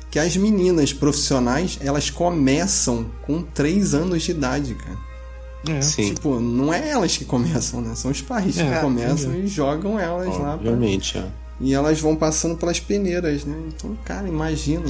que 0.09 0.17
as 0.19 0.35
meninas 0.37 0.91
profissionais 0.93 1.77
elas 1.81 2.09
começam 2.09 3.05
com 3.25 3.41
3 3.41 3.93
anos 3.93 4.23
de 4.23 4.31
idade, 4.31 4.75
cara. 4.75 4.97
É. 5.77 5.81
Sim. 5.81 6.13
Tipo, 6.13 6.39
não 6.39 6.73
é 6.73 6.89
elas 6.89 7.15
que 7.17 7.23
começam, 7.25 7.81
né? 7.81 7.93
São 7.95 8.09
os 8.09 8.19
pais 8.21 8.57
É, 8.57 8.63
que 8.75 8.79
começam 8.81 9.31
entendi. 9.31 9.45
e 9.45 9.47
jogam 9.47 9.99
elas 9.99 10.27
lá. 10.29 10.57
pra- 10.57 10.71
Obviamente, 10.71 11.17
é. 11.17 11.25
E 11.59 11.73
elas 11.73 11.99
vão 11.99 12.15
passando 12.15 12.57
pelas 12.57 12.79
peneiras, 12.79 13.45
né? 13.45 13.55
Então, 13.67 13.95
cara, 14.03 14.27
imagina. 14.27 14.83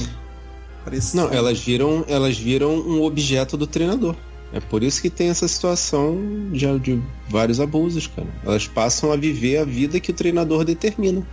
Parece 0.84 1.16
Não, 1.16 1.28
elas 1.32 1.58
viram, 1.60 2.04
elas 2.08 2.36
viram 2.38 2.74
um 2.74 3.02
objeto 3.02 3.56
do 3.56 3.66
treinador. 3.66 4.14
É 4.52 4.60
por 4.60 4.82
isso 4.82 5.00
que 5.00 5.08
tem 5.08 5.28
essa 5.30 5.48
situação 5.48 6.18
de, 6.52 6.78
de 6.78 7.02
vários 7.28 7.58
abusos, 7.60 8.06
cara. 8.06 8.28
Elas 8.44 8.66
passam 8.66 9.10
a 9.12 9.16
viver 9.16 9.58
a 9.58 9.64
vida 9.64 9.98
que 9.98 10.10
o 10.10 10.14
treinador 10.14 10.64
determina. 10.64 11.26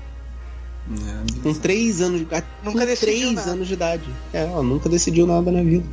É, 0.92 1.42
Com 1.44 1.54
três 1.54 2.00
anos, 2.02 2.20
de- 2.22 2.26
Nunca 2.64 2.88
com 2.88 2.96
três 2.96 3.34
nada. 3.34 3.52
anos 3.52 3.68
de 3.68 3.74
idade. 3.74 4.04
É, 4.34 4.44
ela 4.44 4.64
nunca 4.64 4.88
decidiu 4.88 5.28
nada 5.28 5.52
na 5.52 5.62
vida. 5.62 5.86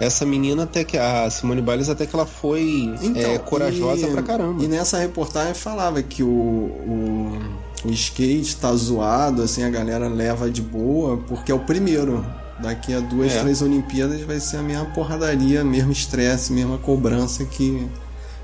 Essa 0.00 0.24
menina 0.24 0.62
até 0.62 0.84
que 0.84 0.96
a 0.96 1.28
Simone 1.28 1.60
Biles 1.60 1.88
até 1.88 2.06
que 2.06 2.14
ela 2.14 2.26
foi 2.26 2.94
Então, 3.02 3.32
é, 3.32 3.38
corajosa 3.38 4.06
e- 4.06 4.10
pra 4.12 4.22
caramba. 4.22 4.62
E 4.62 4.68
nessa 4.68 4.98
reportagem 4.98 5.54
falava 5.54 6.00
que 6.02 6.22
o, 6.22 6.28
o, 6.28 7.38
o 7.84 7.90
skate 7.90 8.56
tá 8.56 8.74
zoado, 8.74 9.42
assim, 9.42 9.62
a 9.62 9.70
galera 9.70 10.08
leva 10.08 10.50
de 10.50 10.62
boa, 10.62 11.16
porque 11.28 11.52
é 11.52 11.54
o 11.54 11.60
primeiro. 11.60 12.24
Daqui 12.58 12.92
a 12.92 12.98
duas, 12.98 13.32
É. 13.32 13.40
três 13.40 13.62
Olimpíadas 13.62 14.20
vai 14.22 14.40
ser 14.40 14.56
a 14.56 14.62
mesma 14.62 14.86
porradaria, 14.86 15.62
mesmo 15.62 15.92
estresse, 15.92 16.52
mesma 16.52 16.76
cobrança 16.76 17.44
que, 17.44 17.88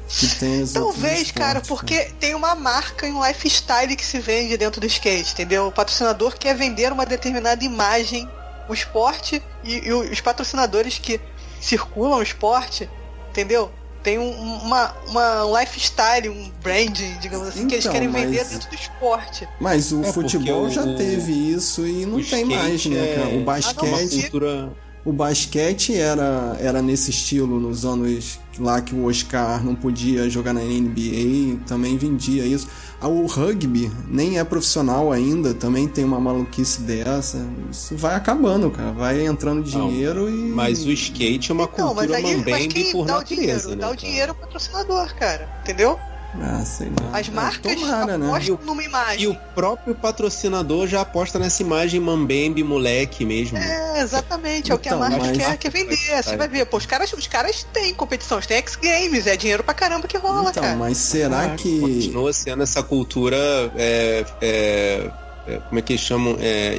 que 0.08 0.28
tem 0.36 0.62
os 0.62 0.76
outros 0.76 0.94
Talvez, 0.94 1.32
cara, 1.32 1.58
esportes, 1.58 1.68
porque 1.68 2.12
tem 2.20 2.32
uma 2.32 2.54
marca 2.54 3.08
e 3.08 3.12
um 3.12 3.26
lifestyle 3.26 3.96
que 3.96 4.04
se 4.06 4.20
vende 4.20 4.56
dentro 4.56 4.80
do 4.80 4.86
skate, 4.86 5.32
entendeu? 5.32 5.66
O 5.66 5.72
patrocinador 5.72 6.36
quer 6.38 6.54
vender 6.54 6.92
uma 6.92 7.04
determinada 7.04 7.64
imagem, 7.64 8.28
o 8.68 8.72
esporte 8.72 9.42
e, 9.64 9.88
e 9.88 9.92
os 9.92 10.20
patrocinadores 10.20 10.96
que 10.96 11.20
circulam 11.60 12.20
o 12.20 12.22
esporte, 12.22 12.88
entendeu? 13.30 13.72
Tem 14.04 14.18
um, 14.18 14.30
uma, 14.30 14.94
uma 15.08 15.46
um 15.46 15.58
lifestyle, 15.58 16.28
um 16.28 16.50
branding, 16.62 17.14
digamos 17.20 17.48
assim, 17.48 17.66
que 17.66 17.74
eles 17.74 17.84
Então, 17.86 17.92
querem 17.94 18.08
mas- 18.08 18.22
vender 18.24 18.44
dentro 18.44 18.68
do 18.68 18.74
esporte. 18.76 19.48
Mas 19.60 19.90
o 19.92 20.04
É, 20.04 20.12
futebol 20.12 20.68
já 20.70 20.82
o- 20.84 20.94
teve 20.94 21.32
isso 21.32 21.86
e 21.86 22.04
não 22.06 22.18
o 22.18 22.24
tem 22.24 22.44
mais, 22.44 22.84
né, 22.86 22.98
é- 22.98 23.14
cara? 23.16 23.36
O 23.36 23.42
basquete. 23.44 24.20
cultura. 24.20 24.72
O 25.06 25.12
basquete 25.12 25.94
era, 25.94 26.56
era 26.60 26.80
nesse 26.80 27.10
estilo 27.10 27.58
nos 27.60 27.84
anos 27.84 28.38
lá 28.58 28.80
que 28.80 28.94
o 28.94 29.04
Oscar 29.06 29.62
não 29.64 29.74
podia 29.74 30.30
jogar 30.30 30.54
na 30.54 30.62
NBA, 30.62 31.58
também 31.66 31.96
vendia 31.98 32.44
isso. 32.46 32.68
Ah, 33.04 33.08
O 33.08 33.26
rugby 33.26 33.90
nem 34.08 34.38
é 34.38 34.44
profissional 34.44 35.12
ainda, 35.12 35.52
também 35.52 35.86
tem 35.86 36.04
uma 36.04 36.18
maluquice 36.18 36.80
dessa. 36.80 37.46
Isso 37.70 37.94
vai 37.96 38.14
acabando, 38.14 38.70
cara. 38.70 38.92
Vai 38.92 39.26
entrando 39.26 39.62
dinheiro 39.62 40.28
e. 40.30 40.32
Mas 40.32 40.84
o 40.86 40.90
skate 40.90 41.50
é 41.50 41.54
uma 41.54 41.68
Não, 41.76 41.94
mas 41.94 42.06
cultura 42.06 42.16
aí 42.16 42.22
mas 42.50 42.92
por 42.92 43.06
dá 43.06 43.14
o 43.14 43.18
natureza, 43.18 43.44
dinheiro? 43.44 43.68
né? 43.70 43.76
dá 43.76 43.90
o 43.90 43.96
dinheiro 43.96 44.32
ao 44.32 44.36
patrocinador, 44.38 45.14
cara. 45.16 45.48
Entendeu? 45.62 45.98
Ah, 46.42 46.64
sei 46.64 46.88
lá. 46.88 47.18
As 47.18 47.28
Ah, 47.28 47.32
marcas 47.32 47.74
Tomara, 47.74 48.18
né? 48.18 48.26
apostam 48.26 48.58
numa 48.64 48.82
imagem. 48.82 49.22
E 49.22 49.26
o 49.28 49.34
próprio 49.54 49.94
patrocinador 49.94 50.86
já 50.88 51.00
aposta 51.02 51.38
nessa 51.38 51.62
imagem 51.62 52.00
mambembe 52.00 52.62
moleque 52.64 53.24
mesmo. 53.24 53.56
É, 53.56 54.00
exatamente, 54.00 54.72
é 54.72 54.74
o 54.74 54.78
que 54.78 54.88
a 54.88 54.92
Então, 54.96 55.00
marca 55.08 55.24
mas- 55.26 55.36
quer, 55.36 55.56
quer 55.56 55.70
vender. 55.70 55.96
Você 56.22 56.36
vai 56.36 56.48
ver, 56.48 56.66
pô, 56.66 56.76
os 56.76 56.86
caras, 56.86 57.12
os 57.12 57.26
caras 57.28 57.64
têm 57.72 57.94
competição, 57.94 58.38
eles 58.38 58.46
têm 58.46 58.56
X 58.58 58.74
Games, 58.76 59.26
é 59.26 59.36
dinheiro 59.36 59.62
pra 59.62 59.74
caramba 59.74 60.08
que 60.08 60.16
rola, 60.18 60.50
Então, 60.50 60.62
cara. 60.62 60.76
mas 60.76 60.96
será 60.98 61.44
Ah, 61.52 61.56
que. 61.56 61.80
Continua 61.80 62.32
sendo 62.32 62.62
essa 62.64 62.82
cultura. 62.82 63.36
é, 63.76 64.24
é, 64.40 65.10
é, 65.46 65.58
como 65.68 65.78
é 65.78 65.82
que 65.82 65.92
eles 65.92 66.02
chamam? 66.02 66.36
É, 66.40 66.78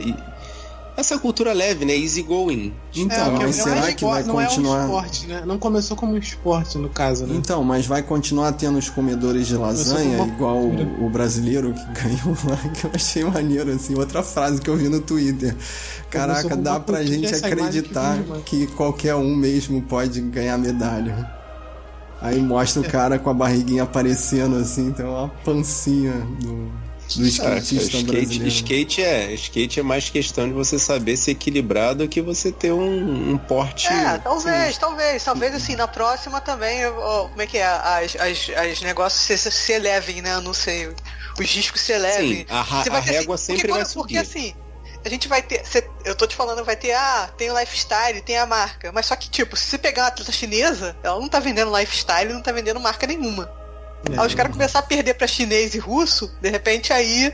essa 0.97 1.17
cultura 1.19 1.51
leve, 1.53 1.83
né? 1.85 1.95
Easy 1.95 2.21
going. 2.23 2.73
Então, 2.95 3.17
É, 3.17 3.29
mas 3.31 3.57
não 3.57 3.63
será 3.65 3.89
é 3.89 3.93
que 3.93 4.05
vai 4.05 4.21
esporte- 4.21 4.27
não 4.27 4.35
continuar? 4.35 4.77
É 4.77 4.81
um 4.81 4.85
esporte, 4.85 5.27
né? 5.27 5.43
Não 5.45 5.57
começou 5.59 5.97
como 5.97 6.13
um 6.13 6.17
esporte, 6.17 6.77
no 6.77 6.89
caso, 6.89 7.25
né? 7.25 7.35
Então, 7.35 7.63
mas 7.63 7.85
vai 7.85 8.01
continuar 8.01 8.51
tendo 8.53 8.77
os 8.77 8.89
comedores 8.89 9.47
de 9.47 9.55
lasanha, 9.57 10.21
uma 10.23 10.27
igual 10.33 10.57
o, 10.57 11.05
o 11.05 11.09
brasileiro 11.09 11.73
que 11.73 12.01
ganhou 12.03 12.37
lá, 12.47 12.57
que 12.73 12.85
eu 12.85 12.91
achei 12.93 13.23
maneiro, 13.25 13.71
assim, 13.71 13.95
outra 13.95 14.23
frase 14.23 14.61
que 14.61 14.69
eu 14.69 14.77
vi 14.77 14.87
no 14.89 15.01
Twitter. 15.01 15.55
Caraca, 16.09 16.55
dá 16.55 16.79
pra 16.79 17.03
gente 17.03 17.27
acreditar 17.33 18.17
que 18.45 18.65
que 18.65 18.67
qualquer 18.67 19.15
um 19.15 19.35
mesmo 19.35 19.81
pode 19.81 20.21
ganhar 20.21 20.57
medalha. 20.57 21.29
Aí 22.21 22.39
mostra 22.41 22.81
o 22.81 22.85
cara 22.85 23.19
com 23.19 23.29
a 23.29 23.33
barriguinha 23.33 23.83
aparecendo, 23.83 24.55
assim, 24.55 24.91
tem 24.91 25.05
uma 25.05 25.27
pancinha 25.43 26.13
do, 26.39 26.71
do 27.15 27.23
Ah, 27.23 27.27
skatista 27.27 27.83
skate, 27.97 28.03
brasileiro. 28.05 28.47
skate 28.47 29.03
é 29.03 29.33
skate 29.33 29.79
é 29.79 29.83
mais 29.83 30.09
questão 30.09 30.47
de 30.47 30.53
você 30.53 30.79
saber 30.79 31.15
se 31.17 31.31
equilibrar 31.31 31.93
do 31.95 32.07
que 32.07 32.21
você 32.21 32.51
ter 32.51 32.71
um, 32.71 33.31
um 33.33 33.37
porte. 33.37 33.87
É, 33.87 34.17
talvez, 34.17 34.77
talvez, 34.77 35.23
talvez 35.23 35.53
assim, 35.55 35.75
na 35.75 35.87
próxima 35.87 36.41
também, 36.41 36.79
como 37.29 37.41
é 37.41 37.45
que 37.47 37.57
é, 37.57 37.65
as, 37.65 38.15
as, 38.15 38.49
as 38.57 38.81
negócios 38.81 39.21
se, 39.21 39.51
se 39.51 39.71
elevem, 39.73 40.21
né, 40.21 40.39
não 40.41 40.53
sei, 40.53 40.87
os 41.39 41.47
discos 41.49 41.81
se 41.81 41.91
elevem. 41.91 42.37
Sim, 42.39 42.45
a, 42.49 42.63
Você 42.63 42.89
a 42.89 42.91
vai 42.93 43.01
ter, 43.01 43.09
assim, 43.09 43.19
régua 43.19 43.37
sempre 43.37 43.61
porque, 43.61 43.71
vai 43.73 43.81
quando- 43.85 43.93
porque 43.93 44.23
subir. 44.23 44.39
assim, 44.39 44.55
a 45.05 45.09
gente 45.09 45.27
vai 45.27 45.41
ter, 45.43 45.63
cê- 45.65 45.87
eu 46.03 46.15
tô 46.15 46.25
te 46.25 46.35
falando, 46.35 46.65
vai 46.65 46.75
ter, 46.75 46.93
ah, 46.93 47.29
tem 47.37 47.51
o 47.51 47.59
lifestyle, 47.59 48.19
tem 48.21 48.37
a 48.37 48.45
marca, 48.47 48.91
mas 48.91 49.05
só 49.05 49.15
que 49.15 49.29
tipo, 49.29 49.55
se 49.55 49.65
você 49.65 49.77
pegar 49.77 50.01
uma 50.03 50.07
atleta 50.07 50.31
chinesa, 50.31 50.97
ela 51.03 51.19
não 51.19 51.29
tá 51.29 51.39
vendendo 51.39 51.75
lifestyle, 51.77 52.33
não 52.33 52.41
tá 52.41 52.51
vendendo 52.51 52.79
marca 52.79 53.05
nenhuma. 53.05 53.47
É. 54.11 54.19
Aí 54.19 54.27
os 54.27 54.35
caras 54.35 54.51
começar 54.51 54.79
a 54.79 54.83
perder 54.83 55.13
pra 55.15 55.27
chinês 55.27 55.73
e 55.75 55.79
russo, 55.79 56.31
de 56.41 56.49
repente 56.49 56.93
aí 56.93 57.33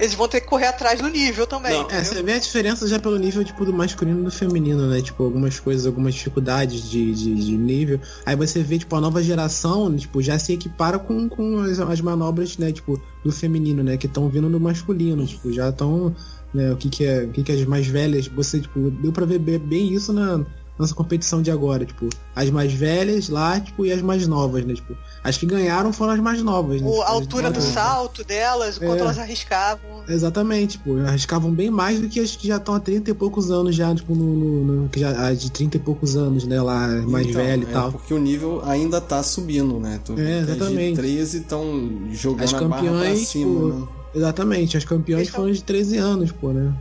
eles 0.00 0.14
vão 0.14 0.26
ter 0.26 0.40
que 0.40 0.46
correr 0.46 0.66
atrás 0.66 1.00
do 1.00 1.08
nível 1.08 1.46
também. 1.46 1.72
Não, 1.82 1.90
É, 1.90 2.02
você 2.02 2.22
vê 2.22 2.32
a 2.32 2.38
diferença 2.38 2.88
já 2.88 2.98
pelo 2.98 3.18
nível 3.18 3.44
tipo, 3.44 3.64
do 3.64 3.72
masculino 3.74 4.20
e 4.20 4.24
do 4.24 4.30
feminino, 4.30 4.88
né? 4.88 5.02
Tipo, 5.02 5.22
algumas 5.24 5.60
coisas, 5.60 5.86
algumas 5.86 6.14
dificuldades 6.14 6.90
de, 6.90 7.12
de, 7.14 7.34
de 7.34 7.56
nível. 7.56 8.00
Aí 8.24 8.34
você 8.34 8.62
vê, 8.62 8.78
tipo, 8.78 8.96
a 8.96 9.00
nova 9.00 9.22
geração, 9.22 9.94
tipo, 9.94 10.22
já 10.22 10.38
se 10.38 10.54
equipara 10.54 10.98
com, 10.98 11.28
com 11.28 11.58
as, 11.60 11.78
as 11.78 12.00
manobras, 12.00 12.56
né, 12.56 12.72
tipo, 12.72 13.00
do 13.22 13.30
feminino, 13.30 13.82
né? 13.82 13.96
Que 13.98 14.06
estão 14.06 14.28
vindo 14.30 14.48
do 14.48 14.58
masculino. 14.58 15.26
Tipo, 15.26 15.52
já 15.52 15.68
estão. 15.68 16.14
Né, 16.54 16.72
o 16.72 16.76
que, 16.76 16.88
que 16.88 17.04
é. 17.04 17.24
O 17.24 17.28
que, 17.30 17.42
que 17.42 17.52
as 17.52 17.64
mais 17.66 17.86
velhas. 17.86 18.26
Você, 18.28 18.60
tipo, 18.60 18.90
deu 18.90 19.12
pra 19.12 19.26
ver 19.26 19.38
bem- 19.38 19.58
bem 19.58 19.92
isso 19.92 20.12
na 20.12 20.44
nossa 20.78 20.94
competição 20.94 21.42
de 21.42 21.50
agora, 21.50 21.84
tipo, 21.84 22.08
as 22.34 22.48
mais 22.50 22.72
velhas 22.72 23.28
lá, 23.28 23.60
tipo, 23.60 23.84
e 23.86 23.92
as 23.92 24.00
mais 24.02 24.26
novas, 24.26 24.64
né? 24.64 24.74
Tipo, 24.74 24.96
as 25.22 25.36
que 25.36 25.44
ganharam 25.46 25.92
foram 25.92 26.12
as 26.14 26.20
mais 26.20 26.42
novas, 26.42 26.80
né? 26.80 26.88
O- 26.88 26.90
Tipo, 26.90 27.02
a 27.02 27.04
as 27.06 27.10
altura 27.12 27.50
do 27.50 27.60
novas. 27.60 27.74
salto 27.74 28.24
delas, 28.24 28.76
o 28.78 28.80
quanto 28.80 28.96
É. 28.96 29.00
elas 29.00 29.18
arriscavam. 29.18 30.02
Exatamente, 30.08 30.78
tipo, 30.78 30.96
arriscavam 30.98 31.52
bem 31.52 31.70
mais 31.70 32.00
do 32.00 32.08
que 32.08 32.18
as 32.18 32.34
que 32.34 32.48
já 32.48 32.56
estão 32.56 32.74
há 32.74 32.80
30 32.80 33.10
e 33.10 33.14
poucos 33.14 33.50
anos 33.50 33.76
já, 33.76 33.94
tipo, 33.94 34.14
no, 34.14 34.24
no- 34.34 34.64
no- 34.82 34.88
que 34.88 34.98
já, 35.00 35.26
a 35.28 35.32
de 35.34 35.50
30 35.52 35.76
e 35.76 35.80
poucos 35.80 36.16
anos, 36.16 36.44
né, 36.44 36.60
lá, 36.60 36.88
mais 37.06 37.26
Então, 37.28 37.42
velho 37.42 37.62
e 37.62 37.70
é 37.70 37.72
tal. 37.72 37.92
Porque 37.92 38.12
o 38.14 38.18
nível 38.18 38.62
ainda 38.64 39.00
tá 39.00 39.22
subindo, 39.22 39.78
né? 39.78 40.00
Tu 40.04 40.12
É, 40.12 40.16
que 40.16 40.22
as 40.22 40.48
exatamente. 40.48 40.90
de 40.90 40.96
13 40.96 41.38
estão 41.38 41.90
jogando 42.10 42.44
As 42.44 42.54
a 42.54 42.64
barra 42.68 42.82
pra 42.82 43.16
cima, 43.16 43.60
tipo, 43.60 43.66
né? 43.80 43.88
Exatamente, 44.14 44.76
as 44.76 44.84
campeãs 44.84 45.20
Eles 45.20 45.30
tão- 45.30 45.40
foram 45.42 45.52
de 45.52 45.62
13 45.62 45.96
anos, 45.98 46.32
pô, 46.32 46.48
né? 46.52 46.72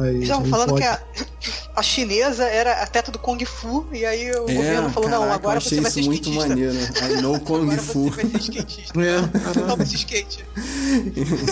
Aí, 0.00 0.22
estavam 0.22 0.44
falando 0.46 0.68
pode- 0.70 0.82
que 0.82 0.86
a, 0.88 1.00
a 1.76 1.82
chinesa 1.82 2.44
era 2.44 2.82
a 2.82 2.86
teta 2.86 3.10
do 3.12 3.18
Kung 3.18 3.38
Fu, 3.44 3.86
e 3.92 4.04
aí 4.04 4.30
o 4.32 4.48
É, 4.50 4.54
governo 4.54 4.90
falou, 4.90 5.08
não, 5.10 5.18
caraca, 5.20 5.34
agora 5.36 5.54
eu 5.54 5.58
achei 5.58 5.78
você 5.78 5.82
vai 5.82 5.90
ser 5.90 6.00
isso 6.00 6.08
muito 6.10 6.28
skatista. 6.30 6.48
maneiro. 6.48 6.74
I 7.18 7.22
know 7.22 7.40
Kung 7.40 7.62
Agora 7.62 7.78
Fu. 7.82 8.04
você 8.10 8.22
vai 8.24 8.40
ser 8.40 8.50
skatista. 8.50 9.00
É, 9.00 9.20
Toma 9.68 9.82
esse 9.82 9.94
skate. 9.96 10.44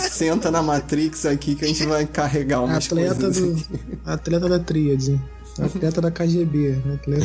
Senta 0.10 0.50
na 0.50 0.62
Matrix 0.62 1.26
aqui 1.26 1.54
que 1.54 1.64
a 1.64 1.68
gente 1.68 1.84
vai 1.86 2.06
carregar 2.06 2.62
umas 2.62 2.86
atleta, 2.86 3.30
do, 3.30 3.62
atleta 4.04 4.48
da 4.48 4.58
tríade. 4.58 5.20
Atleta 5.58 6.00
da 6.02 6.10
KGB. 6.10 6.78
Atleta 6.94 7.24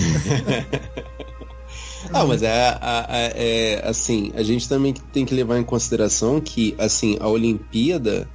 Ah, 2.14 2.26
mas 2.26 2.42
é, 2.42 2.50
a- 2.52 3.06
a- 3.08 3.32
é, 3.36 3.82
assim, 3.88 4.32
a 4.36 4.42
gente 4.44 4.68
também 4.68 4.94
tem 5.14 5.26
que 5.26 5.34
levar 5.34 5.58
em 5.58 5.64
consideração 5.64 6.42
que 6.42 6.76
assim 6.78 7.18
a 7.22 7.28
Olimpíada 7.28 8.28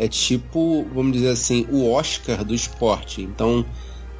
é 0.00 0.08
tipo, 0.08 0.86
vamos 0.94 1.12
dizer 1.12 1.28
assim, 1.28 1.66
o 1.70 1.92
Oscar 1.92 2.42
do 2.42 2.54
esporte. 2.54 3.20
Então 3.20 3.66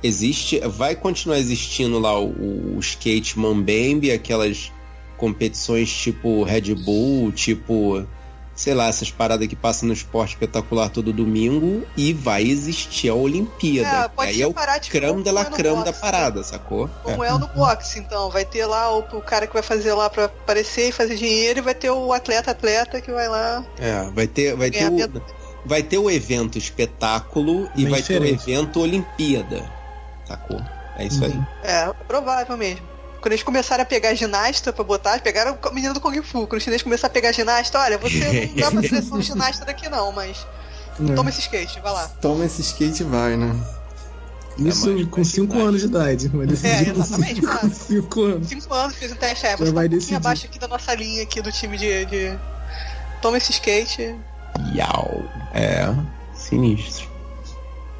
existe, 0.02 0.60
vai 0.60 0.94
continuar 0.94 1.38
existindo 1.38 1.98
lá 1.98 2.20
o, 2.20 2.76
o 2.76 2.78
skate 2.80 3.38
Mambembe, 3.38 4.12
aquelas 4.12 4.70
competições 5.16 5.90
tipo 5.90 6.42
Red 6.42 6.74
Bull, 6.74 7.32
tipo 7.32 8.06
sei 8.54 8.74
lá, 8.74 8.88
essas 8.88 9.10
paradas 9.10 9.48
que 9.48 9.56
passam 9.56 9.86
no 9.86 9.94
esporte 9.94 10.34
espetacular 10.34 10.90
todo 10.90 11.14
domingo 11.14 11.82
e 11.96 12.12
vai 12.12 12.42
existir 12.42 13.08
a 13.08 13.14
Olimpíada. 13.14 14.04
É, 14.04 14.08
pode 14.08 14.28
Aí 14.28 14.42
é 14.42 14.46
o 14.46 14.52
tipo, 14.52 14.90
creme 14.90 15.22
de 15.22 15.30
la 15.30 15.40
é 15.40 15.44
creme 15.46 15.76
da 15.76 15.84
boxe, 15.84 16.00
parada, 16.00 16.42
sacou? 16.42 16.90
Como 17.02 17.24
é 17.24 17.30
no 17.38 17.48
boxe, 17.48 17.98
então. 17.98 18.28
Vai 18.28 18.44
ter 18.44 18.66
lá 18.66 18.94
o, 18.94 18.98
o 18.98 19.22
cara 19.22 19.46
que 19.46 19.54
vai 19.54 19.62
fazer 19.62 19.94
lá 19.94 20.10
pra 20.10 20.26
aparecer 20.26 20.90
e 20.90 20.92
fazer 20.92 21.16
dinheiro, 21.16 21.60
e 21.60 21.62
vai 21.62 21.74
ter 21.74 21.88
o 21.88 22.12
atleta-atleta 22.12 23.00
que 23.00 23.10
vai 23.10 23.28
lá. 23.28 23.64
É, 23.78 24.10
vai 24.10 24.26
ter, 24.26 24.54
vai 24.54 24.70
ter, 24.70 24.90
o, 24.90 25.39
vai 25.64 25.82
ter 25.82 25.98
o 25.98 26.10
evento 26.10 26.56
espetáculo 26.58 27.70
e 27.76 27.82
Bem 27.82 27.90
vai 27.90 28.02
ter 28.02 28.16
o 28.16 28.20
diferente. 28.20 28.50
evento 28.50 28.80
Olimpíada. 28.80 29.70
Sacou? 30.26 30.60
É 30.96 31.06
isso 31.06 31.24
aí. 31.24 31.38
É, 31.62 31.92
provável 32.06 32.56
mesmo. 32.56 32.88
Quando 33.20 33.32
eles 33.32 33.42
começarem 33.42 33.82
a 33.82 33.86
pegar 33.86 34.14
ginasta 34.14 34.72
pra 34.72 34.82
botar, 34.82 35.20
pegaram 35.20 35.58
o 35.62 35.74
menino 35.74 35.92
do 35.92 36.00
Kung 36.00 36.22
Fu. 36.22 36.46
Quando 36.46 36.56
os 36.58 36.62
chineses 36.62 36.82
começarem 36.82 37.10
a 37.10 37.14
pegar 37.14 37.32
ginasta, 37.32 37.78
olha, 37.78 37.98
você 37.98 38.52
não 38.56 38.62
dá 38.64 38.70
pra 38.70 38.82
seleção 38.88 39.18
de 39.18 39.26
ginasta 39.26 39.64
daqui 39.64 39.88
não, 39.90 40.10
mas 40.12 40.46
É. 41.08 41.14
toma 41.14 41.28
esse 41.30 41.40
skate, 41.40 41.80
vai 41.80 41.92
lá. 41.92 42.08
Toma 42.20 42.44
esse 42.46 42.62
skate 42.62 43.02
e 43.02 43.04
vai, 43.06 43.36
né? 43.36 43.54
Isso 44.58 44.90
É, 44.90 44.94
mas 44.94 45.04
com 45.06 45.16
vai 45.16 45.24
5 45.24 45.46
demais. 45.48 45.68
anos 45.68 45.80
de 45.80 45.86
idade. 45.86 46.28
Vai 46.28 46.46
decidir 46.46 46.88
É, 46.88 46.90
exatamente, 46.90 47.40
com 47.42 47.70
5 47.70 48.22
anos. 48.22 48.48
Cinco 48.48 48.74
anos, 48.74 48.96
fiz 48.96 49.12
um 49.12 49.16
teste, 49.16 49.46
é, 49.46 49.50
Já 49.50 49.56
você 49.56 49.64
tá 49.66 49.72
vai 49.72 49.86
um 49.86 49.88
decidir. 49.88 50.14
abaixo 50.16 50.46
aqui 50.46 50.58
da 50.58 50.68
nossa 50.68 50.94
linha 50.94 51.22
aqui 51.22 51.40
do 51.42 51.52
time 51.52 51.76
de... 51.78 52.04
de... 52.06 52.38
Toma 53.22 53.36
esse 53.38 53.50
skate. 53.52 54.14
Yau. 54.74 55.22
É. 55.54 55.86
Sinistro. 56.34 57.08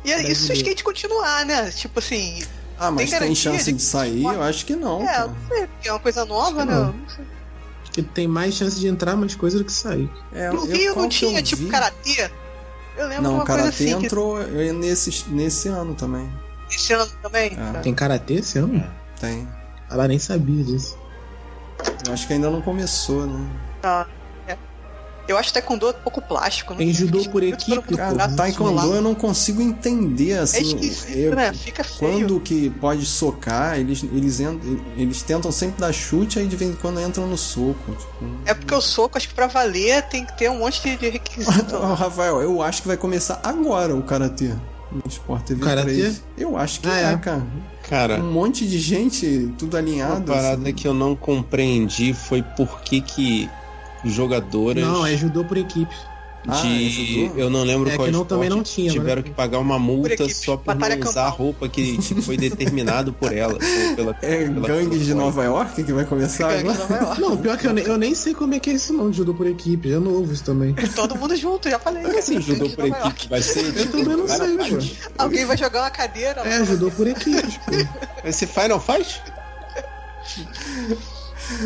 E 0.05 0.13
é 0.13 0.23
isso 0.31 0.47
se 0.47 0.53
o 0.53 0.55
skate 0.55 0.83
continuar, 0.83 1.45
né? 1.45 1.71
Tipo 1.71 1.99
assim, 1.99 2.43
Ah, 2.79 2.91
mas 2.91 3.11
Tem 3.11 3.19
tem, 3.19 3.35
chance 3.35 3.65
de 3.71 3.73
de 3.79 3.83
sair? 3.83 4.23
Eu 4.25 4.43
acho 4.43 4.65
que 4.65 4.75
não. 4.75 5.03
é, 5.03 5.07
cara. 5.07 5.27
não 5.29 5.37
sei, 5.49 5.67
porque 5.67 5.89
é 5.89 5.93
uma 5.93 6.01
coisa 6.01 6.25
nova, 6.25 6.63
Acho 6.63 6.67
né? 6.67 6.67
que 6.67 6.73
não. 6.73 6.93
Não 6.93 7.09
sei. 7.11 7.25
Porque 7.85 8.03
tem 8.03 8.27
mais 8.29 8.55
chance 8.55 8.79
de 8.81 8.87
entrar 8.89 9.17
mais 9.17 9.35
coisa 9.35 9.59
do 9.59 9.65
que 9.65 9.73
sair. 9.73 10.09
É, 10.33 10.49
No 10.51 10.65
eu- 10.65 10.65
Rio 10.67 10.95
não 10.97 11.09
que 11.09 11.19
tinha, 11.19 11.43
tipo, 11.43 11.63
vi? 11.65 11.69
karatê. 11.69 12.31
Eu 12.97 13.09
lembro 13.09 13.23
Não, 13.25 13.35
uma 13.35 13.43
o 13.43 13.47
coisa 13.47 13.63
Karatê 13.63 13.85
assim, 13.93 14.05
entrou 14.05 14.41
eh, 14.41 14.73
nesse, 14.73 15.29
nesse 15.29 15.69
ano 15.69 15.95
também. 15.95 16.31
que 16.69 16.77
esse 16.77 16.93
ano 16.93 17.07
também. 17.23 17.53
É. 17.53 17.73
tá? 17.73 17.81
Tem 17.81 17.95
karatê 17.95 18.35
esse 18.35 18.59
ano? 18.59 18.83
Tem. 19.21 19.47
Ela 19.91 20.07
nem 20.09 20.19
sabia 20.19 20.63
disso. 20.65 20.97
Eu 22.07 22.13
acho 22.15 22.27
que 22.27 22.33
ainda 22.33 22.49
não 22.51 22.61
começou, 22.63 23.27
né? 23.27 23.51
Tá. 23.83 24.07
É. 25.31 25.33
Eu 25.33 25.39
acho 25.39 25.49
que 25.49 25.55
taekwondo 25.55 25.89
é 25.89 25.93
pouco 25.93 26.21
plástico. 26.21 26.75
Tem 26.75 26.89
né? 26.89 26.93
judô 26.93 27.19
Fica 27.21 27.31
por 27.31 27.43
equipe, 27.43 27.81
pelo 27.83 27.97
Cara, 27.97 28.29
Taekwondo 28.29 28.95
eu 28.95 29.01
não 29.03 29.15
consigo 29.15 29.63
entender, 29.63 30.33
É 30.33 30.39
assim. 30.41 30.63
esquisito, 30.63 31.17
eu- 31.17 31.35
né? 31.37 31.53
Fica 31.53 31.85
feio. 31.85 31.99
Quando 32.13 32.41
que 32.41 32.71
pode 32.71 33.07
socar, 33.07 33.79
eles, 33.79 34.03
eles, 34.13 34.41
eles 34.97 35.23
tentam 35.23 35.51
sempre 35.53 35.81
dar 35.81 35.93
chute, 35.93 36.39
aí 36.39 36.47
de 36.47 36.57
vez 36.57 36.71
em 36.71 36.75
quando 36.75 37.01
entram 37.01 37.27
no 37.27 37.37
soco. 37.39 37.93
Tipo... 37.93 38.25
É 38.47 38.55
porque 38.55 38.75
o 38.75 38.81
soco, 38.81 39.17
acho 39.19 39.29
que 39.29 39.35
pra 39.35 39.47
valer 39.47 40.03
tem 40.09 40.25
que 40.25 40.37
ter 40.37 40.51
um 40.51 40.59
monte 40.59 40.81
de, 40.97 41.09
requisito. 41.11 41.77
Rafael, 41.95 42.41
eu 42.41 42.61
acho 42.63 42.83
que 42.83 42.89
vai 42.89 42.97
começar 42.97 43.41
agora 43.43 43.95
o 43.95 44.03
Karatê. 44.03 44.51
No 44.93 45.03
Sport 45.07 45.45
TV 45.45 45.61
Karatê? 45.65 45.85
3. 45.95 46.23
Eu 46.37 46.57
acho 46.57 46.81
que 46.81 46.89
Ah, 46.89 46.99
é, 46.99 47.13
é. 47.13 47.17
cara. 47.17 47.47
Cara, 47.89 48.21
Um 48.21 48.33
monte 48.33 48.67
de 48.67 48.79
gente, 48.79 49.53
tudo 49.57 49.75
uma 49.75 49.79
alinhado. 49.79 50.33
parada 50.33 50.63
assim. 50.63 50.73
que 50.75 50.87
eu 50.89 50.93
não 50.95 51.15
compreendi 51.15 52.13
foi 52.13 52.43
por 52.43 52.81
que 52.81 53.01
que 53.01 53.49
jogadoras 54.05 54.83
Não, 54.85 55.07
é 55.07 55.17
judô 55.17 55.45
por 55.45 55.57
equipe. 55.57 55.95
Ah, 56.49 56.59
de. 56.63 56.87
é 56.87 56.89
judô? 57.27 57.39
eu 57.39 57.51
não 57.51 57.63
lembro 57.65 57.91
É 57.91 57.97
qual 57.97 58.07
que 58.07 58.13
não- 58.15 58.25
também 58.25 58.49
não 58.49 58.63
tinha, 58.63 58.91
Tiveram 58.91 59.21
né? 59.21 59.29
que 59.29 59.31
pagar 59.35 59.59
uma 59.59 59.79
multa 59.79 60.15
equipe, 60.15 60.33
só 60.33 60.57
por 60.57 60.75
batalha 60.75 60.97
não 60.97 61.07
usar 61.07 61.27
a 61.27 61.29
roupa 61.29 61.69
que 61.69 61.99
tipo, 61.99 62.23
foi 62.23 62.39
determinado 62.39 63.13
por 63.13 63.31
ela. 63.31 63.59
pela, 63.95 64.17
É 64.23 64.45
pela- 64.49 64.67
Gangues 64.67 65.05
de 65.05 65.13
Nova 65.13 65.45
York 65.45 65.85
que 65.85 65.93
vai 65.93 66.07
começar 66.07 66.49
Gangue 66.63 66.71
agora? 66.71 67.15
Não, 67.21 67.37
pior 67.37 67.59
que 67.59 67.67
eu 67.67 67.75
nem, 67.75 67.85
eu 67.85 67.99
nem 67.99 68.15
sei 68.15 68.33
como 68.33 68.55
é 68.55 68.59
que 68.59 68.71
é 68.71 68.73
isso 68.73 68.91
não, 68.95 69.13
judô 69.13 69.35
por 69.35 69.47
equipe. 69.47 69.93
É 69.93 69.99
novo 69.99 70.33
isso 70.33 70.43
também. 70.43 70.75
Todo 70.97 71.15
mundo 71.15 71.37
junto, 71.37 71.69
já 71.69 71.79
falei. 71.79 72.05
Como 72.05 72.19
assim, 72.19 72.37
Gangue 72.41 72.47
judô 72.55 72.71
por 72.71 72.87
York. 72.87 73.07
equipe? 73.09 73.29
Vai 73.29 73.43
ser. 73.43 73.65
Eu 73.67 73.73
tipo, 73.75 73.99
também 73.99 74.17
não 74.17 74.27
sei, 74.27 74.57
pô. 74.57 74.79
Alguém 75.19 75.45
vai 75.45 75.59
jogar 75.59 75.83
uma 75.83 75.91
cadeira. 75.91 76.41
É, 76.41 76.65
judô 76.65 76.91
por 76.91 77.07
equipes, 77.07 77.59
pô. 77.59 77.73
Vai 78.23 78.33
ser 78.33 78.47
Final 78.47 78.81
Fight? 78.81 79.23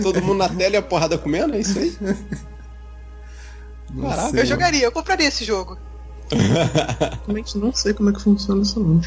Todo 0.02 0.23
mundo 0.23 0.39
na 0.39 0.48
tela 0.48 0.74
e 0.74 0.78
a 0.78 0.82
porrada 0.82 1.16
comendo? 1.19 1.55
É 1.55 1.61
isso 1.61 1.78
aí? 1.78 1.97
Não 3.93 4.09
Caraca, 4.09 4.31
sei. 4.31 4.40
Eu 4.40 4.47
jogaria, 4.47 4.85
eu 4.85 4.93
compraria 4.93 5.28
esse 5.28 5.44
jogo. 5.44 5.78
Realmente 7.27 7.56
não 7.59 7.73
sei 7.73 7.93
como 7.93 8.11
é 8.11 8.12
que 8.12 8.20
funciona 8.23 8.62
isso 8.62 8.81
não. 8.81 9.01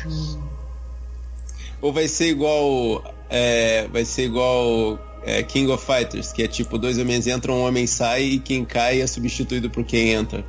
Ou 1.81 1.91
vai 1.91 2.07
ser 2.07 2.27
igual. 2.29 3.03
é, 3.29 3.87
vai 3.91 4.05
ser 4.05 4.25
igual 4.25 4.97
é, 5.23 5.43
King 5.43 5.71
of 5.71 5.83
Fighters, 5.85 6.31
que 6.31 6.43
é 6.43 6.47
tipo, 6.47 6.77
dois 6.77 6.97
homens 6.97 7.27
entram, 7.27 7.55
um 7.55 7.67
homem 7.67 7.85
sai 7.87 8.23
e 8.23 8.39
quem 8.39 8.63
cai 8.63 9.01
é 9.01 9.07
substituído 9.07 9.69
por 9.69 9.83
quem 9.83 10.11
entra. 10.11 10.45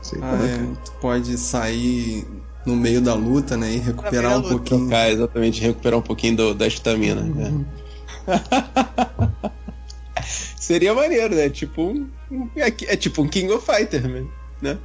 Sei 0.00 0.18
Ah, 0.22 0.30
como 0.30 0.42
é 0.44 0.54
é. 0.54 0.58
que 0.58 0.84
Tu 0.84 0.92
pode 1.00 1.36
sair 1.38 2.26
no 2.64 2.76
meio 2.76 3.00
da 3.00 3.14
luta, 3.14 3.56
né? 3.56 3.72
E 3.72 3.78
recuperar 3.78 4.32
um 4.32 4.36
luta. 4.36 4.48
pouquinho. 4.50 4.80
Trocar, 4.82 5.10
exatamente, 5.10 5.60
recuperar 5.60 5.98
um 5.98 6.02
pouquinho 6.02 6.36
do- 6.36 6.54
da 6.54 6.66
estamina. 6.66 7.20
né? 7.22 7.64
Seria 10.56 10.92
maneiro, 10.94 11.34
né? 11.34 11.48
Tipo 11.48 11.82
um, 11.82 12.10
é, 12.56 12.66
é 12.66 12.96
tipo 12.96 13.22
um 13.22 13.28
King 13.28 13.50
of 13.52 13.64
Fighter, 13.64 14.06
né? 14.06 14.26
né? 14.60 14.78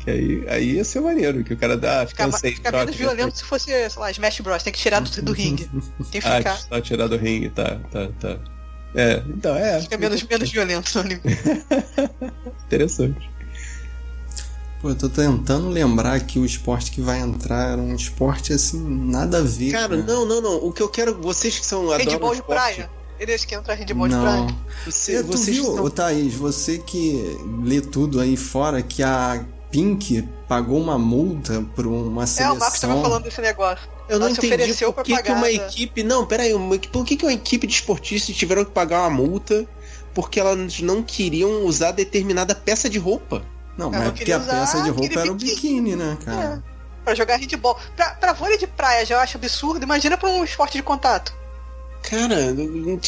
Que 0.00 0.10
aí, 0.10 0.44
aí 0.48 0.70
ia 0.72 0.84
ser 0.84 1.00
maneiro, 1.00 1.44
que 1.44 1.54
o 1.54 1.56
cara 1.56 1.76
dá, 1.76 2.04
Fica, 2.06 2.30
fica 2.32 2.70
troca, 2.70 2.86
menos 2.86 2.96
violento 2.96 3.36
se 3.36 3.44
fosse, 3.44 3.66
sei 3.66 4.00
lá, 4.00 4.10
Smash 4.10 4.40
Bros. 4.40 4.62
Tem 4.62 4.72
que 4.72 4.78
tirar 4.80 5.00
do, 5.00 5.22
do 5.22 5.32
ringue. 5.32 5.70
Tem 6.10 6.20
que 6.20 6.26
Ah, 6.26 6.38
ficar. 6.38 6.56
só 6.56 6.80
tirar 6.80 7.06
do 7.06 7.16
ringue, 7.16 7.50
tá, 7.50 7.78
tá, 7.90 8.08
tá. 8.18 8.38
É, 8.94 9.22
então 9.28 9.54
é. 9.56 9.80
Fica 9.80 9.96
menos, 9.96 10.22
menos 10.24 10.50
violento. 10.50 10.90
Interessante. 12.66 13.30
Pô, 14.82 14.88
eu 14.88 14.96
tô 14.96 15.08
tentando 15.08 15.68
lembrar 15.68 16.18
que 16.20 16.40
o 16.40 16.44
esporte 16.44 16.90
que 16.90 17.00
vai 17.00 17.20
entrar 17.20 17.70
era 17.70 17.80
um 17.80 17.94
esporte 17.94 18.52
assim, 18.52 18.82
nada 18.82 19.38
a 19.38 19.42
ver. 19.42 19.70
Cara, 19.70 19.96
né? 19.96 20.04
não, 20.04 20.26
não, 20.26 20.40
não. 20.42 20.56
O 20.56 20.72
que 20.72 20.82
eu 20.82 20.88
quero, 20.88 21.14
vocês 21.22 21.56
que 21.56 21.64
são 21.64 21.84
adoram 21.92 22.10
Handball 22.10 22.30
de 22.30 22.40
esporte, 22.40 22.58
praia. 22.74 22.90
Eles 23.20 23.44
que 23.44 23.54
entram 23.54 23.76
handball 23.76 24.08
de 24.08 24.14
Não. 24.16 24.22
praia. 24.22 24.56
Você, 24.84 25.14
É, 25.14 25.22
tu 25.22 25.28
vocês 25.28 25.56
viu, 25.56 25.64
são 25.66 25.84
ô 25.84 25.88
Thaís, 25.88 26.34
você 26.34 26.78
que 26.78 27.38
lê 27.62 27.80
tudo 27.80 28.18
aí 28.18 28.36
fora, 28.36 28.82
que 28.82 29.00
a 29.04 29.46
Pink 29.70 30.28
pagou 30.48 30.80
uma 30.80 30.98
multa 30.98 31.64
por 31.76 31.86
uma 31.86 32.24
É, 32.24 32.26
seleção. 32.26 32.56
o 32.56 32.58
Marcos 32.58 32.80
tava 32.80 33.00
falando 33.00 33.22
desse 33.22 33.40
negócio. 33.40 33.88
Eu 34.08 34.18
não 34.18 34.26
Ela 34.26 34.36
entendi 34.36 34.52
ofereceu 34.54 34.92
por 34.92 35.04
pra 35.04 35.16
que, 35.18 35.22
que 35.22 35.30
uma 35.30 35.48
equipe. 35.48 36.02
Não, 36.02 36.26
peraí, 36.26 36.52
uma, 36.52 36.76
por 36.76 37.04
que, 37.04 37.16
que 37.16 37.24
uma 37.24 37.32
equipe 37.32 37.68
de 37.68 37.72
esportistas 37.74 38.34
tiveram 38.34 38.64
que 38.64 38.72
pagar 38.72 39.02
uma 39.02 39.10
multa 39.10 39.64
porque 40.12 40.40
elas 40.40 40.80
não 40.80 41.02
queriam 41.04 41.64
usar 41.64 41.92
determinada 41.92 42.52
peça 42.56 42.90
de 42.90 42.98
roupa? 42.98 43.44
Não, 43.76 43.90
mas 43.90 44.02
é 44.08 44.10
porque 44.10 44.32
a 44.32 44.40
peça 44.40 44.82
de 44.82 44.90
roupa 44.90 45.20
era 45.20 45.32
o 45.32 45.34
biquíni. 45.34 45.96
né, 45.96 46.16
cara? 46.24 46.62
É, 46.66 47.04
pra 47.04 47.14
jogar 47.14 47.36
handball. 47.36 47.76
Pra, 47.96 48.10
pra 48.14 48.32
vôlei 48.32 48.58
de 48.58 48.66
praia 48.66 49.04
já 49.06 49.14
eu 49.16 49.20
acho 49.20 49.36
absurdo. 49.36 49.82
Imagina 49.82 50.16
pra 50.16 50.28
um 50.28 50.44
esporte 50.44 50.76
de 50.76 50.82
contato. 50.82 51.34
Cara, 52.10 52.34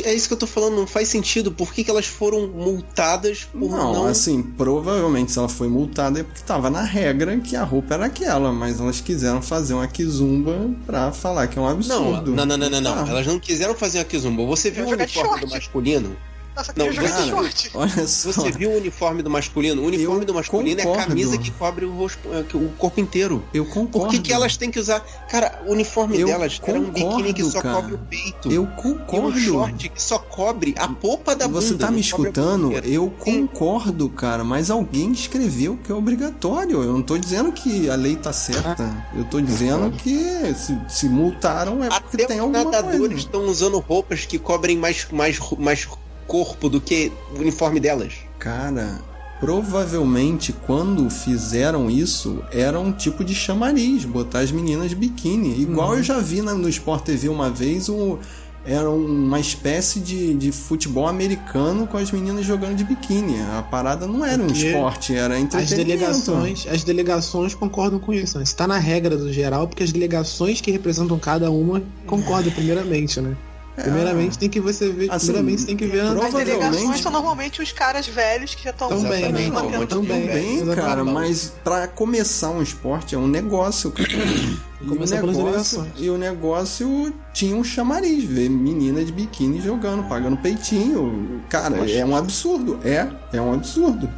é 0.04 0.14
isso 0.14 0.28
que 0.28 0.34
eu 0.34 0.38
tô 0.38 0.46
falando, 0.46 0.76
não 0.76 0.86
faz 0.86 1.08
sentido. 1.08 1.50
Por 1.50 1.74
que, 1.74 1.82
que 1.82 1.90
elas 1.90 2.06
foram 2.06 2.46
multadas 2.46 3.42
por 3.42 3.68
Não, 3.68 3.92
não. 3.92 4.06
assim, 4.06 4.40
provavelmente 4.40 5.32
se 5.32 5.38
ela 5.38 5.48
foi 5.48 5.66
multada 5.68 6.20
é 6.20 6.22
porque 6.22 6.40
tava 6.44 6.70
na 6.70 6.82
regra 6.82 7.36
que 7.40 7.56
a 7.56 7.64
roupa 7.64 7.94
era 7.94 8.06
aquela, 8.06 8.52
mas 8.52 8.78
elas 8.78 9.00
quiseram 9.00 9.42
fazer 9.42 9.74
uma 9.74 9.88
kizumba 9.88 10.70
pra 10.86 11.10
falar 11.10 11.48
que 11.48 11.58
é 11.58 11.60
um 11.60 11.64
Não, 11.64 11.72
absurdo. 11.72 12.30
não, 12.36 12.46
não, 12.46 12.56
não, 12.56 12.70
não, 12.70 12.80
não. 12.80 12.94
Ah, 13.04 13.08
Elas 13.08 13.26
não 13.26 13.40
quiseram 13.40 13.74
fazer 13.74 13.98
a 13.98 14.04
Kizumba. 14.04 14.44
Você 14.46 14.70
viu 14.70 14.86
o 14.86 14.90
uniforme 14.90 15.40
do 15.40 15.48
masculino? 15.50 16.16
Nossa, 16.56 16.72
Não, 16.76 16.88
de 16.90 16.96
cara, 16.96 17.26
short. 17.26 17.70
Olha 17.74 18.06
só. 18.06 18.32
Você 18.32 18.50
viu 18.52 18.70
o 18.70 18.76
uniforme 18.76 19.22
do 19.22 19.30
masculino? 19.30 19.82
O 19.82 19.86
uniforme 19.86 20.20
Eu 20.22 20.26
do 20.26 20.34
masculino 20.34 20.78
é 20.80 20.82
a 20.82 20.86
concordo. 20.86 21.08
camisa 21.08 21.38
que 21.38 21.50
cobre 21.50 21.84
o, 21.84 21.92
rosto- 21.92 22.28
é, 22.32 22.56
o 22.56 22.68
corpo 22.78 23.00
inteiro. 23.00 23.42
Eu 23.52 23.64
concordo. 23.66 23.90
Por 24.06 24.08
que, 24.10 24.18
que 24.20 24.32
elas 24.32 24.56
têm 24.56 24.70
que 24.70 24.78
usar. 24.78 25.00
Cara, 25.30 25.62
o 25.66 25.72
uniforme 25.72 26.18
Eu 26.20 26.26
delas 26.28 26.60
era 26.64 26.78
um 26.78 26.84
biquíni 26.84 27.32
que 27.34 27.42
concordo, 27.42 27.50
só 27.50 27.60
cara. 27.60 27.74
cobre 27.76 27.94
o 27.94 27.98
peito. 27.98 28.48
Eu 28.52 28.52
E 28.52 28.58
um 28.58 28.66
concordo. 28.76 29.38
short 29.40 29.88
que 29.88 30.02
só 30.02 30.18
cobre 30.18 30.74
a 30.78 30.88
polpa 30.88 31.34
da 31.34 31.48
bunda. 31.48 31.60
Você 31.60 31.74
tá 31.74 31.90
me 31.90 32.00
escutando? 32.00 32.72
Eu 32.84 33.10
concordo, 33.10 34.08
cara, 34.08 34.44
mas 34.44 34.70
alguém 34.70 35.12
escreveu 35.12 35.76
que 35.82 35.90
é 35.90 35.94
obrigatório. 35.94 36.82
Eu 36.82 36.92
não 36.92 37.02
tô 37.02 37.18
dizendo 37.18 37.52
que 37.52 37.88
a 37.90 37.94
lei 37.96 38.16
tá 38.16 38.32
certa. 38.32 38.88
Eu 39.16 39.24
tô 39.24 39.40
dizendo 39.40 39.90
que 39.92 40.54
se, 40.54 40.78
se 40.88 41.08
multaram 41.08 41.82
é 41.82 41.88
porque 42.00 42.16
Até 42.16 42.26
tem 42.26 42.36
os 42.36 42.42
alguma 42.44 42.64
nadadores 42.64 42.98
coisa. 42.98 43.14
estão 43.14 43.44
usando 43.46 43.78
roupas 43.80 44.24
que 44.24 44.38
cobrem 44.38 44.76
mais, 44.76 45.06
mais, 45.10 45.38
mais 45.58 45.86
corpo 46.26 46.68
do 46.68 46.80
que 46.80 47.12
o 47.36 47.40
uniforme 47.40 47.78
delas. 47.80 48.14
Cara, 48.38 48.98
provavelmente 49.40 50.52
quando 50.66 51.08
fizeram 51.10 51.90
isso 51.90 52.42
era 52.52 52.78
um 52.78 52.92
tipo 52.92 53.24
de 53.24 53.34
chamariz, 53.34 54.04
botar 54.04 54.40
as 54.40 54.50
meninas 54.52 54.90
de 54.90 54.96
biquíni. 54.96 55.60
Igual 55.60 55.90
Uhum. 55.90 55.96
eu 55.96 56.02
já 56.02 56.18
vi 56.18 56.40
no 56.42 56.68
Sport 56.68 57.04
TV 57.04 57.28
uma 57.28 57.50
vez 57.50 57.88
um. 57.88 58.18
Era 58.66 58.88
uma 58.88 59.38
espécie 59.38 60.00
de, 60.00 60.32
de 60.32 60.50
futebol 60.50 61.06
americano 61.06 61.86
com 61.86 61.98
as 61.98 62.10
meninas 62.10 62.46
jogando 62.46 62.74
de 62.76 62.84
biquíni. 62.84 63.38
A 63.58 63.62
parada 63.62 64.06
não 64.06 64.24
era 64.24 64.42
um 64.42 64.46
Porque 64.46 64.66
esporte, 64.68 65.14
era 65.14 65.34
As 65.34 65.40
entretenimento. 65.42 65.84
delegações, 65.86 66.66
as 66.66 66.82
delegações 66.82 67.54
concordam 67.54 67.98
com 67.98 68.10
isso, 68.14 68.38
né? 68.38 68.44
Está 68.44 68.66
na 68.66 68.78
regra 68.78 69.18
do 69.18 69.30
geral, 69.30 69.68
porque 69.68 69.82
as 69.82 69.92
delegações 69.92 70.62
que 70.62 70.70
representam 70.70 71.18
cada 71.18 71.50
uma 71.50 71.82
concordam 72.06 72.50
primeiramente, 72.52 73.20
né? 73.20 73.36
Primeiramente 73.76 74.38
tem 74.38 74.48
que 74.48 74.60
você 74.60 74.88
ver, 74.88 75.10
Assim, 75.10 75.26
primeiramente 75.32 75.66
tem 75.66 75.76
que 75.76 75.86
ver 75.86 76.00
As 76.02 76.10
provavelmente- 76.12 76.44
delegações 76.46 77.00
são 77.00 77.10
normalmente 77.10 77.60
os 77.60 77.72
caras 77.72 78.06
velhos 78.06 78.54
que 78.54 78.62
já 78.62 78.70
estão 78.70 78.88
Também, 78.88 79.32
né? 79.32 79.48
Não, 79.50 79.84
também. 79.86 80.26
bem. 80.26 80.66
Cara, 80.76 81.04
mas 81.04 81.52
pra 81.64 81.88
começar 81.88 82.50
um 82.50 82.62
esporte 82.62 83.16
é 83.16 83.18
um 83.18 83.26
negócio, 83.26 83.90
cara. 83.90 84.08
E 84.84 84.86
o, 84.86 84.88
Começar 84.90 85.22
negócio, 85.22 85.86
e 85.96 86.10
o 86.10 86.18
negócio 86.18 87.14
tinha 87.32 87.56
um 87.56 87.64
chamariz, 87.64 88.22
ver 88.24 88.50
menina 88.50 89.02
de 89.02 89.10
biquíni 89.12 89.58
jogando, 89.58 90.06
pagando 90.10 90.36
peitinho. 90.36 91.40
Cara, 91.48 91.74
Poxa. 91.78 91.94
é 91.94 92.04
um 92.04 92.14
absurdo. 92.14 92.78
É, 92.84 93.08
é 93.32 93.40
um 93.40 93.54
absurdo. 93.54 94.10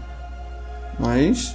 Mas 0.99 1.55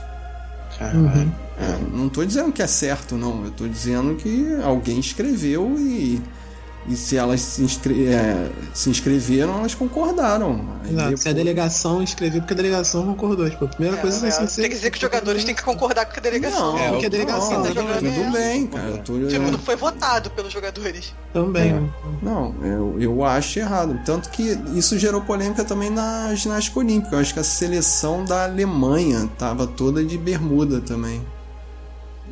Uhum. 0.79 1.29
é, 1.59 1.77
não 1.93 2.07
tô 2.07 2.23
dizendo 2.23 2.53
que 2.53 2.61
é 2.61 2.67
certo, 2.67 3.17
não. 3.17 3.43
Eu 3.43 3.51
tô 3.51 3.67
dizendo 3.67 4.15
que 4.15 4.47
alguém 4.63 4.97
escreveu 4.99 5.75
e. 5.77 6.21
E 6.89 6.95
se 6.95 7.15
elas 7.15 7.39
se, 7.41 7.61
inscre- 7.61 8.07
é, 8.07 8.49
se 8.73 8.89
inscreveram, 8.89 9.59
elas 9.59 9.75
concordaram. 9.75 10.67
Exato. 10.83 10.89
Se 10.89 10.99
a 10.99 11.09
depois- 11.09 11.35
delegação 11.35 12.01
escreveu, 12.01 12.41
porque 12.41 12.53
a 12.53 12.57
delegação 12.57 13.05
concordou. 13.05 13.47
Tipo, 13.47 13.65
a 13.65 13.67
primeira 13.67 13.97
É, 13.97 14.01
coisa 14.01 14.25
é, 14.25 14.29
assim, 14.29 14.61
tem 14.61 14.69
que 14.69 14.75
dizer 14.77 14.89
que 14.89 14.97
os 14.97 15.01
jogadores 15.01 15.43
têm 15.43 15.53
que 15.53 15.61
concordar 15.61 16.05
com 16.07 16.17
a 16.17 16.19
delegação. 16.19 16.71
Não, 16.73 16.79
É, 16.79 16.89
porque 16.89 17.05
a 17.05 17.09
delegação 17.09 17.51
não, 17.51 17.61
tá 17.63 17.67
jogando 17.69 18.15
tudo 18.15 18.31
bem, 18.31 18.65
cara. 18.67 18.97
Tô, 18.97 19.13
Tipo, 19.27 19.51
não 19.51 19.59
foi 19.59 19.75
votado 19.75 20.31
pelos 20.31 20.51
jogadores. 20.51 21.13
também. 21.31 21.71
né? 21.73 21.89
Não, 22.21 22.55
eu, 22.63 22.95
eu 22.99 23.23
acho 23.23 23.59
errado. 23.59 23.99
Tanto 24.03 24.29
que 24.31 24.57
isso 24.75 24.97
gerou 24.97 25.21
polêmica 25.21 25.63
também 25.63 25.89
na 25.91 26.33
ginástica 26.33 26.79
olímpica. 26.79 27.15
Eu 27.15 27.19
acho 27.19 27.31
que 27.33 27.39
a 27.39 27.43
seleção 27.43 28.25
da 28.25 28.43
Alemanha 28.45 29.29
tava 29.37 29.67
toda 29.67 30.03
de 30.03 30.17
bermuda 30.17 30.81
também. 30.81 31.21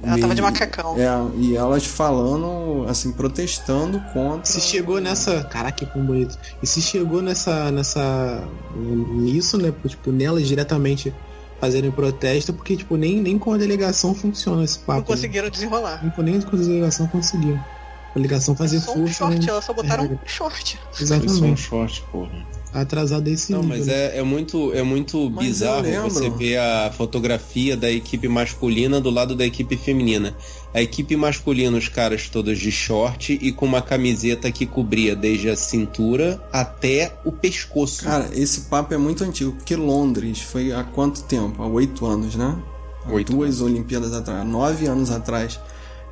Ela 0.03 0.17
tava 0.19 0.33
de 0.35 0.41
E- 0.41 0.43
macacão. 0.43 0.95
É, 0.97 1.07
e 1.37 1.55
elas 1.57 1.85
falando, 1.85 2.85
assim, 2.89 3.11
protestando 3.11 3.99
contra. 4.13 4.45
Se 4.45 4.61
chegou 4.61 4.99
nessa. 5.01 5.43
Caraca, 5.43 5.85
que 5.85 5.91
pão 5.91 6.05
bonito. 6.05 6.37
E 6.63 6.67
se 6.67 6.81
chegou 6.81 7.21
nessa. 7.21 7.71
nessa. 7.71 8.43
nisso, 8.75 9.57
né? 9.57 9.73
Tipo, 9.87 10.11
nelas 10.11 10.47
diretamente 10.47 11.13
fazerem 11.59 11.91
protesto, 11.91 12.53
porque, 12.53 12.77
tipo, 12.77 12.95
nem, 12.95 13.21
nem 13.21 13.37
com 13.37 13.51
a 13.51 13.57
delegação 13.57 14.15
funciona 14.15 14.63
esse 14.63 14.79
papo. 14.79 14.91
Não 14.93 14.99
né? 14.99 15.05
conseguiram 15.07 15.49
desenrolar. 15.49 15.99
Nem 16.01 16.11
com- 16.11 16.21
Nem 16.21 16.41
com 16.41 16.55
a 16.55 16.59
delegação 16.59 17.07
conseguiu. 17.07 17.55
A 17.55 18.13
delegação 18.15 18.55
fazer 18.55 18.79
Só 18.79 18.93
um 18.93 18.95
força. 19.05 19.13
short, 19.13 19.39
né? 19.39 19.45
elas 19.49 19.65
só 19.65 19.73
botaram 19.73 20.03
regra. 20.03 20.19
um 20.23 20.27
short. 20.27 20.79
Isso 20.93 21.13
é 21.13 21.17
um 21.17 21.19
Exatamente. 21.21 21.61
short, 21.61 22.03
porra. 22.11 22.31
Atrasado 22.73 23.27
esse 23.27 23.51
Não, 23.51 23.61
nível. 23.63 23.77
mas 23.77 23.87
né? 23.87 23.93
é, 23.93 24.17
é 24.19 24.23
muito, 24.23 24.71
é 24.73 24.83
muito 24.83 25.29
Mas 25.31 25.45
bizarro 25.45 25.85
você 26.03 26.29
ver 26.29 26.57
a 26.57 26.91
fotografia 26.95 27.75
da 27.75 27.89
equipe 27.89 28.27
masculina 28.27 29.01
do 29.01 29.09
lado 29.09 29.35
da 29.35 29.45
equipe 29.45 29.75
feminina. 29.75 30.35
A 30.71 30.81
equipe 30.81 31.15
masculina, 31.15 31.75
os 31.75 31.89
caras 31.89 32.29
todos 32.29 32.59
de 32.59 32.71
short 32.71 33.39
e 33.41 33.51
com 33.51 33.65
uma 33.65 33.81
camiseta 33.81 34.51
que 34.51 34.67
cobria 34.67 35.15
desde 35.15 35.49
a 35.49 35.55
cintura 35.55 36.39
até 36.53 37.17
o 37.25 37.31
pescoço. 37.31 38.03
Cara, 38.03 38.29
esse 38.33 38.61
papo 38.61 38.93
é 38.93 38.97
muito 38.97 39.23
antigo, 39.23 39.51
porque 39.53 39.75
Londres 39.75 40.41
foi 40.41 40.71
há 40.71 40.83
quanto 40.83 41.23
tempo? 41.23 41.63
Há 41.63 41.67
oito 41.67 42.05
anos, 42.05 42.35
né? 42.35 42.55
Há 43.03 43.11
Oito 43.11 43.31
duas 43.31 43.61
Olimpíadas 43.61 44.13
atrás, 44.13 44.45
nove 44.45 44.85
anos 44.85 45.09
atrás. 45.09 45.59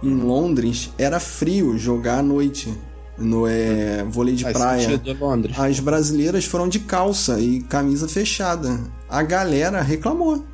Em 0.01 0.13
Londres 0.13 0.89
era 0.97 1.19
frio 1.19 1.77
jogar 1.77 2.19
à 2.19 2.23
noite 2.23 2.73
no 3.17 3.47
é, 3.47 4.03
vôlei 4.03 4.35
de 4.35 4.43
praia. 4.43 4.81
sentido, 4.81 5.11
é. 5.11 5.61
As 5.67 5.79
brasileiras 5.79 6.45
foram 6.45 6.67
de 6.67 6.79
calça 6.79 7.39
e 7.39 7.61
camisa 7.61 8.07
fechada. 8.07 8.79
A 9.09 9.23
galera 9.23 9.81
reclamou. 9.81 10.45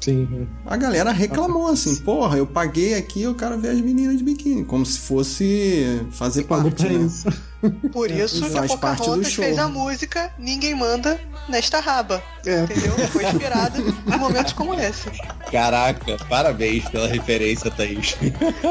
Sim. 0.00 0.48
A 0.66 0.76
galera 0.76 1.12
reclamou 1.12 1.68
assim, 1.68 1.96
porra, 1.96 2.38
eu 2.38 2.46
paguei 2.46 2.94
aqui, 2.94 3.22
eu 3.22 3.34
quero 3.34 3.58
ver 3.58 3.70
as 3.70 3.80
meninas 3.80 4.16
de 4.16 4.24
biquíni, 4.24 4.64
como 4.64 4.84
se 4.86 4.98
fosse 4.98 6.06
fazer 6.12 6.44
parte, 6.44 6.84
né? 6.84 7.04
isso. 7.04 7.28
Por 7.92 8.10
isso 8.10 8.40
que 8.40 8.56
a 8.56 8.60
Faz 8.60 8.74
parte 8.76 9.10
do 9.10 9.22
show. 9.22 9.44
fez 9.44 9.58
a 9.58 9.68
música 9.68 10.32
Ninguém 10.38 10.74
Manda 10.74 11.20
Nesta 11.48 11.78
Raba. 11.80 12.22
É. 12.46 12.62
Entendeu? 12.62 12.92
Foi 13.08 13.24
inspirada 13.24 13.78
em 13.78 14.18
momentos 14.18 14.54
como 14.54 14.74
esse. 14.74 15.10
Caraca, 15.52 16.16
parabéns 16.28 16.88
pela 16.88 17.06
referência, 17.06 17.70
Thaís. 17.70 18.16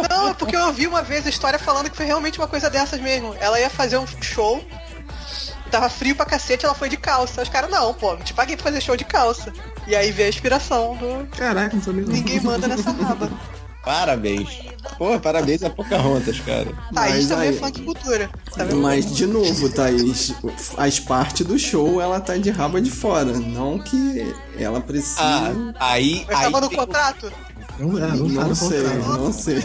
Não, 0.10 0.30
é 0.30 0.34
porque 0.34 0.56
eu 0.56 0.62
ouvi 0.66 0.88
uma 0.88 1.04
vez 1.04 1.26
a 1.28 1.30
história 1.30 1.60
falando 1.60 1.90
que 1.90 1.98
foi 1.98 2.06
realmente 2.08 2.40
uma 2.40 2.48
coisa 2.48 2.68
dessas 2.70 3.00
mesmo. 3.00 3.36
Ela 3.40 3.60
ia 3.60 3.70
fazer 3.70 3.98
um 4.00 4.08
show, 4.22 4.64
tava 5.70 5.90
frio 5.90 6.16
pra 6.16 6.26
cacete, 6.26 6.66
ela 6.66 6.74
foi 6.76 6.90
de 6.90 6.98
calça. 6.98 7.42
Os 7.42 7.50
caras, 7.50 7.70
não, 7.70 7.94
pô, 7.94 8.16
te 8.18 8.34
paguei 8.34 8.56
pra 8.56 8.64
fazer 8.66 8.82
show 8.82 8.98
de 8.98 9.06
calça. 9.06 9.54
E 9.88 9.96
aí 9.96 10.12
veio 10.12 10.28
a 10.28 10.30
inspiração 10.30 10.96
do 10.98 11.28
Caraca, 11.36 11.76
não 11.76 11.84
sabia. 11.84 12.04
Ninguém 12.06 12.40
Manda 12.42 12.68
Nessa 12.68 12.92
Raba. 12.92 13.30
Parabéns. 13.84 14.60
Pô, 14.98 15.18
parabéns 15.20 15.64
a 15.64 15.70
Pocahontas, 15.70 16.40
cara. 16.42 16.68
Thaís 16.94 17.14
Mas 17.16 17.28
também 17.28 17.50
aí- 17.50 17.60
é 17.64 17.72
de 17.72 17.82
cultura. 17.82 18.30
Tá 18.56 18.64
vendo? 18.66 18.76
Mas, 18.82 19.16
de 19.16 19.26
novo, 19.26 19.70
Thaís, 19.70 20.34
as 20.78 21.00
partes 21.00 21.46
do 21.48 21.58
show 21.58 22.00
ela 22.02 22.20
tá 22.20 22.36
de 22.38 22.50
raba 22.50 22.82
de 22.82 22.92
fora. 22.92 23.32
Não 23.32 23.80
que 23.80 24.36
ela 24.58 24.82
precise. 24.82 25.16
Ah, 25.20 25.74
aí. 25.80 26.26
Mas 26.28 26.38
aí 26.38 26.44
tava 26.44 26.62
no 26.62 26.70
tem 26.70 26.78
contrato? 26.78 27.32
Não, 27.80 27.98
é, 27.98 28.08
não, 28.10 28.28
tá 28.28 28.42
Não 28.42 28.48
no 28.50 28.56
sei, 28.56 28.84
contrato. 28.84 29.18
não 29.20 29.34
sei. 29.34 29.58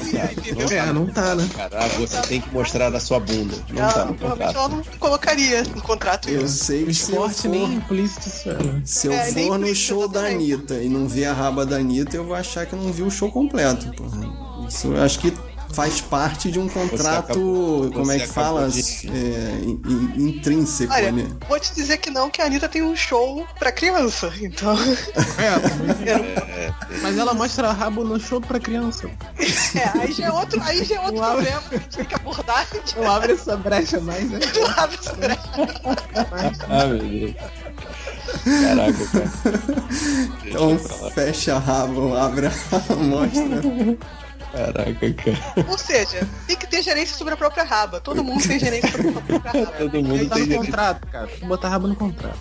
É, 0.76 0.92
não 0.92 1.06
tá, 1.06 1.34
né? 1.34 1.48
Caraca, 1.54 1.98
você 1.98 2.20
tem 2.22 2.40
que 2.40 2.50
mostrar 2.52 2.94
a 2.94 3.00
sua 3.00 3.18
bunda. 3.20 3.56
Não 3.70 3.82
Ela, 3.82 3.92
tá 3.92 4.04
no 4.04 4.14
provavelmente 4.14 4.54
contrato. 4.54 4.56
ela 4.56 4.68
não 4.68 4.98
colocaria 4.98 5.62
no 5.64 5.82
contrato 5.82 6.28
Eu 6.28 6.44
isso. 6.44 6.64
sei 6.64 6.82
O 6.84 6.86
que 6.86 6.94
se 6.94 7.02
eu 7.12 7.26
esporte 7.26 7.42
for, 7.42 7.48
nem 7.50 7.74
implícito 7.74 8.28
isso 8.28 8.50
é, 8.50 8.62
né? 8.62 8.82
se 8.84 9.06
eu 9.08 9.12
É, 9.12 9.24
for 9.32 9.58
no 9.58 9.66
implícito, 9.66 9.74
show 9.88 10.08
da. 10.08 10.26
Anitta 10.26 10.74
e 10.74 10.88
não 10.88 11.06
ver 11.08 11.26
a 11.26 11.32
raba 11.32 11.66
da 11.66 11.76
Anitta, 11.76 12.16
eu 12.16 12.24
vou 12.24 12.34
achar 12.34 12.66
que 12.66 12.74
não 12.76 12.92
vi 12.92 13.02
o 13.02 13.10
show 13.10 13.30
completo, 13.30 13.92
porra. 13.94 14.66
Isso 14.68 14.86
eu 14.88 15.02
acho 15.02 15.18
que 15.18 15.32
faz 15.74 16.00
parte 16.00 16.50
de 16.50 16.58
um 16.58 16.68
contrato, 16.68 17.32
acabou- 17.32 17.90
como 17.92 18.12
é 18.12 18.18
que 18.18 18.26
fala? 18.26 18.68
de- 18.68 19.08
É, 19.08 19.58
in- 19.62 19.80
in- 19.86 20.28
intrínseco, 20.28 20.92
Olha, 20.92 21.10
né? 21.12 21.26
vou 21.48 21.58
te 21.58 21.74
dizer 21.74 21.98
que 21.98 22.10
não, 22.10 22.30
que 22.30 22.40
a 22.40 22.46
Anitta 22.46 22.68
tem 22.68 22.82
um 22.82 22.94
show 22.96 23.46
pra 23.58 23.72
criança. 23.72 24.32
Então, 24.40 24.74
É, 25.38 26.72
mas 27.02 27.18
ela 27.18 27.34
mostra 27.34 27.72
rabo 27.72 28.04
no 28.04 28.18
show 28.20 28.40
pra 28.40 28.58
criança. 28.60 29.08
é, 29.74 29.98
aí 30.00 30.12
já 30.12 30.26
é 30.26 30.32
outro, 30.32 30.60
aí 30.62 30.84
já 30.84 30.96
é 30.96 31.00
outro 31.00 31.16
Uau. 31.20 31.32
problema 31.32 31.60
que 31.62 31.74
a 31.74 31.78
gente 31.78 31.96
tem 31.96 32.04
que 32.04 32.14
abordar. 32.14 32.66
Não 32.96 33.10
abre 33.10 33.32
essa 33.32 33.56
brecha 33.56 34.00
mais, 34.00 34.30
né? 34.30 34.38
Não 34.54 34.66
abre 34.84 34.98
essa 35.00 35.12
brecha. 35.14 35.40
Ah, 36.68 36.86
meu 36.86 36.98
Deus. 36.98 37.34
Caraca, 38.44 39.06
cara. 39.12 39.30
Então 40.44 40.78
fecha 41.14 41.56
a 41.56 41.58
rabo, 41.58 42.14
abre 42.16 42.46
a 42.46 42.50
mostra. 42.96 43.62
Caraca, 44.54 45.12
cara. 45.14 45.66
Ou 45.68 45.76
seja, 45.76 46.28
tem 46.46 46.56
que 46.56 46.66
ter 46.66 46.80
gerência 46.82 47.16
sobre 47.16 47.34
a 47.34 47.36
própria 47.36 47.64
raba. 47.64 48.00
Todo 48.00 48.22
mundo 48.22 48.46
tem 48.46 48.58
gerência 48.58 48.90
sobre 48.90 49.08
a 49.08 49.12
própria 49.12 49.38
raba. 49.38 49.66
Todo 49.78 50.02
mundo 50.02 50.28
Tá 50.28 50.34
tem 50.36 50.46
no 50.46 50.56
contrato, 50.56 51.06
cara. 51.08 51.26
Tem 51.26 51.36
que 51.38 51.46
botar 51.46 51.68
rabo 51.68 51.88
no 51.88 51.96
contrato. 51.96 52.38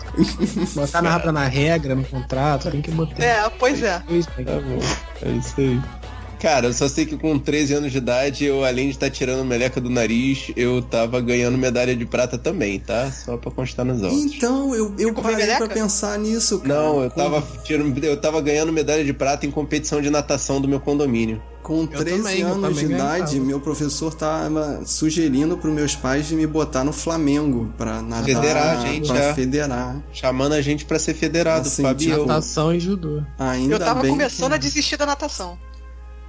Botar 0.74 1.02
na 1.02 1.10
raba 1.10 1.32
na 1.32 1.44
regra, 1.44 1.94
no 1.94 2.04
contrato, 2.04 2.70
tem 2.70 2.80
que 2.80 2.90
botar. 2.92 3.22
É, 3.22 3.48
pois 3.50 3.82
é. 3.82 4.00
Isso, 4.08 4.30
né? 4.38 4.44
Tá 4.44 4.60
bom, 4.60 4.78
é 5.22 5.28
isso 5.30 5.54
aí. 5.60 5.80
Cara, 6.44 6.66
eu 6.66 6.74
só 6.74 6.86
sei 6.86 7.06
que 7.06 7.16
com 7.16 7.38
13 7.38 7.72
anos 7.72 7.90
de 7.90 7.96
idade, 7.96 8.44
eu, 8.44 8.66
além 8.66 8.88
de 8.88 8.96
estar 8.96 9.08
tirando 9.08 9.42
meleca 9.46 9.80
do 9.80 9.88
nariz, 9.88 10.52
eu 10.54 10.82
tava 10.82 11.18
ganhando 11.18 11.56
medalha 11.56 11.96
de 11.96 12.04
prata 12.04 12.36
também, 12.36 12.78
tá? 12.78 13.10
Só 13.10 13.38
pra 13.38 13.50
constar 13.50 13.82
nos 13.82 14.02
autos. 14.02 14.20
Então, 14.20 14.74
eu, 14.74 14.94
eu 14.98 15.14
parei 15.14 15.36
pra 15.36 15.46
meleca? 15.46 15.68
pensar 15.68 16.18
nisso, 16.18 16.58
cara. 16.58 16.74
Não, 16.74 17.02
eu 17.02 17.08
tava, 17.08 17.42
tirando, 17.64 18.04
eu 18.04 18.20
tava 18.20 18.42
ganhando 18.42 18.70
medalha 18.74 19.02
de 19.02 19.14
prata 19.14 19.46
em 19.46 19.50
competição 19.50 20.02
de 20.02 20.10
natação 20.10 20.60
do 20.60 20.68
meu 20.68 20.78
condomínio. 20.78 21.40
Com 21.62 21.86
13 21.86 22.18
também, 22.18 22.42
anos 22.42 22.76
de 22.76 22.84
idade, 22.84 23.40
meu 23.40 23.58
professor 23.58 24.12
tava 24.12 24.82
sugerindo 24.84 25.56
pros 25.56 25.72
meus 25.72 25.96
pais 25.96 26.28
de 26.28 26.34
me 26.34 26.46
botar 26.46 26.84
no 26.84 26.92
Flamengo 26.92 27.72
pra 27.78 28.02
nadar, 28.02 28.22
Federar 28.26 28.80
a 28.80 28.86
gente, 28.86 29.08
pra 29.08 29.18
é. 29.18 29.34
federar. 29.34 29.96
Chamando 30.12 30.52
a 30.52 30.60
gente 30.60 30.84
pra 30.84 30.98
ser 30.98 31.14
federado, 31.14 31.66
Assim, 31.66 31.82
Fábio. 31.82 32.06
e 32.06 32.10
eu. 32.10 32.26
Natação 32.26 32.74
e 32.74 32.78
judô. 32.78 33.22
Ainda 33.38 33.76
Eu 33.76 33.78
tava 33.78 34.02
bem 34.02 34.10
começando 34.10 34.50
que... 34.50 34.56
a 34.56 34.58
desistir 34.58 34.98
da 34.98 35.06
natação. 35.06 35.56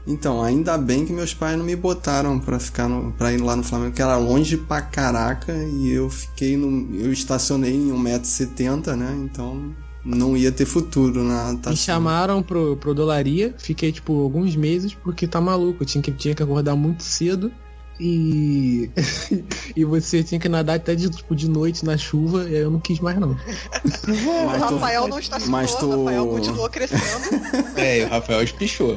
Então, 0.07 0.43
ainda 0.43 0.77
bem 0.77 1.05
que 1.05 1.11
meus 1.11 1.33
pais 1.33 1.57
não 1.57 1.65
me 1.65 1.75
botaram 1.75 2.39
pra 2.39 2.59
ficar 2.59 2.87
no, 2.87 3.11
pra 3.13 3.33
ir 3.33 3.41
lá 3.41 3.55
no 3.55 3.63
Flamengo, 3.63 3.93
que 3.95 4.01
era 4.01 4.17
longe 4.17 4.55
pra 4.55 4.81
caraca, 4.81 5.51
e 5.53 5.89
eu 5.89 6.09
fiquei 6.09 6.55
no. 6.55 6.95
Eu 6.95 7.11
estacionei 7.11 7.73
em 7.73 7.91
1,70m, 7.91 8.95
né? 8.95 9.17
Então 9.23 9.73
não 10.03 10.37
ia 10.37 10.51
ter 10.51 10.65
futuro 10.65 11.23
na 11.23 11.45
Me 11.47 11.53
natação. 11.53 11.75
chamaram 11.75 12.43
pro, 12.43 12.77
pro 12.77 12.93
Dolaria, 12.93 13.55
fiquei 13.57 13.91
tipo 13.91 14.21
alguns 14.21 14.55
meses 14.55 14.93
porque 14.93 15.25
tá 15.25 15.41
maluco, 15.41 15.81
eu 15.81 15.87
tinha 15.87 16.01
que, 16.01 16.11
tinha 16.11 16.35
que 16.35 16.43
acordar 16.43 16.75
muito 16.75 17.01
cedo 17.03 17.51
e. 17.99 18.89
e 19.75 19.85
você 19.85 20.23
tinha 20.23 20.39
que 20.39 20.49
nadar 20.49 20.75
até 20.77 20.95
de, 20.95 21.09
tipo, 21.09 21.35
de 21.35 21.49
noite 21.49 21.85
na 21.85 21.97
chuva, 21.97 22.43
e 22.43 22.55
aí 22.55 22.61
eu 22.61 22.71
não 22.71 22.79
quis 22.79 22.99
mais 22.99 23.17
não. 23.19 23.31
o 23.31 23.35
Mas 24.47 24.67
tu- 24.67 24.73
Rafael 24.75 25.07
não 25.07 25.19
estacionou, 25.19 25.51
mas 25.51 25.75
tu- 25.75 25.85
o 25.87 26.05
Rafael 26.05 26.27
continuou 26.27 26.69
crescendo. 26.69 27.65
É, 27.75 27.99
e 27.99 28.05
o 28.05 28.09
Rafael 28.09 28.41
espichou. 28.43 28.93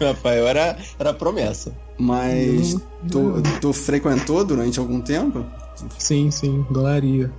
o 0.00 0.04
Rafael 0.04 0.46
era, 0.48 0.78
era 0.98 1.14
promessa. 1.14 1.72
Mas 1.98 2.76
tu, 3.10 3.42
tu 3.60 3.72
frequentou 3.72 4.44
durante 4.44 4.78
algum 4.78 5.00
tempo? 5.00 5.44
Sim, 5.98 6.30
sim, 6.30 6.64
Dolaria. 6.70 7.32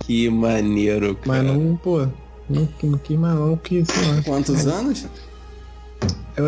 Que 0.00 0.28
maneiro, 0.30 1.14
cara. 1.16 1.42
Mas 1.42 1.46
não, 1.46 1.76
pô, 1.76 2.06
não, 2.48 2.68
não 2.82 2.98
quis 2.98 3.18
mais 3.18 3.34
não, 3.34 3.52
lá. 3.52 4.22
Quantos 4.24 4.66
anos? 4.66 5.06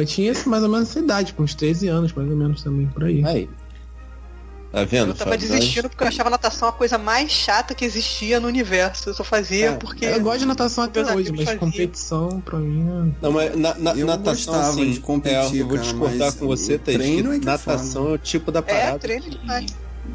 Eu 0.00 0.06
tinha 0.06 0.32
mais 0.46 0.62
ou 0.62 0.68
menos 0.68 0.90
essa 0.90 0.98
idade, 1.00 1.28
tipo, 1.28 1.42
uns 1.42 1.54
13 1.54 1.88
anos, 1.88 2.12
mais 2.12 2.28
ou 2.30 2.36
menos 2.36 2.62
também, 2.62 2.86
por 2.86 3.04
aí. 3.04 3.24
Aí. 3.24 3.48
Tá 4.70 4.84
vendo? 4.84 5.08
Eu 5.10 5.14
tava 5.14 5.36
desistindo 5.36 5.86
porque 5.90 6.02
eu 6.02 6.08
achava 6.08 6.30
a 6.30 6.30
natação 6.30 6.66
a 6.66 6.72
coisa 6.72 6.96
mais 6.96 7.30
chata 7.30 7.74
que 7.74 7.84
existia 7.84 8.40
no 8.40 8.48
universo. 8.48 9.10
Eu 9.10 9.14
só 9.14 9.22
fazia 9.22 9.66
É, 9.66 9.72
porque. 9.72 10.06
Eu 10.06 10.18
gosto 10.22 10.38
de 10.40 10.46
natação 10.46 10.84
até 10.84 11.02
hoje, 11.14 11.30
mas 11.30 11.40
faziam. 11.44 11.58
competição, 11.58 12.40
pra 12.40 12.58
mim, 12.58 12.80
é- 12.88 13.12
Não, 13.20 13.32
mas 13.32 13.54
na, 13.54 13.74
na, 13.74 13.90
Eu 13.94 14.06
natação, 14.06 14.54
assim, 14.58 14.90
de 14.92 15.00
competir, 15.00 15.58
é, 15.58 15.62
eu 15.62 15.68
vou 15.68 15.76
discordar 15.76 16.32
com 16.34 16.46
você, 16.46 16.78
treino 16.78 17.30
que 17.30 17.36
é 17.36 17.40
que 17.40 17.44
natação 17.44 18.08
é 18.08 18.12
o 18.14 18.18
tipo 18.18 18.50
da 18.50 18.60
É, 18.60 18.62
parada. 18.62 18.98
treino 18.98 19.22
que- 19.24 19.30
demais. 19.38 19.66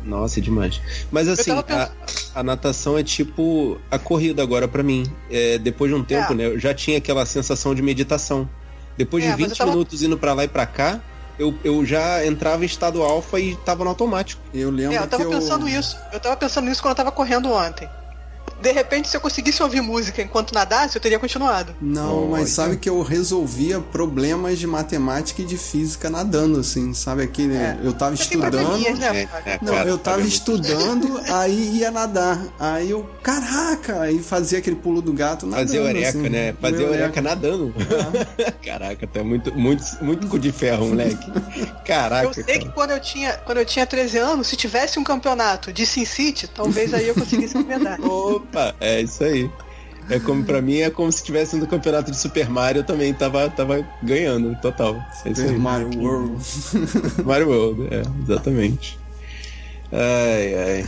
Nossa, 0.04 0.40
é 0.40 0.42
demais. 0.42 0.82
Mas 1.12 1.28
assim, 1.28 1.52
tava 1.56 1.92
a, 2.36 2.40
a 2.40 2.44
natação 2.44 2.98
é 2.98 3.04
tipo 3.04 3.80
a 3.92 4.00
corrida 4.00 4.42
agora 4.42 4.68
pra 4.68 4.82
mim. 4.82 5.04
É, 5.30 5.60
depois 5.60 5.92
de 5.92 5.96
um 5.96 6.04
tempo, 6.04 6.34
É. 6.34 6.36
né, 6.36 6.46
eu 6.48 6.60
já 6.60 6.74
tinha 6.74 6.98
aquela 6.98 7.28
sensação 7.28 7.76
de 7.76 7.84
meditação. 7.84 8.50
Depois 8.98 9.24
É, 9.24 9.28
de 9.28 9.32
mas 9.34 9.42
eu 9.42 9.48
20 9.50 9.58
tava- 9.58 9.72
minutos 9.72 10.02
indo 10.02 10.18
pra 10.18 10.34
lá 10.34 10.44
e 10.44 10.48
pra 10.48 10.66
cá, 10.66 11.00
eu, 11.38 11.54
eu 11.64 11.86
já 11.86 12.26
entrava 12.26 12.64
em 12.64 12.66
estado 12.66 13.02
alfa 13.04 13.40
e 13.40 13.56
tava 13.58 13.84
no 13.84 13.90
automático. 13.92 14.42
Eu 14.54 14.72
lembro 14.72 14.96
É, 14.96 15.00
eu 15.00 15.08
tava 15.08 15.24
que 15.26 15.30
pensando 15.30 15.68
eu... 15.70 15.80
isso. 15.80 15.96
Eu 16.12 16.20
tava 16.20 16.36
pensando 16.36 16.66
nisso 16.66 16.82
quando 16.82 16.92
eu 16.92 16.96
tava 16.96 17.12
correndo 17.12 17.52
ontem. 17.52 17.88
De 18.62 18.72
repente, 18.72 19.08
se 19.08 19.16
eu 19.16 19.22
conseguisse 19.22 19.62
ouvir 19.62 19.82
música 19.82 20.22
enquanto 20.22 20.54
nadasse, 20.54 20.96
eu 20.96 21.02
teria 21.02 21.20
continuado. 21.20 21.76
Não, 21.82 22.28
mas 22.28 22.50
sabe 22.50 22.78
que 22.78 22.90
eu 22.90 23.02
resolvia 23.02 23.80
problemas 23.80 24.60
de 24.60 24.68
matemática 24.68 25.42
e 25.42 25.46
de 25.46 25.58
física 25.58 26.10
nadando, 26.10 26.60
assim, 26.60 26.94
sabe 26.94 27.24
aquele... 27.24 27.56
É. 27.56 27.78
Eu 27.84 27.94
tava 27.94 28.16
Você 28.16 28.30
tem 28.30 28.40
estudando... 28.40 28.78
né? 28.98 29.28
É, 29.46 29.52
é, 29.52 29.60
Não, 29.62 29.74
eu 29.84 29.98
tava 29.98 30.22
estudando, 30.22 31.22
aí 31.32 31.78
ia 31.78 31.92
nadar. 31.92 32.42
Aí 32.60 32.90
eu, 32.90 33.08
caraca, 33.22 34.02
aí 34.02 34.20
fazia 34.20 34.60
aquele 34.60 34.76
pulo 34.76 35.02
do 35.02 35.14
gato 35.14 35.46
nadando. 35.46 35.68
Fazer 35.68 35.78
eureka, 35.78 36.10
assim, 36.10 36.30
né? 36.30 36.54
Fazer 36.60 36.84
eureka 36.84 37.22
nadando. 37.22 37.74
É. 38.38 38.52
Caraca, 38.52 39.08
tá 39.08 39.24
muito, 39.24 39.54
muito, 39.54 39.84
muito 40.02 40.28
cu 40.28 40.38
de 40.38 40.52
ferro, 40.52 40.88
moleque. 40.88 41.32
Caraca, 41.86 42.28
Eu 42.28 42.34
sei 42.34 42.44
cara. 42.44 42.60
que 42.60 42.70
quando 42.70 42.92
eu, 42.92 43.00
tinha, 43.00 43.34
quando 43.46 43.58
eu 43.58 43.66
tinha 43.66 43.86
13 43.86 44.18
anos, 44.18 44.48
se 44.48 44.56
tivesse 44.56 45.00
um 45.00 45.04
campeonato 45.04 45.72
de 45.74 45.86
Sin 45.86 46.06
City, 46.06 46.48
talvez 46.48 46.94
aí 46.94 47.08
eu 47.08 47.16
conseguisse 47.16 47.58
me 47.58 47.64
medalha. 47.64 47.98
Opa, 48.50 48.76
é 48.80 49.02
isso 49.02 49.24
aí. 49.24 49.50
É 50.10 50.20
como 50.20 50.44
pra 50.46 50.62
mim 50.62 50.78
é 50.78 50.90
como 50.90 51.12
se 51.12 51.22
tivesse 51.22 51.58
no 51.58 51.68
campeonato 51.68 52.10
de 52.12 52.18
Super 52.18 52.50
Mario, 52.50 52.80
eu 52.80 52.84
também 52.86 53.14
tava, 53.14 53.50
tava 53.50 53.86
ganhando, 54.02 54.56
total. 54.62 54.96
É 55.26 55.30
isso 55.32 55.42
Super 55.42 55.54
aí. 55.54 55.60
Mario 55.60 56.00
World. 56.00 56.46
Mario 57.26 57.50
World, 57.50 57.88
é, 57.94 58.04
exatamente. 58.24 58.98
Ai, 59.92 60.54
ai. 60.56 60.86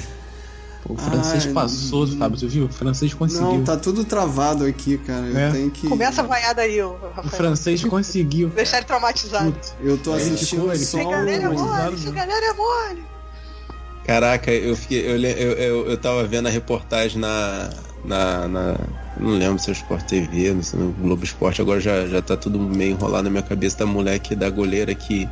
O 0.87 0.95
francês 0.97 1.45
Ai, 1.45 1.53
passou, 1.53 2.07
Fábio, 2.07 2.39
você 2.39 2.47
viu? 2.47 2.65
O 2.65 2.69
francês 2.69 3.13
conseguiu. 3.13 3.45
Não, 3.45 3.63
tá 3.63 3.75
tudo 3.77 4.05
travado 4.05 4.63
aqui, 4.65 4.97
cara. 4.97 5.25
Eu 5.27 5.37
É. 5.37 5.51
tenho 5.51 5.69
que. 5.69 5.87
Começa 5.87 6.21
a 6.21 6.25
vaiada 6.25 6.61
aí, 6.61 6.81
O 6.81 6.95
Rafael. 7.13 7.29
francês 7.29 7.83
conseguiu. 7.83 8.47
Deixar 8.49 8.77
ele 8.77 8.85
traumatizado. 8.85 9.51
Puta. 9.51 9.67
Eu 9.83 9.97
tô 9.97 10.15
Ele 10.17 10.33
assistindo 10.33 10.61
ficou- 10.61 10.73
ele 10.73 10.85
só. 10.85 10.97
Galera 11.09 11.31
é 11.31 11.39
Não, 11.45 11.53
mole, 11.53 12.05
não. 12.05 12.11
galera 12.13 12.45
é 12.45 12.53
mole. 12.53 13.03
Caraca, 14.09 14.51
eu 14.51 14.75
fiquei. 14.75 15.01
Eu, 15.05 15.17
eu, 15.21 15.51
eu, 15.51 15.87
eu 15.91 15.95
tava 15.97 16.23
vendo 16.23 16.47
a 16.47 16.49
reportagem 16.49 17.19
na. 17.21 17.69
na, 18.03 18.47
na- 18.47 18.75
não 19.19 19.37
lembro 19.37 19.59
se 19.59 19.69
é 19.69 19.73
Sport 19.73 20.03
TV, 20.07 20.51
não 20.51 20.63
sei, 20.63 20.79
no 20.79 20.91
Globo 20.93 21.23
Esporte, 21.23 21.61
agora 21.61 21.79
já, 21.79 22.07
já 22.07 22.19
tá 22.19 22.35
tudo 22.35 22.57
meio 22.57 22.93
enrolado 22.93 23.25
na 23.25 23.29
minha 23.29 23.43
cabeça 23.43 23.77
da 23.77 23.85
moleque 23.85 24.33
da 24.35 24.49
goleira 24.49 24.95
que 24.95 25.29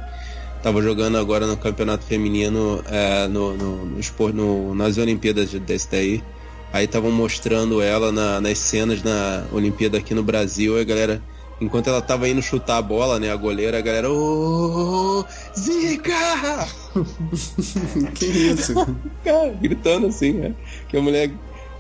tava 0.62 0.80
jogando 0.80 1.18
agora 1.18 1.48
no 1.48 1.58
campeonato 1.58 2.04
feminino 2.06 2.84
é, 2.86 3.28
no, 3.28 3.58
no, 3.58 3.86
no, 3.88 4.34
no- 4.34 4.76
nas 4.76 5.00
Olimpíadas 5.00 5.50
de- 5.50 5.60
desse 5.60 5.90
daí. 5.90 6.24
Aí 6.72 6.86
estavam 6.86 7.10
mostrando 7.12 7.82
ela 7.82 8.12
na- 8.12 8.40
nas 8.40 8.60
cenas 8.60 9.02
na 9.02 9.44
Olimpíada 9.52 9.98
aqui 9.98 10.14
no 10.14 10.22
Brasil, 10.22 10.76
aí 10.76 10.82
a 10.82 10.86
galera. 10.86 11.22
Enquanto 11.60 11.88
ela 11.88 12.02
tava 12.02 12.30
indo 12.30 12.42
chutar 12.42 12.78
a 12.78 12.82
bola, 12.82 13.20
né? 13.20 13.32
A 13.32 13.36
goleira, 13.36 13.80
a 13.80 13.82
galera. 13.82 14.12
Ô! 14.12 15.26
Zica! 15.58 16.68
que 18.14 18.26
isso? 18.26 18.74
cara, 19.24 19.50
gritando 19.60 20.08
assim, 20.08 20.34
né? 20.34 20.54
Que 20.88 20.98
a 20.98 21.02
mulher 21.02 21.32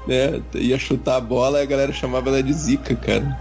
né, 0.07 0.41
ia 0.55 0.79
chutar 0.79 1.17
a 1.17 1.21
bola 1.21 1.59
e 1.59 1.63
a 1.63 1.65
galera 1.65 1.93
chamava 1.93 2.29
ela 2.29 2.41
de 2.41 2.53
Zica, 2.53 2.95
cara. 2.95 3.37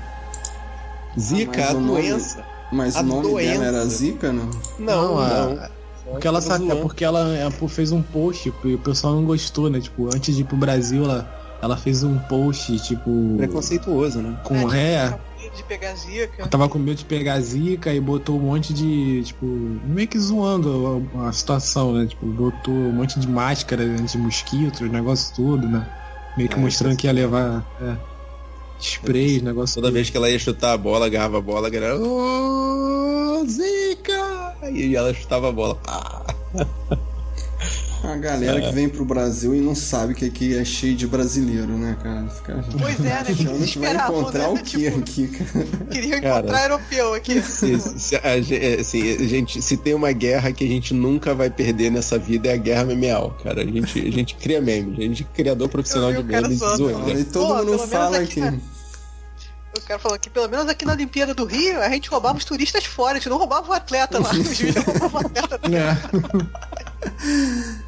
Zica, 1.19 1.53
mas 1.57 1.71
a 1.71 1.73
nome- 1.75 1.87
doença. 2.03 2.45
Mas 2.73 2.97
A 2.97 3.01
o 3.01 3.05
nome 3.05 3.23
doença. 3.29 3.53
dela 3.53 3.65
era 3.79 3.87
Zica, 3.87 4.33
não? 4.33 4.51
Não, 4.79 5.15
Não, 5.15 5.19
a- 5.19 5.29
não. 5.29 5.77
Porque 6.13 6.29
ela 6.29 6.39
é 6.39 6.75
porque 6.83 7.05
ela, 7.05 7.27
fez 7.69 7.91
um 7.91 8.01
post 8.03 8.53
e 8.65 8.75
o 8.75 8.79
pessoal 8.79 9.15
não 9.15 9.25
gostou, 9.25 9.69
né? 9.69 9.81
Tipo, 9.81 10.07
antes 10.15 10.35
de 10.37 10.43
ir 10.43 10.45
pro 10.45 10.57
Brasil, 10.57 11.03
ela, 11.05 11.29
ela 11.61 11.77
fez 11.77 12.05
um 12.05 12.17
post, 12.19 12.79
tipo. 12.81 13.35
Preconceituoso, 13.37 14.21
né? 14.21 14.37
Com 14.45 14.67
ré. 14.67 15.19
De 15.57 15.63
pegar 15.63 15.95
zica. 15.95 16.47
Tava 16.49 16.69
com 16.69 16.79
medo 16.79 16.99
de 16.99 17.05
pegar 17.05 17.41
zica 17.41 17.93
e 17.93 18.01
botou 18.01 18.37
um 18.37 18.43
monte 18.43 18.75
de, 18.75 19.23
tipo, 19.25 19.47
meio 19.47 20.07
que 20.07 20.19
zoando 20.19 21.03
a, 21.15 21.29
a 21.29 21.33
situação, 21.33 21.93
né? 21.93 22.07
Tipo, 22.07 22.27
botou 22.27 22.75
um 22.75 22.93
monte 22.93 23.19
de 23.19 23.29
máscara 23.29 23.85
de 23.89 24.19
mosquito, 24.19 24.85
o 24.85 24.89
negócio 24.89 25.35
todo, 25.35 25.67
né? 25.67 25.87
Meio 26.37 26.49
que 26.49 26.57
É, 26.57 26.59
mostrando 26.59 26.97
que 26.97 27.07
ia 27.07 27.13
levar. 27.13 27.65
É. 27.81 27.97
spray, 28.79 29.41
negócio. 29.41 29.77
Toda 29.81 29.91
vez 29.91 30.11
que 30.11 30.17
ela 30.17 30.29
ia 30.29 30.39
chutar 30.39 30.73
a 30.73 30.79
bola, 30.79 31.07
agarrava 31.07 31.39
a 31.39 31.41
bola, 31.41 31.69
a 31.69 31.71
galera. 31.71 31.97
Ô, 31.99 33.45
Zica! 33.47 34.57
E 34.71 34.95
ela 34.95 35.15
chutava 35.15 35.49
a 35.49 35.53
bola. 35.53 35.77
Pá. 35.77 36.27
A 38.07 38.17
galera 38.17 38.61
que 38.61 38.73
vem 38.73 38.89
pro 38.89 39.05
Brasil 39.05 39.55
e 39.55 39.61
não 39.61 39.75
sabe 39.75 40.15
que 40.15 40.25
aqui 40.25 40.57
é 40.57 40.65
cheio 40.65 40.95
de 40.97 41.07
brasileiro, 41.07 41.77
né, 41.77 41.97
cara? 42.03 42.27
Fica 42.29 42.65
Pois 42.79 43.01
é, 43.01 43.03
né? 43.03 43.25
Que 43.25 43.33
achando 43.33 43.65
que 43.67 43.79
vai 43.79 43.95
encontrar 43.97 44.43
né? 44.45 44.49
o 44.49 44.55
quê 44.63 44.91
Tipo, 44.91 44.99
aqui, 45.01 45.29
cara? 45.29 45.67
Queriam 45.91 46.21
Cara. 46.21 46.39
encontrar 46.39 46.63
europeu 46.65 47.15
aqui. 47.15 47.43
Se, 47.43 47.79
se- 47.81 48.17
a 48.17 48.41
ge- 48.41 48.57
é, 48.57 48.81
assim, 48.81 49.15
a 49.17 49.29
gente, 49.29 49.61
se 49.63 49.77
tem 49.77 49.95
uma 49.95 50.13
guerra 50.13 50.53
que 50.53 50.65
a 50.65 50.69
gente 50.69 50.95
nunca 50.95 51.35
vai 51.35 51.51
perder 51.51 51.91
nessa 51.91 52.19
vida 52.19 52.49
é 52.49 52.55
a 52.55 52.57
guerra 52.57 52.85
memeal, 52.85 53.37
cara. 53.43 53.63
A 53.63 53.65
gente, 53.67 53.99
a 53.99 54.11
gente 54.11 54.35
cria 54.37 54.61
memes, 54.61 54.99
a 54.99 55.03
gente 55.03 55.23
é 55.23 55.37
criador 55.37 55.69
profissional 55.69 56.13
de 56.13 56.23
cara 56.25 56.49
zoando. 56.55 57.11
E 57.11 57.25
todo 57.25 57.47
Pô, 57.57 57.65
mundo 57.65 57.79
fala 57.87 58.19
aqui, 58.19 58.35
que. 58.35 58.41
né? 58.41 58.59
O 59.77 59.81
cara 59.87 60.01
falou 60.01 60.19
que 60.19 60.31
pelo 60.31 60.49
menos 60.49 60.67
aqui 60.69 60.85
na 60.87 60.95
Olimpíada 60.95 61.35
do 61.35 61.45
Rio 61.45 61.81
a 61.83 61.89
gente 61.91 62.09
roubava 62.09 62.39
os 62.39 62.45
turistas 62.47 62.85
fora, 62.87 63.13
a 63.13 63.15
gente 63.17 63.29
não 63.29 63.37
roubava 63.37 63.69
o 63.71 63.73
atleta 63.75 64.19
lá. 64.19 64.31
Os 64.33 64.57
juízes 64.57 64.83
roubavam 64.83 65.21
o 65.21 65.27
atleta. 65.27 65.61
É. 65.71 67.17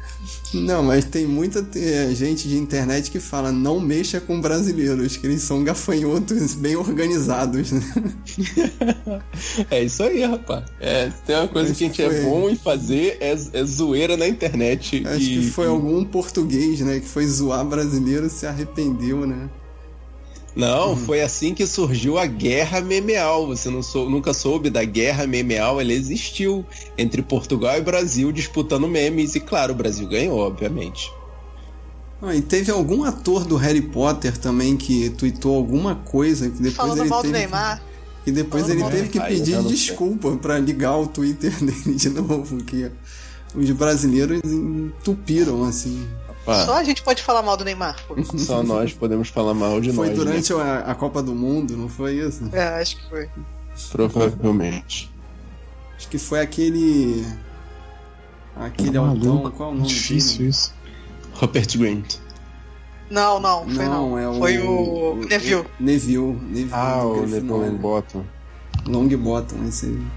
Não, 0.53 0.83
mas 0.83 1.05
tem 1.05 1.25
muita 1.27 1.65
eh, 1.75 2.09
gente 2.13 2.47
de 2.47 2.57
internet 2.57 3.11
que 3.11 3.19
fala 3.19 3.51
não 3.51 3.79
mexa 3.79 4.19
com 4.19 4.41
brasileiros, 4.41 5.15
que 5.15 5.27
eles 5.27 5.43
são 5.43 5.63
gafanhotos 5.63 6.55
bem 6.55 6.75
organizados, 6.75 7.71
né? 7.71 7.81
É 9.69 9.83
isso 9.83 10.03
aí, 10.03 10.23
rapaz. 10.23 10.65
É, 10.79 11.11
tem 11.25 11.35
uma 11.35 11.47
coisa 11.47 11.69
Acho 11.71 11.77
que 11.77 11.83
a 11.83 11.87
gente 11.87 12.01
é 12.01 12.09
foi- 12.09 12.21
bom 12.23 12.49
em 12.49 12.55
fazer 12.55 13.17
é, 13.19 13.31
é 13.53 13.63
zoeira 13.63 14.17
na 14.17 14.27
internet. 14.27 15.03
Acho 15.05 15.21
e, 15.21 15.39
que 15.39 15.51
foi 15.51 15.67
algum 15.67 16.03
português, 16.03 16.79
né, 16.81 16.99
que 16.99 17.07
foi 17.07 17.25
zoar 17.27 17.65
brasileiro 17.65 18.25
e 18.27 18.29
se 18.29 18.45
arrependeu, 18.45 19.25
né? 19.25 19.49
Não, 20.59 20.95
foi 20.97 21.21
assim 21.21 21.53
que 21.53 21.65
surgiu 21.65 22.17
a 22.17 22.25
guerra 22.25 22.81
memeal. 22.81 23.47
Você 23.47 23.69
não 23.69 23.81
sou, 23.81 24.09
nunca 24.09 24.33
soube 24.33 24.69
da 24.69 24.83
guerra 24.83 25.25
memeal? 25.25 25.79
Ela 25.79 25.93
existiu 25.93 26.65
entre 26.97 27.21
Portugal 27.21 27.77
e 27.77 27.81
Brasil 27.81 28.31
disputando 28.31 28.87
memes. 28.87 29.35
E 29.35 29.39
claro, 29.39 29.71
o 29.71 29.75
Brasil 29.75 30.07
ganhou, 30.07 30.37
obviamente. 30.39 31.09
Ah, 32.21 32.35
e 32.35 32.41
teve 32.41 32.69
algum 32.69 33.05
ator 33.05 33.45
do 33.45 33.55
Harry 33.55 33.81
Potter 33.81 34.37
também 34.37 34.75
que 34.75 35.09
tweetou 35.11 35.55
alguma 35.55 35.95
coisa 35.95 36.49
que 36.49 36.57
depois 36.57 36.75
Falando 36.75 36.99
ele 36.99 37.09
mal 37.09 37.21
do 37.21 37.27
teve 37.27 37.37
Neymar. 37.37 37.81
que 38.25 38.31
depois 38.31 38.63
Falando 38.63 38.79
ele 38.81 38.89
do 38.89 38.91
teve 38.93 39.07
que 39.07 39.19
Neymar. 39.19 39.37
pedir 39.37 39.63
desculpa 39.63 40.35
pra 40.35 40.59
ligar 40.59 40.97
o 40.97 41.07
Twitter 41.07 41.53
dele 41.63 41.95
de 41.95 42.09
novo, 42.09 42.57
que 42.65 42.91
os 43.55 43.69
brasileiros 43.71 44.41
entupiram 44.43 45.63
assim. 45.63 46.05
Pá, 46.49 46.65
Só 46.65 46.73
a 46.77 46.83
gente 46.83 47.01
pode 47.03 47.21
falar 47.21 47.41
mal 47.43 47.55
do 47.55 47.63
Neymar. 47.63 47.95
pô. 48.07 48.15
só 48.37 48.63
nós 48.63 48.91
podemos 48.93 49.29
falar 49.29 49.53
mal 49.53 49.79
de 49.79 49.91
Foi 49.93 50.07
nós. 50.09 50.17
né? 50.17 50.23
durante 50.25 50.53
a, 50.53 50.79
a 50.79 50.95
Copa 50.95 51.21
do 51.21 51.35
Mundo, 51.35 51.77
não 51.77 51.87
foi 51.87 52.15
isso? 52.15 52.49
É, 52.51 52.81
acho 52.81 52.97
que 52.97 53.09
foi. 53.09 53.29
Provavelmente. 53.91 55.11
Acho 55.95 56.07
que 56.07 56.17
foi 56.17 56.39
aquele 56.39 57.25
aquele 58.55 58.97
altão, 58.97 59.49
qual 59.51 59.69
é 59.69 59.71
o 59.73 59.75
nome 59.75 59.87
Difícil 59.87 60.37
dele? 60.39 60.49
isso. 60.49 60.73
Rupert 61.35 61.77
Grint. 61.77 62.15
Não, 63.09 63.39
não, 63.39 63.67
foi 63.67 63.85
não. 63.85 64.17
é 64.19 64.27
o 64.29 64.33
Foi 64.37 64.57
o 64.59 65.15
Neville. 65.29 65.65
Neville, 65.79 66.33
Neville 66.49 66.69
Ah, 66.71 67.03
o 67.05 67.21
Grifinória. 67.21 67.65
Nepal 67.71 67.79
Bottom. 67.79 68.23
Longbottom, 68.87 69.67
esse 69.67 69.87
aí. 69.87 70.07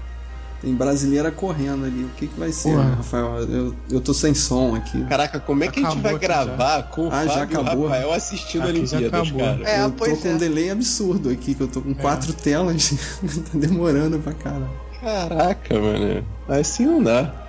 Tem 0.63 0.73
brasileira 0.73 1.29
correndo 1.29 1.83
ali. 1.85 2.05
O 2.05 2.09
que, 2.15 2.25
que 2.25 2.39
vai 2.39 2.53
ser, 2.53 2.69
Porra. 2.71 2.95
Rafael? 2.95 3.37
Eu, 3.49 3.75
eu 3.91 3.99
tô 3.99 4.13
sem 4.13 4.33
som 4.33 4.73
aqui. 4.75 5.03
Caraca, 5.03 5.37
como 5.37 5.61
é 5.61 5.67
que 5.67 5.79
a 5.79 5.83
gente 5.83 5.91
Acabou 5.91 6.11
vai 6.11 6.19
gravar 6.19 6.83
com 6.83 7.09
o 7.09 7.11
Ah, 7.11 7.25
já 7.25 7.33
Fábio 7.33 7.59
acabou. 7.59 7.87
Rafael 7.87 8.13
assistindo 8.13 8.61
a 8.61 8.69
Aqui 8.69 8.85
já 8.85 8.97
Olimpíadas, 8.97 9.27
acabou. 9.27 9.45
cara? 9.45 9.69
É, 9.69 9.83
eu 9.83 9.91
tô 9.91 10.05
com 10.05 10.27
é. 10.27 10.31
um 10.31 10.37
delay 10.37 10.69
absurdo 10.69 11.29
aqui, 11.29 11.53
que 11.53 11.61
eu 11.61 11.67
tô 11.67 11.81
com 11.81 11.93
quatro 11.93 12.31
telas. 12.31 12.91
tá 13.51 13.57
demorando 13.57 14.19
pra 14.19 14.31
caralho. 14.31 14.69
Caraca, 15.01 15.77
mano. 15.77 16.25
Assim 16.47 16.85
não 16.85 17.03
dá. 17.03 17.42